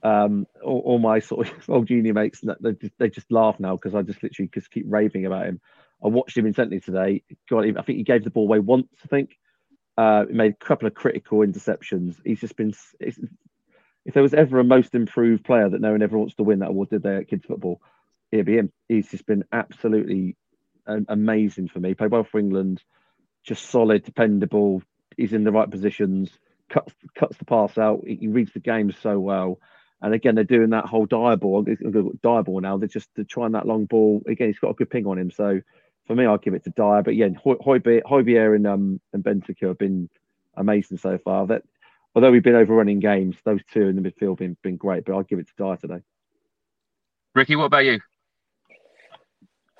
Um, 0.00 0.46
all, 0.62 0.78
all 0.84 0.98
my 0.98 1.18
sort 1.18 1.48
of 1.48 1.54
old 1.68 1.88
junior 1.88 2.14
mates, 2.14 2.40
they 2.60 2.72
just, 2.72 2.92
they 2.98 3.10
just 3.10 3.32
laugh 3.32 3.58
now 3.58 3.74
because 3.74 3.96
I 3.96 4.02
just 4.02 4.22
literally 4.22 4.48
just 4.54 4.70
keep 4.70 4.84
raving 4.88 5.26
about 5.26 5.46
him. 5.46 5.60
I 6.02 6.08
watched 6.08 6.36
him 6.36 6.46
intently 6.46 6.80
today. 6.80 7.22
God, 7.50 7.64
I 7.76 7.82
think 7.82 7.98
he 7.98 8.04
gave 8.04 8.24
the 8.24 8.30
ball 8.30 8.44
away 8.44 8.60
once. 8.60 8.88
I 9.04 9.08
think 9.08 9.36
uh, 9.96 10.26
he 10.26 10.34
made 10.34 10.52
a 10.52 10.64
couple 10.64 10.86
of 10.86 10.94
critical 10.94 11.38
interceptions. 11.38 12.16
He's 12.24 12.40
just 12.40 12.56
been. 12.56 12.72
If 13.00 14.14
there 14.14 14.22
was 14.22 14.34
ever 14.34 14.60
a 14.60 14.64
most 14.64 14.94
improved 14.94 15.44
player 15.44 15.68
that 15.68 15.80
no 15.80 15.92
one 15.92 16.02
ever 16.02 16.16
wants 16.16 16.36
to 16.36 16.42
win 16.42 16.60
that 16.60 16.70
award, 16.70 16.90
did 16.90 17.02
they 17.02 17.16
at 17.16 17.28
kids 17.28 17.44
football? 17.44 17.80
It'd 18.30 18.46
be 18.46 18.56
him. 18.56 18.72
He's 18.88 19.10
just 19.10 19.26
been 19.26 19.44
absolutely 19.52 20.36
amazing 20.86 21.68
for 21.68 21.80
me. 21.80 21.94
Played 21.94 22.12
well 22.12 22.24
for 22.24 22.38
England. 22.38 22.82
Just 23.44 23.66
solid, 23.66 24.04
dependable. 24.04 24.82
He's 25.16 25.32
in 25.32 25.44
the 25.44 25.52
right 25.52 25.70
positions. 25.70 26.30
Cuts 26.70 26.94
cuts 27.18 27.36
the 27.38 27.44
pass 27.44 27.76
out. 27.76 28.04
He, 28.06 28.28
reads 28.28 28.52
the 28.52 28.60
game 28.60 28.92
so 28.92 29.18
well. 29.18 29.58
And 30.00 30.14
again, 30.14 30.34
they're 30.36 30.44
doing 30.44 30.70
that 30.70 30.86
whole 30.86 31.06
dive 31.06 31.40
dive 31.40 32.44
ball 32.44 32.60
now. 32.60 32.78
They're 32.78 32.88
just 32.88 33.08
trying 33.28 33.52
that 33.52 33.66
long 33.66 33.86
ball. 33.86 34.22
Again, 34.26 34.48
he's 34.48 34.58
got 34.58 34.70
a 34.70 34.74
good 34.74 34.90
ping 34.90 35.06
on 35.06 35.18
him. 35.18 35.30
So 35.30 35.60
for 36.08 36.16
me, 36.16 36.26
I'd 36.26 36.42
give 36.42 36.54
it 36.54 36.64
to 36.64 36.70
Dier. 36.70 37.02
But 37.02 37.14
yeah, 37.14 37.28
Højbjerg 37.28 38.56
and 38.56 38.66
um 38.66 39.00
and 39.12 39.22
Bentancur 39.22 39.68
have 39.68 39.78
been 39.78 40.10
amazing 40.56 40.98
so 40.98 41.18
far. 41.18 41.46
That 41.46 41.62
although 42.14 42.32
we've 42.32 42.42
been 42.42 42.56
overrunning 42.56 42.98
games, 42.98 43.36
those 43.44 43.60
two 43.72 43.82
in 43.82 43.94
the 43.94 44.10
midfield 44.10 44.38
been 44.38 44.56
been 44.62 44.76
great. 44.76 45.04
But 45.04 45.14
I'll 45.14 45.22
give 45.22 45.38
it 45.38 45.46
to 45.48 45.54
Dier 45.56 45.76
today. 45.76 46.02
Ricky, 47.34 47.54
what 47.54 47.66
about 47.66 47.84
you? 47.84 48.00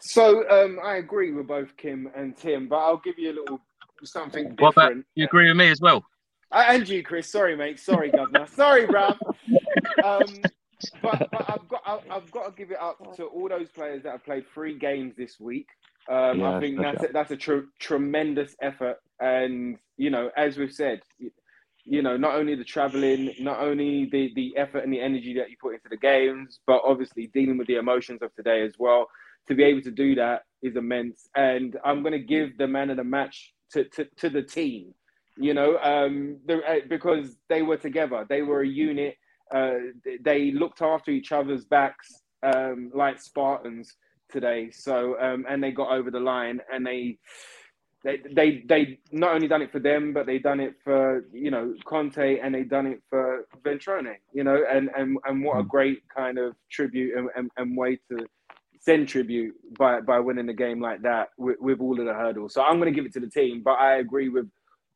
So 0.01 0.49
um, 0.49 0.79
I 0.85 0.97
agree 0.97 1.33
with 1.33 1.49
both 1.49 1.76
Kim 1.76 2.09
and 2.14 2.37
Tim, 2.37 2.68
but 2.68 2.76
I'll 2.76 2.99
give 2.99 3.18
you 3.18 3.33
a 3.33 3.37
little 3.41 3.61
something 4.05 4.51
different. 4.51 4.61
What 4.61 4.72
about 4.76 5.05
you? 5.16 5.24
Agree 5.24 5.49
with 5.49 5.57
me 5.57 5.70
as 5.70 5.81
well? 5.81 6.05
Uh, 6.53 6.64
and 6.68 6.89
you, 6.89 7.03
Chris. 7.03 7.31
Sorry, 7.33 7.57
mate. 7.57 7.81
Sorry, 7.81 8.11
governor. 8.11 8.47
Sorry, 8.55 8.87
bruv. 8.87 9.18
Um, 10.05 10.43
but, 11.03 11.29
but 11.33 11.51
I've 11.51 11.68
got 11.68 12.05
I've 12.11 12.31
got 12.31 12.45
to 12.47 12.53
give 12.57 12.70
it 12.70 12.81
up 12.81 13.16
to 13.16 13.24
all 13.24 13.49
those 13.49 13.68
players 13.70 14.03
that 14.05 14.12
have 14.12 14.24
played 14.24 14.45
three 14.53 14.79
games 14.79 15.14
this 15.16 15.41
week. 15.41 15.68
Um, 16.09 16.40
Yeah, 16.40 16.56
I 16.56 16.61
think 16.61 16.78
okay. 16.78 16.90
that's 16.90 17.04
a, 17.04 17.12
that's 17.12 17.30
a 17.30 17.36
tr- 17.36 17.70
tremendous 17.78 18.56
effort, 18.62 18.98
and 19.20 19.78
you 19.96 20.11
know, 20.11 20.30
as 20.36 20.56
we've 20.56 20.72
said, 20.72 21.02
you 21.84 22.02
know, 22.02 22.16
not 22.16 22.34
only 22.34 22.54
the 22.54 22.64
traveling, 22.64 23.34
not 23.38 23.61
only 23.61 24.06
the 24.11 24.32
the 24.34 24.56
effort 24.56 24.84
and 24.84 24.92
the 24.92 25.00
energy 25.00 25.34
that 25.34 25.50
you 25.50 25.56
put 25.61 25.74
into 25.74 25.88
the 25.88 25.96
games, 25.96 26.61
but 26.66 26.82
obviously 26.84 27.26
dealing 27.28 27.59
with 27.59 27.66
the 27.66 27.76
emotions 27.76 28.22
of 28.22 28.34
today 28.34 28.62
as 28.62 28.74
well. 28.78 29.09
To 29.48 29.54
be 29.54 29.64
able 29.64 29.82
to 29.82 29.90
do 29.90 30.14
that 30.16 30.42
is 30.62 30.76
immense, 30.76 31.28
and 31.34 31.78
I'm 31.84 32.02
going 32.02 32.12
to 32.12 32.18
give 32.18 32.59
the 32.59 32.66
man 32.66 32.90
of 32.90 32.96
the 32.96 33.04
match 33.04 33.54
to 33.72 33.84
to, 33.84 34.04
to 34.16 34.30
the 34.30 34.42
team. 34.42 34.94
You 35.36 35.54
know, 35.54 35.78
um, 35.78 36.38
the, 36.46 36.56
uh, 36.64 36.80
because 36.88 37.36
they 37.48 37.62
were 37.62 37.76
together, 37.76 38.26
they 38.28 38.42
were 38.42 38.62
a 38.62 38.66
unit. 38.66 39.16
Uh, 39.54 39.74
they 40.20 40.50
looked 40.50 40.82
after 40.82 41.11
each 41.11 41.32
other's 41.32 41.64
backs 41.64 42.22
um, 42.42 42.90
like 42.94 43.18
Spartans 43.20 43.94
today. 44.31 44.70
So 44.70 45.18
um, 45.20 45.45
and 45.49 45.62
they 45.62 45.70
got 45.70 45.91
over 45.91 46.11
the 46.11 46.20
line, 46.20 46.61
and 46.72 46.87
they 46.87 47.18
they 48.05 48.18
they 48.33 48.62
they 48.68 48.99
not 49.12 49.35
only 49.35 49.49
done 49.49 49.62
it 49.62 49.72
for 49.72 49.81
them, 49.81 50.12
but 50.12 50.26
they 50.26 50.39
done 50.39 50.61
it 50.61 50.74
for 50.85 51.24
you 51.33 51.51
know 51.51 51.74
Conte, 51.85 52.39
and 52.39 52.55
they 52.55 52.62
done 52.62 52.87
it 52.87 53.03
for 53.11 53.47
Ventrone. 53.62 54.14
You 54.33 54.45
know, 54.45 54.62
and 54.70 54.91
and 54.97 55.18
and 55.24 55.45
what 55.45 55.59
a 55.59 55.64
great 55.64 56.03
kind 56.14 56.39
of 56.39 56.55
tribute 56.70 57.16
and, 57.16 57.29
and, 57.37 57.51
and 57.57 57.76
way 57.76 57.99
to 58.11 58.26
send 58.81 59.09
tribute 59.09 59.55
by 59.79 60.01
by 60.01 60.20
winning 60.20 60.47
the 60.47 60.53
game 60.53 60.81
like 60.81 61.03
that 61.03 61.31
with, 61.37 61.57
with 61.61 61.81
all 61.81 61.99
of 61.99 62.07
the 62.07 62.14
hurdles. 62.14 62.55
So 62.55 62.62
I'm 62.62 62.79
going 62.79 62.93
to 62.93 62.97
give 62.97 63.07
it 63.07 63.12
to 63.14 63.20
the 63.20 63.31
team, 63.31 63.62
but 63.64 63.72
I 63.72 63.97
agree 63.97 64.29
with 64.29 64.47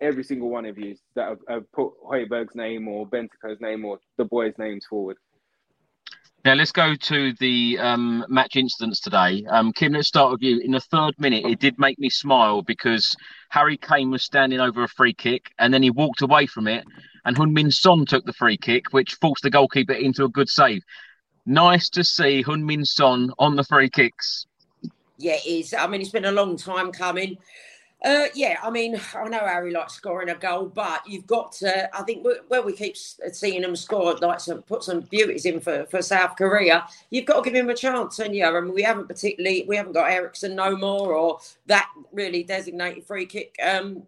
every 0.01 0.25
single 0.25 0.51
one 0.51 0.67
of 0.67 0.77
you 0.79 0.97
that 1.15 1.29
have, 1.29 1.39
have 1.49 1.73
put 1.73 1.93
Højbjerg's 2.05 2.55
name 2.55 2.89
or 2.89 3.07
Bentancur's 3.07 3.61
name 3.61 3.85
or 3.85 3.99
the 4.19 4.25
boys' 4.25 4.55
names 4.59 4.85
forward. 4.85 5.17
Now 6.45 6.55
let's 6.55 6.73
go 6.73 6.97
to 6.97 7.33
the 7.35 7.79
um, 7.79 8.25
match 8.29 8.57
incidents 8.57 8.99
today. 8.99 9.45
Um, 9.49 9.73
Kim, 9.73 9.93
let's 9.93 10.09
start 10.09 10.33
with 10.33 10.43
you. 10.43 10.59
In 10.59 10.73
the 10.73 10.81
third 10.81 11.15
minute, 11.17 11.45
it 11.47 11.61
did 11.61 11.79
make 11.79 12.01
me 12.01 12.11
smile 12.11 12.63
because 12.63 13.15
Harry 13.51 13.77
Kane 13.77 14.11
was 14.11 14.25
standing 14.25 14.59
over 14.59 14.83
a 14.83 14.89
free 14.89 15.15
kick 15.15 15.53
and 15.61 15.73
then 15.73 15.85
he 15.85 15.91
walked 15.91 16.21
away 16.21 16.47
from 16.47 16.67
it, 16.67 16.85
and 17.25 17.37
Heung-Min 17.37 17.71
Son 17.71 18.05
took 18.07 18.25
the 18.25 18.33
free 18.33 18.57
kick, 18.57 18.93
which 18.93 19.15
forced 19.21 19.45
the 19.45 19.51
goalkeeper 19.51 19.93
into 19.93 20.25
a 20.25 20.29
good 20.29 20.49
save. 20.49 20.83
Nice 21.47 21.89
to 21.91 22.03
see 22.03 22.43
Heung-Min 22.43 22.85
Son 22.87 23.31
on 23.39 23.55
the 23.55 23.63
free 23.63 23.89
kicks. 23.89 24.47
Yeah, 25.19 25.35
it 25.35 25.47
is. 25.47 25.75
I 25.75 25.87
mean, 25.87 26.01
it's 26.01 26.11
been 26.11 26.25
a 26.25 26.33
long 26.33 26.57
time 26.57 26.91
coming. 26.91 27.39
Uh, 28.05 28.27
yeah, 28.35 28.59
I 28.63 28.71
mean, 28.71 29.01
I 29.15 29.29
know 29.29 29.39
Harry 29.39 29.71
likes 29.71 29.95
scoring 29.95 30.31
a 30.31 30.35
goal, 30.35 30.67
but 30.67 31.03
you've 31.07 31.27
got 31.27 31.53
to. 31.53 31.97
I 31.97 32.03
think 32.03 32.27
where 32.49 32.63
we 32.63 32.73
keep 32.73 32.97
seeing 32.97 33.63
him 33.63 33.77
score, 33.77 34.17
like 34.17 34.41
some 34.41 34.63
put 34.63 34.83
some 34.83 35.03
beauties 35.03 35.45
in 35.45 35.61
for, 35.61 35.87
for 35.87 36.03
South 36.03 36.37
Korea, 36.37 36.85
you've 37.11 37.27
got 37.27 37.45
to 37.45 37.51
give 37.51 37.55
him 37.59 37.71
a 37.71 37.77
chance. 37.77 38.19
And 38.19 38.35
yeah, 38.35 38.51
I 38.51 38.61
mean, 38.61 38.75
we 38.75 38.83
haven't 38.83 39.07
particularly, 39.07 39.65
we 39.69 39.77
haven't 39.77 39.93
got 39.93 40.11
Eriksen 40.11 40.57
no 40.57 40.77
more 40.77 41.15
or 41.15 41.39
that 41.67 41.89
really 42.11 42.43
designated 42.43 43.07
free 43.07 43.27
kick 43.27 43.55
um, 43.65 44.03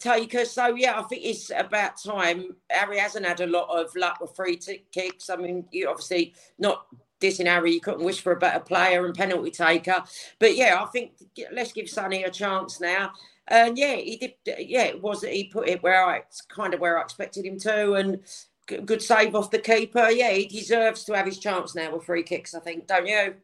taker. 0.00 0.44
So 0.44 0.74
yeah, 0.74 0.98
I 0.98 1.02
think 1.04 1.24
it's 1.24 1.52
about 1.56 2.02
time. 2.02 2.56
Harry 2.68 2.98
hasn't 2.98 3.26
had 3.26 3.40
a 3.40 3.46
lot 3.46 3.68
of 3.68 3.94
luck 3.94 4.20
with 4.20 4.34
free 4.34 4.58
kicks. 4.90 5.30
I 5.30 5.36
mean, 5.36 5.64
you 5.70 5.88
obviously 5.88 6.34
not 6.58 6.86
dissing 7.20 7.46
Harry, 7.46 7.72
you 7.72 7.80
couldn't 7.80 8.04
wish 8.04 8.20
for 8.20 8.32
a 8.32 8.38
better 8.38 8.60
player 8.60 9.06
and 9.06 9.14
penalty 9.14 9.50
taker. 9.52 10.02
But 10.40 10.56
yeah, 10.56 10.82
I 10.82 10.86
think 10.86 11.12
let's 11.52 11.72
give 11.72 11.88
Sonny 11.88 12.24
a 12.24 12.30
chance 12.30 12.80
now. 12.80 13.12
And 13.48 13.78
yeah, 13.78 13.96
he 13.96 14.16
did. 14.16 14.58
Yeah, 14.58 14.84
it 14.84 15.02
was. 15.02 15.22
He 15.22 15.44
put 15.44 15.68
it 15.68 15.82
where 15.82 16.04
I 16.04 16.18
it's 16.18 16.40
kind 16.42 16.74
of 16.74 16.80
where 16.80 16.98
I 16.98 17.02
expected 17.02 17.44
him 17.44 17.58
to, 17.60 17.94
and 17.94 18.20
good 18.66 19.02
save 19.02 19.34
off 19.34 19.50
the 19.50 19.58
keeper. 19.58 20.10
Yeah, 20.10 20.32
he 20.32 20.46
deserves 20.46 21.04
to 21.04 21.12
have 21.14 21.26
his 21.26 21.38
chance 21.38 21.74
now 21.74 21.94
with 21.94 22.04
free 22.04 22.22
kicks. 22.22 22.54
I 22.54 22.60
think, 22.60 22.86
don't 22.86 23.06
you? 23.06 23.34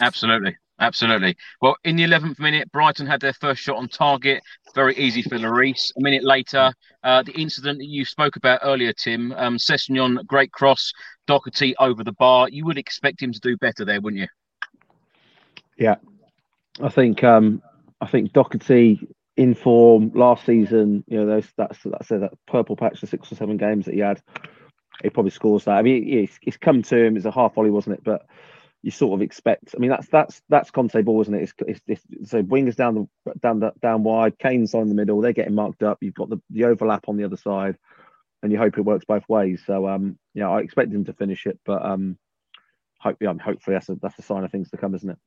Absolutely. 0.00 0.56
Absolutely. 0.80 1.36
Well, 1.60 1.76
in 1.84 1.94
the 1.94 2.02
11th 2.02 2.40
minute, 2.40 2.72
Brighton 2.72 3.06
had 3.06 3.20
their 3.20 3.34
first 3.34 3.62
shot 3.62 3.76
on 3.76 3.88
target. 3.88 4.42
Very 4.74 4.96
easy 4.96 5.22
for 5.22 5.38
Lloris. 5.38 5.92
A 5.96 6.00
minute 6.00 6.24
later, 6.24 6.72
uh, 7.04 7.22
the 7.22 7.32
incident 7.40 7.78
that 7.78 7.86
you 7.86 8.04
spoke 8.04 8.34
about 8.34 8.60
earlier, 8.64 8.92
Tim, 8.92 9.32
um, 9.36 9.58
Sessegnon, 9.58 10.26
great 10.26 10.50
cross, 10.50 10.92
Doherty 11.28 11.76
over 11.78 12.02
the 12.02 12.12
bar. 12.12 12.48
You 12.48 12.64
would 12.64 12.78
expect 12.78 13.22
him 13.22 13.32
to 13.32 13.38
do 13.38 13.56
better 13.58 13.84
there, 13.84 14.00
wouldn't 14.00 14.22
you? 14.22 14.28
Yeah, 15.78 15.96
I 16.82 16.88
think 16.88 17.22
um, 17.22 17.62
I 18.02 18.06
think 18.06 18.32
Doherty 18.32 19.08
in 19.36 19.54
form 19.54 20.10
last 20.14 20.44
season. 20.44 21.04
You 21.06 21.20
know, 21.20 21.26
those 21.26 21.48
that's 21.56 21.78
that's 21.84 22.08
that 22.08 22.32
purple 22.48 22.76
patch, 22.76 23.00
the 23.00 23.06
six 23.06 23.30
or 23.30 23.36
seven 23.36 23.56
games 23.56 23.86
that 23.86 23.94
he 23.94 24.00
had. 24.00 24.20
He 25.02 25.10
probably 25.10 25.30
scores 25.30 25.64
that. 25.64 25.76
I 25.76 25.82
mean, 25.82 26.06
it's, 26.06 26.38
it's 26.42 26.56
come 26.56 26.82
to 26.82 26.96
him. 26.96 27.16
It's 27.16 27.24
a 27.24 27.30
half 27.30 27.54
volley, 27.54 27.70
wasn't 27.70 27.96
it? 27.96 28.04
But 28.04 28.26
you 28.82 28.90
sort 28.90 29.18
of 29.18 29.22
expect. 29.22 29.74
I 29.74 29.78
mean, 29.78 29.90
that's 29.90 30.08
that's 30.08 30.42
that's 30.48 30.72
Conte 30.72 31.00
ball, 31.02 31.22
isn't 31.22 31.34
it? 31.34 31.42
It's, 31.42 31.80
it's, 31.86 32.02
it's 32.08 32.30
so 32.30 32.42
wingers 32.42 32.76
down 32.76 33.08
the 33.24 33.32
down 33.40 33.60
the, 33.60 33.72
down 33.80 34.02
wide, 34.02 34.38
Kane's 34.38 34.74
on 34.74 34.88
the 34.88 34.94
middle. 34.96 35.20
They're 35.20 35.32
getting 35.32 35.54
marked 35.54 35.84
up. 35.84 35.98
You've 36.00 36.14
got 36.14 36.28
the, 36.28 36.42
the 36.50 36.64
overlap 36.64 37.08
on 37.08 37.16
the 37.16 37.24
other 37.24 37.36
side, 37.36 37.76
and 38.42 38.50
you 38.50 38.58
hope 38.58 38.76
it 38.76 38.82
works 38.82 39.04
both 39.04 39.28
ways. 39.28 39.62
So 39.64 39.88
um, 39.88 40.18
yeah, 40.34 40.50
I 40.50 40.60
expect 40.60 40.92
him 40.92 41.04
to 41.04 41.12
finish 41.12 41.46
it, 41.46 41.60
but 41.64 41.84
um, 41.84 42.18
hope 42.98 43.18
yeah, 43.20 43.32
hopefully 43.32 43.74
that's 43.74 43.88
a 43.88 43.94
that's 44.02 44.18
a 44.18 44.22
sign 44.22 44.42
of 44.42 44.50
things 44.50 44.70
to 44.70 44.76
come, 44.76 44.96
isn't 44.96 45.10
it? 45.10 45.18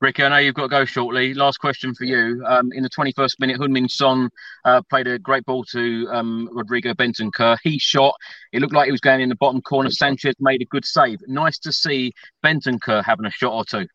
Ricky, 0.00 0.22
I 0.22 0.28
know 0.28 0.38
you've 0.38 0.54
got 0.54 0.64
to 0.64 0.68
go 0.68 0.84
shortly. 0.84 1.34
Last 1.34 1.58
question 1.58 1.94
for 1.94 2.04
you. 2.04 2.42
Um, 2.46 2.72
in 2.72 2.82
the 2.82 2.90
21st 2.90 3.38
minute, 3.38 3.58
Heung-Min 3.58 3.88
Son 3.88 4.28
uh, 4.64 4.82
played 4.90 5.06
a 5.06 5.18
great 5.18 5.44
ball 5.46 5.64
to 5.66 6.08
um, 6.10 6.48
Rodrigo 6.52 6.92
Bentancur. 6.94 7.56
He 7.62 7.78
shot. 7.78 8.14
It 8.52 8.60
looked 8.60 8.74
like 8.74 8.86
he 8.86 8.92
was 8.92 9.00
going 9.00 9.20
in 9.20 9.28
the 9.28 9.36
bottom 9.36 9.62
corner. 9.62 9.90
Sanchez 9.90 10.34
made 10.40 10.60
a 10.62 10.66
good 10.66 10.84
save. 10.84 11.20
Nice 11.26 11.58
to 11.60 11.72
see 11.72 12.12
Bentancur 12.44 13.04
having 13.04 13.24
a 13.24 13.30
shot 13.30 13.52
or 13.52 13.64
two. 13.64 13.86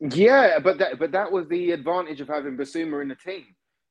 Yeah, 0.00 0.58
but 0.58 0.78
that 0.78 0.98
but 0.98 1.12
that 1.12 1.32
was 1.32 1.48
the 1.48 1.70
advantage 1.70 2.20
of 2.20 2.28
having 2.28 2.56
Bissouma 2.56 3.00
in 3.00 3.08
the 3.08 3.14
team. 3.14 3.46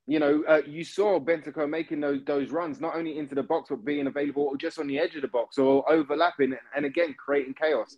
You 0.06 0.20
know, 0.20 0.44
uh, 0.46 0.60
you 0.66 0.84
saw 0.84 1.18
Bentancur 1.18 1.68
making 1.68 2.00
those 2.00 2.20
those 2.24 2.50
runs 2.50 2.80
not 2.80 2.94
only 2.94 3.18
into 3.18 3.34
the 3.34 3.42
box 3.42 3.70
but 3.70 3.84
being 3.84 4.06
available 4.06 4.44
or 4.44 4.56
just 4.56 4.78
on 4.78 4.86
the 4.86 4.98
edge 4.98 5.16
of 5.16 5.22
the 5.22 5.28
box 5.28 5.58
or 5.58 5.90
overlapping 5.90 6.54
and 6.76 6.84
again 6.84 7.14
creating 7.18 7.54
chaos. 7.54 7.96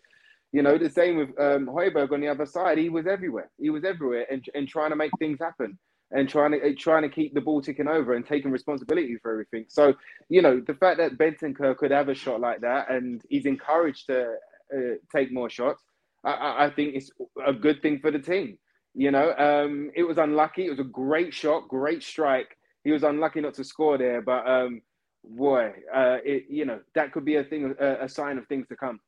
You 0.53 0.63
know, 0.63 0.79
the 0.79 0.91
same 0.91 1.17
with 1.17 1.29
um, 1.39 1.67
Højbjerg 1.67 2.13
on 2.13 2.21
the 2.21 2.29
other 2.29 2.47
side. 2.47 2.79
He 2.79 2.89
was 2.89 3.07
everywhere. 3.07 3.51
He 3.59 3.71
was 3.71 3.85
everywhere 3.85 4.27
and, 4.31 4.45
and 4.55 4.69
trying 4.69 4.91
to 4.91 4.97
make 4.97 5.13
things 5.19 5.39
happen 5.41 5.79
and 6.13 6.29
trying 6.29 6.53
to 6.53 6.75
trying 6.75 7.03
to 7.03 7.09
keep 7.09 7.35
the 7.35 7.41
ball 7.41 7.61
ticking 7.61 7.89
over 7.89 8.15
and 8.15 8.25
taking 8.27 8.51
responsibility 8.51 9.17
for 9.21 9.33
everything. 9.33 9.67
So, 9.69 9.95
you 10.29 10.41
know, 10.43 10.61
the 10.67 10.75
fact 10.75 10.99
that 10.99 11.19
Bentancur 11.19 11.77
could 11.77 11.91
have 11.91 12.09
a 12.09 12.15
shot 12.15 12.41
like 12.41 12.61
that 12.61 12.91
and 12.91 13.23
he's 13.29 13.47
encouraged 13.47 14.07
to 14.07 14.37
uh, 14.75 14.95
take 15.15 15.33
more 15.33 15.51
shots, 15.51 15.83
I- 16.25 16.33
I, 16.33 16.67
I 16.67 16.71
think 16.71 16.95
it's 16.95 17.11
a 17.45 17.53
good 17.53 17.83
thing 17.83 17.99
for 17.99 18.11
the 18.11 18.19
team. 18.21 18.59
You 18.95 19.11
know, 19.11 19.35
um, 19.37 19.91
it 19.95 20.05
was 20.05 20.17
unlucky. 20.19 20.67
It 20.67 20.71
was 20.71 20.81
a 20.81 20.85
great 20.85 21.35
shot, 21.35 21.69
great 21.69 22.03
strike. 22.03 22.57
He 22.85 22.93
was 22.93 23.03
unlucky 23.03 23.41
not 23.41 23.55
to 23.55 23.65
score 23.65 23.99
there, 23.99 24.23
but 24.23 24.49
um, 24.49 24.81
boy, 25.25 25.73
uh, 25.95 26.19
it, 26.25 26.45
you 26.49 26.65
know, 26.65 26.81
that 26.95 27.13
could 27.13 27.25
be 27.25 27.37
a 27.37 27.45
thing, 27.45 27.75
a, 27.79 28.05
a 28.05 28.09
sign 28.09 28.39
of 28.39 28.47
things 28.47 28.67
to 28.69 28.77
come. 28.77 29.01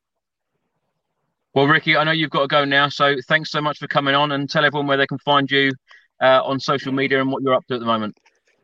Well, 1.58 1.66
Ricky, 1.66 1.96
I 1.96 2.04
know 2.04 2.12
you've 2.12 2.30
got 2.30 2.42
to 2.42 2.46
go 2.46 2.64
now. 2.64 2.88
So 2.88 3.16
thanks 3.26 3.50
so 3.50 3.60
much 3.60 3.80
for 3.80 3.88
coming 3.88 4.14
on 4.14 4.30
and 4.30 4.48
tell 4.48 4.64
everyone 4.64 4.86
where 4.86 4.96
they 4.96 5.08
can 5.08 5.18
find 5.18 5.50
you 5.50 5.72
uh, 6.22 6.40
on 6.44 6.60
social 6.60 6.92
media 6.92 7.20
and 7.20 7.32
what 7.32 7.42
you're 7.42 7.52
up 7.52 7.66
to 7.66 7.74
at 7.74 7.80
the 7.80 7.86
moment. 7.86 8.16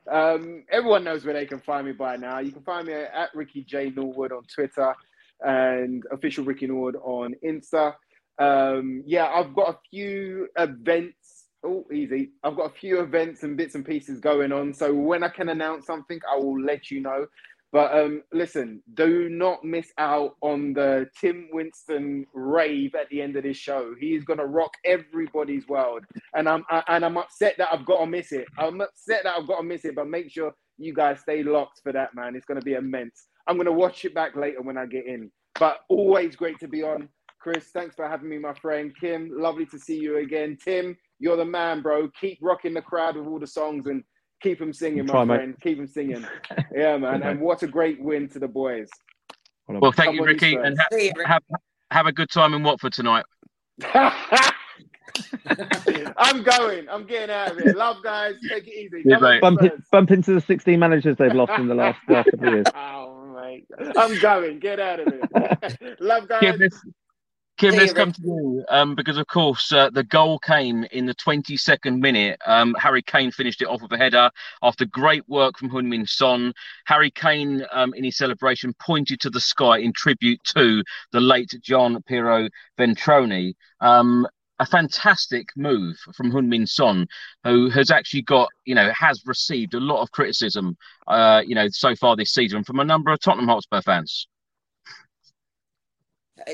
Um, 0.09 0.63
everyone 0.71 1.03
knows 1.03 1.25
where 1.25 1.35
they 1.35 1.45
can 1.45 1.59
find 1.59 1.87
me 1.87 1.93
by 1.93 2.15
now. 2.15 2.39
You 2.39 2.53
can 2.53 2.63
find 2.63 2.87
me 2.87 2.93
at 2.93 3.31
Ricky 3.35 3.65
J 3.65 3.91
Norwood 3.91 4.31
on 4.31 4.45
Twitter 4.45 4.95
and 5.41 6.05
official 6.13 6.45
Ricky 6.45 6.69
Norwood 6.69 6.95
on 7.03 7.35
Insta. 7.45 7.95
Um, 8.39 9.03
yeah, 9.05 9.27
I've 9.27 9.57
got 9.57 9.71
a 9.71 9.79
few 9.91 10.47
events. 10.57 11.47
Oh, 11.67 11.85
easy. 11.93 12.31
I've 12.45 12.55
got 12.55 12.71
a 12.71 12.75
few 12.75 13.01
events 13.01 13.43
and 13.43 13.57
bits 13.57 13.75
and 13.75 13.85
pieces 13.85 14.21
going 14.21 14.53
on. 14.53 14.73
So 14.73 14.95
when 14.95 15.25
I 15.25 15.31
can 15.31 15.49
announce 15.49 15.85
something, 15.85 16.21
I 16.33 16.37
will 16.37 16.63
let 16.63 16.93
you 16.93 17.01
know. 17.01 17.27
But 17.75 17.93
um, 17.93 18.23
listen, 18.33 18.85
do 18.95 19.29
not 19.29 19.65
miss 19.65 19.93
out 19.99 20.37
on 20.43 20.75
the 20.75 21.11
Tim 21.21 21.49
Winstone 21.53 22.25
rave 22.33 22.95
at 22.95 23.09
the 23.11 23.21
end 23.21 23.35
of 23.35 23.43
this 23.43 23.57
show. 23.57 23.97
He's 23.99 24.23
gonna 24.23 24.47
rock 24.47 24.71
everybody's 24.85 25.67
world, 25.67 26.05
and 26.37 26.49
I'm 26.49 26.65
I, 26.71 26.85
and 26.87 27.05
I'm 27.05 27.17
upset 27.17 27.57
that 27.59 27.71
I've 27.73 27.85
got 27.85 27.99
to 27.99 28.07
miss 28.07 28.31
it. 28.31 28.45
I'm 28.57 28.81
upset 28.81 29.25
that 29.25 29.35
I've 29.37 29.49
got 29.49 29.57
to 29.57 29.65
miss 29.65 29.85
it, 29.85 29.97
but 29.97 30.07
make 30.07 30.31
sure 30.31 30.55
you 30.79 30.95
guys 30.95 31.23
stay 31.23 31.43
locked 31.43 31.81
for 31.83 31.91
that, 31.91 32.15
man. 32.15 32.37
It's 32.37 32.47
gonna 32.47 32.61
be 32.61 32.75
immense. 32.75 33.27
I'm 33.49 33.57
gonna 33.57 33.73
watch 33.73 34.05
it 34.05 34.15
back 34.15 34.37
later 34.37 34.63
when 34.63 34.79
I 34.79 34.87
get 34.87 35.07
in. 35.07 35.33
But 35.59 35.79
always 35.89 36.37
great 36.37 36.61
to 36.61 36.69
be 36.69 36.85
on, 36.85 37.09
Chris. 37.41 37.71
Thanks 37.75 37.97
for 37.97 38.09
having 38.09 38.29
me, 38.29 38.39
my 38.39 38.55
friend. 38.55 38.93
Kim, 39.01 39.33
lovely 39.33 39.67
to 39.67 39.81
see 39.81 39.99
you 39.99 40.19
again. 40.19 40.57
Tim, 40.65 40.97
you're 41.19 41.37
the 41.37 41.45
man, 41.45 41.83
bro. 41.83 42.09
Keep 42.21 42.39
rocking 42.41 42.75
the 42.75 42.83
crowd 42.83 43.17
with 43.17 43.27
all 43.27 43.41
the 43.41 43.49
songs 43.49 43.89
and 43.89 44.05
Keep 44.43 44.59
them 44.59 44.73
singing, 44.73 45.07
Try, 45.07 45.25
my 45.25 45.25
mate. 45.25 45.37
friend. 45.39 45.57
Keep 45.63 45.79
them 45.79 45.87
singing. 45.87 46.27
Yeah, 46.75 46.97
man. 46.99 47.23
And 47.23 47.41
what 47.41 47.63
a 47.63 47.67
great 47.67 48.01
win 48.03 48.29
to 48.31 48.39
the 48.39 48.49
boys. 48.49 48.89
Well, 49.69 49.93
thank 49.93 50.09
Come 50.09 50.17
you, 50.17 50.25
Ricky, 50.25 50.53
Spurs. 50.53 50.67
and 50.67 50.79
ha- 50.79 50.87
you, 50.97 51.13
Rick. 51.17 51.27
have 51.27 51.43
have 51.91 52.07
a 52.07 52.13
good 52.13 52.29
time 52.31 52.53
in 52.55 52.63
Watford 52.63 52.93
tonight. 52.93 53.25
I'm 56.17 56.43
going. 56.43 56.89
I'm 56.89 57.07
getting 57.07 57.35
out 57.35 57.53
of 57.53 57.59
here. 57.59 57.73
Love, 57.75 58.03
guys. 58.03 58.35
Take 58.49 58.67
it 58.67 58.73
easy. 58.75 59.03
Yeah, 59.05 59.17
Come 59.17 59.23
mate. 59.25 59.41
Bump, 59.41 59.63
it, 59.63 59.73
bump 59.91 60.11
into 60.11 60.35
the 60.35 60.41
16 60.41 60.79
managers 60.79 61.17
they've 61.17 61.33
lost 61.35 61.53
in 61.59 61.69
the 61.69 61.75
last 61.75 61.99
uh, 62.09 62.25
couple 62.25 62.49
of 62.49 62.55
years. 62.55 62.67
Oh, 62.75 63.41
mate. 63.43 63.67
I'm 63.97 64.19
going. 64.21 64.59
Get 64.59 64.81
out 64.81 65.01
of 65.01 65.09
here. 65.13 65.97
Love, 66.01 66.29
guys. 66.29 66.41
Kim, 66.41 66.59
let's, 66.59 66.81
Kim, 67.57 67.77
let's 67.77 67.93
come 67.93 68.13
to 68.13 68.21
you 68.21 68.65
um, 68.69 68.97
because, 68.97 69.17
of 69.17 69.29
course, 69.29 69.71
uh, 69.71 69.89
the 69.91 70.03
goal 70.03 70.41
came 70.41 70.85
in 70.91 71.07
the 71.07 71.15
22nd 71.15 72.01
minute. 72.01 72.41
Um, 72.45 72.75
Harry 72.81 73.01
Kane 73.01 73.31
finished 73.31 73.63
it 73.63 73.69
off 73.69 73.81
with 73.81 73.93
a 73.93 73.97
header 73.97 74.29
after 74.61 74.85
great 74.85 75.29
work 75.29 75.57
from 75.57 75.71
Heung-Min 75.71 76.05
Son. 76.07 76.53
Harry 76.87 77.13
Kane, 77.13 77.65
um, 77.71 77.95
in 77.95 78.03
his 78.03 78.17
celebration, 78.17 78.75
pointed 78.81 79.21
to 79.21 79.31
the 79.31 79.41
sky 79.41 79.79
in 79.79 79.93
tribute 79.93 80.41
to 80.57 80.83
the 81.13 81.21
late 81.21 81.55
Gian 81.63 82.03
Piero 82.03 82.49
Ventrone. 82.77 83.55
Um, 83.81 84.27
a 84.59 84.67
fantastic 84.67 85.49
move 85.57 85.97
from 86.13 86.33
Heung-Min 86.33 86.67
Son, 86.67 87.07
who 87.45 87.71
has 87.71 87.91
actually 87.93 88.23
got, 88.23 88.49
you 88.65 88.75
know, 88.75 88.91
has 88.93 89.23
received 89.27 89.75
a 89.75 89.81
lot 89.81 90.03
of 90.03 90.11
criticism, 90.11 90.77
uh, 91.07 91.43
you 91.47 91.55
know, 91.55 91.69
so 91.69 91.95
far 91.95 92.17
this 92.17 92.33
season 92.35 92.65
from 92.65 92.81
a 92.81 92.85
number 92.85 93.13
of 93.13 93.21
Tottenham 93.21 93.49
Hotspur 93.49 93.81
fans. 93.81 94.27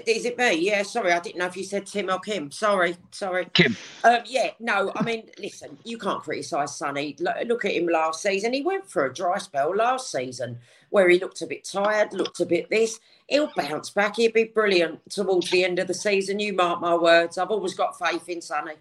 Is 0.06 0.24
it 0.24 0.38
me? 0.38 0.54
Yeah, 0.54 0.82
sorry, 0.82 1.12
I 1.12 1.20
didn't 1.20 1.38
know 1.38 1.46
if 1.46 1.56
you 1.56 1.64
said 1.64 1.86
Tim 1.86 2.10
or 2.10 2.18
Kim. 2.18 2.50
Sorry, 2.50 2.96
sorry. 3.10 3.46
Kim. 3.52 3.76
Um, 4.04 4.20
yeah, 4.26 4.50
no, 4.60 4.92
I 4.94 5.02
mean, 5.02 5.28
listen, 5.38 5.78
you 5.84 5.98
can't 5.98 6.22
criticise 6.22 6.76
Sonny. 6.76 7.16
Look, 7.18 7.36
look 7.46 7.64
at 7.64 7.72
him 7.72 7.86
last 7.86 8.22
season. 8.22 8.52
He 8.52 8.62
went 8.62 8.88
for 8.88 9.06
a 9.06 9.12
dry 9.14 9.38
spell 9.38 9.74
last 9.74 10.10
season 10.10 10.58
where 10.90 11.08
he 11.08 11.18
looked 11.18 11.42
a 11.42 11.46
bit 11.46 11.64
tired, 11.64 12.12
looked 12.12 12.40
a 12.40 12.46
bit 12.46 12.70
this. 12.70 13.00
He'll 13.26 13.50
bounce 13.56 13.90
back. 13.90 14.16
He'll 14.16 14.32
be 14.32 14.44
brilliant 14.44 15.08
towards 15.10 15.50
the 15.50 15.64
end 15.64 15.78
of 15.78 15.86
the 15.86 15.94
season. 15.94 16.38
You 16.40 16.52
mark 16.52 16.80
my 16.80 16.94
words. 16.94 17.38
I've 17.38 17.50
always 17.50 17.74
got 17.74 17.98
faith 17.98 18.28
in 18.28 18.42
Sonny. 18.42 18.74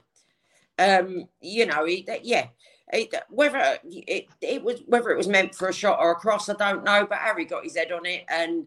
Um, 0.78 1.28
you 1.42 1.66
know, 1.66 1.86
he, 1.86 2.08
yeah. 2.24 2.48
It, 2.92 3.14
whether 3.30 3.78
it, 3.84 4.28
it 4.42 4.64
was 4.64 4.82
whether 4.88 5.12
it 5.12 5.18
was 5.18 5.28
meant 5.28 5.54
for 5.54 5.70
a 5.70 5.74
shot 5.74 6.00
or 6.00 6.12
a 6.12 6.16
cross, 6.16 6.50
I 6.50 6.54
don't 6.54 6.84
know. 6.84 7.06
But 7.08 7.20
Harry 7.20 7.46
got 7.46 7.64
his 7.64 7.78
head 7.78 7.92
on 7.92 8.04
it, 8.08 8.26
and 8.28 8.66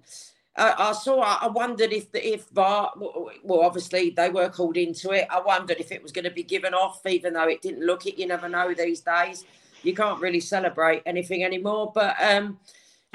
uh, 0.54 0.74
I 0.76 0.92
saw. 0.92 1.20
I 1.20 1.48
wondered 1.48 1.92
if 1.92 2.12
the 2.12 2.34
if 2.34 2.48
VAR. 2.50 2.92
Well, 2.96 3.62
obviously 3.62 4.10
they 4.10 4.28
were 4.28 4.50
called 4.50 4.76
into 4.76 5.10
it. 5.12 5.26
I 5.30 5.40
wondered 5.40 5.78
if 5.80 5.90
it 5.90 6.02
was 6.02 6.12
going 6.12 6.26
to 6.26 6.30
be 6.30 6.42
given 6.42 6.74
off, 6.74 7.04
even 7.06 7.32
though 7.32 7.48
it 7.48 7.62
didn't 7.62 7.86
look 7.86 8.06
it. 8.06 8.18
You 8.18 8.26
never 8.26 8.48
know 8.48 8.74
these 8.74 9.00
days. 9.00 9.44
You 9.82 9.94
can't 9.94 10.20
really 10.20 10.40
celebrate 10.40 11.02
anything 11.06 11.42
anymore. 11.42 11.90
But 11.94 12.16
um, 12.20 12.58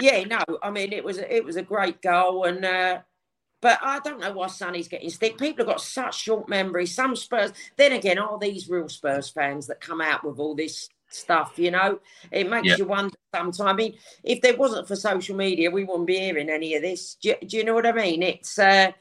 yeah, 0.02 0.24
no. 0.24 0.40
I 0.64 0.72
mean, 0.72 0.92
it 0.94 1.04
was 1.04 1.20
it 1.20 1.46
was 1.46 1.58
a 1.58 1.62
great 1.62 2.02
goal, 2.02 2.46
and 2.46 2.66
uh, 2.66 3.02
but 3.62 3.80
I 3.84 4.00
don't 4.00 4.20
know 4.20 4.34
why 4.34 4.48
Sonny's 4.48 4.88
getting 4.88 5.10
stick. 5.12 5.38
People 5.38 5.66
have 5.66 5.74
got 5.74 5.82
such 5.82 6.18
short 6.20 6.50
memories. 6.50 6.96
Some 6.96 7.16
Spurs. 7.16 7.54
Then 7.76 7.92
again, 7.92 8.18
are 8.18 8.40
these 8.40 8.68
real 8.68 8.90
Spurs 8.90 9.30
fans 9.30 9.68
that 9.68 9.80
come 9.80 10.02
out 10.02 10.24
with 10.24 10.40
all 10.40 10.56
this 10.56 10.90
stuff? 11.10 11.54
You 11.58 11.72
know, 11.72 12.00
it 12.32 12.50
makes 12.50 12.68
you 12.78 12.86
wonder. 12.86 13.16
Sometimes, 13.36 13.60
I 13.62 13.74
mean, 13.74 13.94
if 14.24 14.42
there 14.42 14.56
wasn't 14.56 14.88
for 14.88 14.96
social 14.96 15.36
media, 15.36 15.70
we 15.70 15.84
wouldn't 15.84 16.08
be 16.08 16.18
hearing 16.20 16.50
any 16.50 16.76
of 16.76 16.82
this. 16.82 17.16
Do, 17.22 17.30
you- 17.30 17.48
do 17.48 17.58
you 17.58 17.64
know 17.64 17.74
what 17.74 17.86
I 17.86 17.92
mean? 17.92 18.24
It's. 18.24 18.58
uh 18.60 18.92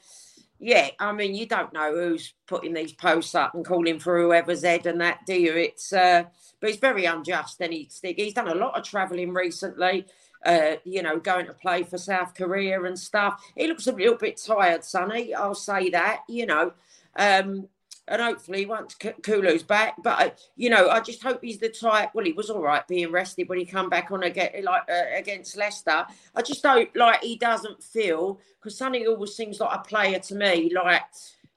yeah, 0.59 0.89
I 0.99 1.11
mean, 1.11 1.35
you 1.35 1.45
don't 1.45 1.71
know 1.71 1.93
who's 1.93 2.33
putting 2.47 2.73
these 2.73 2.91
posts 2.91 3.35
up 3.35 3.53
and 3.53 3.63
calling 3.63 3.99
for 3.99 4.19
whoever's 4.19 4.63
head 4.63 4.87
and 4.87 4.99
that, 5.01 5.19
do 5.27 5.35
you? 5.35 5.53
It's, 5.53 5.93
uh, 5.93 6.23
but 6.59 6.71
it's 6.71 6.79
very 6.79 7.05
unjust. 7.05 7.61
And 7.61 7.71
he's, 7.71 7.99
he's 8.01 8.33
done 8.33 8.47
a 8.47 8.55
lot 8.55 8.75
of 8.75 8.83
travelling 8.83 9.33
recently, 9.33 10.07
uh, 10.45 10.77
you 10.83 11.03
know, 11.03 11.19
going 11.19 11.45
to 11.45 11.53
play 11.53 11.83
for 11.83 11.99
South 11.99 12.33
Korea 12.33 12.81
and 12.83 12.97
stuff. 12.97 13.39
He 13.55 13.67
looks 13.67 13.85
a 13.85 13.91
little 13.91 14.15
bit 14.15 14.41
tired, 14.43 14.83
Sonny. 14.83 15.31
I'll 15.35 15.53
say 15.53 15.91
that, 15.91 16.21
you 16.27 16.47
know. 16.47 16.73
Um, 17.15 17.67
and 18.07 18.21
hopefully 18.21 18.65
once 18.65 18.95
Kulu's 18.95 19.63
back, 19.63 19.95
but 20.01 20.21
uh, 20.21 20.29
you 20.55 20.69
know, 20.69 20.89
I 20.89 21.01
just 21.01 21.21
hope 21.21 21.39
he's 21.43 21.59
the 21.59 21.69
type. 21.69 22.11
Well, 22.13 22.25
he 22.25 22.31
was 22.31 22.49
all 22.49 22.61
right 22.61 22.87
being 22.87 23.11
rested 23.11 23.49
when 23.49 23.59
he 23.59 23.65
come 23.65 23.89
back 23.89 24.11
on 24.11 24.23
again, 24.23 24.51
like 24.63 24.83
uh, 24.89 25.15
against 25.15 25.57
Leicester. 25.57 26.05
I 26.35 26.41
just 26.41 26.65
hope 26.65 26.89
like 26.95 27.21
he 27.21 27.37
doesn't 27.37 27.83
feel 27.83 28.39
because 28.59 28.77
Sonny 28.77 29.05
always 29.05 29.35
seems 29.35 29.59
like 29.59 29.77
a 29.77 29.83
player 29.83 30.19
to 30.19 30.35
me, 30.35 30.71
like 30.73 31.03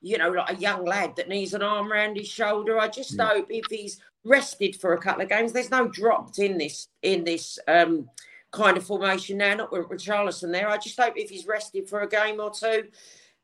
you 0.02 0.18
know, 0.18 0.30
like 0.30 0.50
a 0.50 0.60
young 0.60 0.84
lad 0.84 1.14
that 1.16 1.28
needs 1.28 1.54
an 1.54 1.62
arm 1.62 1.92
around 1.92 2.16
his 2.16 2.28
shoulder. 2.28 2.78
I 2.78 2.88
just 2.88 3.20
hope 3.20 3.46
if 3.50 3.66
he's 3.70 4.00
rested 4.24 4.76
for 4.76 4.94
a 4.94 5.00
couple 5.00 5.22
of 5.22 5.28
games, 5.28 5.52
there's 5.52 5.70
no 5.70 5.88
dropped 5.88 6.38
in 6.38 6.58
this 6.58 6.88
in 7.02 7.22
this 7.24 7.58
um 7.68 8.08
kind 8.50 8.76
of 8.76 8.84
formation 8.84 9.38
now. 9.38 9.54
Not 9.54 9.70
with 9.70 9.88
Richarlison 9.88 10.50
there. 10.50 10.68
I 10.68 10.78
just 10.78 10.98
hope 10.98 11.14
if 11.16 11.30
he's 11.30 11.46
rested 11.46 11.88
for 11.88 12.00
a 12.00 12.08
game 12.08 12.40
or 12.40 12.50
two 12.50 12.88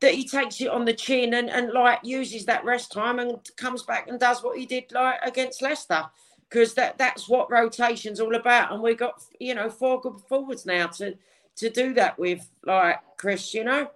that 0.00 0.14
he 0.14 0.26
takes 0.26 0.60
it 0.60 0.68
on 0.68 0.84
the 0.84 0.92
chin 0.92 1.34
and, 1.34 1.48
and 1.48 1.72
like 1.72 2.00
uses 2.02 2.44
that 2.44 2.64
rest 2.64 2.92
time 2.92 3.18
and 3.18 3.38
comes 3.56 3.82
back 3.82 4.08
and 4.08 4.20
does 4.20 4.42
what 4.42 4.58
he 4.58 4.66
did 4.66 4.84
like 4.92 5.18
against 5.22 5.62
Leicester 5.62 6.04
because 6.48 6.74
that 6.74 6.98
that's 6.98 7.28
what 7.28 7.50
rotation's 7.50 8.20
all 8.20 8.34
about 8.34 8.72
and 8.72 8.82
we've 8.82 8.98
got 8.98 9.22
you 9.40 9.54
know 9.54 9.70
four 9.70 10.00
good 10.00 10.20
forwards 10.28 10.66
now 10.66 10.86
to 10.86 11.14
to 11.56 11.70
do 11.70 11.94
that 11.94 12.18
with 12.18 12.48
like 12.64 12.98
Chris 13.16 13.54
you 13.54 13.64
know 13.64 13.90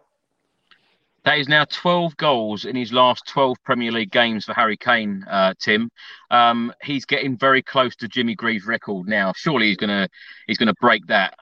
That 1.25 1.39
is 1.39 1.49
now 1.49 1.65
12 1.67 2.17
goals 2.17 2.65
in 2.65 2.75
his 2.75 2.93
last 2.93 3.27
12 3.29 3.59
Premier 3.63 3.93
League 3.93 4.11
games 4.11 4.47
for 4.47 4.55
Harry 4.55 4.79
Kane, 4.79 5.23
uh, 5.31 5.53
Tim. 5.61 5.91
Um, 6.31 6.73
he's 6.83 7.05
getting 7.05 7.37
very 7.37 7.61
close 7.61 7.95
to 7.97 8.09
Jimmy 8.09 8.35
Greaves' 8.35 8.65
record 8.65 9.07
now. 9.07 9.35
Surely 9.37 9.67
he's 9.67 9.77
gonna 9.77 10.09
he's 10.47 10.57
gonna 10.57 10.75
break 10.81 11.07
that. 11.09 11.35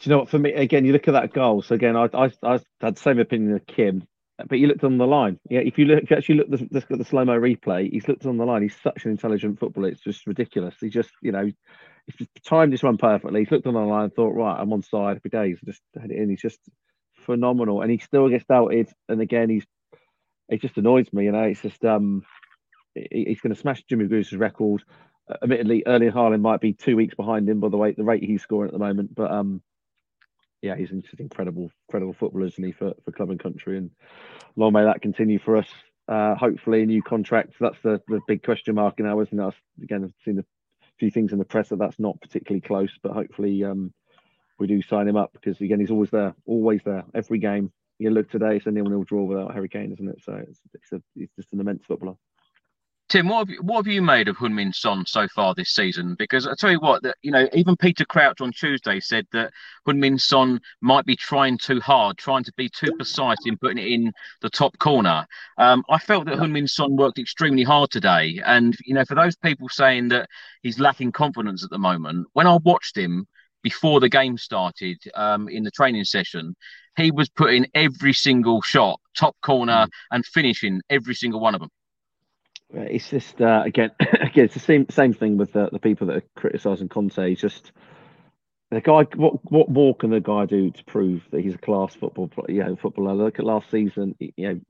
Do 0.00 0.08
you 0.08 0.14
know 0.14 0.20
what? 0.20 0.28
For 0.28 0.38
me, 0.38 0.52
again, 0.52 0.84
you 0.84 0.92
look 0.92 1.08
at 1.08 1.12
that 1.12 1.32
goal. 1.32 1.62
So 1.62 1.74
again, 1.74 1.96
I 1.96 2.08
I, 2.14 2.30
I 2.42 2.60
had 2.80 2.96
the 2.96 3.00
same 3.00 3.18
opinion 3.18 3.54
of 3.54 3.66
Kim, 3.66 4.06
but 4.48 4.58
you 4.58 4.66
looked 4.68 4.84
on 4.84 4.98
the 4.98 5.06
line. 5.06 5.38
Yeah, 5.50 5.60
if 5.60 5.78
you 5.78 5.86
look, 5.86 6.02
if 6.02 6.10
you 6.10 6.16
actually 6.16 6.36
look 6.36 6.52
at 6.52 6.70
the, 6.70 6.80
the, 6.88 6.96
the 6.98 7.04
slow 7.04 7.24
mo 7.24 7.38
replay, 7.38 7.90
he's 7.90 8.06
looked 8.08 8.26
on 8.26 8.36
the 8.36 8.44
line. 8.46 8.62
He's 8.62 8.76
such 8.82 9.04
an 9.04 9.10
intelligent 9.10 9.58
footballer. 9.58 9.88
It's 9.88 10.00
just 10.00 10.26
ridiculous. 10.26 10.76
He 10.80 10.88
just, 10.88 11.10
you 11.22 11.32
know, 11.32 11.44
he's 12.06 12.16
just 12.16 12.30
timed 12.46 12.72
this 12.72 12.82
run 12.82 12.96
perfectly. 12.98 13.40
He's 13.40 13.50
looked 13.50 13.66
on 13.66 13.74
the 13.74 13.80
line, 13.80 14.04
and 14.04 14.14
thought, 14.14 14.34
right, 14.34 14.58
I'm 14.58 14.72
on 14.72 14.82
side. 14.82 15.16
Happy 15.16 15.28
days. 15.30 15.58
Just 15.64 15.82
had 16.00 16.10
it 16.10 16.18
in. 16.18 16.30
He's 16.30 16.42
just 16.42 16.60
phenomenal, 17.26 17.82
and 17.82 17.90
he 17.90 17.98
still 17.98 18.28
gets 18.28 18.44
doubted. 18.44 18.88
And 19.08 19.20
again, 19.20 19.50
he's 19.50 19.66
it 20.48 20.60
just 20.62 20.76
annoys 20.78 21.12
me. 21.12 21.24
You 21.24 21.32
know, 21.32 21.42
it's 21.42 21.62
just 21.62 21.84
um, 21.84 22.22
he- 22.94 23.24
he's 23.28 23.40
going 23.40 23.54
to 23.54 23.60
smash 23.60 23.82
Jimmy 23.88 24.06
Greaves' 24.06 24.32
record. 24.32 24.82
Uh, 25.30 25.36
admittedly, 25.42 25.82
Erling 25.86 26.10
Haaland 26.12 26.40
might 26.40 26.60
be 26.60 26.72
two 26.72 26.96
weeks 26.96 27.14
behind 27.14 27.48
him 27.48 27.60
by 27.60 27.68
the 27.68 27.76
way 27.76 27.92
the 27.92 28.04
rate 28.04 28.22
he's 28.22 28.42
scoring 28.42 28.68
at 28.68 28.72
the 28.72 28.78
moment, 28.78 29.14
but 29.14 29.30
um, 29.30 29.62
yeah, 30.62 30.76
he's 30.76 30.90
an 30.90 31.02
incredible, 31.18 31.70
incredible 31.88 32.14
footballer, 32.14 32.46
isn't 32.46 32.64
he, 32.64 32.72
for, 32.72 32.94
for 33.04 33.12
club 33.12 33.30
and 33.30 33.40
country? 33.40 33.78
And 33.78 33.90
long 34.56 34.72
may 34.72 34.84
that 34.84 35.02
continue 35.02 35.38
for 35.38 35.56
us. 35.56 35.68
Uh, 36.08 36.34
hopefully, 36.34 36.82
a 36.82 36.86
new 36.86 37.02
contract. 37.02 37.54
That's 37.60 37.80
the, 37.82 38.00
the 38.08 38.20
big 38.26 38.42
question 38.42 38.74
mark 38.74 38.98
now, 38.98 39.20
isn't 39.20 39.38
it? 39.38 39.44
I've- 39.44 39.56
Again, 39.82 40.04
I've 40.04 40.14
seen 40.24 40.38
a 40.38 40.44
few 40.98 41.10
things 41.10 41.32
in 41.32 41.38
the 41.38 41.44
press 41.44 41.68
that 41.68 41.78
that's 41.78 41.98
not 41.98 42.20
particularly 42.20 42.60
close, 42.60 42.90
but 43.02 43.12
hopefully 43.12 43.62
um, 43.62 43.92
we 44.58 44.66
do 44.66 44.82
sign 44.82 45.06
him 45.06 45.16
up 45.16 45.32
because, 45.32 45.60
again, 45.60 45.80
he's 45.80 45.90
always 45.90 46.10
there, 46.10 46.34
always 46.46 46.80
there, 46.84 47.04
every 47.14 47.38
game. 47.38 47.70
You 47.98 48.10
look 48.10 48.30
today, 48.30 48.56
it's 48.56 48.66
a 48.66 48.70
nil-nil 48.70 49.04
draw 49.04 49.24
without 49.24 49.52
Harry 49.54 49.68
Kane, 49.68 49.92
isn't 49.92 50.08
it? 50.08 50.22
So 50.24 50.32
it's, 50.34 50.60
it's, 50.74 50.92
a, 50.92 51.02
it's 51.16 51.34
just 51.36 51.52
an 51.52 51.60
immense 51.60 51.84
footballer. 51.84 52.16
Tim, 53.08 53.28
what 53.28 53.38
have 53.38 53.48
you, 53.48 53.62
what 53.62 53.76
have 53.76 53.86
you 53.86 54.02
made 54.02 54.28
of 54.28 54.36
Heung-Min 54.36 54.70
Son 54.74 55.06
so 55.06 55.26
far 55.28 55.54
this 55.54 55.70
season? 55.70 56.14
Because 56.18 56.46
I 56.46 56.54
tell 56.54 56.70
you 56.70 56.78
what, 56.78 57.02
that 57.04 57.16
you 57.22 57.30
know, 57.30 57.48
even 57.54 57.74
Peter 57.74 58.04
Crouch 58.04 58.42
on 58.42 58.52
Tuesday 58.52 59.00
said 59.00 59.26
that 59.32 59.50
Heung-Min 59.86 60.18
Son 60.18 60.60
might 60.82 61.06
be 61.06 61.16
trying 61.16 61.56
too 61.56 61.80
hard, 61.80 62.18
trying 62.18 62.44
to 62.44 62.52
be 62.58 62.68
too 62.68 62.92
precise 62.96 63.38
in 63.46 63.56
putting 63.56 63.78
it 63.78 63.90
in 63.90 64.12
the 64.42 64.50
top 64.50 64.78
corner. 64.78 65.26
Um, 65.56 65.84
I 65.88 65.96
felt 65.96 66.26
that 66.26 66.36
Heung-Min 66.36 66.68
Son 66.68 66.96
worked 66.96 67.18
extremely 67.18 67.62
hard 67.62 67.90
today, 67.90 68.42
and 68.44 68.76
you 68.84 68.92
know, 68.92 69.06
for 69.06 69.14
those 69.14 69.36
people 69.36 69.70
saying 69.70 70.08
that 70.08 70.28
he's 70.62 70.78
lacking 70.78 71.12
confidence 71.12 71.64
at 71.64 71.70
the 71.70 71.78
moment, 71.78 72.26
when 72.34 72.46
I 72.46 72.58
watched 72.62 72.98
him 72.98 73.26
before 73.62 74.00
the 74.00 74.10
game 74.10 74.36
started 74.36 74.98
um, 75.14 75.48
in 75.48 75.62
the 75.62 75.70
training 75.70 76.04
session, 76.04 76.54
he 76.98 77.10
was 77.10 77.30
putting 77.30 77.66
every 77.72 78.12
single 78.12 78.60
shot 78.60 79.00
top 79.16 79.34
corner 79.40 79.86
and 80.10 80.26
finishing 80.26 80.82
every 80.90 81.14
single 81.14 81.40
one 81.40 81.54
of 81.54 81.60
them. 81.60 81.70
Uh, 82.76 82.80
It's 82.82 83.10
just 83.10 83.40
uh, 83.40 83.62
again, 83.64 83.90
again, 84.00 84.44
it's 84.46 84.54
the 84.54 84.60
same 84.60 84.86
same 84.90 85.12
thing 85.14 85.36
with 85.36 85.52
the, 85.52 85.68
the 85.72 85.78
people 85.78 86.06
that 86.08 86.16
are 86.16 86.24
criticising 86.36 86.88
Conte. 86.88 87.28
He's 87.28 87.40
just 87.40 87.72
the 88.70 88.80
guy. 88.80 89.04
What 89.16 89.50
what 89.50 89.70
more 89.70 89.96
can 89.96 90.10
the 90.10 90.20
guy 90.20 90.46
do 90.46 90.70
to 90.70 90.84
prove 90.84 91.22
that 91.30 91.40
he's 91.40 91.54
a 91.54 91.58
class 91.58 91.94
football, 91.94 92.30
you 92.48 92.64
know, 92.64 92.76
footballer? 92.76 93.14
Look 93.14 93.38
at 93.38 93.44
last 93.44 93.70
season. 93.70 94.14
You 94.18 94.32
know, 94.38 94.60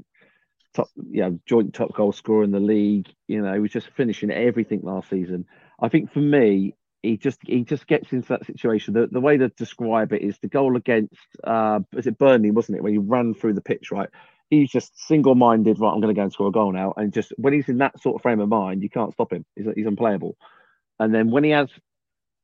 top, 0.75 0.91
you 0.97 1.23
know, 1.23 1.39
joint 1.47 1.75
top 1.75 1.95
goal 1.95 2.13
scorer 2.13 2.45
in 2.45 2.53
the 2.53 2.61
league. 2.61 3.09
You 3.29 3.43
know, 3.43 3.55
he 3.55 3.61
was 3.61 3.73
just 3.73 3.91
finishing 3.97 4.31
everything 4.31 4.83
last 4.83 5.11
season. 5.11 5.47
I 5.81 5.89
think 5.89 6.13
for 6.13 6.21
me, 6.21 6.75
he 7.03 7.17
just 7.17 7.39
he 7.47 7.65
just 7.65 7.87
gets 7.87 8.13
into 8.13 8.29
that 8.29 8.47
situation. 8.47 8.95
The 8.95 9.09
the 9.09 9.21
way 9.21 9.37
to 9.39 9.49
describe 9.51 10.13
it 10.13 10.23
is 10.23 10.39
the 10.39 10.49
goal 10.49 10.77
against 10.77 11.15
uh, 11.45 11.81
was 11.93 12.07
it 12.07 12.19
Burnley, 12.19 12.51
wasn't 12.51 12.79
it? 12.79 12.83
When 12.85 12.93
he 12.93 12.99
ran 12.99 13.35
through 13.35 13.55
the 13.55 13.61
pitch, 13.61 13.91
right? 13.91 14.11
He's 14.51 14.71
just 14.71 14.99
single-minded. 15.07 15.79
Right, 15.79 15.93
I'm 15.93 16.01
going 16.01 16.15
to 16.15 16.19
go 16.19 16.23
and 16.23 16.33
score 16.33 16.49
a 16.49 16.53
goal 16.53 16.73
now. 16.73 16.95
And 16.97 17.13
just 17.13 17.33
when 17.37 17.53
he's 17.53 17.69
in 17.69 17.79
that 17.79 18.01
sort 18.01 18.17
of 18.17 18.23
frame 18.23 18.41
of 18.41 18.49
mind, 18.49 18.83
you 18.83 18.91
can't 18.91 19.13
stop 19.13 19.33
him. 19.33 19.45
He's, 19.57 19.67
he's 19.75 19.87
unplayable. 19.87 20.37
And 20.99 21.15
then 21.15 21.31
when 21.31 21.45
he 21.45 21.51
has 21.51 21.69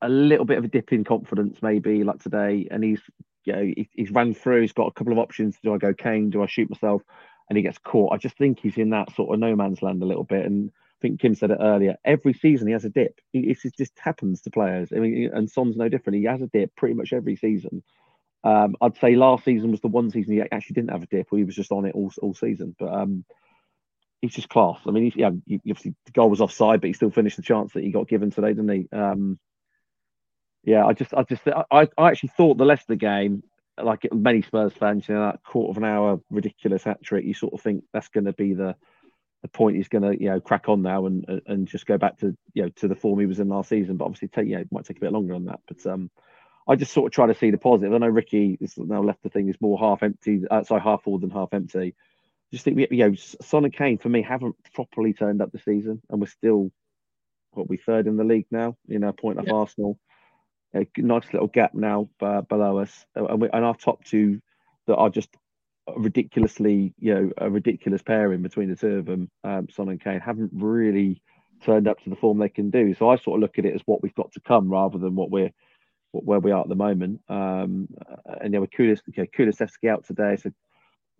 a 0.02 0.08
little 0.08 0.44
bit 0.44 0.58
of 0.58 0.64
a 0.64 0.68
dip 0.68 0.92
in 0.92 1.04
confidence, 1.04 1.58
maybe 1.62 2.04
like 2.04 2.22
today, 2.22 2.68
and 2.70 2.84
he's 2.84 3.00
you 3.44 3.52
know 3.52 3.62
he, 3.62 3.88
he's 3.92 4.10
ran 4.10 4.34
through. 4.34 4.62
He's 4.62 4.72
got 4.72 4.88
a 4.88 4.92
couple 4.92 5.12
of 5.12 5.18
options. 5.18 5.56
Do 5.62 5.74
I 5.74 5.78
go 5.78 5.94
Kane? 5.94 6.30
Do 6.30 6.42
I 6.42 6.46
shoot 6.46 6.70
myself? 6.70 7.02
And 7.48 7.56
he 7.56 7.62
gets 7.62 7.78
caught. 7.78 8.12
I 8.12 8.16
just 8.16 8.38
think 8.38 8.60
he's 8.60 8.78
in 8.78 8.90
that 8.90 9.14
sort 9.14 9.34
of 9.34 9.40
no 9.40 9.54
man's 9.54 9.82
land 9.82 10.02
a 10.02 10.06
little 10.06 10.24
bit. 10.24 10.46
And 10.46 10.70
I 10.70 11.00
think 11.02 11.20
Kim 11.20 11.34
said 11.34 11.50
it 11.50 11.58
earlier. 11.60 11.96
Every 12.04 12.32
season 12.32 12.66
he 12.66 12.72
has 12.72 12.86
a 12.86 12.90
dip. 12.90 13.20
It, 13.34 13.58
it 13.64 13.76
just 13.76 13.98
happens 13.98 14.40
to 14.42 14.50
players. 14.50 14.92
I 14.94 14.98
mean, 14.98 15.30
and 15.32 15.50
Son's 15.50 15.76
no 15.76 15.88
different. 15.88 16.18
He 16.18 16.24
has 16.24 16.40
a 16.40 16.46
dip 16.46 16.74
pretty 16.76 16.94
much 16.94 17.12
every 17.12 17.36
season. 17.36 17.82
Um, 18.44 18.76
I'd 18.80 18.98
say 18.98 19.16
last 19.16 19.44
season 19.44 19.70
was 19.70 19.80
the 19.80 19.88
one 19.88 20.10
season 20.10 20.34
he 20.34 20.42
actually 20.42 20.74
didn't 20.74 20.90
have 20.90 21.02
a 21.02 21.06
dip, 21.06 21.32
or 21.32 21.38
he 21.38 21.44
was 21.44 21.56
just 21.56 21.72
on 21.72 21.86
it 21.86 21.94
all, 21.94 22.12
all 22.20 22.34
season. 22.34 22.76
But 22.78 22.92
um, 22.92 23.24
he's 24.20 24.34
just 24.34 24.50
class. 24.50 24.78
I 24.86 24.90
mean, 24.90 25.04
he's, 25.04 25.16
yeah, 25.16 25.28
obviously 25.28 25.94
the 26.04 26.12
goal 26.12 26.28
was 26.28 26.42
offside, 26.42 26.80
but 26.80 26.88
he 26.88 26.92
still 26.92 27.10
finished 27.10 27.36
the 27.36 27.42
chance 27.42 27.72
that 27.72 27.82
he 27.82 27.90
got 27.90 28.06
given 28.06 28.30
today, 28.30 28.48
didn't 28.48 28.68
he? 28.68 28.88
Um, 28.92 29.38
yeah, 30.62 30.84
I 30.84 30.92
just, 30.92 31.14
I 31.14 31.22
just, 31.22 31.42
I, 31.46 31.88
I 31.96 32.08
actually 32.10 32.32
thought 32.36 32.58
the 32.58 32.64
Leicester 32.64 32.96
game, 32.96 33.42
like 33.82 34.06
many 34.12 34.42
Spurs 34.42 34.72
fans, 34.72 35.08
you 35.08 35.14
know, 35.14 35.26
that 35.26 35.42
quarter 35.42 35.70
of 35.70 35.76
an 35.78 35.84
hour 35.84 36.20
ridiculous 36.30 36.84
hat 36.84 37.02
trick, 37.02 37.24
you 37.24 37.34
sort 37.34 37.54
of 37.54 37.60
think 37.60 37.84
that's 37.92 38.08
going 38.08 38.24
to 38.24 38.32
be 38.32 38.54
the 38.54 38.76
the 39.42 39.48
point 39.48 39.76
he's 39.76 39.88
going 39.88 40.02
to, 40.02 40.18
you 40.18 40.30
know, 40.30 40.40
crack 40.40 40.70
on 40.70 40.80
now 40.80 41.04
and 41.04 41.42
and 41.46 41.68
just 41.68 41.84
go 41.84 41.98
back 41.98 42.16
to, 42.18 42.34
you 42.54 42.62
know, 42.62 42.68
to 42.76 42.88
the 42.88 42.94
form 42.94 43.20
he 43.20 43.26
was 43.26 43.40
in 43.40 43.48
last 43.48 43.68
season. 43.68 43.98
But 43.98 44.06
obviously, 44.06 44.28
take, 44.28 44.48
yeah, 44.48 44.60
it 44.60 44.72
might 44.72 44.86
take 44.86 44.96
a 44.96 45.00
bit 45.00 45.12
longer 45.12 45.34
on 45.34 45.44
that. 45.46 45.60
But 45.68 45.84
um, 45.86 46.10
I 46.66 46.76
just 46.76 46.92
sort 46.92 47.06
of 47.06 47.12
try 47.12 47.26
to 47.26 47.34
see 47.34 47.50
the 47.50 47.58
positive. 47.58 47.92
I 47.92 47.98
know 47.98 48.08
Ricky 48.08 48.56
has 48.60 48.78
now 48.78 49.02
left 49.02 49.22
the 49.22 49.28
thing 49.28 49.48
is 49.48 49.56
more 49.60 49.78
half 49.78 50.02
empty, 50.02 50.42
uh, 50.50 50.64
sorry, 50.64 50.80
half 50.80 51.02
full 51.02 51.18
than 51.18 51.30
half 51.30 51.52
empty 51.52 51.94
just 52.54 52.64
think, 52.64 52.76
we 52.76 52.86
you 52.90 53.08
know, 53.08 53.14
Son 53.42 53.64
and 53.64 53.74
Kane 53.74 53.98
for 53.98 54.08
me 54.08 54.22
haven't 54.22 54.56
properly 54.72 55.12
turned 55.12 55.42
up 55.42 55.52
the 55.52 55.58
season, 55.58 56.00
and 56.08 56.20
we're 56.20 56.28
still 56.28 56.70
what 57.50 57.68
we 57.68 57.76
third 57.76 58.06
in 58.06 58.16
the 58.16 58.24
league 58.24 58.46
now. 58.50 58.76
You 58.86 58.98
know, 58.98 59.12
point 59.12 59.38
of 59.38 59.52
Arsenal. 59.52 59.98
A 60.72 60.86
nice 60.96 61.24
little 61.32 61.46
gap 61.46 61.72
now 61.74 62.08
uh, 62.20 62.40
below 62.40 62.78
us, 62.78 63.06
and, 63.14 63.40
we, 63.40 63.48
and 63.52 63.64
our 63.64 63.76
top 63.76 64.04
two 64.04 64.40
that 64.86 64.96
are 64.96 65.10
just 65.10 65.28
ridiculously, 65.96 66.94
you 66.98 67.14
know, 67.14 67.30
a 67.38 67.48
ridiculous 67.48 68.02
pairing 68.02 68.42
between 68.42 68.70
the 68.70 68.76
two 68.76 68.98
of 68.98 69.06
them, 69.06 69.30
um, 69.44 69.68
Son 69.70 69.88
and 69.88 70.02
Kane, 70.02 70.20
haven't 70.20 70.50
really 70.52 71.22
turned 71.64 71.86
up 71.86 72.00
to 72.00 72.10
the 72.10 72.16
form 72.16 72.38
they 72.38 72.48
can 72.48 72.70
do. 72.70 72.94
So 72.94 73.08
I 73.08 73.16
sort 73.16 73.38
of 73.38 73.42
look 73.42 73.58
at 73.58 73.64
it 73.64 73.74
as 73.74 73.82
what 73.84 74.02
we've 74.02 74.14
got 74.14 74.32
to 74.32 74.40
come 74.40 74.68
rather 74.68 74.98
than 74.98 75.14
what 75.14 75.30
we're 75.30 75.52
where 76.22 76.40
we 76.40 76.52
are 76.52 76.62
at 76.62 76.68
the 76.68 76.74
moment. 76.74 77.20
Um, 77.28 77.88
and 78.40 78.52
yeah, 78.52 78.60
with 78.60 78.70
Kulis, 78.70 79.00
okay, 79.10 79.28
Kulusevski 79.36 79.88
out 79.88 80.04
today, 80.04 80.36
so 80.36 80.50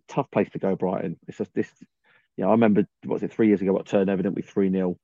tough 0.07 0.29
place 0.31 0.49
to 0.51 0.59
go, 0.59 0.75
Brighton. 0.75 1.17
It's 1.27 1.37
just 1.37 1.53
this. 1.53 1.69
You 2.37 2.43
know, 2.43 2.49
I 2.49 2.53
remember 2.53 2.85
what 3.05 3.15
was 3.15 3.23
it 3.23 3.31
three 3.31 3.47
years 3.47 3.61
ago? 3.61 3.73
What 3.73 3.85
turned 3.85 4.09
evidently 4.09 4.41
three 4.41 4.69
0 4.69 4.97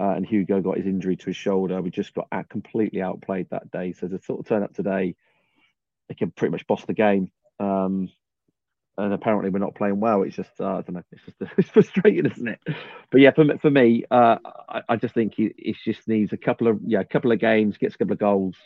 uh, 0.00 0.10
and 0.10 0.26
Hugo 0.26 0.60
got 0.60 0.76
his 0.76 0.86
injury 0.86 1.16
to 1.16 1.26
his 1.26 1.36
shoulder. 1.36 1.80
We 1.80 1.90
just 1.90 2.14
got 2.14 2.26
out, 2.32 2.48
completely 2.48 3.00
outplayed 3.00 3.48
that 3.50 3.70
day. 3.70 3.92
So 3.92 4.08
to 4.08 4.20
sort 4.20 4.40
of 4.40 4.46
turn 4.46 4.64
up 4.64 4.74
today, 4.74 5.14
they 6.08 6.14
can 6.14 6.32
pretty 6.32 6.52
much 6.52 6.66
boss 6.66 6.84
the 6.84 6.94
game. 6.94 7.30
Um, 7.60 8.10
and 8.96 9.12
apparently 9.12 9.50
we're 9.50 9.58
not 9.58 9.74
playing 9.74 10.00
well. 10.00 10.22
It's 10.22 10.36
just 10.36 10.60
uh, 10.60 10.76
I 10.76 10.82
don't 10.82 10.94
know. 10.94 11.02
It's 11.10 11.22
just 11.24 11.52
it's 11.58 11.70
frustrating, 11.70 12.26
isn't 12.30 12.48
it? 12.48 12.60
But 13.10 13.20
yeah, 13.20 13.30
for 13.32 13.44
for 13.58 13.70
me, 13.70 14.04
uh, 14.10 14.36
I, 14.68 14.82
I, 14.88 14.96
just 14.96 15.14
think 15.14 15.34
he, 15.34 15.52
he 15.56 15.76
just 15.84 16.06
needs 16.06 16.32
a 16.32 16.36
couple 16.36 16.68
of 16.68 16.78
yeah, 16.84 17.00
a 17.00 17.04
couple 17.04 17.32
of 17.32 17.40
games, 17.40 17.76
gets 17.76 17.96
a 17.96 17.98
couple 17.98 18.12
of 18.12 18.20
goals, 18.20 18.56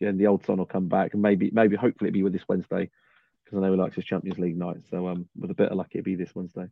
and 0.00 0.18
the 0.18 0.26
old 0.26 0.44
son 0.44 0.58
will 0.58 0.66
come 0.66 0.88
back, 0.88 1.14
and 1.14 1.22
maybe 1.22 1.50
maybe 1.52 1.76
hopefully 1.76 2.08
it'll 2.08 2.14
be 2.14 2.22
with 2.22 2.32
this 2.32 2.48
Wednesday 2.48 2.90
because 3.44 3.58
I 3.58 3.60
know 3.60 3.72
he 3.72 3.78
likes 3.78 3.96
his 3.96 4.04
Champions 4.04 4.38
League 4.38 4.56
night. 4.56 4.78
So 4.90 5.08
um, 5.08 5.28
with 5.38 5.50
a 5.50 5.54
bit 5.54 5.70
of 5.70 5.76
luck, 5.76 5.88
it'll 5.92 6.04
be 6.04 6.16
this 6.16 6.34
Wednesday. 6.34 6.66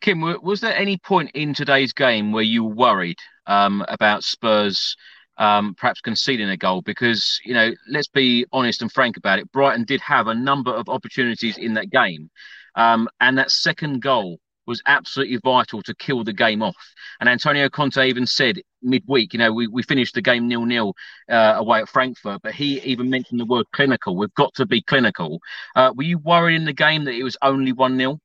Kim, 0.00 0.20
was 0.20 0.60
there 0.60 0.76
any 0.76 0.96
point 0.96 1.30
in 1.34 1.52
today's 1.52 1.92
game 1.92 2.32
where 2.32 2.42
you 2.42 2.64
were 2.64 2.74
worried 2.74 3.18
um, 3.46 3.84
about 3.88 4.24
Spurs 4.24 4.96
um, 5.36 5.74
perhaps 5.76 6.00
conceding 6.00 6.48
a 6.48 6.56
goal? 6.56 6.80
Because, 6.80 7.38
you 7.44 7.52
know, 7.52 7.72
let's 7.88 8.08
be 8.08 8.46
honest 8.52 8.80
and 8.80 8.90
frank 8.90 9.18
about 9.18 9.38
it. 9.38 9.52
Brighton 9.52 9.84
did 9.84 10.00
have 10.00 10.26
a 10.26 10.34
number 10.34 10.70
of 10.70 10.88
opportunities 10.88 11.58
in 11.58 11.74
that 11.74 11.90
game. 11.90 12.30
Um, 12.76 13.08
and 13.20 13.36
that 13.36 13.50
second 13.50 14.00
goal 14.00 14.38
was 14.70 14.82
absolutely 14.86 15.38
vital 15.42 15.82
to 15.82 15.94
kill 15.96 16.22
the 16.24 16.32
game 16.32 16.62
off. 16.62 16.76
And 17.18 17.28
Antonio 17.28 17.68
Conte 17.68 18.08
even 18.08 18.24
said 18.24 18.60
midweek, 18.82 19.32
you 19.32 19.38
know, 19.38 19.52
we, 19.52 19.66
we 19.66 19.82
finished 19.82 20.14
the 20.14 20.22
game 20.22 20.48
nil 20.48 20.64
nil 20.64 20.94
uh, 21.28 21.54
away 21.56 21.80
at 21.80 21.88
Frankfurt, 21.88 22.40
but 22.42 22.54
he 22.54 22.80
even 22.80 23.10
mentioned 23.10 23.40
the 23.40 23.44
word 23.44 23.66
clinical. 23.72 24.16
We've 24.16 24.32
got 24.34 24.54
to 24.54 24.64
be 24.64 24.80
clinical. 24.80 25.40
Uh, 25.74 25.92
were 25.94 26.04
you 26.04 26.18
worried 26.18 26.54
in 26.54 26.64
the 26.64 26.72
game 26.72 27.04
that 27.04 27.14
it 27.14 27.24
was 27.24 27.36
only 27.42 27.72
1 27.72 27.98
0? 27.98 28.18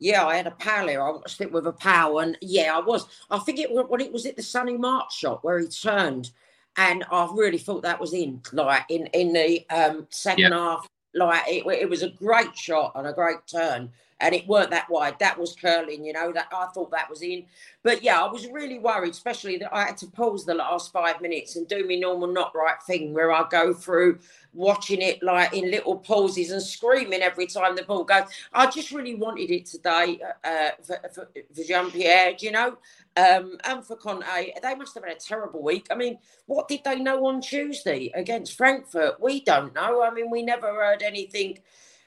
Yeah, 0.00 0.26
I 0.26 0.36
had 0.36 0.48
a 0.48 0.50
pal 0.50 0.88
here. 0.88 1.00
I 1.00 1.10
watched 1.12 1.40
it 1.40 1.52
with 1.52 1.66
a 1.68 1.72
pal, 1.72 2.18
and 2.18 2.36
yeah, 2.42 2.76
I 2.76 2.80
was. 2.80 3.06
I 3.30 3.38
think 3.38 3.60
it 3.60 3.70
when 3.72 4.00
it 4.00 4.12
was 4.12 4.26
at 4.26 4.36
the 4.36 4.42
Solly 4.42 4.76
March 4.76 5.16
shot 5.16 5.44
where 5.44 5.58
he 5.60 5.68
turned, 5.68 6.32
and 6.76 7.04
I 7.10 7.30
really 7.32 7.58
thought 7.58 7.82
that 7.82 8.00
was 8.00 8.12
in, 8.12 8.42
like 8.52 8.82
in 8.88 9.06
in 9.14 9.32
the 9.32 9.64
um, 9.70 10.08
second 10.10 10.52
half. 10.52 10.86
Like 11.14 11.44
it, 11.46 11.64
it 11.66 11.88
was 11.88 12.02
a 12.02 12.10
great 12.10 12.56
shot 12.56 12.92
and 12.96 13.06
a 13.06 13.12
great 13.12 13.46
turn 13.46 13.92
and 14.24 14.34
it 14.34 14.46
weren't 14.48 14.70
that 14.70 14.88
wide. 14.88 15.18
That 15.18 15.38
was 15.38 15.54
curling, 15.54 16.02
you 16.02 16.14
know. 16.14 16.32
That 16.32 16.48
I 16.50 16.66
thought 16.74 16.90
that 16.92 17.10
was 17.10 17.20
in, 17.20 17.44
but 17.82 18.02
yeah, 18.02 18.22
I 18.22 18.32
was 18.32 18.46
really 18.46 18.78
worried, 18.78 19.12
especially 19.12 19.58
that 19.58 19.74
I 19.74 19.84
had 19.84 19.98
to 19.98 20.06
pause 20.06 20.46
the 20.46 20.54
last 20.54 20.92
five 20.92 21.20
minutes 21.20 21.56
and 21.56 21.68
do 21.68 21.86
my 21.86 21.96
normal 21.96 22.28
not 22.28 22.54
right 22.54 22.82
thing, 22.86 23.12
where 23.12 23.30
I 23.30 23.46
go 23.50 23.74
through 23.74 24.18
watching 24.54 25.02
it 25.02 25.22
like 25.22 25.52
in 25.52 25.70
little 25.70 25.98
pauses 25.98 26.50
and 26.52 26.62
screaming 26.62 27.20
every 27.20 27.46
time 27.46 27.76
the 27.76 27.82
ball 27.82 28.04
goes. 28.04 28.24
I 28.54 28.70
just 28.70 28.92
really 28.92 29.14
wanted 29.14 29.50
it 29.50 29.66
today 29.66 30.18
uh, 30.42 30.48
uh 30.48 30.70
for, 30.82 30.98
for, 31.12 31.28
for 31.54 31.62
Gian 31.62 31.90
Piero, 31.90 32.34
you 32.40 32.50
know, 32.50 32.78
um, 33.18 33.58
and 33.64 33.84
for 33.84 33.96
Conte. 33.96 34.24
They 34.62 34.74
must 34.74 34.94
have 34.94 35.04
had 35.04 35.18
a 35.18 35.20
terrible 35.20 35.62
week. 35.62 35.86
I 35.90 35.96
mean, 35.96 36.18
what 36.46 36.66
did 36.66 36.80
they 36.82 36.98
know 36.98 37.26
on 37.26 37.42
Tuesday 37.42 38.10
against 38.14 38.56
Frankfurt? 38.56 39.20
We 39.20 39.42
don't 39.42 39.74
know. 39.74 40.02
I 40.02 40.10
mean, 40.10 40.30
we 40.30 40.42
never 40.42 40.68
heard 40.68 41.02
anything 41.02 41.58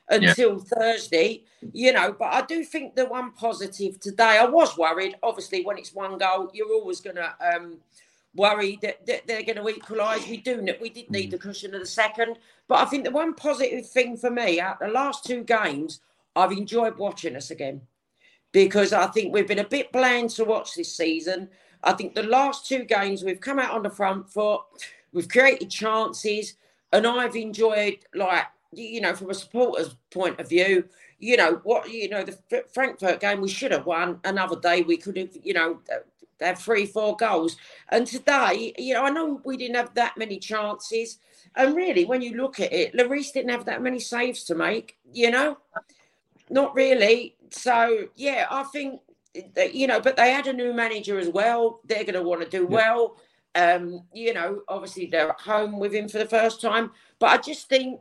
until 0.10 0.54
yeah. 0.54 0.64
Thursday, 0.78 1.44
you 1.74 1.94
know. 1.94 2.16
But 2.18 2.34
I 2.34 2.46
do 2.46 2.64
think 2.64 2.96
the 2.96 3.06
one 3.06 3.32
positive 3.32 4.00
today, 4.00 4.38
I 4.40 4.46
was 4.46 4.78
worried. 4.78 5.16
Obviously, 5.24 5.64
when 5.64 5.78
it's 5.78 5.94
one 5.94 6.18
goal, 6.18 6.50
you're 6.54 6.74
always 6.74 7.02
going 7.02 7.18
to 7.18 7.36
um, 7.42 7.78
worry 8.36 8.80
that, 8.82 9.06
that 9.08 9.28
they're 9.28 9.44
going 9.44 9.58
to 9.58 9.68
equalise. 9.68 10.28
We 10.28 10.38
do. 10.38 10.66
We 10.82 10.90
did 10.90 11.10
need 11.10 11.30
mm. 11.30 11.32
the 11.32 11.38
cushion 11.38 11.74
of 11.74 11.82
the 11.82 11.88
second, 11.88 12.38
but 12.68 12.80
I 12.80 12.86
think 12.86 13.04
the 13.04 13.12
one 13.12 13.34
positive 13.34 13.88
thing 13.90 14.18
for 14.18 14.30
me 14.30 14.60
out 14.60 14.80
the 14.80 14.88
last 14.88 15.26
two 15.26 15.44
games, 15.44 16.02
I've 16.36 16.52
enjoyed 16.52 16.98
watching 16.98 17.36
us 17.36 17.52
again 17.52 17.82
because 18.52 18.94
I 18.94 19.08
think 19.08 19.34
we've 19.34 19.48
been 19.48 19.60
a 19.60 19.68
bit 19.68 19.92
bland 19.92 20.30
to 20.32 20.46
watch 20.46 20.76
this 20.76 20.96
season. 20.96 21.50
I 21.84 21.94
think 21.94 22.16
the 22.16 22.24
last 22.24 22.68
two 22.68 22.86
games 22.86 23.24
we've 23.24 23.42
come 23.42 23.60
out 23.60 23.72
on 23.72 23.84
the 23.84 23.90
front 23.90 24.30
foot, 24.30 24.62
we've 25.14 25.30
created 25.30 25.70
chances, 25.70 26.56
and 26.94 27.06
I've 27.06 27.36
enjoyed 27.36 28.00
like 28.16 28.46
you 28.72 29.02
know, 29.02 29.16
from 29.16 29.30
a 29.30 29.34
supporter's 29.34 29.96
point 30.12 30.40
of 30.40 30.50
view, 30.50 30.86
you 31.20 31.38
know 31.38 31.62
what, 31.64 31.90
you 31.90 32.10
know, 32.10 32.24
the 32.24 32.38
Frankfurt 32.74 33.20
game 33.20 33.42
we 33.42 33.50
should 33.50 33.72
have 33.72 33.86
won. 33.86 34.20
Another 34.24 34.60
day 34.60 34.82
we 34.82 34.98
could 34.98 35.18
have, 35.18 35.30
you 35.44 35.54
know, 35.54 35.80
have 36.42 36.60
three, 36.60 36.86
four 36.86 37.16
goals. 37.16 37.58
And 37.90 38.06
today, 38.06 38.74
you 38.78 38.94
know, 38.94 39.04
I 39.04 39.10
know 39.10 39.42
we 39.44 39.58
didn't 39.58 39.76
have 39.76 39.94
that 39.96 40.18
many 40.18 40.38
chances. 40.38 41.20
And 41.56 41.76
really, 41.76 42.06
when 42.06 42.22
you 42.22 42.36
look 42.36 42.60
at 42.60 42.72
it, 42.72 42.94
Lloris 42.94 43.34
didn't 43.34 43.50
have 43.50 43.66
that 43.66 43.82
many 43.82 44.00
saves 44.00 44.44
to 44.46 44.56
make. 44.56 44.98
You 45.12 45.32
know, 45.32 45.58
not 46.50 46.76
really. 46.76 47.36
So 47.50 48.08
yeah, 48.16 48.48
I 48.50 48.64
think 48.64 49.02
that, 49.56 49.74
you 49.74 49.88
know, 49.88 50.00
but 50.00 50.18
they 50.18 50.32
had 50.32 50.48
a 50.48 50.54
new 50.54 50.74
manager 50.74 51.18
as 51.18 51.30
well. 51.30 51.80
They're 51.86 52.04
going 52.04 52.14
to 52.14 52.22
want 52.22 52.42
to 52.42 52.50
do 52.50 52.68
yeah. 52.70 52.76
well. 52.76 53.18
Um, 53.56 54.04
you 54.14 54.34
know, 54.34 54.62
obviously 54.68 55.08
they're 55.08 55.30
at 55.30 55.40
home 55.40 55.80
with 55.80 55.94
him 55.94 56.08
for 56.08 56.20
the 56.20 56.28
first 56.28 56.62
time. 56.62 56.92
But 57.18 57.28
I 57.28 57.38
just 57.38 57.70
think 57.70 58.00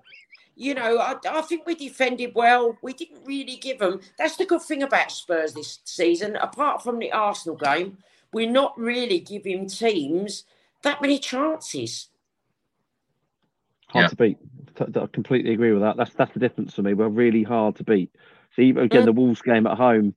you 0.57 0.75
know, 0.75 0.99
I, 0.99 1.17
I, 1.29 1.43
think 1.43 1.67
we 1.67 1.75
defended 1.75 2.33
well. 2.35 2.79
We 2.83 2.95
didn't 2.95 3.25
really 3.27 3.57
give 3.57 3.79
them. 3.79 4.01
That's 4.19 4.37
the 4.37 4.47
good 4.47 4.63
thing 4.63 4.83
about 4.83 5.13
Spurs 5.13 5.53
this 5.53 5.81
season. 5.85 6.35
Apart 6.37 6.83
from 6.83 6.99
the 6.99 7.13
Arsenal 7.13 7.57
game, 7.57 7.99
we're 8.33 8.51
not 8.51 8.77
really 8.79 9.21
giving 9.21 9.69
teams 9.69 10.45
that 10.83 11.03
many 11.03 11.19
chances. 11.19 12.09
Hard 13.89 14.05
yeah. 14.05 14.09
to 14.09 14.17
beat. 14.17 14.39
I 14.81 15.07
completely 15.13 15.53
agree 15.53 15.73
with 15.73 15.83
that. 15.83 15.97
That's 15.99 16.13
that's 16.15 16.33
the 16.33 16.41
difference 16.41 16.75
for 16.75 16.83
me. 16.83 16.95
We're 16.95 17.09
really 17.09 17.43
hard 17.43 17.77
to 17.77 17.85
beat. 17.85 18.11
So 18.55 18.63
even 18.63 18.85
again, 18.85 19.03
mm. 19.03 19.07
the 19.07 19.13
Wolves 19.13 19.43
game 19.43 19.67
at 19.67 19.77
home, 19.77 20.15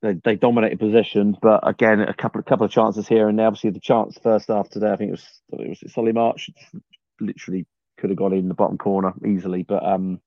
they, 0.00 0.14
they 0.24 0.36
dominated 0.36 0.78
possession, 0.78 1.36
but 1.40 1.66
again, 1.66 2.00
a 2.00 2.14
couple 2.14 2.38
of 2.38 2.46
couple 2.46 2.64
of 2.64 2.72
chances 2.72 3.06
here 3.06 3.28
and 3.28 3.38
there. 3.38 3.46
Obviously, 3.46 3.70
the 3.70 3.80
chance 3.80 4.18
first 4.22 4.48
half 4.48 4.70
today, 4.70 4.90
I 4.90 4.96
think 4.96 5.08
it 5.08 5.12
was 5.12 5.40
it 5.52 5.68
was 5.82 5.92
Solly 5.92 6.12
March, 6.12 6.50
literally 7.20 7.66
could 7.96 8.10
have 8.10 8.18
got 8.18 8.32
in 8.32 8.48
the 8.48 8.54
bottom 8.54 8.78
corner 8.78 9.12
easily. 9.24 9.62
But 9.62 9.84
um, 9.84 10.20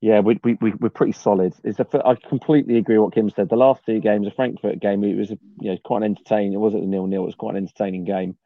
yeah, 0.00 0.20
we, 0.20 0.38
we, 0.44 0.58
we, 0.60 0.72
we're 0.72 0.88
pretty 0.88 1.12
solid. 1.12 1.54
It's 1.64 1.78
a, 1.78 1.86
I 2.04 2.14
completely 2.14 2.76
agree 2.78 2.98
with 2.98 3.04
what 3.04 3.14
Kim 3.14 3.30
said. 3.30 3.48
The 3.48 3.56
last 3.56 3.84
two 3.84 4.00
games, 4.00 4.26
the 4.26 4.30
Frankfurt 4.30 4.80
game, 4.80 5.02
it 5.04 5.16
was 5.16 5.30
you 5.30 5.70
know 5.72 5.78
quite 5.84 6.02
entertaining. 6.02 6.52
It 6.52 6.58
wasn't 6.58 6.84
a 6.84 6.86
nil 6.86 7.06
nil. 7.06 7.22
It 7.22 7.26
was 7.26 7.34
quite 7.34 7.56
an 7.56 7.62
entertaining 7.62 8.04
game. 8.04 8.36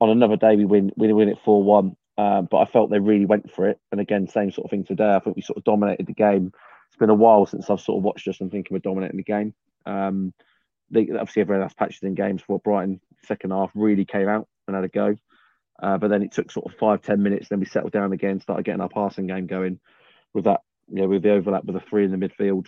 On 0.00 0.10
another 0.10 0.36
day, 0.36 0.56
we 0.56 0.64
win 0.64 0.92
we 0.96 1.12
win 1.12 1.28
it 1.28 1.38
four 1.44 1.62
one. 1.62 1.96
Uh, 2.18 2.42
but 2.42 2.58
I 2.58 2.66
felt 2.66 2.90
they 2.90 2.98
really 2.98 3.24
went 3.24 3.50
for 3.50 3.68
it. 3.68 3.80
And 3.90 4.00
again, 4.00 4.28
same 4.28 4.50
sort 4.50 4.66
of 4.66 4.70
thing 4.70 4.84
today. 4.84 5.10
I 5.10 5.18
think 5.20 5.34
we 5.34 5.42
sort 5.42 5.56
of 5.56 5.64
dominated 5.64 6.06
the 6.06 6.12
game. 6.12 6.52
It's 6.88 6.98
been 6.98 7.08
a 7.08 7.14
while 7.14 7.46
since 7.46 7.70
I've 7.70 7.80
sort 7.80 7.98
of 7.98 8.04
watched 8.04 8.28
us 8.28 8.38
and 8.40 8.50
thinking 8.50 8.74
we're 8.74 8.80
dominating 8.80 9.16
the 9.16 9.22
game. 9.22 9.54
Um, 9.86 10.34
they, 10.90 11.08
obviously, 11.10 11.40
everyone 11.40 11.62
else 11.62 11.72
patches 11.72 12.02
in 12.02 12.14
games 12.14 12.42
for 12.42 12.58
Brighton 12.58 13.00
second 13.24 13.50
half 13.50 13.70
really 13.74 14.04
came 14.04 14.28
out 14.28 14.48
and 14.66 14.76
had 14.76 14.84
a 14.84 14.88
go. 14.88 15.16
Uh, 15.80 15.98
but 15.98 16.08
then 16.08 16.22
it 16.22 16.32
took 16.32 16.50
sort 16.50 16.66
of 16.66 16.78
five 16.78 17.02
ten 17.02 17.22
minutes. 17.22 17.48
Then 17.48 17.60
we 17.60 17.66
settled 17.66 17.92
down 17.92 18.12
again, 18.12 18.40
started 18.40 18.64
getting 18.64 18.80
our 18.80 18.88
passing 18.88 19.26
game 19.26 19.46
going. 19.46 19.78
With 20.34 20.44
that, 20.44 20.60
you 20.88 21.02
know, 21.02 21.08
with 21.08 21.22
the 21.22 21.32
overlap 21.32 21.64
with 21.64 21.74
the 21.74 21.80
three 21.80 22.04
in 22.04 22.10
the 22.10 22.16
midfield, 22.16 22.66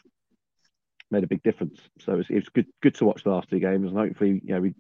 made 1.11 1.25
a 1.25 1.29
big 1.29 1.43
difference. 1.43 1.81
So 2.01 2.13
it 2.13 2.17
was, 2.17 2.31
it 2.31 2.35
was 2.37 2.49
good 2.49 2.67
good 2.83 2.95
to 2.97 3.05
watch 3.05 3.25
the 3.25 3.31
last 3.31 3.49
two 3.49 3.61
games, 3.61 3.89
and 3.89 3.99
hopefully, 3.99 4.41
you 4.45 4.55
know, 4.55 4.61
we 4.61 4.75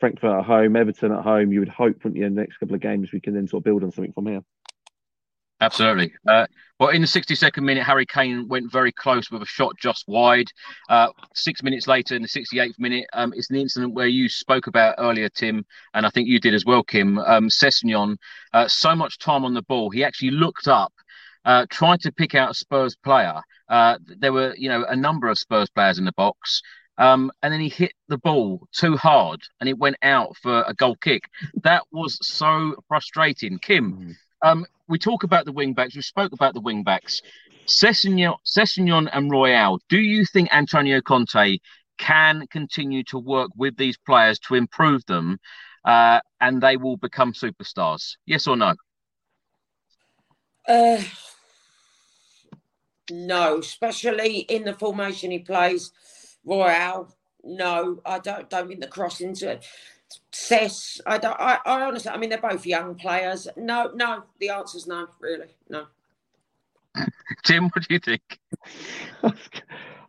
Frankfurt 0.00 0.40
at 0.40 0.44
home, 0.44 0.76
Everton 0.76 1.12
at 1.12 1.22
home. 1.22 1.52
You 1.52 1.60
would 1.60 1.68
hope, 1.68 2.02
wouldn't 2.02 2.16
you, 2.16 2.26
in 2.26 2.34
the 2.34 2.40
next 2.40 2.58
couple 2.58 2.74
of 2.74 2.80
games 2.80 3.12
we 3.12 3.20
can 3.20 3.34
then 3.34 3.46
sort 3.46 3.60
of 3.60 3.64
build 3.64 3.84
on 3.84 3.92
something 3.92 4.12
from 4.12 4.26
here. 4.26 4.42
Absolutely. 5.62 6.12
Uh, 6.26 6.44
well, 6.80 6.88
in 6.88 7.00
the 7.00 7.06
62nd 7.06 7.62
minute, 7.62 7.84
Harry 7.84 8.04
Kane 8.04 8.48
went 8.48 8.72
very 8.72 8.90
close 8.90 9.30
with 9.30 9.42
a 9.42 9.46
shot 9.46 9.76
just 9.78 10.02
wide. 10.08 10.48
Uh, 10.88 11.10
six 11.36 11.62
minutes 11.62 11.86
later, 11.86 12.16
in 12.16 12.22
the 12.22 12.28
68th 12.28 12.80
minute, 12.80 13.06
um, 13.12 13.32
it's 13.36 13.48
an 13.48 13.54
incident 13.56 13.94
where 13.94 14.08
you 14.08 14.28
spoke 14.28 14.66
about 14.66 14.96
earlier, 14.98 15.28
Tim, 15.28 15.64
and 15.94 16.04
I 16.04 16.10
think 16.10 16.26
you 16.26 16.40
did 16.40 16.52
as 16.52 16.64
well, 16.64 16.82
Kim. 16.82 17.16
Um, 17.18 17.48
Sessegnon, 17.48 18.16
uh, 18.52 18.66
so 18.66 18.96
much 18.96 19.20
time 19.20 19.44
on 19.44 19.54
the 19.54 19.62
ball, 19.62 19.90
he 19.90 20.02
actually 20.02 20.32
looked 20.32 20.66
up, 20.66 20.92
uh, 21.44 21.66
tried 21.70 22.00
to 22.00 22.10
pick 22.10 22.34
out 22.34 22.50
a 22.50 22.54
Spurs 22.54 22.96
player. 22.96 23.40
Uh, 23.68 23.98
there 24.18 24.32
were, 24.32 24.56
you 24.56 24.68
know, 24.68 24.84
a 24.88 24.96
number 24.96 25.28
of 25.28 25.38
Spurs 25.38 25.70
players 25.70 26.00
in 26.00 26.04
the 26.04 26.12
box. 26.16 26.60
Um, 26.98 27.30
and 27.40 27.52
then 27.52 27.60
he 27.60 27.68
hit 27.68 27.92
the 28.08 28.18
ball 28.18 28.66
too 28.72 28.96
hard 28.96 29.40
and 29.60 29.68
it 29.68 29.78
went 29.78 29.96
out 30.02 30.36
for 30.42 30.64
a 30.66 30.74
goal 30.74 30.96
kick. 30.96 31.22
That 31.62 31.84
was 31.92 32.18
so 32.20 32.74
frustrating. 32.88 33.58
Kim, 33.60 33.92
mm. 33.92 34.14
Um, 34.42 34.66
we 34.88 34.98
talk 34.98 35.22
about 35.22 35.44
the 35.44 35.52
wing 35.52 35.72
backs. 35.74 35.94
We 35.94 36.02
spoke 36.02 36.32
about 36.32 36.54
the 36.54 36.60
wing 36.60 36.82
backs. 36.82 37.22
Sessegnon, 37.66 39.08
and 39.12 39.30
Royal. 39.30 39.80
Do 39.88 39.98
you 39.98 40.24
think 40.24 40.52
Antonio 40.52 41.00
Conte 41.00 41.58
can 41.98 42.46
continue 42.48 43.04
to 43.04 43.18
work 43.18 43.50
with 43.56 43.76
these 43.76 43.96
players 43.96 44.38
to 44.40 44.54
improve 44.54 45.04
them, 45.06 45.38
uh, 45.84 46.20
and 46.40 46.60
they 46.60 46.76
will 46.76 46.96
become 46.96 47.32
superstars? 47.32 48.16
Yes 48.26 48.46
or 48.46 48.56
no? 48.56 48.74
Uh, 50.66 51.02
no, 53.10 53.58
especially 53.58 54.38
in 54.38 54.64
the 54.64 54.74
formation 54.74 55.30
he 55.30 55.38
plays. 55.38 55.92
Royal, 56.44 57.08
no, 57.44 58.00
I 58.04 58.18
don't. 58.18 58.50
Don't 58.50 58.68
think 58.68 58.80
the 58.80 58.88
crossings. 58.88 59.44
Cess, 60.32 61.00
I 61.06 61.18
don't. 61.18 61.38
I, 61.38 61.58
I 61.64 61.82
honestly, 61.82 62.10
I 62.10 62.16
mean, 62.16 62.30
they're 62.30 62.40
both 62.40 62.66
young 62.66 62.94
players. 62.94 63.48
No, 63.56 63.90
no. 63.94 64.24
The 64.38 64.50
answer's 64.50 64.86
no. 64.86 65.08
Really, 65.20 65.48
no. 65.68 65.86
Tim, 67.44 67.64
what 67.64 67.86
do 67.88 67.94
you 67.94 68.00
think? 68.00 68.38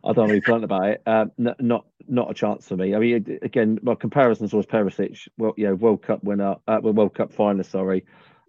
I 0.04 0.12
don't 0.12 0.28
really 0.28 0.40
blunt 0.40 0.64
about 0.64 0.88
it. 0.88 1.02
Um, 1.06 1.32
n- 1.38 1.54
not 1.60 1.86
not 2.06 2.30
a 2.30 2.34
chance 2.34 2.68
for 2.68 2.76
me. 2.76 2.94
I 2.94 2.98
mean, 2.98 3.38
again, 3.42 3.78
my 3.82 3.94
comparisons 3.94 4.52
was 4.52 4.66
Perisic. 4.66 5.28
Well, 5.38 5.54
you 5.56 5.66
know, 5.66 5.74
World 5.74 6.02
Cup 6.02 6.22
winner, 6.22 6.56
uh, 6.68 6.80
World 6.82 7.14
Cup 7.14 7.32
finalist. 7.32 7.70
Sorry, 7.70 8.04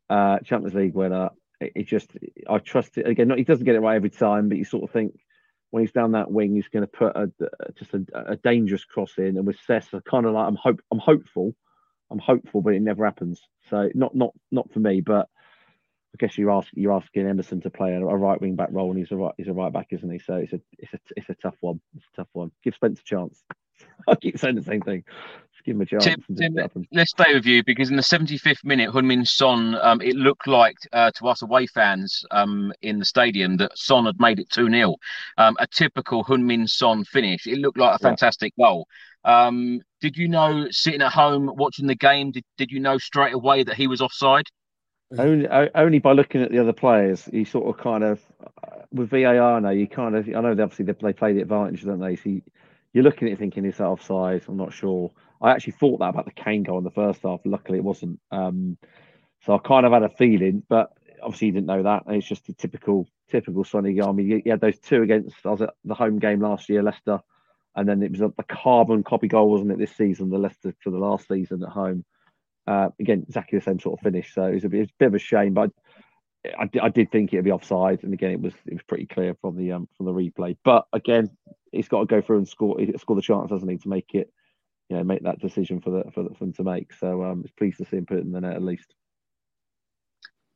uh, 0.09 0.39
Champions 0.39 0.75
League 0.75 0.93
winner. 0.93 1.29
It, 1.61 1.71
it, 1.75 1.87
just, 1.87 2.11
I 2.49 2.57
trust 2.57 2.97
it. 2.97 3.07
Again, 3.07 3.29
not, 3.29 3.37
he 3.37 3.45
doesn't 3.45 3.63
get 3.63 3.75
it 3.75 3.79
right 3.79 3.95
every 3.95 4.09
time, 4.09 4.49
but 4.49 4.57
you 4.57 4.65
sort 4.65 4.83
of 4.83 4.91
think 4.91 5.17
when 5.75 5.83
he's 5.83 5.91
down 5.91 6.13
that 6.13 6.31
wing, 6.31 6.55
he's 6.55 6.69
going 6.69 6.83
to 6.83 6.87
put 6.87 7.17
a, 7.17 7.29
just 7.77 7.93
a, 7.93 8.05
a, 8.13 8.37
dangerous 8.37 8.85
cross 8.85 9.17
in. 9.17 9.35
And 9.35 9.45
with 9.45 9.59
Cess, 9.67 9.89
I 9.93 9.99
kind 10.09 10.25
of 10.25 10.31
like 10.31 10.47
I'm 10.47 10.55
hope 10.55 10.79
I'm 10.89 10.99
hopeful, 10.99 11.53
I'm 12.09 12.17
hopeful, 12.17 12.61
but 12.61 12.75
it 12.75 12.81
never 12.81 13.03
happens. 13.03 13.41
So 13.69 13.89
not 13.93 14.15
not 14.15 14.33
not 14.53 14.71
for 14.71 14.79
me. 14.79 15.01
But 15.01 15.27
I 16.13 16.17
guess 16.17 16.37
you're 16.37 16.49
asking 16.49 16.81
you're 16.81 16.93
asking 16.93 17.27
Emerson 17.27 17.59
to 17.59 17.69
play 17.69 17.91
a, 17.91 17.99
a 17.99 18.15
right 18.15 18.39
wing 18.39 18.55
back 18.55 18.69
role, 18.71 18.89
and 18.89 18.97
he's 18.97 19.11
a 19.11 19.17
right 19.17 19.33
he's 19.35 19.49
a 19.49 19.53
right 19.53 19.73
back, 19.73 19.87
isn't 19.89 20.09
he? 20.09 20.19
So 20.19 20.35
it's 20.35 20.53
a 20.53 20.61
it's 20.79 20.93
a 20.93 20.99
it's 21.17 21.29
a 21.29 21.35
tough 21.35 21.57
one. 21.59 21.81
It's 21.93 22.05
a 22.13 22.21
tough 22.21 22.29
one. 22.31 22.51
Give 22.63 22.73
Spence 22.73 23.01
a 23.01 23.03
chance. 23.03 23.43
I 24.07 24.15
keep 24.15 24.39
saying 24.39 24.55
the 24.55 24.63
same 24.63 24.81
thing 24.81 25.03
give 25.65 25.75
him 25.75 25.81
a 25.81 25.85
chance. 25.85 26.05
Tim, 26.05 26.23
Tim, 26.35 26.87
let's 26.91 27.11
stay 27.11 27.33
with 27.33 27.45
you 27.45 27.63
because 27.63 27.89
in 27.89 27.95
the 27.95 28.01
75th 28.01 28.63
minute, 28.63 28.91
Heung-min 28.91 29.25
Son, 29.25 29.75
um, 29.81 30.01
it 30.01 30.15
looked 30.15 30.47
like 30.47 30.77
uh, 30.93 31.11
to 31.15 31.27
us 31.27 31.41
away 31.41 31.67
fans 31.67 32.23
um, 32.31 32.71
in 32.81 32.99
the 32.99 33.05
stadium 33.05 33.57
that 33.57 33.77
Son 33.77 34.05
had 34.05 34.19
made 34.19 34.39
it 34.39 34.49
2 34.49 34.69
0. 34.69 34.95
Um, 35.37 35.55
a 35.59 35.67
typical 35.67 36.23
Heung-min 36.23 36.67
Son 36.67 37.03
finish. 37.03 37.47
It 37.47 37.57
looked 37.57 37.77
like 37.77 37.95
a 37.95 37.99
fantastic 37.99 38.53
yeah. 38.55 38.65
goal. 38.65 38.87
Um, 39.23 39.81
did 40.01 40.15
you 40.15 40.27
know, 40.27 40.67
sitting 40.69 41.01
at 41.01 41.11
home 41.11 41.51
watching 41.55 41.87
the 41.87 41.95
game, 41.95 42.31
did, 42.31 42.45
did 42.57 42.71
you 42.71 42.79
know 42.79 42.97
straight 42.97 43.33
away 43.33 43.63
that 43.63 43.75
he 43.75 43.87
was 43.87 44.01
offside? 44.01 44.45
Only, 45.17 45.47
only 45.47 45.99
by 45.99 46.13
looking 46.13 46.41
at 46.41 46.51
the 46.51 46.59
other 46.59 46.73
players, 46.73 47.29
you 47.31 47.45
sort 47.45 47.67
of 47.67 47.81
kind 47.81 48.03
of 48.03 48.19
with 48.91 49.09
VAR 49.09 49.61
now. 49.61 49.69
You 49.69 49.87
kind 49.87 50.15
of, 50.15 50.27
I 50.27 50.41
know 50.41 50.51
obviously 50.51 50.85
they, 50.85 51.13
play 51.13 51.33
the 51.33 51.41
advantage, 51.41 51.83
don't 51.83 51.99
they? 51.99 52.15
So 52.15 52.29
you, 52.29 52.41
you're 52.95 53.03
looking 53.03 53.27
at 53.27 53.33
it 53.33 53.39
thinking, 53.39 53.65
is 53.65 53.77
that 53.77 53.85
offside? 53.85 54.43
I'm 54.47 54.57
not 54.57 54.73
sure. 54.73 55.11
I 55.45 55.51
actually 55.51 55.73
thought 55.73 55.99
that 55.99 56.09
about 56.09 56.25
the 56.25 56.31
Kane 56.31 56.63
goal 56.63 56.79
in 56.79 56.83
the 56.83 56.89
first 56.89 57.21
half. 57.21 57.41
Luckily, 57.45 57.77
it 57.77 57.83
wasn't. 57.83 58.19
Um, 58.31 58.79
so 59.45 59.53
I 59.53 59.59
kind 59.59 59.85
of 59.85 59.91
had 59.91 60.01
a 60.01 60.09
feeling, 60.09 60.63
but 60.67 60.91
obviously, 61.21 61.47
you 61.47 61.53
didn't 61.53 61.67
know 61.67 61.83
that. 61.83 62.03
It's 62.07 62.27
just 62.27 62.49
a 62.49 62.53
typical, 62.53 63.07
typical 63.29 63.63
Sonny 63.63 64.01
Army. 64.01 64.41
He 64.43 64.49
had 64.49 64.59
those 64.59 64.79
two 64.79 65.03
against. 65.03 65.35
I 65.45 65.49
was 65.49 65.61
at 65.61 65.75
the 65.83 65.93
home 65.93 66.17
game 66.17 66.39
last 66.39 66.67
year, 66.67 66.81
Leicester, 66.81 67.19
and 67.75 67.87
then 67.87 68.01
it 68.01 68.11
was 68.11 68.21
the 68.21 68.43
carbon 68.43 69.03
copy 69.03 69.27
goal, 69.27 69.51
wasn't 69.51 69.71
it? 69.71 69.77
This 69.77 69.95
season, 69.95 70.31
the 70.31 70.39
Leicester 70.39 70.73
for 70.81 70.89
the 70.89 70.97
last 70.97 71.27
season 71.27 71.61
at 71.61 71.69
home. 71.69 72.03
Uh, 72.65 72.89
again, 72.99 73.23
exactly 73.27 73.59
the 73.59 73.65
same 73.65 73.79
sort 73.79 73.99
of 73.99 74.03
finish. 74.03 74.33
So 74.33 74.45
it 74.45 74.55
was 74.55 74.65
a 74.65 74.69
bit, 74.69 74.79
was 74.79 74.89
a 74.89 74.93
bit 74.97 75.07
of 75.09 75.13
a 75.13 75.19
shame, 75.19 75.53
but 75.53 75.69
I, 76.57 76.67
I, 76.81 76.89
did 76.89 77.11
think 77.11 77.31
it'd 77.31 77.45
be 77.45 77.51
offside, 77.51 78.03
and 78.03 78.13
again, 78.13 78.31
it 78.31 78.41
was 78.41 78.53
it 78.65 78.73
was 78.73 78.83
pretty 78.83 79.05
clear 79.05 79.35
from 79.41 79.57
the 79.57 79.73
um, 79.73 79.87
from 79.95 80.07
the 80.07 80.11
replay. 80.11 80.57
But 80.63 80.87
again, 80.91 81.29
he's 81.71 81.87
got 81.87 81.99
to 81.99 82.05
go 82.07 82.21
through 82.21 82.39
and 82.39 82.47
score 82.47 82.79
score 82.97 83.15
the 83.15 83.21
chance, 83.21 83.51
doesn't 83.51 83.69
he, 83.69 83.77
to 83.77 83.89
make 83.89 84.15
it 84.15 84.31
you 84.89 84.97
know 84.97 85.03
make 85.03 85.23
that 85.23 85.39
decision 85.39 85.81
for 85.81 85.89
the 85.89 86.11
for, 86.11 86.23
the, 86.23 86.29
for 86.29 86.45
them 86.45 86.53
to 86.53 86.63
make. 86.63 86.93
So 86.93 87.23
um, 87.23 87.41
it's 87.43 87.53
pleased 87.53 87.77
to 87.79 87.85
see 87.85 87.97
him 87.97 88.05
put 88.05 88.19
in 88.19 88.31
the 88.31 88.41
net 88.41 88.55
at 88.55 88.63
least. 88.63 88.93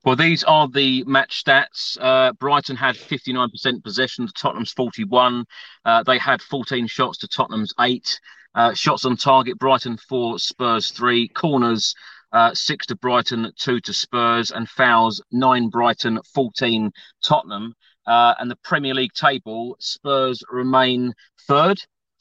Well, 0.05 0.15
these 0.15 0.45
are 0.45 0.69
the 0.69 1.03
match 1.03 1.43
stats. 1.43 1.97
Uh, 1.99 2.31
Brighton 2.33 2.77
had 2.77 2.95
59% 2.95 3.83
possession 3.83 4.27
to 4.27 4.33
Tottenham's 4.33 4.71
41. 4.71 5.43
Uh, 5.83 6.03
they 6.03 6.17
had 6.17 6.41
14 6.41 6.87
shots 6.87 7.17
to 7.19 7.27
Tottenham's 7.27 7.73
eight. 7.81 8.19
Uh, 8.55 8.73
shots 8.73 9.03
on 9.03 9.17
target, 9.17 9.59
Brighton 9.59 9.97
four, 9.97 10.39
Spurs 10.39 10.91
three. 10.91 11.27
Corners, 11.27 11.93
uh, 12.31 12.53
six 12.53 12.85
to 12.87 12.95
Brighton, 12.95 13.51
two 13.57 13.81
to 13.81 13.93
Spurs. 13.93 14.51
And 14.51 14.69
fouls, 14.69 15.21
nine 15.31 15.67
Brighton, 15.67 16.19
14 16.33 16.91
Tottenham. 17.21 17.73
Uh, 18.07 18.35
and 18.39 18.49
the 18.49 18.57
Premier 18.63 18.93
League 18.93 19.13
table, 19.13 19.75
Spurs 19.79 20.41
remain 20.49 21.13
third 21.45 21.79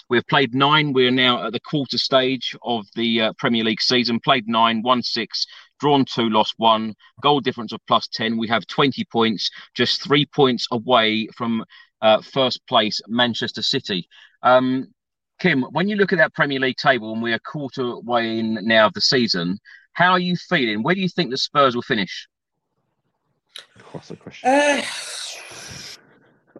We've 0.08 0.26
played 0.26 0.54
nine. 0.54 0.92
We're 0.92 1.10
now 1.10 1.46
at 1.46 1.52
the 1.52 1.60
quarter 1.60 1.98
stage 1.98 2.56
of 2.62 2.86
the 2.94 3.22
uh, 3.22 3.32
Premier 3.34 3.64
League 3.64 3.82
season. 3.82 4.20
Played 4.20 4.48
nine, 4.48 4.82
won 4.82 5.02
six, 5.02 5.46
drawn 5.80 6.04
two, 6.04 6.30
lost 6.30 6.54
one. 6.56 6.94
Goal 7.20 7.40
difference 7.40 7.72
of 7.72 7.80
plus 7.86 8.08
10. 8.08 8.38
We 8.38 8.48
have 8.48 8.66
20 8.66 9.04
points, 9.04 9.50
just 9.74 10.02
three 10.02 10.24
points 10.24 10.66
away 10.70 11.28
from 11.36 11.64
uh, 12.00 12.22
first 12.22 12.66
place, 12.66 13.00
Manchester 13.06 13.62
City. 13.62 14.08
Um, 14.42 14.88
Kim, 15.38 15.62
when 15.62 15.88
you 15.88 15.96
look 15.96 16.12
at 16.12 16.18
that 16.18 16.34
Premier 16.34 16.58
League 16.58 16.76
table 16.76 17.12
and 17.12 17.22
we're 17.22 17.36
a 17.36 17.40
quarter 17.40 17.98
way 18.00 18.38
in 18.38 18.58
now 18.62 18.86
of 18.86 18.94
the 18.94 19.00
season, 19.00 19.58
how 19.92 20.12
are 20.12 20.18
you 20.18 20.36
feeling? 20.36 20.82
Where 20.82 20.94
do 20.94 21.00
you 21.00 21.08
think 21.08 21.30
the 21.30 21.36
Spurs 21.36 21.74
will 21.74 21.82
finish? 21.82 22.28
What's 23.92 24.08
the 24.08 24.16
question? 24.16 24.48
Uh, 24.48 24.82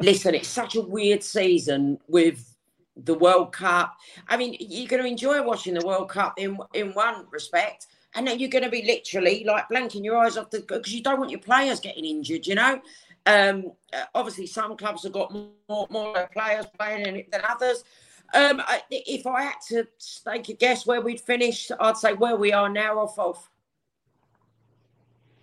listen, 0.01 0.35
it's 0.35 0.49
such 0.49 0.77
a 0.77 0.81
weird 0.81 1.23
season 1.23 1.99
with 2.09 2.55
the 3.05 3.15
World 3.15 3.53
Cup. 3.53 3.97
I 4.29 4.37
mean, 4.37 4.57
you're 4.59 4.89
going 4.89 5.03
to 5.03 5.09
enjoy 5.09 5.43
watching 5.43 5.75
the 5.75 5.87
World 5.87 6.09
Cup 6.09 6.35
in 6.37 6.59
in 6.75 6.93
one 6.93 7.27
respect, 7.31 7.87
and 8.15 8.27
then 8.27 8.39
you're 8.39 8.51
going 8.51 8.65
to 8.65 8.71
be 8.71 8.83
literally 8.83 9.45
like 9.45 9.69
blanking 9.69 10.05
your 10.05 10.17
eyes 10.17 10.37
off 10.37 10.51
the 10.51 10.61
because 10.61 10.95
you 10.95 11.03
don't 11.03 11.19
want 11.19 11.31
your 11.31 11.41
players 11.41 11.81
getting 11.81 12.05
injured. 12.05 12.47
You 12.47 12.57
know, 12.57 12.81
um, 13.27 13.73
uh, 13.93 14.05
obviously 14.15 14.47
some 14.47 14.77
clubs 14.77 15.05
have 15.05 15.13
got 15.13 15.33
more 15.33 15.87
more 15.91 16.29
players 16.33 16.67
playing 16.79 17.07
in 17.07 17.17
it 17.17 17.31
than 17.31 17.43
others. 17.49 17.85
Um, 18.35 18.61
I, 18.61 18.83
if 18.91 19.27
I 19.27 19.43
had 19.43 19.61
to 19.69 19.87
take 20.27 20.51
a 20.51 20.55
guess 20.55 20.87
where 20.87 21.01
we'd 21.01 21.21
finish, 21.21 21.71
I'd 21.81 21.97
say 21.97 22.13
where 22.13 22.37
we 22.37 22.53
are 22.53 22.69
now 22.69 22.99
off 22.99 23.15
fourth. 23.15 23.49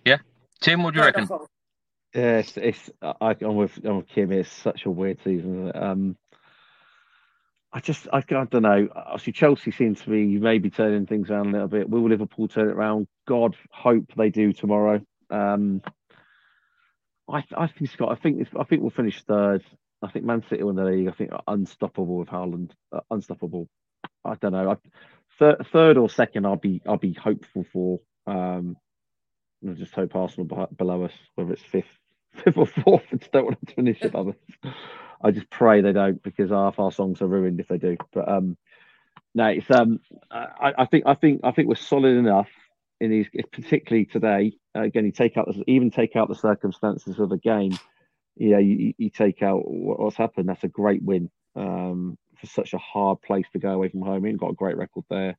Yeah, 0.04 0.18
Tim, 0.60 0.82
what 0.82 0.94
do 0.94 0.98
you 0.98 1.00
no, 1.00 1.06
reckon? 1.06 1.28
Yeah, 2.14 2.38
it's, 2.38 2.56
it's 2.56 2.90
I, 3.02 3.36
am 3.42 3.56
with 3.56 3.78
I'm 3.84 3.98
with 3.98 4.08
Kim. 4.08 4.32
It's 4.32 4.50
such 4.50 4.86
a 4.86 4.90
weird 4.90 5.18
season. 5.24 5.72
Um, 5.74 6.16
I 7.72 7.80
just, 7.80 8.06
I, 8.12 8.18
I 8.18 8.22
don't 8.22 8.62
know. 8.62 8.88
Obviously, 8.94 9.32
Chelsea 9.32 9.70
seems 9.70 10.00
to 10.02 10.10
be 10.10 10.38
maybe 10.38 10.70
turning 10.70 11.06
things 11.06 11.30
around 11.30 11.48
a 11.48 11.52
little 11.52 11.68
bit. 11.68 11.90
Will 11.90 12.08
Liverpool 12.08 12.48
turn 12.48 12.68
it 12.68 12.72
around? 12.72 13.06
God, 13.26 13.56
hope 13.70 14.12
they 14.16 14.30
do 14.30 14.52
tomorrow. 14.52 15.02
Um, 15.30 15.82
I, 17.28 17.44
I 17.56 17.66
think 17.66 17.90
Scott. 17.90 18.12
I 18.12 18.14
think, 18.14 18.48
I 18.58 18.64
think 18.64 18.82
we'll 18.82 18.90
finish 18.90 19.22
third. 19.22 19.64
I 20.02 20.10
think 20.10 20.24
Man 20.24 20.44
City 20.48 20.62
win 20.62 20.76
the 20.76 20.84
league. 20.84 21.08
I 21.08 21.12
think 21.12 21.30
unstoppable 21.46 22.18
with 22.18 22.28
Haaland. 22.28 22.70
Uh, 22.92 23.00
unstoppable. 23.10 23.68
I 24.24 24.34
don't 24.36 24.52
know. 24.52 24.70
I, 24.70 24.76
third, 25.38 25.66
third 25.72 25.96
or 25.98 26.08
second, 26.08 26.46
I'll 26.46 26.56
be, 26.56 26.80
I'll 26.86 26.98
be 26.98 27.14
hopeful 27.14 27.66
for. 27.72 28.00
Um, 28.26 28.76
I 29.68 29.72
just 29.72 29.94
hope 29.94 30.14
Arsenal 30.14 30.68
below 30.76 31.04
us, 31.04 31.12
whether 31.34 31.52
it's 31.52 31.62
fifth, 31.62 31.84
fifth 32.44 32.56
or 32.56 32.66
fourth. 32.66 33.02
I 33.12 33.16
just 33.16 33.32
don't 33.32 33.46
want 33.46 33.66
to 33.66 33.74
finish 33.74 34.02
above 34.02 34.28
us. 34.28 34.72
I 35.22 35.30
just 35.30 35.50
pray 35.50 35.80
they 35.80 35.92
don't 35.92 36.22
because 36.22 36.50
half 36.50 36.78
our 36.78 36.92
songs 36.92 37.22
are 37.22 37.26
ruined 37.26 37.60
if 37.60 37.68
they 37.68 37.78
do. 37.78 37.96
But 38.12 38.28
um, 38.28 38.56
no, 39.34 39.46
it's 39.46 39.70
um, 39.70 40.00
I, 40.30 40.72
I 40.78 40.86
think 40.86 41.04
I 41.06 41.14
think 41.14 41.40
I 41.44 41.52
think 41.52 41.68
we're 41.68 41.76
solid 41.76 42.16
enough 42.16 42.48
in 43.00 43.10
these, 43.10 43.28
particularly 43.52 44.06
today, 44.06 44.52
uh, 44.74 44.82
again, 44.82 45.04
you 45.04 45.12
take 45.12 45.36
out 45.36 45.54
even 45.66 45.90
take 45.90 46.16
out 46.16 46.28
the 46.28 46.34
circumstances 46.34 47.18
of 47.18 47.28
the 47.28 47.38
game. 47.38 47.78
Yeah, 48.36 48.58
you, 48.58 48.94
you 48.98 49.10
take 49.10 49.42
out 49.42 49.62
what's 49.66 50.16
happened. 50.16 50.48
That's 50.48 50.64
a 50.64 50.68
great 50.68 51.02
win 51.02 51.30
um, 51.54 52.18
for 52.38 52.46
such 52.46 52.74
a 52.74 52.78
hard 52.78 53.22
place 53.22 53.46
to 53.52 53.58
go 53.58 53.70
away 53.70 53.88
from 53.88 54.02
home. 54.02 54.24
He's 54.24 54.36
got 54.36 54.50
a 54.50 54.54
great 54.54 54.76
record 54.76 55.04
there. 55.08 55.36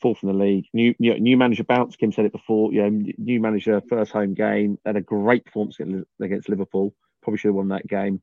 Fourth 0.00 0.22
in 0.22 0.28
the 0.28 0.34
league. 0.34 0.66
New, 0.74 0.94
new, 0.98 1.18
new 1.18 1.36
manager 1.36 1.64
bounce. 1.64 1.96
Kim 1.96 2.12
said 2.12 2.26
it 2.26 2.32
before. 2.32 2.72
You 2.72 2.82
know, 2.82 3.12
new 3.16 3.40
manager, 3.40 3.80
first 3.88 4.12
home 4.12 4.34
game. 4.34 4.78
Had 4.84 4.96
a 4.96 5.00
great 5.00 5.44
performance 5.44 5.78
against 6.20 6.48
Liverpool. 6.48 6.94
Probably 7.22 7.38
should 7.38 7.48
have 7.48 7.54
won 7.54 7.68
that 7.68 7.86
game. 7.86 8.20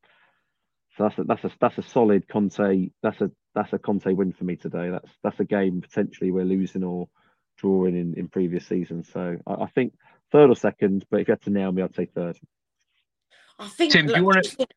So 0.97 1.03
that's 1.03 1.17
a, 1.17 1.23
that's 1.23 1.43
a 1.43 1.51
that's 1.59 1.77
a 1.77 1.83
solid 1.83 2.27
Conte. 2.27 2.89
That's 3.01 3.21
a 3.21 3.31
that's 3.55 3.73
a 3.73 3.79
Conte 3.79 4.13
win 4.13 4.31
for 4.31 4.43
me 4.43 4.55
today. 4.55 4.89
That's 4.89 5.09
that's 5.23 5.39
a 5.39 5.45
game 5.45 5.81
potentially 5.81 6.31
we're 6.31 6.45
losing 6.45 6.83
or 6.83 7.09
drawing 7.57 7.97
in, 7.97 8.13
in 8.15 8.27
previous 8.27 8.67
seasons. 8.67 9.09
So 9.11 9.37
I, 9.47 9.53
I 9.53 9.67
think 9.67 9.93
third 10.31 10.49
or 10.49 10.55
second, 10.55 11.05
but 11.09 11.21
if 11.21 11.27
you 11.27 11.31
had 11.31 11.41
to 11.43 11.49
nail 11.49 11.71
me, 11.71 11.81
I'd 11.81 11.95
say 11.95 12.05
third. 12.05 12.37
I 13.59 13.67
think 13.67 13.93
Tim, 13.93 14.07
look, 14.07 14.17
you 14.17 14.23
want 14.23 14.43
to... 14.43 14.67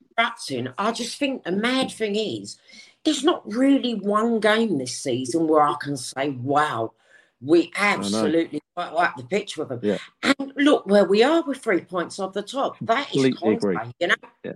I 0.79 0.93
just 0.93 1.19
think 1.19 1.45
the 1.45 1.53
mad 1.53 1.91
thing 1.91 2.15
is 2.15 2.59
there's 3.05 3.25
not 3.25 3.43
really 3.51 3.95
one 3.95 4.39
game 4.39 4.77
this 4.77 5.03
season 5.03 5.49
where 5.49 5.63
I 5.63 5.75
can 5.81 5.97
say, 5.97 6.29
wow, 6.31 6.93
we 7.41 7.73
absolutely 7.77 8.61
quite 8.75 8.93
like 8.93 9.17
the 9.17 9.25
pitch 9.25 9.57
with 9.57 9.71
them. 9.71 9.81
Yeah. 9.83 9.97
And 10.23 10.53
look 10.57 10.87
where 10.87 11.07
we 11.07 11.23
are 11.23 11.43
with 11.43 11.59
three 11.59 11.81
points 11.81 12.19
off 12.19 12.35
the 12.35 12.43
top. 12.43 12.77
That 12.83 13.15
is 13.17 13.35
Conte, 13.37 13.93
you 13.99 14.09
know. 14.09 14.15
Yeah. 14.45 14.53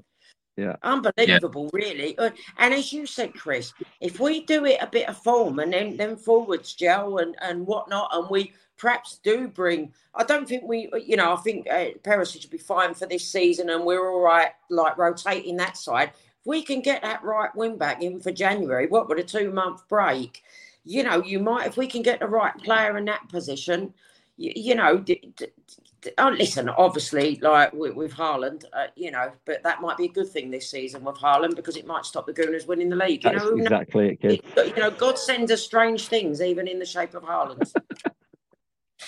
Yeah. 0.57 0.77
Unbelievable, 0.83 1.71
yeah. 1.73 1.81
really. 1.81 2.19
Uh, 2.19 2.31
and 2.59 2.75
as 2.75 2.93
you 2.93 3.07
said, 3.07 3.35
Chris, 3.35 3.73
if 4.01 4.21
we 4.21 4.45
do 4.45 4.67
it 4.67 4.79
a 4.81 4.87
bit 4.87 5.09
of 5.09 5.17
form 5.17 5.59
and 5.59 5.73
then 5.73 5.97
then 5.97 6.17
forwards 6.17 6.75
gel 6.75 7.19
and 7.19 7.35
and 7.41 7.67
whatnot, 7.67 8.11
and 8.13 8.29
we 8.29 8.53
perhaps 8.77 9.21
do 9.23 9.47
bring. 9.47 9.93
I 10.15 10.25
don't 10.25 10.49
think 10.49 10.65
we, 10.65 10.91
you 11.05 11.17
know, 11.17 11.35
I 11.35 11.37
think 11.37 11.69
uh, 11.71 11.91
Perisic 12.03 12.43
should 12.43 12.51
be 12.51 12.59
fine 12.59 12.95
for 12.95 13.07
this 13.07 13.31
season, 13.31 13.71
and 13.71 13.85
we're 13.85 14.11
all 14.11 14.21
right, 14.21 14.51
like 14.71 14.99
rotating 14.99 15.57
that 15.59 15.77
side. 15.77 16.11
If 16.15 16.47
we 16.47 16.63
can 16.63 16.81
get 16.81 17.03
that 17.03 17.23
right 17.23 17.55
wing 17.55 17.77
back 17.77 18.03
in 18.03 18.21
for 18.21 18.33
January, 18.33 18.87
what 18.87 19.09
with 19.09 19.19
a 19.19 19.23
two 19.23 19.53
month 19.53 19.87
break, 19.89 20.43
you 20.85 21.03
know, 21.03 21.23
you 21.23 21.39
might 21.39 21.67
if 21.67 21.77
we 21.77 21.87
can 21.87 22.03
get 22.03 22.21
the 22.21 22.27
right 22.27 22.57
player 22.59 22.97
in 22.97 23.05
that 23.05 23.29
position, 23.29 23.95
you, 24.41 24.53
you 24.57 24.75
know, 24.75 24.97
d- 24.97 25.33
d- 25.37 26.11
oh, 26.17 26.31
listen, 26.31 26.71
obviously, 26.71 27.39
like 27.43 27.73
with, 27.75 27.95
with 27.95 28.15
Haaland, 28.15 28.65
uh, 28.73 28.87
you 28.97 29.11
know, 29.11 29.31
but 29.45 29.63
that 29.63 29.83
might 29.83 29.99
be 29.99 30.07
a 30.07 30.09
good 30.09 30.29
thing 30.29 30.51
this 30.51 30.71
season 30.71 31.05
with 31.05 31.17
Haaland 31.17 31.57
because 31.57 31.77
it 31.77 31.87
might 31.87 32.07
stop 32.07 32.27
the 32.27 32.33
Gooners 32.33 32.67
winning 32.67 32.89
the 32.89 32.97
league. 32.97 33.23
You 33.23 33.33
That's 33.33 33.45
know, 33.45 33.57
exactly 33.57 34.19
it, 34.23 34.43
You 34.57 34.77
know, 34.77 34.91
God 34.91 35.19
sends 35.19 35.53
us 35.53 35.63
strange 35.63 36.09
things, 36.09 36.41
even 36.41 36.67
in 36.67 36.79
the 36.79 36.87
shape 36.87 37.15
of 37.15 37.23
Haaland. 37.23 37.71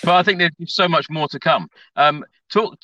but 0.03 0.13
I 0.13 0.21
think 0.21 0.37
there's 0.37 0.51
so 0.67 0.87
much 0.87 1.09
more 1.09 1.27
to 1.29 1.39
come. 1.39 1.67
Um, 1.95 2.23
talk, 2.51 2.77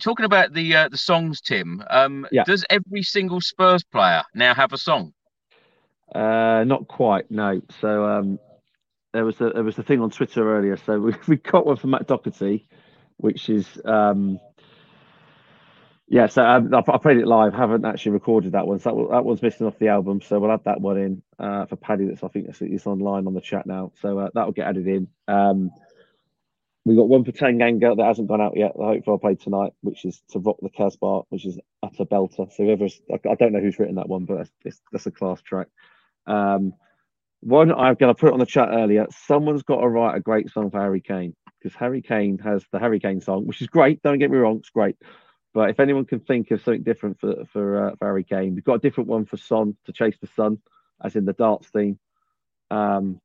talking 0.00 0.26
about 0.26 0.52
the 0.52 0.76
uh, 0.76 0.88
the 0.88 0.98
songs, 0.98 1.40
Tim. 1.40 1.82
Um, 1.90 2.24
yeah. 2.30 2.44
Does 2.44 2.64
every 2.70 3.02
single 3.02 3.40
Spurs 3.40 3.82
player 3.82 4.22
now 4.32 4.54
have 4.54 4.72
a 4.72 4.78
song? 4.78 5.12
Uh, 6.14 6.62
not 6.64 6.86
quite, 6.86 7.28
no. 7.32 7.60
So 7.80 8.04
um, 8.04 8.38
there 9.16 9.24
was 9.24 9.40
a 9.40 9.50
there 9.50 9.64
was 9.64 9.78
a 9.78 9.82
thing 9.82 10.00
on 10.00 10.10
Twitter 10.10 10.56
earlier. 10.56 10.76
So 10.76 10.98
we 10.98 11.14
we 11.26 11.36
got 11.36 11.66
one 11.66 11.76
from 11.76 11.90
Matt 11.90 12.06
Doherty 12.06 12.68
which 13.16 13.48
is 13.48 13.66
um, 13.84 14.38
yeah. 16.08 16.26
So 16.26 16.44
um, 16.44 16.72
I, 16.74 16.78
I, 16.78 16.98
played 16.98 17.18
it 17.18 17.26
live. 17.26 17.54
Haven't 17.54 17.84
actually 17.84 18.12
recorded 18.12 18.52
that 18.52 18.66
one. 18.66 18.78
So 18.78 18.90
that, 18.90 19.14
that 19.16 19.24
one's 19.24 19.42
missing 19.42 19.66
off 19.66 19.78
the 19.78 19.88
album. 19.88 20.20
So 20.20 20.38
we'll 20.38 20.52
add 20.52 20.64
that 20.64 20.80
one 20.80 20.98
in 20.98 21.22
uh, 21.38 21.66
for 21.66 21.76
Paddy. 21.76 22.06
That's 22.06 22.22
I 22.22 22.28
think 22.28 22.48
it's 22.60 22.86
online 22.86 23.26
on 23.26 23.34
the 23.34 23.40
chat 23.40 23.66
now. 23.66 23.92
So 24.00 24.18
uh, 24.18 24.28
that 24.34 24.44
will 24.44 24.52
get 24.52 24.68
added 24.68 24.86
in. 24.86 25.08
Um, 25.28 25.70
we 26.84 26.94
got 26.94 27.08
one 27.08 27.24
for 27.24 27.32
Tanganga 27.32 27.96
that 27.96 28.06
hasn't 28.06 28.28
gone 28.28 28.40
out 28.40 28.56
yet. 28.56 28.72
I 28.80 28.86
hope 28.86 29.08
I'll 29.08 29.18
play 29.18 29.34
tonight, 29.34 29.72
which 29.80 30.04
is 30.04 30.22
to 30.30 30.38
rock 30.38 30.58
the 30.62 30.70
Casbah, 30.70 31.22
which 31.30 31.44
is 31.44 31.58
utter 31.82 32.04
belter. 32.04 32.52
So 32.52 32.62
whoever's, 32.62 33.00
I 33.12 33.34
don't 33.34 33.52
know 33.52 33.60
who's 33.60 33.80
written 33.80 33.96
that 33.96 34.08
one, 34.08 34.24
but 34.24 34.46
that's, 34.62 34.80
that's 34.92 35.06
a 35.06 35.10
class 35.10 35.42
track. 35.42 35.66
Um, 36.28 36.74
one 37.40 37.72
I'm 37.72 37.94
going 37.94 38.14
to 38.14 38.18
put 38.18 38.28
it 38.28 38.32
on 38.32 38.38
the 38.38 38.46
chat 38.46 38.68
earlier. 38.70 39.06
Someone's 39.26 39.62
got 39.62 39.80
to 39.80 39.88
write 39.88 40.16
a 40.16 40.20
great 40.20 40.50
song 40.50 40.70
for 40.70 40.80
Harry 40.80 41.00
Kane 41.00 41.34
because 41.60 41.76
Harry 41.76 42.02
Kane 42.02 42.38
has 42.38 42.64
the 42.72 42.78
Harry 42.78 43.00
Kane 43.00 43.20
song, 43.20 43.46
which 43.46 43.62
is 43.62 43.68
great. 43.68 44.02
Don't 44.02 44.18
get 44.18 44.30
me 44.30 44.38
wrong, 44.38 44.58
it's 44.58 44.70
great. 44.70 44.96
But 45.54 45.70
if 45.70 45.80
anyone 45.80 46.04
can 46.04 46.20
think 46.20 46.50
of 46.50 46.62
something 46.62 46.82
different 46.82 47.18
for 47.20 47.44
for, 47.52 47.88
uh, 47.88 47.96
for 47.98 48.06
Harry 48.06 48.24
Kane, 48.24 48.54
we've 48.54 48.64
got 48.64 48.74
a 48.74 48.78
different 48.78 49.08
one 49.08 49.24
for 49.24 49.36
Son 49.36 49.76
to 49.86 49.92
chase 49.92 50.16
the 50.20 50.26
sun, 50.28 50.58
as 51.02 51.16
in 51.16 51.24
the 51.24 51.32
darts 51.32 51.68
theme. 51.68 51.98
Um, 52.70 53.20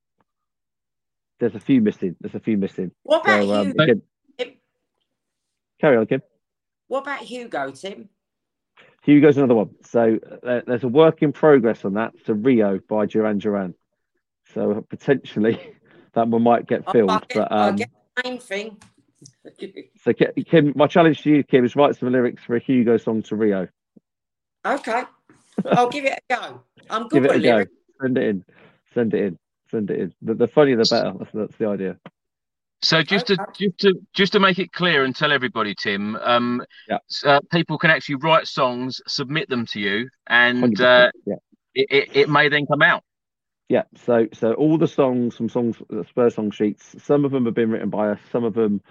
there's 1.39 1.55
a 1.55 1.59
few 1.59 1.81
missing. 1.81 2.15
There's 2.21 2.35
a 2.35 2.39
few 2.39 2.57
missing. 2.57 2.91
What 3.03 3.23
about 3.23 3.43
so, 3.43 3.53
um, 3.53 3.73
Again, 3.79 4.01
carry 5.79 5.97
on, 5.97 6.05
Kim. 6.05 6.21
What 6.87 7.01
about 7.01 7.21
Hugo, 7.21 7.71
Tim? 7.71 8.09
Hugo's 9.03 9.37
another 9.37 9.55
one. 9.55 9.71
So 9.83 10.19
uh, 10.45 10.61
there's 10.67 10.83
a 10.83 10.87
work 10.87 11.23
in 11.23 11.33
progress 11.33 11.83
on 11.83 11.95
that. 11.95 12.13
So 12.25 12.33
Rio 12.33 12.79
by 12.87 13.07
Duran 13.07 13.39
Duran. 13.39 13.73
So 14.53 14.85
potentially 14.89 15.59
that 16.13 16.27
one 16.27 16.43
might 16.43 16.67
get 16.67 16.89
filled. 16.91 17.09
I'll 17.09 17.19
get, 17.19 17.49
but 17.49 17.51
um, 17.51 17.77
same 18.23 18.37
thing. 18.39 18.77
so 20.03 20.13
Kim, 20.13 20.73
my 20.75 20.87
challenge 20.87 21.21
to 21.23 21.29
you, 21.29 21.43
Kim, 21.43 21.65
is 21.65 21.75
write 21.75 21.95
some 21.95 22.11
lyrics 22.11 22.43
for 22.43 22.55
a 22.55 22.59
Hugo 22.59 22.97
song 22.97 23.21
to 23.23 23.35
Rio. 23.35 23.67
Okay, 24.65 25.03
I'll 25.71 25.89
give 25.89 26.05
it 26.05 26.19
a 26.29 26.35
go. 26.35 26.61
I'm 26.89 27.07
good 27.07 27.23
give 27.23 27.25
it 27.25 27.35
a 27.35 27.39
lyrics. 27.39 27.71
go. 27.71 28.05
Send 28.05 28.17
it 28.17 28.23
in. 28.23 28.45
Send 28.93 29.13
it 29.13 29.23
in. 29.23 29.39
Send 29.69 29.91
it 29.91 29.99
in. 29.99 30.13
The, 30.21 30.33
the 30.33 30.47
funnier 30.47 30.77
the 30.77 30.87
better. 30.89 31.13
That's, 31.17 31.31
that's 31.33 31.55
the 31.57 31.67
idea. 31.67 31.97
So 32.83 33.03
just 33.03 33.27
to 33.27 33.37
just 33.53 33.77
to 33.79 33.93
just 34.13 34.33
to 34.33 34.39
make 34.39 34.57
it 34.57 34.71
clear 34.71 35.03
and 35.03 35.15
tell 35.15 35.31
everybody, 35.31 35.75
Tim, 35.75 36.15
um, 36.15 36.63
yeah. 36.89 36.97
uh, 37.25 37.39
people 37.51 37.77
can 37.77 37.91
actually 37.91 38.15
write 38.15 38.47
songs, 38.47 38.99
submit 39.07 39.49
them 39.49 39.67
to 39.67 39.79
you, 39.79 40.09
and 40.27 40.81
uh, 40.81 41.11
yeah. 41.25 41.35
it, 41.75 41.87
it, 41.91 42.15
it 42.15 42.29
may 42.29 42.49
then 42.49 42.65
come 42.65 42.81
out. 42.81 43.03
Yeah, 43.71 43.83
so 43.95 44.27
so 44.33 44.51
all 44.51 44.77
the 44.77 44.85
songs 44.85 45.37
from 45.37 45.47
songs 45.47 45.77
Spurs 46.09 46.35
song 46.35 46.51
sheets, 46.51 46.93
some 47.05 47.23
of 47.23 47.31
them 47.31 47.45
have 47.45 47.53
been 47.53 47.71
written 47.71 47.89
by 47.89 48.09
us, 48.09 48.19
some 48.29 48.43
of 48.43 48.53
them, 48.53 48.81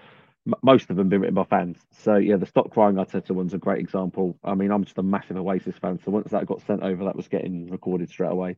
most 0.62 0.88
of 0.88 0.96
them, 0.96 1.10
been 1.10 1.20
written 1.20 1.34
by 1.34 1.44
fans. 1.44 1.76
So 1.90 2.16
yeah, 2.16 2.36
the 2.36 2.46
Stop 2.46 2.70
Crying 2.70 2.94
Arteta 2.94 3.32
one's 3.32 3.52
a 3.52 3.58
great 3.58 3.80
example. 3.80 4.38
I 4.42 4.54
mean, 4.54 4.70
I'm 4.70 4.84
just 4.84 4.96
a 4.96 5.02
massive 5.02 5.36
Oasis 5.36 5.76
fan, 5.76 6.00
so 6.02 6.10
once 6.10 6.30
that 6.30 6.46
got 6.46 6.62
sent 6.62 6.82
over, 6.82 7.04
that 7.04 7.14
was 7.14 7.28
getting 7.28 7.70
recorded 7.70 8.08
straight 8.08 8.32
away. 8.32 8.56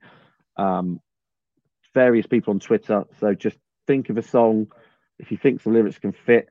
Um, 0.56 1.00
various 1.92 2.28
people 2.28 2.52
on 2.52 2.60
Twitter, 2.60 3.02
so 3.18 3.34
just 3.34 3.58
think 3.88 4.08
of 4.08 4.16
a 4.16 4.22
song 4.22 4.68
if 5.18 5.32
you 5.32 5.36
think 5.36 5.60
the 5.60 5.70
lyrics 5.70 5.98
can 5.98 6.12
fit 6.12 6.50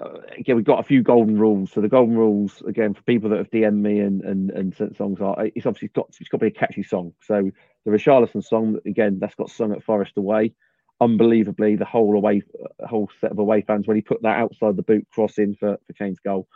Uh, 0.00 0.18
again, 0.38 0.56
we've 0.56 0.64
got 0.64 0.78
a 0.78 0.84
few 0.84 1.02
golden 1.02 1.36
rules. 1.36 1.72
So 1.72 1.80
the 1.80 1.88
golden 1.88 2.16
rules, 2.16 2.62
again, 2.66 2.94
for 2.94 3.02
people 3.02 3.30
that 3.30 3.38
have 3.38 3.50
DM'd 3.50 3.82
me 3.82 4.00
and 4.00 4.22
and 4.22 4.50
and 4.50 4.74
sent 4.74 4.96
songs 4.96 5.20
are, 5.20 5.38
uh, 5.38 5.48
it's 5.54 5.66
obviously 5.66 5.88
got 5.88 6.08
it's 6.20 6.28
got 6.28 6.38
to 6.38 6.44
be 6.44 6.56
a 6.56 6.58
catchy 6.58 6.82
song. 6.82 7.12
So 7.22 7.50
the 7.84 7.90
Richarlison 7.90 8.44
song, 8.44 8.78
again, 8.86 9.18
that's 9.18 9.34
got 9.34 9.50
sung 9.50 9.72
at 9.72 9.82
Forest 9.82 10.12
away. 10.16 10.54
Unbelievably, 11.00 11.76
the 11.76 11.84
whole 11.84 12.14
away, 12.14 12.42
uh, 12.62 12.86
whole 12.86 13.10
set 13.20 13.32
of 13.32 13.38
away 13.38 13.62
fans 13.62 13.88
when 13.88 13.96
he 13.96 14.02
put 14.02 14.22
that 14.22 14.38
outside 14.38 14.76
the 14.76 14.82
boot 14.82 15.06
crossing 15.12 15.56
for 15.56 15.78
for 15.86 15.92
Kane's 15.94 16.20
goal. 16.20 16.46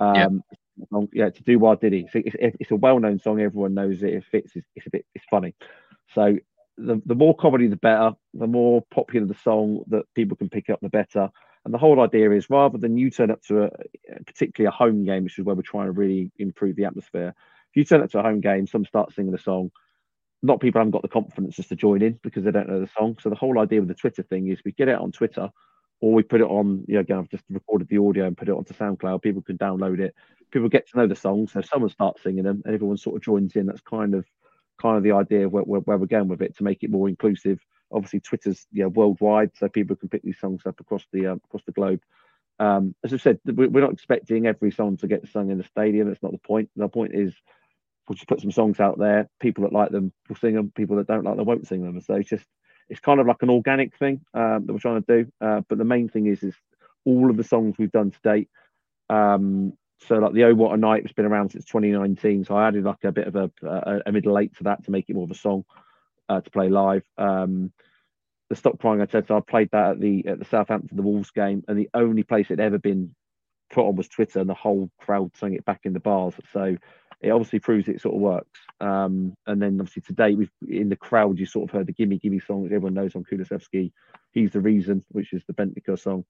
Um, 0.00 0.42
yeah. 0.92 1.00
yeah, 1.12 1.30
to 1.30 1.42
do 1.42 1.58
what 1.58 1.80
did 1.80 1.92
he? 1.92 2.08
So 2.12 2.20
it's, 2.24 2.56
it's 2.60 2.70
a 2.70 2.76
well-known 2.76 3.20
song. 3.20 3.40
Everyone 3.40 3.74
knows 3.74 4.02
it. 4.02 4.12
It 4.12 4.24
fits. 4.30 4.56
It's, 4.56 4.66
it's 4.74 4.86
a 4.86 4.90
bit. 4.90 5.06
It's 5.14 5.24
funny. 5.30 5.54
So 6.14 6.36
the 6.76 7.00
the 7.06 7.14
more 7.14 7.34
comedy, 7.34 7.68
the 7.68 7.76
better. 7.76 8.12
The 8.34 8.46
more 8.46 8.84
popular 8.92 9.26
the 9.26 9.34
song 9.42 9.84
that 9.88 10.04
people 10.14 10.36
can 10.36 10.50
pick 10.50 10.68
up, 10.68 10.80
the 10.80 10.90
better. 10.90 11.30
And 11.64 11.72
the 11.72 11.78
whole 11.78 12.00
idea 12.00 12.30
is 12.32 12.50
rather 12.50 12.76
than 12.76 12.98
you 12.98 13.10
turn 13.10 13.30
up 13.30 13.42
to 13.44 13.64
a 13.64 13.70
particularly 14.26 14.68
a 14.68 14.76
home 14.76 15.04
game, 15.04 15.24
which 15.24 15.38
is 15.38 15.44
where 15.44 15.54
we're 15.54 15.62
trying 15.62 15.86
to 15.86 15.92
really 15.92 16.30
improve 16.38 16.76
the 16.76 16.84
atmosphere. 16.84 17.34
If 17.70 17.76
you 17.76 17.84
turn 17.84 18.02
up 18.02 18.10
to 18.10 18.18
a 18.18 18.22
home 18.22 18.40
game, 18.40 18.66
some 18.66 18.84
start 18.84 19.14
singing 19.14 19.34
a 19.34 19.38
song. 19.38 19.70
Not 20.42 20.60
people 20.60 20.78
haven't 20.78 20.90
got 20.90 21.02
the 21.02 21.08
confidence 21.08 21.56
just 21.56 21.70
to 21.70 21.76
join 21.76 22.02
in 22.02 22.20
because 22.22 22.44
they 22.44 22.50
don't 22.50 22.68
know 22.68 22.80
the 22.80 22.90
song. 22.98 23.16
So 23.20 23.30
the 23.30 23.36
whole 23.36 23.58
idea 23.58 23.80
with 23.80 23.88
the 23.88 23.94
Twitter 23.94 24.22
thing 24.22 24.48
is 24.48 24.60
we 24.64 24.72
get 24.72 24.88
it 24.88 24.98
on 24.98 25.10
Twitter, 25.10 25.48
or 26.00 26.12
we 26.12 26.22
put 26.22 26.42
it 26.42 26.46
on. 26.46 26.84
You 26.86 26.96
know, 26.96 27.00
again, 27.00 27.18
I've 27.18 27.30
just 27.30 27.44
recorded 27.48 27.88
the 27.88 27.98
audio 27.98 28.26
and 28.26 28.36
put 28.36 28.48
it 28.48 28.54
onto 28.54 28.74
SoundCloud. 28.74 29.22
People 29.22 29.40
can 29.40 29.56
download 29.56 30.00
it. 30.00 30.14
People 30.50 30.68
get 30.68 30.86
to 30.90 30.98
know 30.98 31.06
the 31.06 31.16
songs. 31.16 31.52
So 31.52 31.62
someone 31.62 31.88
starts 31.88 32.22
singing 32.22 32.44
them, 32.44 32.60
and 32.66 32.74
everyone 32.74 32.98
sort 32.98 33.16
of 33.16 33.22
joins 33.22 33.56
in. 33.56 33.64
That's 33.64 33.80
kind 33.80 34.14
of 34.14 34.26
kind 34.78 34.98
of 34.98 35.02
the 35.02 35.12
idea 35.12 35.46
of 35.46 35.52
where, 35.52 35.62
where, 35.62 35.80
where 35.80 35.96
we're 35.96 36.06
going 36.06 36.28
with 36.28 36.42
it 36.42 36.56
to 36.58 36.64
make 36.64 36.82
it 36.82 36.90
more 36.90 37.08
inclusive 37.08 37.58
obviously 37.94 38.20
Twitter's 38.20 38.66
worldwide, 38.72 39.52
so 39.56 39.68
people 39.68 39.96
can 39.96 40.08
pick 40.08 40.22
these 40.22 40.38
songs 40.38 40.62
up 40.66 40.80
across 40.80 41.04
the 41.12 41.28
uh, 41.28 41.34
across 41.34 41.62
the 41.64 41.72
globe. 41.72 42.00
Um, 42.58 42.94
as 43.02 43.12
I 43.12 43.16
said, 43.16 43.40
we're 43.44 43.68
not 43.68 43.92
expecting 43.92 44.46
every 44.46 44.70
song 44.70 44.96
to 44.98 45.06
get 45.06 45.28
sung 45.28 45.50
in 45.50 45.58
the 45.58 45.64
stadium. 45.64 46.08
That's 46.08 46.22
not 46.22 46.32
the 46.32 46.38
point. 46.38 46.70
The 46.76 46.88
point 46.88 47.14
is 47.14 47.34
we'll 48.08 48.14
just 48.14 48.28
put 48.28 48.40
some 48.40 48.52
songs 48.52 48.80
out 48.80 48.98
there. 48.98 49.28
People 49.40 49.64
that 49.64 49.72
like 49.72 49.90
them 49.90 50.12
will 50.28 50.36
sing 50.36 50.54
them. 50.54 50.72
People 50.74 50.96
that 50.96 51.06
don't 51.06 51.24
like 51.24 51.36
them 51.36 51.46
won't 51.46 51.66
sing 51.66 51.82
them. 51.82 52.00
So 52.00 52.14
it's 52.14 52.28
just 52.28 52.46
it's 52.88 53.00
kind 53.00 53.20
of 53.20 53.26
like 53.26 53.42
an 53.42 53.50
organic 53.50 53.96
thing 53.96 54.20
um, 54.34 54.66
that 54.66 54.72
we're 54.72 54.78
trying 54.78 55.02
to 55.02 55.24
do. 55.24 55.32
Uh, 55.40 55.62
but 55.68 55.78
the 55.78 55.84
main 55.84 56.08
thing 56.08 56.26
is 56.26 56.42
is 56.42 56.54
all 57.04 57.30
of 57.30 57.36
the 57.36 57.44
songs 57.44 57.76
we've 57.78 57.92
done 57.92 58.10
to 58.10 58.18
date. 58.22 58.48
Um, 59.08 59.74
so 60.06 60.16
like 60.16 60.32
the 60.32 60.44
Oh 60.44 60.54
What 60.54 60.74
a 60.74 60.76
Night 60.76 61.02
has 61.02 61.12
been 61.12 61.24
around 61.24 61.50
since 61.50 61.64
2019. 61.64 62.44
So 62.44 62.56
I 62.56 62.68
added 62.68 62.84
like 62.84 63.04
a 63.04 63.12
bit 63.12 63.26
of 63.26 63.36
a, 63.36 63.50
a, 63.62 64.00
a 64.06 64.12
middle 64.12 64.38
eight 64.38 64.56
to 64.56 64.64
that 64.64 64.84
to 64.84 64.90
make 64.90 65.08
it 65.08 65.14
more 65.14 65.24
of 65.24 65.30
a 65.30 65.34
song 65.34 65.64
uh, 66.28 66.40
to 66.40 66.50
play 66.50 66.68
live. 66.68 67.02
Um, 67.18 67.72
the 68.50 68.56
Stop 68.56 68.78
Crying 68.78 69.00
I 69.00 69.06
said, 69.06 69.26
so 69.26 69.36
I 69.36 69.40
played 69.40 69.70
that 69.72 69.92
at 69.92 70.00
the 70.00 70.26
at 70.26 70.38
the 70.38 70.44
Southampton 70.44 70.96
the 70.96 71.02
Wolves 71.02 71.30
game, 71.30 71.64
and 71.66 71.78
the 71.78 71.90
only 71.94 72.22
place 72.22 72.50
it 72.50 72.60
ever 72.60 72.78
been 72.78 73.14
put 73.70 73.86
on 73.86 73.96
was 73.96 74.08
Twitter, 74.08 74.40
and 74.40 74.48
the 74.48 74.54
whole 74.54 74.90
crowd 75.00 75.32
sang 75.36 75.54
it 75.54 75.64
back 75.64 75.80
in 75.84 75.92
the 75.92 76.00
bars. 76.00 76.34
So 76.52 76.76
it 77.20 77.30
obviously 77.30 77.58
proves 77.58 77.88
it 77.88 78.00
sort 78.00 78.14
of 78.14 78.20
works. 78.20 78.60
Um, 78.80 79.34
and 79.46 79.60
then 79.60 79.80
obviously 79.80 80.02
today, 80.02 80.34
we've 80.34 80.50
in 80.68 80.90
the 80.90 80.96
crowd, 80.96 81.38
you 81.38 81.46
sort 81.46 81.68
of 81.68 81.74
heard 81.74 81.86
the 81.86 81.92
"Gimme 81.92 82.18
Gimme" 82.18 82.40
song, 82.40 82.62
which 82.62 82.72
everyone 82.72 82.94
knows 82.94 83.16
on 83.16 83.24
Kulusevski. 83.24 83.92
He's 84.32 84.50
the 84.50 84.60
reason, 84.60 85.04
which 85.10 85.32
is 85.32 85.42
the 85.46 85.54
Bentancur 85.54 85.98
song. 85.98 86.24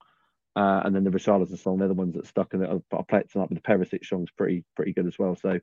Uh, 0.55 0.81
and 0.85 0.95
then 0.95 1.03
the 1.03 1.09
Richarlison 1.09 1.61
song, 1.61 1.79
they're 1.79 1.89
the 1.89 1.93
ones 1.93 2.15
that 2.15 2.27
stuck 2.27 2.53
in 2.53 2.63
it. 2.63 2.69
I'll 2.69 3.03
play 3.03 3.19
it 3.19 3.29
tonight, 3.29 3.49
but 3.51 3.61
the 3.61 3.69
Perisic 3.69 4.05
song's 4.05 4.31
pretty 4.31 4.63
pretty 4.75 4.93
good 4.93 5.05
as 5.05 5.19
well. 5.19 5.35
So 5.35 5.59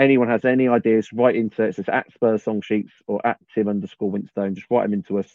anyone 0.00 0.28
has 0.28 0.44
any 0.44 0.66
ideas, 0.66 1.12
write 1.12 1.36
into 1.36 1.62
it. 1.62 1.78
It's 1.78 1.88
at 1.88 2.12
Spurs 2.12 2.42
song 2.42 2.62
sheets 2.62 2.92
or 3.06 3.24
at 3.24 3.38
Tim 3.54 3.68
underscore 3.68 4.10
Winstone. 4.10 4.54
Just 4.54 4.66
write 4.70 4.84
them 4.84 4.94
into 4.94 5.18
us. 5.18 5.28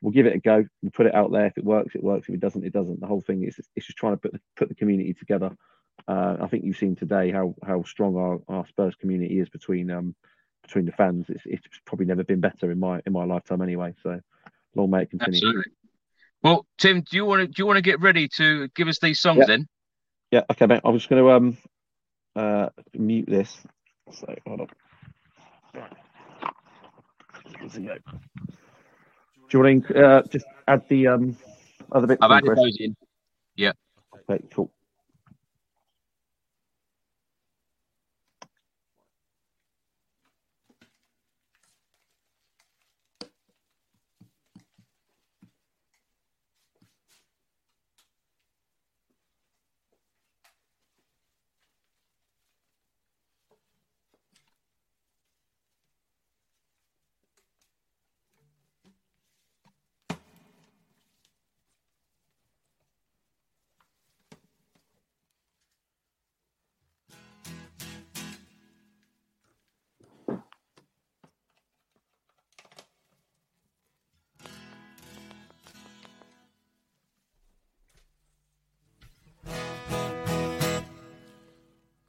We'll 0.00 0.12
give 0.12 0.26
it 0.26 0.36
a 0.36 0.38
go. 0.38 0.64
We'll 0.82 0.92
put 0.92 1.06
it 1.06 1.14
out 1.14 1.32
there. 1.32 1.46
If 1.46 1.58
it 1.58 1.64
works, 1.64 1.94
it 1.94 2.04
works. 2.04 2.28
If 2.28 2.34
it 2.34 2.40
doesn't, 2.40 2.64
it 2.64 2.72
doesn't. 2.72 3.00
The 3.00 3.06
whole 3.06 3.20
thing 3.20 3.44
is 3.44 3.58
it's 3.74 3.86
just 3.86 3.98
trying 3.98 4.12
to 4.12 4.18
put 4.18 4.32
the, 4.32 4.40
put 4.56 4.68
the 4.68 4.74
community 4.74 5.14
together. 5.14 5.56
Uh, 6.06 6.36
I 6.40 6.46
think 6.46 6.64
you've 6.64 6.76
seen 6.76 6.94
today 6.94 7.30
how 7.30 7.54
how 7.66 7.82
strong 7.82 8.16
our, 8.16 8.38
our 8.48 8.66
Spurs 8.66 8.94
community 8.94 9.40
is 9.40 9.48
between 9.48 9.90
um 9.90 10.14
between 10.62 10.84
the 10.84 10.92
fans. 10.92 11.26
It's, 11.28 11.42
it's 11.46 11.80
probably 11.84 12.06
never 12.06 12.22
been 12.22 12.40
better 12.40 12.70
in 12.70 12.78
my 12.78 13.00
in 13.06 13.12
my 13.12 13.24
lifetime 13.24 13.62
anyway. 13.62 13.94
So 14.02 14.20
long 14.74 14.90
may 14.90 15.02
it 15.02 15.10
continue. 15.10 15.38
Absolutely. 15.38 15.72
Well, 16.42 16.66
Tim, 16.78 17.00
do 17.00 17.16
you 17.16 17.24
want 17.24 17.40
to 17.40 17.46
do 17.46 17.54
you 17.58 17.66
want 17.66 17.78
to 17.78 17.82
get 17.82 18.00
ready 18.00 18.28
to 18.36 18.68
give 18.76 18.88
us 18.88 18.98
these 19.00 19.20
songs 19.20 19.38
Yeah. 19.38 19.46
then? 19.46 19.66
Yeah, 20.30 20.42
okay, 20.50 20.66
mate. 20.66 20.82
I'm 20.84 20.96
just 20.96 21.08
going 21.08 21.22
to 21.22 21.30
um 21.30 21.56
uh 22.36 22.68
mute 22.94 23.26
this. 23.26 23.56
So 24.12 24.34
hold 24.46 24.60
on. 24.60 24.68
Right. 25.74 25.92
We 27.76 27.82
go. 27.82 27.94
Do 29.48 29.58
you 29.58 29.58
want 29.60 29.86
to 29.88 30.06
uh, 30.06 30.22
just 30.30 30.46
add 30.68 30.88
the 30.88 31.06
um 31.08 31.36
other 31.92 32.06
bits? 32.06 32.18
I've 32.22 32.30
added 32.30 32.56
those 32.56 32.76
in. 32.80 32.96
Yeah. 33.56 33.72
Okay, 34.30 34.44
cool. 34.54 34.70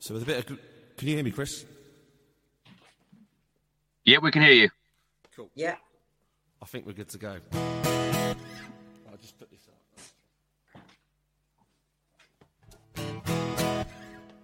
So 0.07 0.13
with 0.13 0.23
a 0.23 0.25
bit 0.25 0.37
of, 0.37 0.45
can 0.95 1.07
you 1.09 1.15
hear 1.15 1.23
me, 1.25 1.31
Chris? 1.31 1.65
Yeah, 4.05 4.19
we 4.21 4.31
can 4.31 4.41
hear 4.41 4.53
you. 4.53 4.69
Cool. 5.35 5.49
Yeah. 5.53 5.75
I 6.61 6.65
think 6.65 6.85
we're 6.85 6.93
good 6.93 7.09
to 7.09 7.17
go. 7.17 7.35
I'll 7.51 9.17
just 9.19 9.37
put 9.37 9.51
this 9.51 9.67
up. 12.95 13.17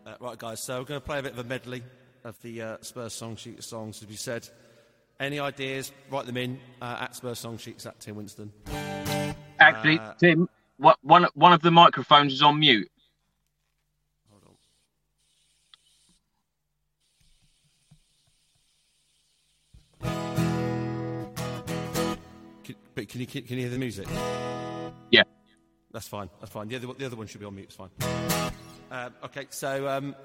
Uh, 0.05 0.15
right, 0.19 0.37
guys. 0.37 0.61
So 0.61 0.79
we're 0.79 0.83
going 0.85 0.99
to 0.99 1.05
play 1.05 1.19
a 1.19 1.23
bit 1.23 1.31
of 1.31 1.39
a 1.39 1.45
medley 1.45 1.81
of 2.25 2.35
the 2.41 2.61
uh, 2.61 2.77
Spurs 2.81 3.13
song 3.13 3.37
sheet 3.37 3.63
songs, 3.63 4.03
as 4.03 4.09
we 4.09 4.17
said. 4.17 4.45
Any 5.17 5.39
ideas? 5.39 5.93
Write 6.11 6.25
them 6.25 6.35
in 6.35 6.59
uh, 6.81 6.97
at 6.99 7.15
Spurs 7.15 7.39
song 7.39 7.57
sheets 7.57 7.85
at 7.85 8.01
Tim 8.01 8.17
Winstone. 8.17 8.49
Actually, 9.61 9.97
Uh, 9.97 10.13
Tim, 10.15 10.49
what 10.75 10.97
one 11.03 11.25
one 11.35 11.53
of 11.53 11.61
the 11.61 11.71
microphones 11.71 12.33
is 12.33 12.41
on 12.41 12.59
mute. 12.59 12.91
Can, 23.05 23.25
can 23.25 23.39
you 23.39 23.41
can 23.41 23.57
you 23.57 23.63
hear 23.63 23.69
the 23.69 23.77
music? 23.77 24.07
Yeah. 25.11 25.23
That's 25.91 26.07
fine. 26.07 26.29
That's 26.39 26.51
fine. 26.51 26.67
The 26.67 26.77
other, 26.77 26.87
the 26.97 27.05
other 27.05 27.15
one 27.15 27.27
should 27.27 27.39
be 27.39 27.45
on 27.45 27.55
mute. 27.55 27.65
It's 27.65 27.75
fine. 27.75 27.89
Um, 28.91 29.13
okay, 29.23 29.47
so 29.49 29.87
um, 29.87 30.15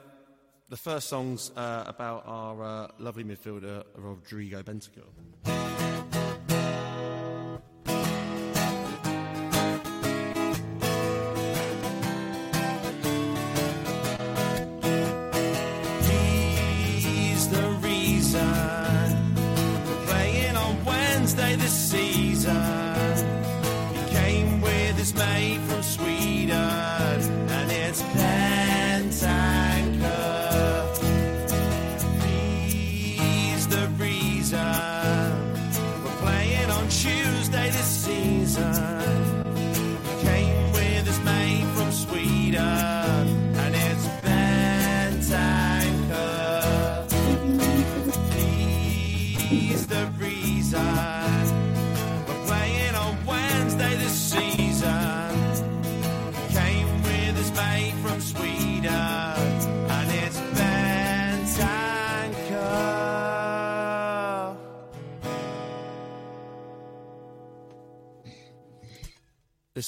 the 0.68 0.76
first 0.76 1.08
song's 1.08 1.50
uh, 1.56 1.84
about 1.86 2.24
our 2.26 2.62
uh, 2.62 2.88
lovely 2.98 3.24
midfielder 3.24 3.84
Rodrigo 3.96 4.62
Bentancur. 4.62 5.67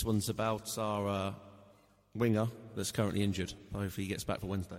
This 0.00 0.06
one's 0.06 0.30
about 0.30 0.78
our 0.78 1.06
uh, 1.06 1.32
winger 2.14 2.48
that's 2.74 2.90
currently 2.90 3.22
injured. 3.22 3.52
Hopefully, 3.74 4.04
he 4.04 4.08
gets 4.08 4.24
back 4.24 4.40
for 4.40 4.46
Wednesday. 4.46 4.78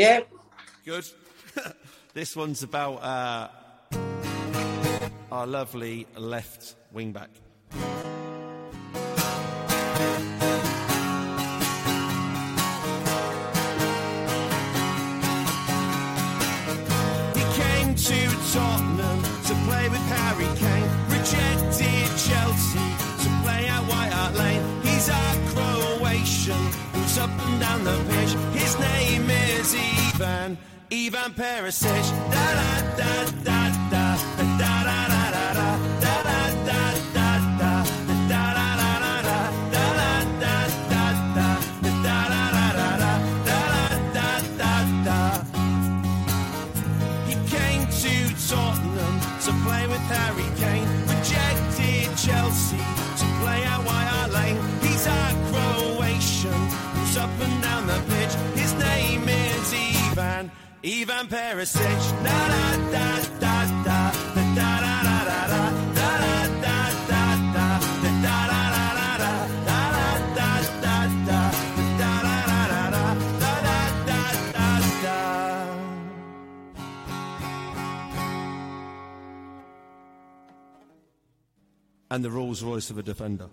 Yeah. 0.00 0.20
Good. 0.86 1.04
this 2.14 2.34
one's 2.34 2.62
about 2.62 3.02
uh, 3.02 3.48
our 5.30 5.46
lovely 5.46 6.06
left 6.16 6.74
wing 6.90 7.12
back. 7.12 7.28
Even 30.20 30.58
Ivan 30.92 31.32
Perisic. 31.32 32.04
Da 32.30 32.54
da 32.54 33.24
da 33.42 33.70
da 33.90 34.16
da. 34.36 34.49
Perisic. 61.30 61.80
Da 62.24 62.38
da 62.48 62.76
da 62.90 63.06
da 63.38 63.66
da 63.84 64.12
da 64.54 64.80
da 64.82 64.90
and 82.12 82.24
the 82.24 82.30
Rolls 82.30 82.62
Royce 82.62 82.90
of 82.90 82.98
a 82.98 83.02
defender. 83.02 83.48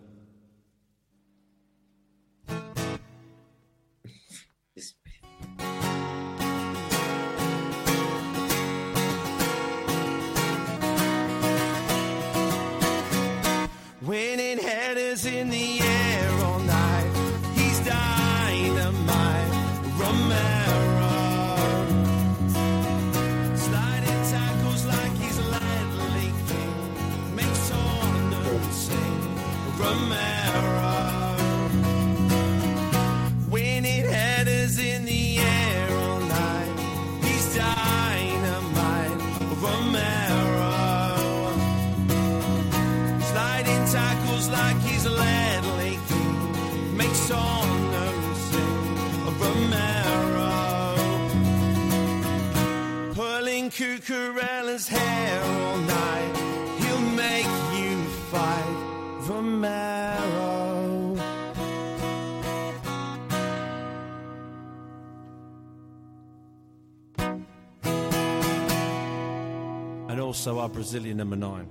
also 70.48 70.62
our 70.62 70.70
Brazilian 70.70 71.18
number 71.18 71.36
nine. 71.36 71.68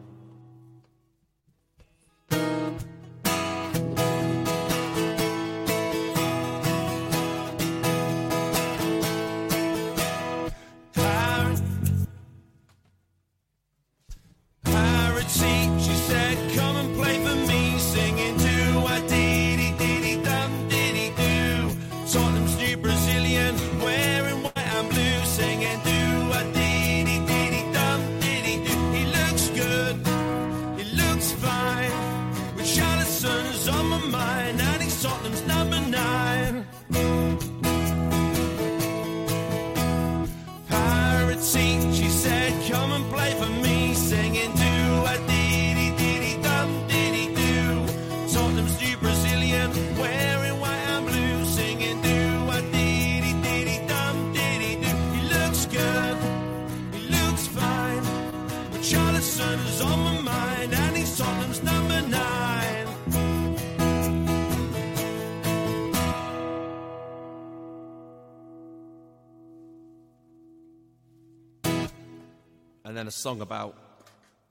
a 73.07 73.11
song 73.11 73.41
about 73.41 73.77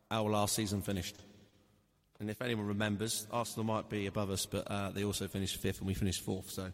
how 0.09 0.23
last 0.23 0.55
season 0.55 0.81
finished. 0.81 1.15
And 2.19 2.29
if 2.29 2.41
anyone 2.41 2.67
remembers, 2.67 3.27
Arsenal 3.31 3.65
might 3.65 3.89
be 3.89 4.07
above 4.07 4.29
us, 4.29 4.45
but 4.45 4.69
uh, 4.71 4.91
they 4.91 5.03
also 5.03 5.27
finished 5.27 5.57
fifth 5.57 5.79
and 5.79 5.87
we 5.87 5.93
finished 5.93 6.21
fourth. 6.21 6.49
So 6.49 6.71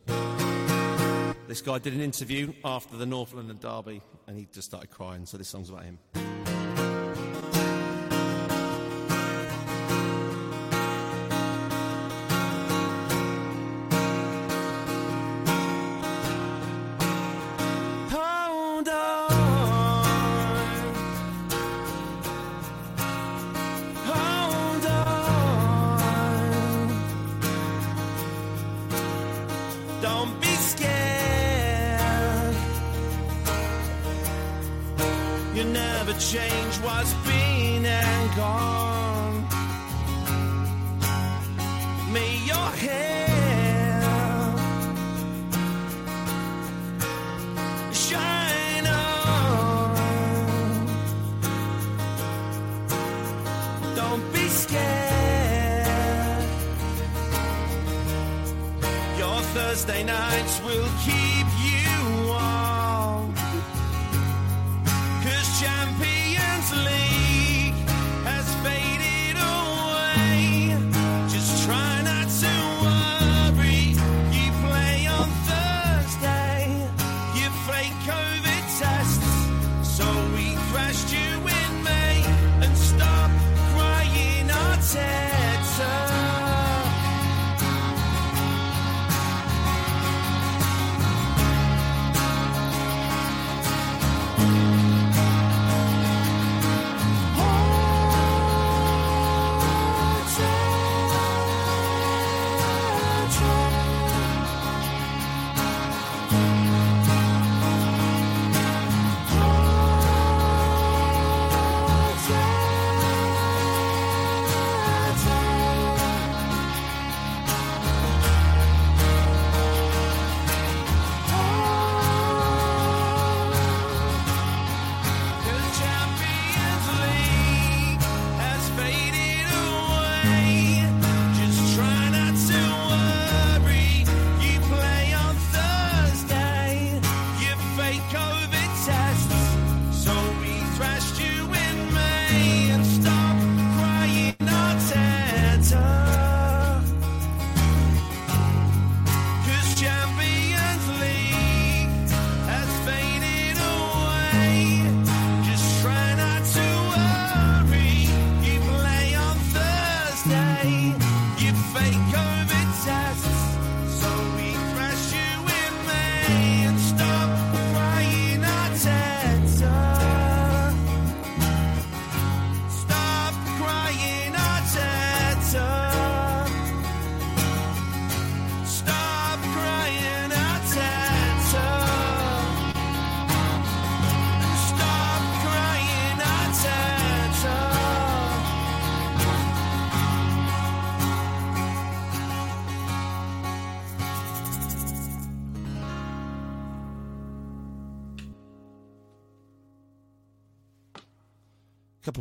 this 1.47 1.61
guy 1.61 1.79
did 1.79 1.93
an 1.93 2.01
interview 2.01 2.53
after 2.63 2.97
the 2.97 3.05
North 3.05 3.33
London 3.33 3.57
derby, 3.59 4.01
and 4.27 4.37
he 4.37 4.47
just 4.53 4.67
started 4.67 4.91
crying. 4.91 5.25
So 5.25 5.37
this 5.37 5.49
song's 5.49 5.69
about 5.69 5.83
him. 5.83 5.97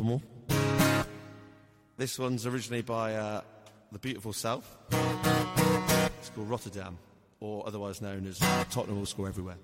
couple 0.01 0.21
more. 0.47 1.05
This 1.97 2.17
one's 2.17 2.45
originally 2.45 2.81
by 2.81 3.15
uh, 3.15 3.41
the 3.91 3.99
beautiful 3.99 4.33
South. 4.33 4.77
It's 4.91 6.29
called 6.29 6.49
Rotterdam, 6.49 6.97
or 7.39 7.65
otherwise 7.67 8.01
known 8.01 8.25
as 8.25 8.39
Tottenham 8.69 8.97
will 8.97 9.05
score 9.05 9.27
everywhere. 9.27 9.57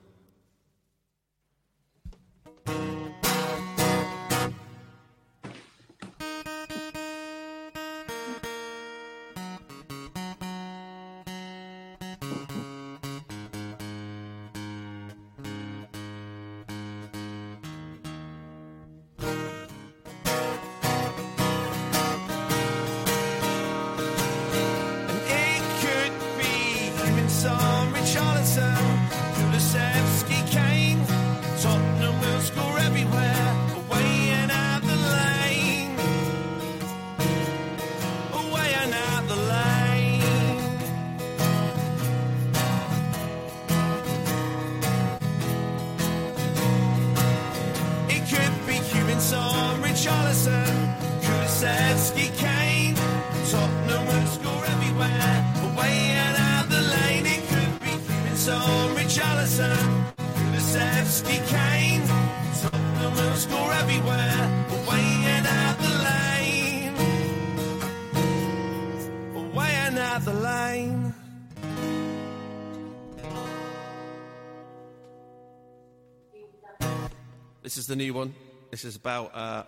is 77.88 77.90
the 77.90 77.96
new 77.96 78.14
one. 78.14 78.36
This 78.70 78.84
is 78.84 78.98
about. 78.98 79.34
Uh, 79.34 79.64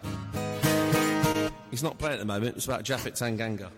he's 1.71 1.81
not 1.81 1.97
playing 1.97 2.15
at 2.15 2.19
the 2.19 2.25
moment. 2.25 2.57
It's 2.57 2.65
about 2.65 2.83
Japhet 2.83 3.13
Tanganga. 3.13 3.69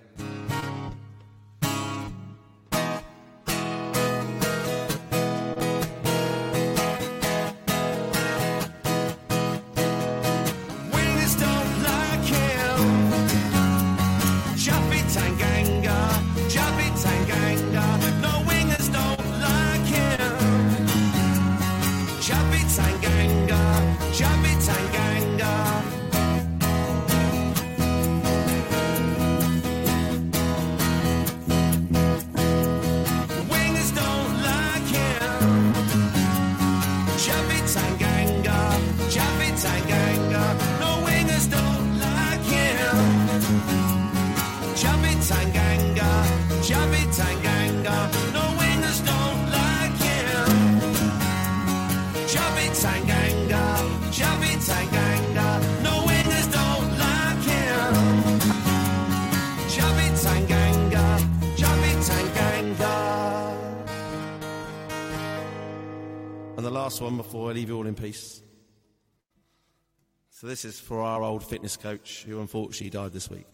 This 70.51 70.65
is 70.65 70.77
for 70.77 71.01
our 71.01 71.23
old 71.23 71.41
fitness 71.45 71.77
coach 71.77 72.25
who 72.27 72.41
unfortunately 72.41 72.89
died 72.89 73.13
this 73.13 73.29
week. 73.29 73.45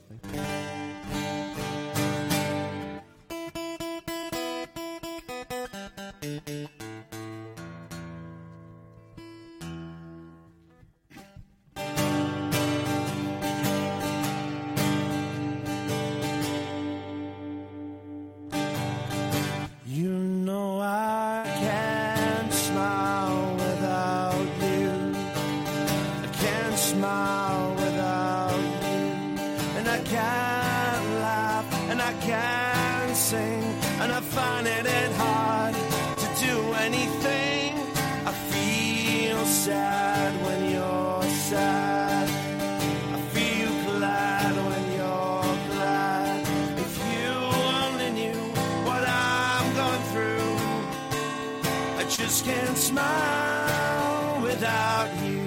Just 52.17 52.45
can't 52.45 52.77
smile 52.77 54.41
without 54.41 55.09
you. 55.23 55.43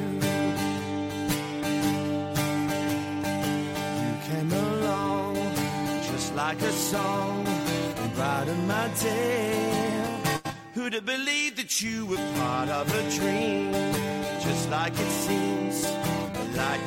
You 4.04 4.14
came 4.28 4.52
along 4.52 5.34
just 6.10 6.34
like 6.36 6.60
a 6.62 6.72
song 6.72 7.44
and 7.46 8.14
brightened 8.14 8.68
my 8.68 8.88
day. 9.02 10.20
Who'd 10.74 10.92
have 10.92 11.06
believed 11.06 11.56
that 11.56 11.82
you 11.82 12.06
were 12.06 12.24
part 12.36 12.68
of 12.68 12.86
a 12.94 13.10
dream? 13.18 13.72
Just 14.40 14.70
like 14.70 14.92
it 14.92 15.10
seems 15.10 15.84
a 15.84 16.44
light 16.56 16.80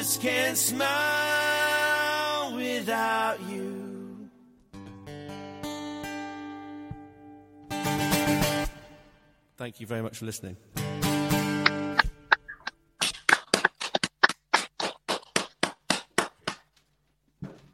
just 0.00 0.22
can't 0.22 0.56
smile 0.56 0.86
without 2.56 3.38
you. 3.50 4.30
Thank 9.58 9.78
you 9.78 9.86
very 9.86 10.00
much 10.00 10.16
for 10.16 10.24
listening. 10.24 10.56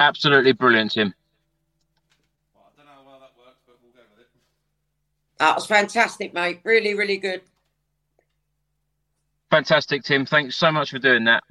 Absolutely 0.01 0.51
brilliant, 0.51 0.91
Tim. 0.95 1.15
That 5.39 5.55
was 5.55 5.67
fantastic, 5.67 6.35
mate. 6.35 6.59
Really, 6.65 6.95
really 6.95 7.19
good. 7.19 7.43
Fantastic, 9.49 10.03
Tim. 10.03 10.27
Thanks 10.27 10.57
so 10.57 10.73
much 10.73 10.91
for 10.91 10.99
doing 10.99 11.23
that. 11.27 11.45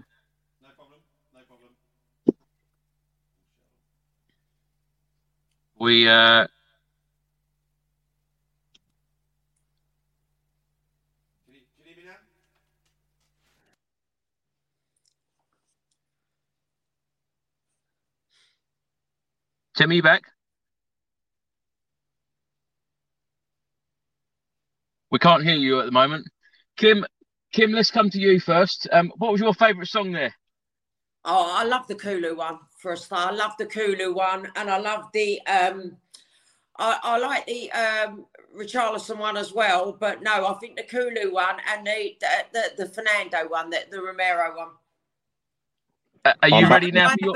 We 5.80 6.08
uh, 6.08 6.48
Tim, 19.76 19.92
you 19.92 20.02
back? 20.02 20.24
We 25.12 25.20
can't 25.20 25.44
hear 25.44 25.56
you 25.56 25.82
at 25.82 25.86
the 25.86 25.92
moment. 25.92 26.28
Kim, 26.78 27.06
Kim, 27.52 27.72
let's 27.74 27.92
come 27.92 28.10
to 28.10 28.20
you 28.20 28.40
first. 28.40 28.88
Um, 28.92 29.12
what 29.18 29.32
was 29.34 29.42
your 29.42 29.54
favourite 29.54 29.88
song 29.88 30.14
there? 30.14 30.34
Oh, 31.28 31.52
I 31.56 31.64
love 31.64 31.88
the 31.88 31.96
Kulu 31.96 32.36
one 32.36 32.60
for 32.78 32.94
a 32.94 32.98
start. 32.98 33.34
I 33.34 33.36
love 33.36 33.54
the 33.58 33.66
Kulu 33.66 34.14
one, 34.14 34.52
and 34.56 34.70
I 34.70 34.78
love 34.78 35.06
the 35.12 35.42
um, 35.48 35.98
I, 36.78 37.00
I 37.02 37.18
like 37.18 37.46
the 37.48 37.72
um 37.72 38.26
Richarlison 38.56 39.18
one 39.18 39.36
as 39.36 39.52
well. 39.52 39.92
But 40.00 40.22
no, 40.22 40.46
I 40.46 40.54
think 40.60 40.78
the 40.78 40.84
Kulu 40.84 41.34
one 41.34 41.58
and 41.68 41.86
the 41.86 42.16
the 42.22 42.28
the, 42.54 42.84
the 42.84 42.90
Fernando 42.90 43.48
one, 43.48 43.72
the, 43.72 43.80
the 43.90 44.00
Romero 44.00 44.56
one. 44.56 44.68
Uh, 46.24 46.34
are 46.44 46.50
you 46.50 46.68
ready 46.68 46.92
now 46.92 47.10
for 47.10 47.18
your 47.20 47.34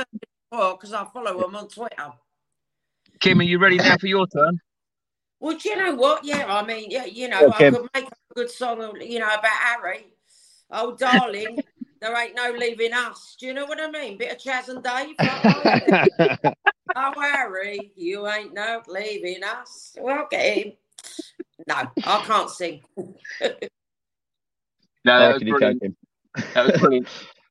Because 0.51 0.93
I 0.93 1.05
follow 1.05 1.41
them 1.41 1.55
on 1.55 1.67
Twitter. 1.67 2.13
Kim? 3.19 3.39
Are 3.39 3.43
you 3.43 3.57
ready 3.57 3.77
now 3.77 3.97
for 3.97 4.07
your 4.07 4.27
turn? 4.27 4.61
Well, 5.39 5.57
do 5.57 5.69
you 5.69 5.77
know 5.77 5.95
what? 5.95 6.25
Yeah, 6.25 6.45
I 6.47 6.65
mean, 6.65 6.91
yeah, 6.91 7.05
you 7.05 7.27
know, 7.29 7.41
Yeah, 7.41 7.49
I 7.55 7.69
could 7.69 7.89
make 7.93 8.07
a 8.07 8.33
good 8.35 8.51
song, 8.51 8.97
you 9.01 9.19
know, 9.19 9.27
about 9.27 9.45
Harry. 9.45 10.07
Oh, 10.71 10.95
darling, 10.95 11.63
there 12.01 12.15
ain't 12.17 12.35
no 12.35 12.51
leaving 12.57 12.93
us. 12.93 13.35
Do 13.39 13.47
you 13.47 13.53
know 13.53 13.65
what 13.65 13.79
I 13.79 13.89
mean? 13.89 14.17
Bit 14.17 14.31
of 14.31 14.37
Chaz 14.37 14.69
and 14.69 14.83
Dave. 14.83 15.15
oh, 16.95 17.13
worry, 17.15 17.91
you 17.95 18.27
ain't 18.27 18.53
no 18.53 18.81
leaving 18.87 19.43
us. 19.43 19.95
Well, 19.99 20.27
get 20.29 20.57
him. 20.57 20.73
No, 21.67 21.75
I 21.75 22.23
can't 22.25 22.49
sing. 22.49 22.81
No, 25.05 25.17
that 25.17 25.33
was 25.33 25.43
brilliant. 25.43 25.97
That 26.53 26.65
was 26.65 26.79
brilliant. 26.79 27.07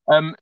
um, 0.09 0.37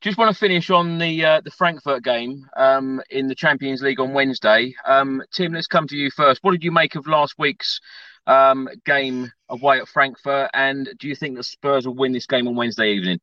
just 0.00 0.18
want 0.18 0.32
to 0.32 0.38
finish 0.38 0.70
on 0.70 0.98
the 0.98 1.24
uh, 1.24 1.40
the 1.40 1.50
Frankfurt 1.50 2.02
game 2.02 2.46
um, 2.56 3.00
in 3.10 3.28
the 3.28 3.34
Champions 3.34 3.80
League 3.80 4.00
on 4.00 4.12
Wednesday. 4.12 4.74
Um, 4.84 5.22
Tim, 5.32 5.52
let's 5.52 5.66
come 5.66 5.86
to 5.86 5.96
you 5.96 6.10
first. 6.10 6.40
What 6.42 6.52
did 6.52 6.64
you 6.64 6.72
make 6.72 6.94
of 6.96 7.06
last 7.06 7.34
week's 7.38 7.80
um, 8.26 8.68
game 8.84 9.30
away 9.48 9.78
at 9.78 9.88
Frankfurt, 9.88 10.50
and 10.52 10.88
do 10.98 11.08
you 11.08 11.14
think 11.14 11.36
that 11.36 11.44
Spurs 11.44 11.86
will 11.86 11.94
win 11.94 12.12
this 12.12 12.26
game 12.26 12.46
on 12.48 12.56
Wednesday 12.56 12.90
evening? 12.92 13.20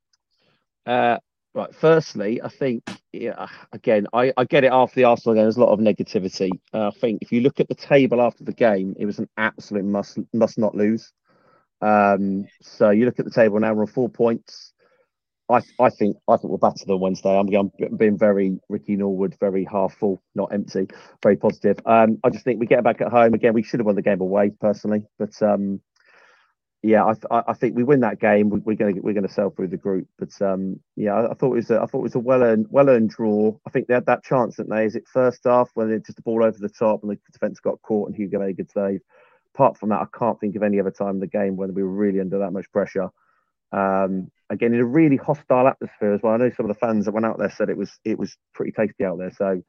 Uh, 0.86 1.18
right. 1.54 1.74
Firstly, 1.74 2.42
I 2.42 2.50
think 2.50 2.84
yeah, 3.12 3.48
again, 3.72 4.08
I, 4.14 4.34
I 4.38 4.46
get 4.46 4.64
it 4.64 4.72
after 4.72 4.96
the 4.96 5.06
Arsenal 5.06 5.36
game. 5.36 5.44
There's 5.44 5.58
a 5.58 5.62
lot 5.64 5.74
of 5.74 5.80
negativity. 5.80 6.52
Uh, 6.74 6.88
I 6.88 6.92
think 6.92 7.20
if 7.22 7.32
you 7.32 7.42
look 7.42 7.60
at 7.60 7.68
the 7.68 7.76
table 7.76 8.22
after 8.22 8.44
the 8.44 8.54
game, 8.54 8.96
it 9.00 9.06
was 9.06 9.20
an 9.20 9.30
absolute 9.38 9.86
must 9.86 10.20
must 10.34 10.58
not 10.58 10.76
lose. 10.76 11.12
Um, 11.82 12.46
so 12.62 12.90
you 12.90 13.06
look 13.06 13.20
at 13.20 13.26
the 13.26 13.32
table 13.32 13.60
now, 13.60 13.74
we're 13.74 13.82
on 13.82 13.88
four 13.88 14.10
points. 14.10 14.74
I 15.50 15.62
I 15.80 15.90
think 15.90 16.18
I 16.28 16.38
think 16.38 16.52
we're 16.52 16.58
better 16.58 16.86
than 16.88 17.00
Wednesday. 17.00 17.38
I'm, 17.38 17.48
I'm 17.56 17.98
being 17.98 18.18
very 18.18 18.60
Ricky 18.70 18.96
Norwood, 18.96 19.36
very 19.40 19.64
half 19.64 19.96
full, 19.96 20.22
not 20.34 20.52
empty, 20.54 20.88
very 21.22 21.36
positive. 21.38 21.78
Um, 21.86 22.18
I 22.24 22.30
just 22.32 22.44
think 22.46 22.60
we 22.60 22.66
get 22.66 22.84
back 22.84 23.02
at 23.02 23.12
home 23.12 23.34
again. 23.34 23.54
We 23.54 23.64
should 23.64 23.80
have 23.80 23.86
won 23.86 23.96
the 23.96 24.02
game 24.02 24.22
away 24.22 24.52
personally, 24.60 25.04
but 25.20 25.40
um, 25.44 25.82
yeah, 26.86 27.04
I, 27.04 27.14
th- 27.14 27.26
I 27.32 27.44
I 27.48 27.54
think 27.54 27.76
we 27.76 27.84
win 27.84 28.02
that 28.02 28.20
game. 28.20 28.52
We, 28.52 28.60
we're 28.60 28.76
going 28.76 28.96
to 28.96 29.02
we're 29.02 29.14
going 29.14 29.28
to 29.28 29.34
sail 29.34 29.50
through 29.50 29.70
the 29.70 29.78
group. 29.78 30.08
But 30.20 30.40
um, 30.40 30.80
yeah, 30.96 31.16
I, 31.16 31.32
I 31.32 31.34
thought 31.34 31.54
it 31.54 31.56
was 31.56 31.72
a, 31.72 31.82
I 31.82 31.88
thought 31.88 32.00
it 32.00 32.04
was 32.04 32.16
a 32.16 32.20
well 32.20 32.44
earned 32.44 32.68
well 32.70 32.90
earned 32.90 33.10
draw. 33.10 33.58
I 33.66 33.72
think 33.72 33.88
they 33.88 33.96
had 33.96 34.06
that 34.06 34.24
chance, 34.24 34.58
didn't 34.58 34.70
they? 34.70 34.86
Is 34.86 34.96
it 34.96 35.08
first 35.08 35.42
half 35.46 35.72
when 35.74 35.90
they 35.90 35.98
just 35.98 36.18
the 36.18 36.22
ball 36.22 36.44
over 36.44 36.58
the 36.60 36.70
top 36.70 37.02
and 37.02 37.12
the 37.12 37.18
defence 37.34 37.60
got 37.60 37.82
caught 37.82 38.10
and 38.10 38.16
Hugo 38.16 38.40
made 38.40 38.52
a 38.52 38.54
good 38.54 38.70
save. 38.70 39.02
Apart 39.56 39.80
from 39.80 39.90
that, 39.90 40.02
I 40.02 40.18
can't 40.18 40.40
think 40.40 40.56
of 40.56 40.62
any 40.62 40.80
other 40.80 40.92
time 40.92 41.16
in 41.16 41.20
the 41.22 41.28
game 41.28 41.56
when 41.56 41.74
we 41.74 41.82
were 41.82 41.90
really 41.90 42.20
under 42.20 42.38
that 42.40 42.52
much 42.52 42.72
pressure. 42.72 43.10
Um, 43.72 44.30
again, 44.52 44.74
in 44.76 44.80
a 44.80 44.86
really 44.86 45.18
hostile 45.18 45.68
atmosphere 45.68 46.14
as 46.14 46.22
well. 46.22 46.34
I 46.34 46.38
know 46.38 46.52
some 46.52 46.70
of 46.70 46.76
the 46.76 46.80
fans 46.80 47.06
that 47.06 47.14
went 47.14 47.26
out 47.26 47.40
there 47.40 47.50
said 47.50 47.70
it 47.70 47.78
was 47.78 47.98
it 48.06 48.20
was 48.20 48.38
pretty 48.54 48.74
tasty 48.74 49.06
out 49.06 49.18
there. 49.18 49.32
So 49.32 49.64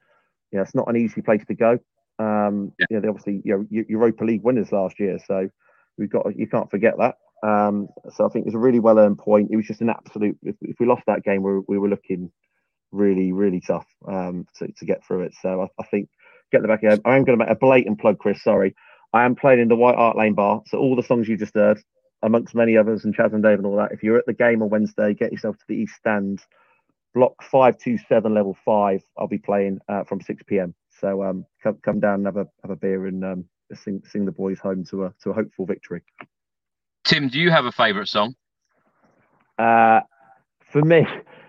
yeah, 0.53 0.61
it's 0.61 0.75
not 0.75 0.89
an 0.89 0.97
easy 0.97 1.23
place 1.23 1.45
to 1.47 1.55
go. 1.55 1.79
Um, 2.19 2.73
yeah, 2.91 3.01
they 3.01 3.09
obviously 3.09 3.41
you 3.43 3.67
know, 3.71 3.85
Europa 3.89 4.25
League 4.25 4.43
winners 4.43 4.71
last 4.71 5.01
year, 5.01 5.19
so 5.27 5.49
we've 5.98 6.10
got 6.10 6.36
you 6.36 6.47
can't 6.47 6.70
forget 6.70 6.94
that. 6.98 7.16
Um, 7.47 7.89
so 8.14 8.24
I 8.24 8.28
think 8.28 8.44
it 8.44 8.48
was 8.48 8.55
a 8.55 8.59
really 8.59 8.81
well 8.81 8.98
earned 8.98 9.18
point. 9.18 9.51
It 9.51 9.56
was 9.56 9.66
just 9.66 9.81
an 9.81 9.90
absolute. 9.90 10.39
If, 10.43 10.56
if 10.62 10.77
we 10.81 10.86
lost 10.86 11.02
that 11.06 11.23
game, 11.23 11.43
we 11.43 11.52
were, 11.52 11.60
we 11.68 11.78
were 11.78 11.89
looking 11.89 12.31
really 12.93 13.32
really 13.32 13.60
tough 13.60 13.86
um, 14.09 14.47
to, 14.56 14.68
to 14.78 14.86
get 14.86 15.05
through 15.05 15.23
it. 15.23 15.35
So 15.43 15.62
I, 15.62 15.82
I 15.82 15.86
think 15.86 16.09
get 16.52 16.62
the 16.62 16.68
back 16.68 16.82
of 16.82 17.01
I 17.05 17.16
am 17.16 17.24
going 17.24 17.39
to 17.39 17.44
make 17.44 17.52
a 17.52 17.59
blatant 17.59 18.01
plug, 18.01 18.18
Chris. 18.18 18.43
Sorry, 18.43 18.74
I 19.12 19.24
am 19.24 19.35
playing 19.35 19.60
in 19.60 19.68
the 19.68 19.77
White 19.77 19.97
Hart 19.97 20.16
Lane 20.16 20.35
bar. 20.35 20.62
So 20.66 20.78
all 20.78 20.97
the 20.97 21.02
songs 21.02 21.28
you 21.28 21.36
just 21.36 21.55
heard, 21.55 21.81
amongst 22.23 22.55
many 22.55 22.77
others, 22.77 23.05
and 23.05 23.16
Chaz 23.16 23.32
and 23.32 23.43
Dave 23.43 23.59
and 23.59 23.66
all 23.66 23.77
that. 23.77 23.93
If 23.93 24.02
you're 24.02 24.18
at 24.18 24.27
the 24.27 24.32
game 24.32 24.62
on 24.62 24.70
Wednesday, 24.70 25.14
get 25.14 25.32
yourself 25.32 25.56
to 25.59 25.64
the 25.68 25.74
East 25.74 25.94
Stand, 25.97 26.40
block 27.14 27.43
five 27.43 27.78
two 27.78 27.98
seven, 28.09 28.35
level 28.35 28.56
five. 28.64 29.02
I'll 29.18 29.28
be 29.28 29.39
playing 29.39 29.81
uh, 29.89 30.05
from 30.05 30.20
six 30.20 30.43
pm. 30.47 30.74
So 31.01 31.23
um, 31.23 31.44
come 31.62 31.78
come 31.85 32.01
down 32.01 32.14
and 32.14 32.27
have 32.27 32.36
a 32.36 32.47
have 32.62 32.70
a 32.70 32.77
beer 32.77 33.06
and 33.06 33.24
um, 33.24 33.44
sing 33.75 34.03
sing 34.07 34.25
the 34.25 34.33
boys 34.33 34.59
home 34.59 34.85
to 34.91 35.05
a 35.05 35.15
to 35.23 35.31
a 35.31 35.35
hopeful 35.35 35.67
victory. 35.67 36.03
Tim, 37.05 37.29
do 37.29 37.39
you 37.39 37.51
have 37.51 37.65
a 37.65 37.73
favourite 37.73 38.09
song? 38.09 38.35
Uh, 39.59 40.01
for 40.71 40.83
me, 40.83 41.07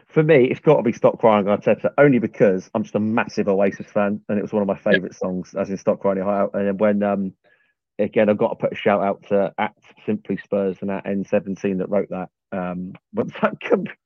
for 0.07 0.23
me, 0.23 0.45
it's 0.45 0.59
got 0.59 0.77
to 0.77 0.83
be 0.83 0.93
"Stop 0.93 1.19
Crying" 1.19 1.45
Arteta, 1.45 1.91
only 1.97 2.19
because 2.19 2.69
I'm 2.73 2.83
just 2.83 2.95
a 2.95 2.99
massive 2.99 3.47
Oasis 3.47 3.87
fan, 3.87 4.21
and 4.29 4.39
it 4.39 4.41
was 4.41 4.53
one 4.53 4.61
of 4.61 4.67
my 4.67 4.77
favourite 4.77 5.15
songs, 5.15 5.53
as 5.53 5.69
in 5.69 5.77
"Stop 5.77 5.99
Crying." 5.99 6.21
High 6.21 6.39
Out. 6.39 6.51
And 6.53 6.79
when, 6.79 7.03
um, 7.03 7.33
again, 7.99 8.29
I've 8.29 8.37
got 8.37 8.49
to 8.49 8.55
put 8.55 8.73
a 8.73 8.75
shout 8.75 9.03
out 9.03 9.23
to 9.29 9.53
at 9.57 9.73
Simply 10.05 10.37
Spurs 10.37 10.77
and 10.81 10.91
at 10.91 11.05
N17 11.05 11.79
that 11.79 11.89
wrote 11.89 12.09
that. 12.09 12.29
Um, 12.51 12.93
once 13.13 13.33
that 13.41 13.55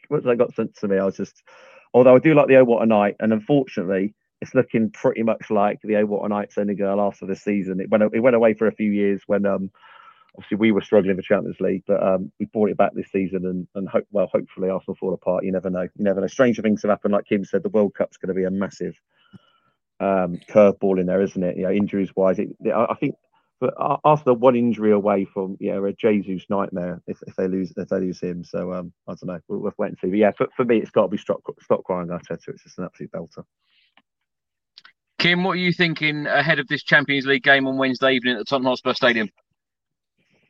once 0.10 0.26
that 0.26 0.38
got 0.38 0.56
sent 0.56 0.76
to 0.78 0.88
me, 0.88 0.98
I 0.98 1.06
was 1.06 1.18
just, 1.18 1.44
although 1.94 2.16
I 2.16 2.20
do 2.20 2.34
like 2.34 2.48
the 2.48 2.58
"Oh 2.58 2.64
What 2.64 2.84
a 2.84 2.88
Night," 2.88 3.18
and 3.20 3.32
unfortunately, 3.32 4.16
it's 4.41 4.55
looking 4.55 4.91
pretty 4.91 5.23
much 5.23 5.49
like 5.49 5.80
the 5.84 5.97
"Oh 5.97 6.05
What 6.05 6.26
a 6.26 6.30
Night" 6.30 6.51
after 6.57 7.26
this 7.26 7.43
season. 7.43 7.80
It 7.80 7.89
went 7.89 8.03
it 8.13 8.19
went 8.22 8.35
away 8.35 8.53
for 8.55 8.68
a 8.68 8.73
few 8.76 8.91
years 8.91 9.22
when 9.27 9.45
um 9.45 9.72
obviously 10.38 10.57
we 10.57 10.72
were 10.72 10.81
struggling 10.81 11.15
for 11.15 11.22
Champions 11.22 11.59
League, 11.59 11.84
but 11.88 12.01
um, 12.01 12.31
we 12.39 12.45
brought 12.47 12.69
it 12.69 12.77
back 12.77 12.93
this 12.93 13.11
season 13.11 13.45
and 13.45 13.68
and 13.76 13.88
hope 13.89 14.05
well 14.11 14.30
hopefully 14.31 14.69
Arsenal 14.69 14.95
fall 14.95 15.13
apart. 15.13 15.45
You 15.45 15.51
never 15.51 15.69
know. 15.69 15.84
You 15.84 15.89
never 16.05 16.22
know. 16.22 16.27
Stranger 16.27 16.61
things 16.61 16.81
have 16.84 16.91
happened. 16.91 17.13
Like 17.13 17.26
Kim 17.27 17.45
said, 17.45 17.63
the 17.63 17.69
World 17.69 17.93
Cup's 17.97 18.18
going 18.18 18.30
to 18.30 18.39
be 18.39 18.45
a 18.45 18.51
massive 18.51 18.99
um, 19.99 20.39
curveball 20.49 20.99
in 20.99 21.07
there, 21.07 21.22
isn't 21.22 21.43
it? 21.43 21.57
You 21.57 21.63
know, 21.63 21.72
injuries 21.72 22.15
wise, 22.15 22.39
it, 22.39 22.49
I 22.73 22.95
think. 22.99 23.15
But 23.59 23.76
Arsenal 24.03 24.38
one 24.38 24.55
injury 24.55 24.91
away 24.91 25.26
from 25.26 25.57
you 25.59 25.72
know 25.73 25.85
a 25.85 25.93
Jesus 25.93 26.45
nightmare 26.49 27.01
if, 27.07 27.19
if 27.27 27.35
they 27.35 27.47
lose 27.47 27.73
if 27.77 27.89
they 27.89 27.99
lose 27.99 28.19
him. 28.19 28.43
So 28.43 28.73
um, 28.73 28.93
I 29.07 29.11
don't 29.13 29.27
know. 29.27 29.39
We'll, 29.47 29.59
we'll 29.59 29.73
wait 29.77 29.89
and 29.89 29.99
see. 29.99 30.09
But 30.09 30.18
yeah, 30.18 30.31
for, 30.31 30.47
for 30.57 30.65
me, 30.65 30.77
it's 30.77 30.91
got 30.91 31.03
to 31.03 31.07
be 31.09 31.18
stop 31.18 31.43
crying 31.85 32.07
Arteta. 32.07 32.49
It's 32.49 32.63
just 32.63 32.80
an 32.80 32.85
absolute 32.85 33.11
belter. 33.11 33.45
Kim, 35.22 35.43
what 35.43 35.52
are 35.52 35.57
you 35.57 35.72
thinking 35.72 36.26
ahead 36.26 36.57
of 36.57 36.68
this 36.68 36.81
Champions 36.81 37.27
League 37.27 37.43
game 37.43 37.68
on 37.68 37.77
Wednesday 37.77 38.14
evening 38.14 38.34
at 38.34 38.39
the 38.39 38.43
Tottenham 38.43 38.72
Hotspur 38.72 38.95
Stadium? 38.95 39.30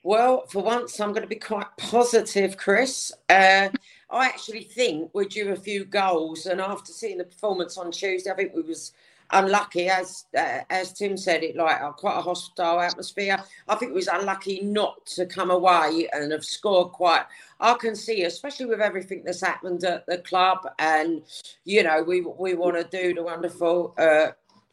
Well, 0.02 0.46
for 0.48 0.64
once, 0.64 0.98
I'm 1.02 1.10
going 1.10 1.24
to 1.24 1.28
be 1.28 1.36
quite 1.36 1.68
positive, 1.76 2.56
Chris. 2.56 3.12
Uh, 3.28 3.68
I 4.10 4.28
actually 4.28 4.64
think 4.64 5.12
we're 5.14 5.26
due 5.26 5.50
a 5.50 5.58
few 5.58 5.84
goals, 5.84 6.46
and 6.46 6.62
after 6.62 6.94
seeing 6.94 7.18
the 7.18 7.26
performance 7.26 7.78
on 7.78 7.92
Tuesday, 7.92 8.32
I 8.32 8.34
think 8.34 8.56
we 8.56 8.62
was 8.62 8.94
unlucky, 9.32 9.90
as 9.90 10.24
uh, 10.38 10.60
as 10.70 10.94
Tim 10.94 11.18
said 11.18 11.44
it, 11.44 11.58
like 11.58 11.82
uh, 11.82 11.92
quite 11.92 12.18
a 12.18 12.22
hostile 12.22 12.80
atmosphere. 12.80 13.44
I 13.68 13.76
think 13.76 13.92
it 13.92 13.96
was 13.96 14.08
unlucky 14.08 14.62
not 14.62 15.06
to 15.08 15.26
come 15.26 15.52
away 15.52 16.08
and 16.14 16.32
have 16.32 16.46
scored 16.46 16.94
quite. 16.94 17.26
I 17.60 17.74
can 17.74 17.96
see, 17.96 18.24
especially 18.24 18.68
with 18.68 18.80
everything 18.80 19.24
that's 19.26 19.42
happened 19.42 19.84
at 19.84 20.06
the 20.06 20.20
club, 20.20 20.60
and 20.80 21.24
you 21.66 21.84
know, 21.84 22.04
we 22.04 22.22
we 22.22 22.54
want 22.54 22.78
to 22.78 22.84
do 22.86 23.14
the 23.14 23.24
wonderful 23.24 23.94
uh, 23.98 24.28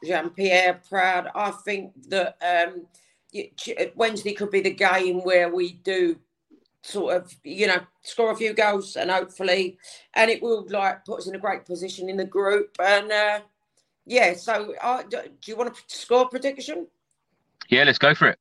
Gian 0.05 0.31
Piero 0.31 0.79
proud. 0.89 1.31
I 1.35 1.51
think 1.51 1.93
that. 2.09 2.37
Um, 2.43 2.87
Wednesday 3.95 4.33
could 4.33 4.51
be 4.51 4.63
the 4.63 4.73
game 4.73 5.23
where 5.23 5.55
we 5.55 5.73
do 5.73 6.17
sort 6.83 7.15
of, 7.15 7.31
you 7.45 7.67
know, 7.67 7.79
score 8.03 8.31
a 8.31 8.35
few 8.35 8.55
goals 8.55 8.97
and 8.97 9.11
hopefully, 9.11 9.77
and 10.15 10.31
it 10.31 10.43
will 10.43 10.67
like 10.71 11.05
put 11.05 11.19
us 11.19 11.27
in 11.27 11.35
a 11.35 11.39
great 11.39 11.67
position 11.67 12.09
in 12.09 12.17
the 12.17 12.25
group. 12.25 12.75
And 12.83 13.13
uh, 13.13 13.41
yeah, 14.07 14.33
so 14.33 14.75
uh, 14.81 15.03
do 15.03 15.21
you 15.45 15.57
want 15.57 15.75
to 15.75 15.81
score 15.95 16.27
prediction? 16.29 16.87
Yeah, 17.69 17.85
let's 17.85 17.99
go 17.99 18.15
for 18.15 18.29
it. 18.29 18.39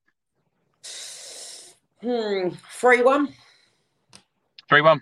Hmm, 2.02 2.56
three 2.72 3.02
one. 3.02 3.34
Three 4.70 4.82
one. 4.82 5.02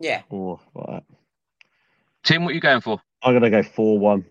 Yeah. 0.00 0.20
Oh, 0.30 0.60
right. 0.74 1.02
Tim, 2.24 2.44
what 2.44 2.50
are 2.50 2.54
you 2.54 2.60
going 2.60 2.82
for? 2.82 3.00
I'm 3.22 3.32
gonna 3.32 3.48
go 3.48 3.62
four 3.62 3.98
one. 3.98 4.26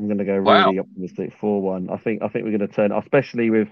I'm 0.00 0.08
gonna 0.08 0.24
go 0.24 0.40
Wow. 0.40 0.66
really 0.66 0.78
optimistic 0.78 1.34
four 1.40 1.60
one. 1.60 1.90
I 1.90 1.96
think 1.98 2.22
I 2.22 2.28
think 2.28 2.44
we're 2.44 2.52
gonna 2.52 2.68
turn, 2.68 2.92
especially 2.92 3.50
with 3.50 3.68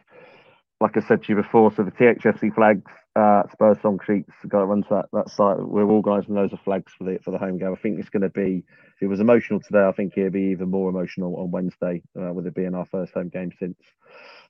like 0.80 0.96
I 0.96 1.00
said 1.00 1.24
to 1.24 1.28
you 1.30 1.36
before, 1.36 1.72
so 1.72 1.82
the 1.82 1.90
THFC 1.90 2.54
flags, 2.54 2.90
uh, 3.16 3.42
Spurs 3.50 3.80
song 3.82 3.98
sheets, 4.06 4.30
guy 4.46 4.60
that 4.60 4.66
runs 4.66 4.84
that, 4.90 5.06
that 5.12 5.28
site, 5.28 5.58
we're 5.58 5.84
organising 5.84 6.36
loads 6.36 6.52
of 6.52 6.60
flags 6.60 6.92
for 6.96 7.04
the 7.04 7.18
for 7.24 7.32
the 7.32 7.38
home 7.38 7.58
game. 7.58 7.72
I 7.72 7.80
think 7.80 7.98
it's 7.98 8.10
going 8.10 8.22
to 8.22 8.28
be, 8.28 8.62
if 8.94 9.02
it 9.02 9.08
was 9.08 9.18
emotional 9.18 9.58
today, 9.60 9.84
I 9.84 9.92
think 9.92 10.16
it'll 10.16 10.30
be 10.30 10.52
even 10.52 10.70
more 10.70 10.88
emotional 10.88 11.34
on 11.36 11.50
Wednesday, 11.50 12.02
uh, 12.20 12.32
with 12.32 12.46
it 12.46 12.54
being 12.54 12.76
our 12.76 12.86
first 12.86 13.12
home 13.12 13.28
game 13.28 13.50
since 13.58 13.76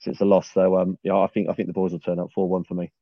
since 0.00 0.18
the 0.18 0.26
loss. 0.26 0.52
So 0.52 0.76
um, 0.76 0.98
yeah, 1.02 1.16
I 1.16 1.28
think 1.28 1.48
I 1.48 1.54
think 1.54 1.68
the 1.68 1.72
boys 1.72 1.92
will 1.92 2.00
turn 2.00 2.18
up 2.18 2.28
four 2.34 2.48
one 2.48 2.64
for 2.64 2.74
me. 2.74 2.92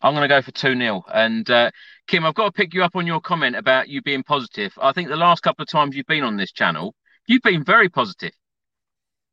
I'm 0.00 0.14
going 0.14 0.22
to 0.22 0.28
go 0.28 0.42
for 0.42 0.52
2 0.52 0.76
0. 0.78 1.02
And 1.12 1.50
uh, 1.50 1.72
Kim, 2.06 2.24
I've 2.24 2.34
got 2.34 2.44
to 2.44 2.52
pick 2.52 2.72
you 2.72 2.84
up 2.84 2.94
on 2.94 3.06
your 3.06 3.20
comment 3.20 3.56
about 3.56 3.88
you 3.88 4.00
being 4.00 4.22
positive. 4.22 4.72
I 4.80 4.92
think 4.92 5.08
the 5.08 5.16
last 5.16 5.42
couple 5.42 5.64
of 5.64 5.68
times 5.68 5.96
you've 5.96 6.06
been 6.06 6.22
on 6.22 6.36
this 6.36 6.52
channel, 6.52 6.94
you've 7.28 7.42
been 7.42 7.62
very 7.62 7.88
positive. 7.88 8.32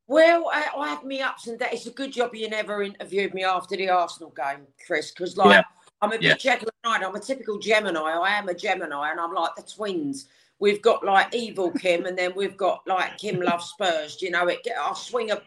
Well, 0.07 0.51
I, 0.53 0.67
I 0.77 0.89
have 0.89 1.03
me 1.03 1.21
ups 1.21 1.47
and 1.47 1.57
downs. 1.57 1.71
It's 1.73 1.87
a 1.87 1.91
good 1.91 2.13
job 2.13 2.35
you 2.35 2.47
never 2.47 2.83
interviewed 2.83 3.33
me 3.33 3.43
after 3.43 3.75
the 3.75 3.89
Arsenal 3.89 4.31
game, 4.35 4.67
Chris, 4.85 5.11
because 5.11 5.35
like 5.35 5.49
Yeah. 5.49 5.63
I'm 6.01 6.11
a 6.11 6.19
bit 6.19 6.21
Yeah. 6.21 6.35
Jekyll 6.35 6.69
and 6.83 6.93
Hyde. 6.93 7.03
I'm 7.03 7.15
a 7.15 7.19
typical 7.19 7.57
Gemini. 7.57 7.99
I 7.99 8.37
am 8.37 8.47
a 8.47 8.53
Gemini, 8.53 9.09
and 9.09 9.19
I'm 9.19 9.33
like 9.33 9.55
the 9.55 9.63
twins. 9.63 10.27
We've 10.59 10.81
got 10.81 11.03
like 11.03 11.33
evil 11.33 11.71
Kim, 11.71 12.05
and 12.05 12.17
then 12.17 12.33
we've 12.35 12.55
got 12.55 12.85
like 12.85 13.17
Kim 13.17 13.39
loves 13.41 13.65
Spurs. 13.65 14.21
You 14.21 14.29
know 14.29 14.47
it? 14.47 14.67
I 14.79 14.93
swing 14.93 15.31
a, 15.31 15.41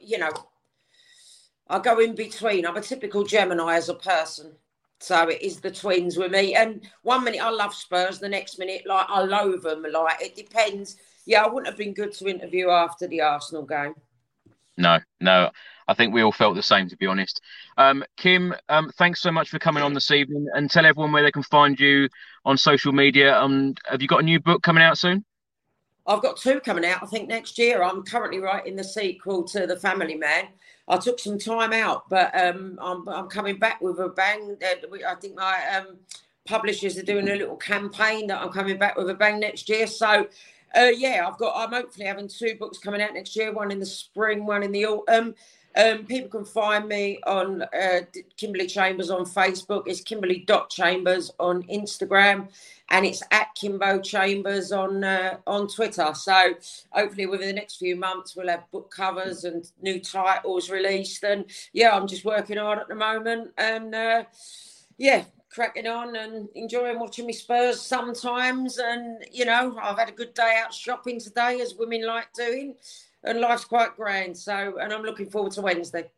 you 0.00 0.18
know, 0.18 0.30
I 1.68 1.78
go 1.78 1.98
in 1.98 2.14
between. 2.14 2.66
I'm 2.66 2.76
a 2.76 2.80
typical 2.80 3.24
Gemini 3.24 3.76
as 3.76 3.90
a 3.90 3.94
person. 3.94 4.52
So 4.98 5.28
it 5.28 5.40
is 5.40 5.60
the 5.60 5.70
twins 5.70 6.16
with 6.16 6.32
me. 6.32 6.54
And 6.54 6.88
one 7.02 7.24
minute 7.24 7.42
I 7.42 7.50
love 7.50 7.74
Spurs, 7.74 8.18
the 8.18 8.28
next 8.28 8.58
minute 8.58 8.82
like 8.86 9.06
I 9.08 9.22
loathe 9.22 9.62
them. 9.62 9.84
Like 9.90 10.20
it 10.22 10.36
depends. 10.36 10.96
Yeah, 11.26 11.42
I 11.42 11.48
wouldn't 11.48 11.66
have 11.66 11.78
been 11.78 11.94
good 11.94 12.12
to 12.14 12.28
interview 12.28 12.70
after 12.70 13.06
the 13.06 13.20
Arsenal 13.20 13.64
game. 13.64 13.94
No, 14.76 14.98
no. 15.20 15.50
I 15.88 15.94
think 15.94 16.14
we 16.14 16.22
all 16.22 16.32
felt 16.32 16.54
the 16.54 16.62
same, 16.62 16.88
to 16.88 16.96
be 16.96 17.06
honest. 17.06 17.40
Um, 17.76 18.04
Kim, 18.16 18.54
um, 18.68 18.90
thanks 18.96 19.20
so 19.20 19.32
much 19.32 19.50
for 19.50 19.58
coming 19.58 19.82
on 19.82 19.92
this 19.92 20.10
evening 20.10 20.46
and 20.54 20.70
tell 20.70 20.86
everyone 20.86 21.12
where 21.12 21.22
they 21.22 21.32
can 21.32 21.42
find 21.42 21.78
you 21.78 22.08
on 22.44 22.56
social 22.56 22.92
media. 22.92 23.36
Um, 23.36 23.74
have 23.86 24.00
you 24.00 24.08
got 24.08 24.20
a 24.20 24.24
new 24.24 24.38
book 24.38 24.62
coming 24.62 24.82
out 24.82 24.98
soon? 24.98 25.24
I've 26.06 26.22
got 26.22 26.36
two 26.36 26.60
coming 26.60 26.84
out, 26.84 27.02
I 27.02 27.06
think, 27.06 27.28
next 27.28 27.58
year. 27.58 27.82
I'm 27.82 28.02
currently 28.02 28.38
writing 28.38 28.76
the 28.76 28.84
sequel 28.84 29.44
to 29.44 29.66
The 29.66 29.76
Family 29.76 30.14
Man. 30.14 30.48
I 30.88 30.96
took 30.96 31.18
some 31.18 31.38
time 31.38 31.72
out, 31.72 32.08
but 32.08 32.34
um, 32.38 32.78
I'm, 32.80 33.08
I'm 33.08 33.28
coming 33.28 33.58
back 33.58 33.80
with 33.80 33.98
a 33.98 34.08
bang. 34.08 34.56
I 34.62 35.14
think 35.20 35.36
my 35.36 35.60
um, 35.76 35.98
publishers 36.46 36.98
are 36.98 37.02
doing 37.02 37.28
a 37.28 37.36
little 37.36 37.56
campaign 37.56 38.26
that 38.28 38.40
I'm 38.40 38.50
coming 38.50 38.78
back 38.78 38.96
with 38.96 39.10
a 39.10 39.14
bang 39.14 39.38
next 39.38 39.68
year. 39.68 39.86
So, 39.86 40.26
uh, 40.76 40.90
yeah, 40.96 41.26
I've 41.26 41.38
got. 41.38 41.54
I'm 41.56 41.72
hopefully 41.72 42.06
having 42.06 42.28
two 42.28 42.56
books 42.58 42.78
coming 42.78 43.02
out 43.02 43.14
next 43.14 43.34
year. 43.36 43.52
One 43.52 43.70
in 43.70 43.80
the 43.80 43.86
spring, 43.86 44.46
one 44.46 44.62
in 44.62 44.72
the 44.72 44.86
autumn. 44.86 45.34
Um, 45.76 46.04
people 46.04 46.28
can 46.28 46.44
find 46.44 46.88
me 46.88 47.20
on 47.26 47.62
uh, 47.62 48.00
Kimberley 48.36 48.66
Chambers 48.66 49.10
on 49.10 49.24
Facebook. 49.24 49.84
It's 49.86 50.00
Kimberley 50.00 50.44
Chambers 50.68 51.30
on 51.38 51.62
Instagram, 51.64 52.48
and 52.90 53.06
it's 53.06 53.22
at 53.30 53.54
Kimbo 53.54 54.00
Chambers 54.00 54.72
on 54.72 55.04
uh, 55.04 55.36
on 55.46 55.68
Twitter. 55.68 56.12
So 56.14 56.54
hopefully 56.90 57.26
within 57.26 57.48
the 57.48 57.54
next 57.54 57.76
few 57.76 57.94
months 57.94 58.34
we'll 58.34 58.48
have 58.48 58.70
book 58.72 58.90
covers 58.90 59.44
and 59.44 59.70
new 59.80 60.00
titles 60.00 60.70
released. 60.70 61.22
And 61.22 61.44
yeah, 61.72 61.96
I'm 61.96 62.08
just 62.08 62.24
working 62.24 62.56
hard 62.56 62.80
at 62.80 62.88
the 62.88 62.96
moment, 62.96 63.52
and 63.56 63.94
uh, 63.94 64.24
yeah, 64.98 65.24
cracking 65.50 65.86
on 65.86 66.16
and 66.16 66.48
enjoying 66.54 66.98
watching 66.98 67.26
me 67.26 67.32
Spurs 67.32 67.80
sometimes. 67.80 68.78
And 68.78 69.24
you 69.30 69.44
know, 69.44 69.76
I've 69.80 69.98
had 69.98 70.08
a 70.08 70.12
good 70.12 70.34
day 70.34 70.60
out 70.62 70.72
shopping 70.72 71.20
today, 71.20 71.60
as 71.60 71.74
women 71.74 72.06
like 72.06 72.32
doing, 72.32 72.74
and 73.24 73.40
life's 73.40 73.64
quite 73.64 73.96
grand. 73.96 74.36
So, 74.36 74.78
and 74.80 74.92
I'm 74.92 75.02
looking 75.02 75.28
forward 75.28 75.52
to 75.52 75.62
Wednesday. 75.62 76.10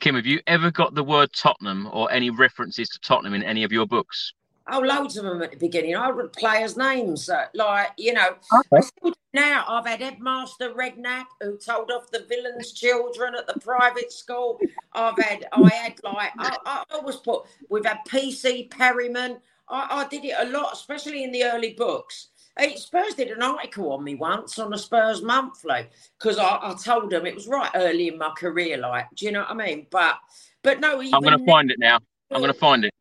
Kim, 0.00 0.16
have 0.16 0.26
you 0.26 0.40
ever 0.46 0.70
got 0.70 0.94
the 0.94 1.04
word 1.04 1.32
Tottenham 1.32 1.88
or 1.92 2.10
any 2.12 2.28
references 2.30 2.88
to 2.90 3.00
Tottenham 3.00 3.34
in 3.34 3.42
any 3.42 3.62
of 3.64 3.72
your 3.72 3.86
books? 3.86 4.32
Oh, 4.66 4.80
loads 4.80 5.16
of 5.16 5.24
them 5.24 5.42
at 5.42 5.50
the 5.50 5.56
beginning. 5.58 5.94
I 5.94 6.10
would 6.10 6.32
players' 6.32 6.76
names, 6.76 7.28
uh, 7.28 7.46
like 7.54 7.90
you 7.98 8.14
know. 8.14 8.36
I 8.72 8.80
still 8.80 9.10
do 9.10 9.14
now 9.34 9.64
I've 9.66 9.84
had 9.84 10.00
Headmaster 10.00 10.72
Redknapp 10.74 11.26
who 11.40 11.58
told 11.58 11.90
off 11.90 12.10
the 12.12 12.24
villains' 12.28 12.72
children 12.72 13.34
at 13.34 13.48
the 13.48 13.58
private 13.60 14.12
school. 14.12 14.60
I've 14.92 15.18
had, 15.18 15.46
I 15.52 15.68
had 15.70 15.94
like, 16.04 16.30
I, 16.38 16.56
I 16.64 16.84
always 16.92 17.16
put. 17.16 17.42
We've 17.68 17.84
had 17.84 17.98
PC 18.08 18.70
Perryman. 18.70 19.38
I, 19.68 19.88
I 19.90 20.08
did 20.08 20.24
it 20.24 20.36
a 20.38 20.44
lot, 20.50 20.72
especially 20.72 21.24
in 21.24 21.32
the 21.32 21.44
early 21.44 21.74
books. 21.74 22.28
Hey, 22.56 22.76
Spurs 22.76 23.14
did 23.14 23.32
an 23.32 23.42
article 23.42 23.90
on 23.90 24.04
me 24.04 24.14
once 24.14 24.60
on 24.60 24.70
the 24.70 24.78
Spurs 24.78 25.20
Monthly 25.20 25.88
because 26.16 26.38
I, 26.38 26.60
I 26.62 26.76
told 26.80 27.10
them 27.10 27.26
it 27.26 27.34
was 27.34 27.48
right 27.48 27.70
early 27.74 28.06
in 28.06 28.16
my 28.16 28.30
career. 28.36 28.76
Like, 28.76 29.06
do 29.16 29.26
you 29.26 29.32
know 29.32 29.40
what 29.40 29.50
I 29.50 29.54
mean? 29.54 29.88
But, 29.90 30.14
but 30.62 30.78
no, 30.78 31.00
I'm 31.00 31.10
going 31.10 31.36
to 31.36 31.44
find 31.44 31.72
it 31.72 31.80
now. 31.80 31.98
I'm 32.30 32.40
going 32.40 32.52
to 32.52 32.58
find 32.58 32.84
it. 32.84 32.94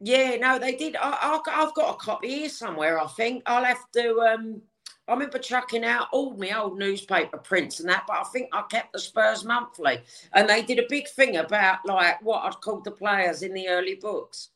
Yeah, 0.00 0.36
no, 0.36 0.58
they 0.58 0.76
did. 0.76 0.96
I, 0.96 1.10
I, 1.10 1.62
I've 1.62 1.74
got 1.74 1.94
a 1.94 1.98
copy 1.98 2.28
here 2.28 2.48
somewhere. 2.48 3.00
I 3.00 3.06
think 3.06 3.42
I'll 3.46 3.64
have 3.64 3.90
to. 3.92 4.20
um 4.20 4.62
I 5.08 5.12
remember 5.12 5.38
chucking 5.38 5.84
out 5.84 6.08
all 6.10 6.34
my 6.36 6.50
old 6.58 6.78
newspaper 6.78 7.38
prints 7.38 7.78
and 7.78 7.88
that, 7.88 8.04
but 8.08 8.16
I 8.16 8.24
think 8.24 8.48
I 8.52 8.62
kept 8.62 8.92
the 8.92 8.98
Spurs 8.98 9.44
Monthly, 9.44 10.00
and 10.32 10.48
they 10.48 10.62
did 10.62 10.80
a 10.80 10.86
big 10.88 11.08
thing 11.08 11.36
about 11.36 11.86
like 11.86 12.20
what 12.22 12.44
I'd 12.44 12.60
called 12.60 12.84
the 12.84 12.90
players 12.90 13.42
in 13.42 13.54
the 13.54 13.68
early 13.68 13.94
books. 13.94 14.48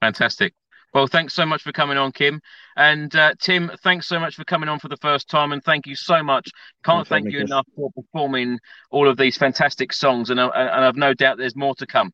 Fantastic. 0.00 0.54
Well, 0.92 1.06
thanks 1.06 1.34
so 1.34 1.46
much 1.46 1.62
for 1.62 1.72
coming 1.72 1.96
on, 1.96 2.12
Kim. 2.12 2.40
And 2.76 3.14
uh, 3.14 3.34
Tim, 3.40 3.70
thanks 3.82 4.08
so 4.08 4.18
much 4.18 4.34
for 4.34 4.44
coming 4.44 4.68
on 4.68 4.80
for 4.80 4.88
the 4.88 4.96
first 4.96 5.28
time. 5.28 5.52
And 5.52 5.62
thank 5.62 5.86
you 5.86 5.94
so 5.94 6.22
much. 6.22 6.50
Can't 6.84 7.06
thank 7.06 7.30
you 7.30 7.40
enough 7.40 7.66
for 7.76 7.92
performing 7.92 8.58
all 8.90 9.08
of 9.08 9.16
these 9.16 9.36
fantastic 9.36 9.92
songs. 9.92 10.30
And, 10.30 10.40
uh, 10.40 10.50
and 10.52 10.84
I've 10.84 10.96
no 10.96 11.14
doubt 11.14 11.38
there's 11.38 11.54
more 11.54 11.76
to 11.76 11.86
come. 11.86 12.12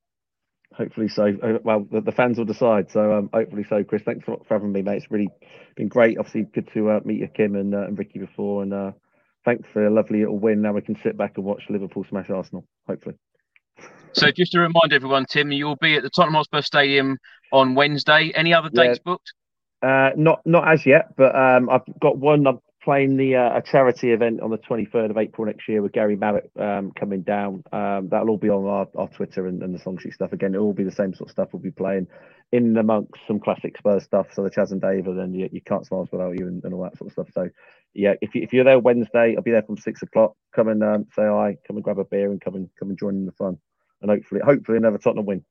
Hopefully 0.77 1.09
so. 1.09 1.35
Uh, 1.43 1.59
well, 1.65 1.87
the, 1.91 2.03
the, 2.03 2.13
fans 2.13 2.37
will 2.37 2.45
decide. 2.45 2.91
So 2.91 3.15
um, 3.15 3.31
hopefully 3.33 3.65
so, 3.69 3.83
Chris. 3.83 4.03
Thanks 4.03 4.25
for, 4.25 4.39
for, 4.47 4.55
having 4.55 4.73
me, 4.73 4.83
mate. 4.83 4.99
It's 4.99 5.11
really 5.11 5.29
been 5.75 5.89
great. 5.89 6.19
Obviously, 6.19 6.43
good 6.43 6.69
to 6.75 6.91
uh, 6.91 7.01
meet 7.05 7.21
you, 7.21 7.29
Kim 7.29 7.57
and, 7.57 7.75
uh, 7.75 7.87
and 7.87 7.99
Ricky 7.99 8.19
before. 8.19 8.63
And 8.63 8.75
uh, 8.75 8.93
thanks 9.45 9.67
for 9.73 9.87
a 9.87 9.91
lovely 9.91 10.21
little 10.21 10.39
win. 10.39 10.61
Now 10.61 10.73
we 10.73 10.83
can 10.83 10.99
sit 11.03 11.17
back 11.17 11.33
and 11.37 11.47
watch 11.47 11.63
Liverpool 11.71 12.05
smash 12.09 12.29
Arsenal, 12.29 12.67
hopefully. 12.87 13.17
So 14.13 14.31
just 14.31 14.53
to 14.53 14.61
remind 14.61 14.93
everyone, 14.93 15.27
Tim, 15.27 15.51
you'll 15.51 15.77
be 15.77 15.95
at 15.97 16.03
the 16.03 16.11
Tottenham 16.11 16.35
Hotspur 16.35 16.63
Stadium 16.63 17.19
on 17.53 17.75
Wednesday. 17.75 18.33
Any 18.35 18.53
other 18.53 18.71
dates 18.71 18.99
yeah. 18.99 19.03
booked? 19.05 19.33
Uh, 19.83 20.11
not 20.17 20.41
not 20.45 20.69
as 20.69 20.85
yet, 20.85 21.15
but 21.17 21.35
um, 21.35 21.71
I've 21.71 21.83
got 22.01 22.19
one. 22.19 22.47
I'm 22.47 22.61
playing 22.87 23.17
the 23.17 23.35
uh, 23.35 23.59
a 23.59 23.63
charity 23.63 24.13
event 24.13 24.41
on 24.41 24.51
the 24.51 24.59
23rd 24.59 25.11
of 25.11 25.19
April 25.19 25.45
next 25.45 25.69
year 25.69 25.83
with 25.83 25.91
Gary 25.91 26.17
Mabbutt 26.17 26.49
um, 26.57 26.93
coming 26.93 27.23
down. 27.23 27.65
Um, 27.73 28.09
that'll 28.09 28.31
all 28.31 28.39
be 28.39 28.49
on 28.49 28.65
our, 28.65 28.87
our 28.95 29.09
Twitter 29.09 29.49
and, 29.49 29.61
and 29.61 29.75
the 29.75 29.81
song 29.81 29.99
sheet 29.99 30.15
stuff. 30.15 30.33
Again, 30.33 30.55
it'll 30.55 30.69
all 30.69 30.73
be 30.73 30.85
the 30.85 30.93
same 30.93 31.13
sort 31.13 31.29
of 31.29 31.33
stuff 31.33 31.49
we'll 31.53 31.61
be 31.61 31.73
playing 31.73 32.07
in 32.53 32.77
amongst 32.77 33.15
some 33.27 33.41
classic 33.41 33.77
Spurs 33.77 34.05
stuff. 34.05 34.29
So 34.33 34.45
the 34.45 34.51
Chaz 34.51 34.71
and 34.71 34.81
David 34.81 35.19
and 35.19 35.35
you, 35.35 35.49
you 35.51 35.61
can't 35.61 35.85
smile 35.85 36.09
without 36.13 36.39
you 36.39 36.47
and, 36.47 36.63
and, 36.63 36.73
all 36.73 36.85
that 36.85 36.97
sort 36.97 37.09
of 37.09 37.13
stuff. 37.13 37.29
So 37.35 37.51
yeah, 37.93 38.15
if, 38.21 38.37
you, 38.37 38.43
if 38.43 38.53
you're 38.53 38.63
there 38.63 38.79
Wednesday, 38.79 39.35
I'll 39.37 39.43
be 39.43 39.51
there 39.51 39.65
from 39.65 39.79
six 39.79 40.03
o'clock. 40.03 40.37
Come 40.55 40.69
and 40.69 40.85
um, 40.85 41.07
say 41.17 41.25
hi, 41.25 41.57
come 41.67 41.77
and 41.77 41.83
grab 41.83 41.99
a 41.99 42.05
beer 42.05 42.31
and 42.31 42.41
come 42.41 42.55
and 42.55 42.71
come 42.79 42.91
and 42.91 42.99
join 42.99 43.17
in 43.17 43.27
the 43.27 43.33
fun 43.33 43.59
and 44.01 44.11
hopefully, 44.13 44.41
hopefully 44.45 44.79
another 44.79 44.99
Tottenham 44.99 45.27
win. 45.27 45.45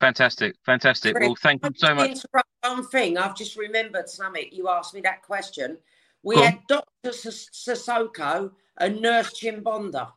Fantastic, 0.00 0.54
fantastic. 0.64 1.18
Well, 1.18 1.34
thank 1.34 1.64
you 1.64 1.72
so 1.74 1.94
much. 1.96 2.18
One 2.62 2.86
thing 2.86 3.18
I've 3.18 3.36
just 3.36 3.56
remembered, 3.56 4.08
something 4.08 4.48
you 4.52 4.68
asked 4.68 4.94
me 4.94 5.00
that 5.00 5.22
question. 5.22 5.78
We 6.22 6.36
Go 6.36 6.42
had 6.42 6.58
Doctor 6.68 7.10
Sissoko 7.10 8.52
and 8.76 9.00
Nurse 9.00 9.32
Chimbonda. 9.38 10.12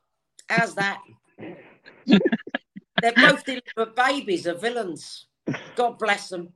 How's 0.50 0.76
that? 0.76 1.02
They're 1.38 3.14
both 3.16 3.44
delivered 3.46 3.96
babies 3.96 4.48
are 4.48 4.54
villains. 4.54 5.28
God 5.76 5.98
bless 5.98 6.30
them. 6.30 6.54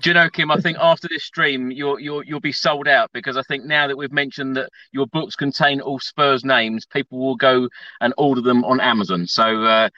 Do 0.00 0.10
you 0.10 0.14
know, 0.14 0.28
Kim? 0.28 0.50
I 0.50 0.58
think 0.58 0.78
after 0.78 1.08
this 1.08 1.24
stream, 1.24 1.70
you'll 1.70 1.98
you'll 1.98 2.22
you'll 2.22 2.40
be 2.40 2.52
sold 2.52 2.88
out 2.88 3.10
because 3.12 3.36
I 3.36 3.42
think 3.42 3.64
now 3.64 3.86
that 3.86 3.96
we've 3.96 4.12
mentioned 4.12 4.56
that 4.56 4.68
your 4.92 5.06
books 5.06 5.36
contain 5.36 5.80
all 5.80 5.98
Spurs 5.98 6.44
names, 6.44 6.86
people 6.86 7.18
will 7.18 7.36
go 7.36 7.68
and 8.00 8.12
order 8.18 8.40
them 8.40 8.64
on 8.64 8.80
Amazon. 8.80 9.26
So, 9.26 9.64
uh, 9.64 9.88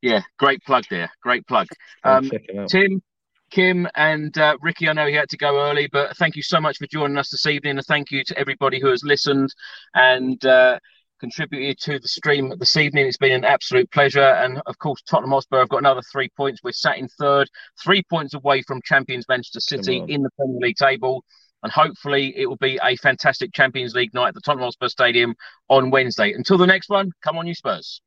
yeah, 0.00 0.22
great 0.38 0.62
plug 0.64 0.84
there. 0.90 1.10
Great 1.22 1.46
plug. 1.46 1.66
Um, 2.04 2.30
Tim, 2.68 3.02
Kim, 3.50 3.88
and 3.94 4.36
uh, 4.38 4.56
Ricky. 4.60 4.88
I 4.88 4.92
know 4.92 5.06
he 5.06 5.14
had 5.14 5.28
to 5.30 5.36
go 5.36 5.60
early, 5.60 5.88
but 5.90 6.16
thank 6.16 6.36
you 6.36 6.42
so 6.42 6.60
much 6.60 6.78
for 6.78 6.86
joining 6.86 7.18
us 7.18 7.30
this 7.30 7.46
evening, 7.46 7.76
and 7.76 7.86
thank 7.86 8.10
you 8.10 8.24
to 8.24 8.38
everybody 8.38 8.80
who 8.80 8.88
has 8.88 9.02
listened. 9.04 9.54
And 9.94 10.44
uh, 10.44 10.78
contributed 11.18 11.78
to 11.80 11.98
the 11.98 12.08
stream 12.08 12.52
this 12.58 12.76
evening. 12.76 13.06
It's 13.06 13.16
been 13.16 13.32
an 13.32 13.44
absolute 13.44 13.90
pleasure. 13.90 14.20
And 14.20 14.60
of 14.66 14.78
course, 14.78 15.02
Tottenham 15.02 15.30
Hotspur 15.30 15.58
have 15.58 15.68
got 15.68 15.78
another 15.78 16.02
three 16.12 16.28
points. 16.36 16.60
We're 16.62 16.72
sat 16.72 16.98
in 16.98 17.08
third, 17.08 17.50
three 17.82 18.02
points 18.08 18.34
away 18.34 18.62
from 18.62 18.80
champions 18.84 19.26
Manchester 19.28 19.60
City 19.60 20.02
in 20.08 20.22
the 20.22 20.30
Premier 20.36 20.60
League 20.60 20.76
table. 20.76 21.24
And 21.62 21.72
hopefully, 21.72 22.34
it 22.36 22.46
will 22.46 22.56
be 22.56 22.78
a 22.82 22.96
fantastic 22.96 23.52
Champions 23.52 23.94
League 23.94 24.14
night 24.14 24.28
at 24.28 24.34
the 24.34 24.40
Tottenham 24.40 24.64
Hotspur 24.64 24.88
Stadium 24.88 25.34
on 25.68 25.90
Wednesday. 25.90 26.32
Until 26.32 26.56
the 26.56 26.66
next 26.66 26.88
one, 26.88 27.10
come 27.22 27.36
on, 27.36 27.48
you 27.48 27.54
Spurs. 27.54 28.00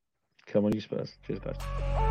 Come 0.48 0.66
on, 0.66 0.74
you 0.74 0.80
Spurs. 0.80 1.18
Cheers, 1.28 1.40
guys. 1.40 2.11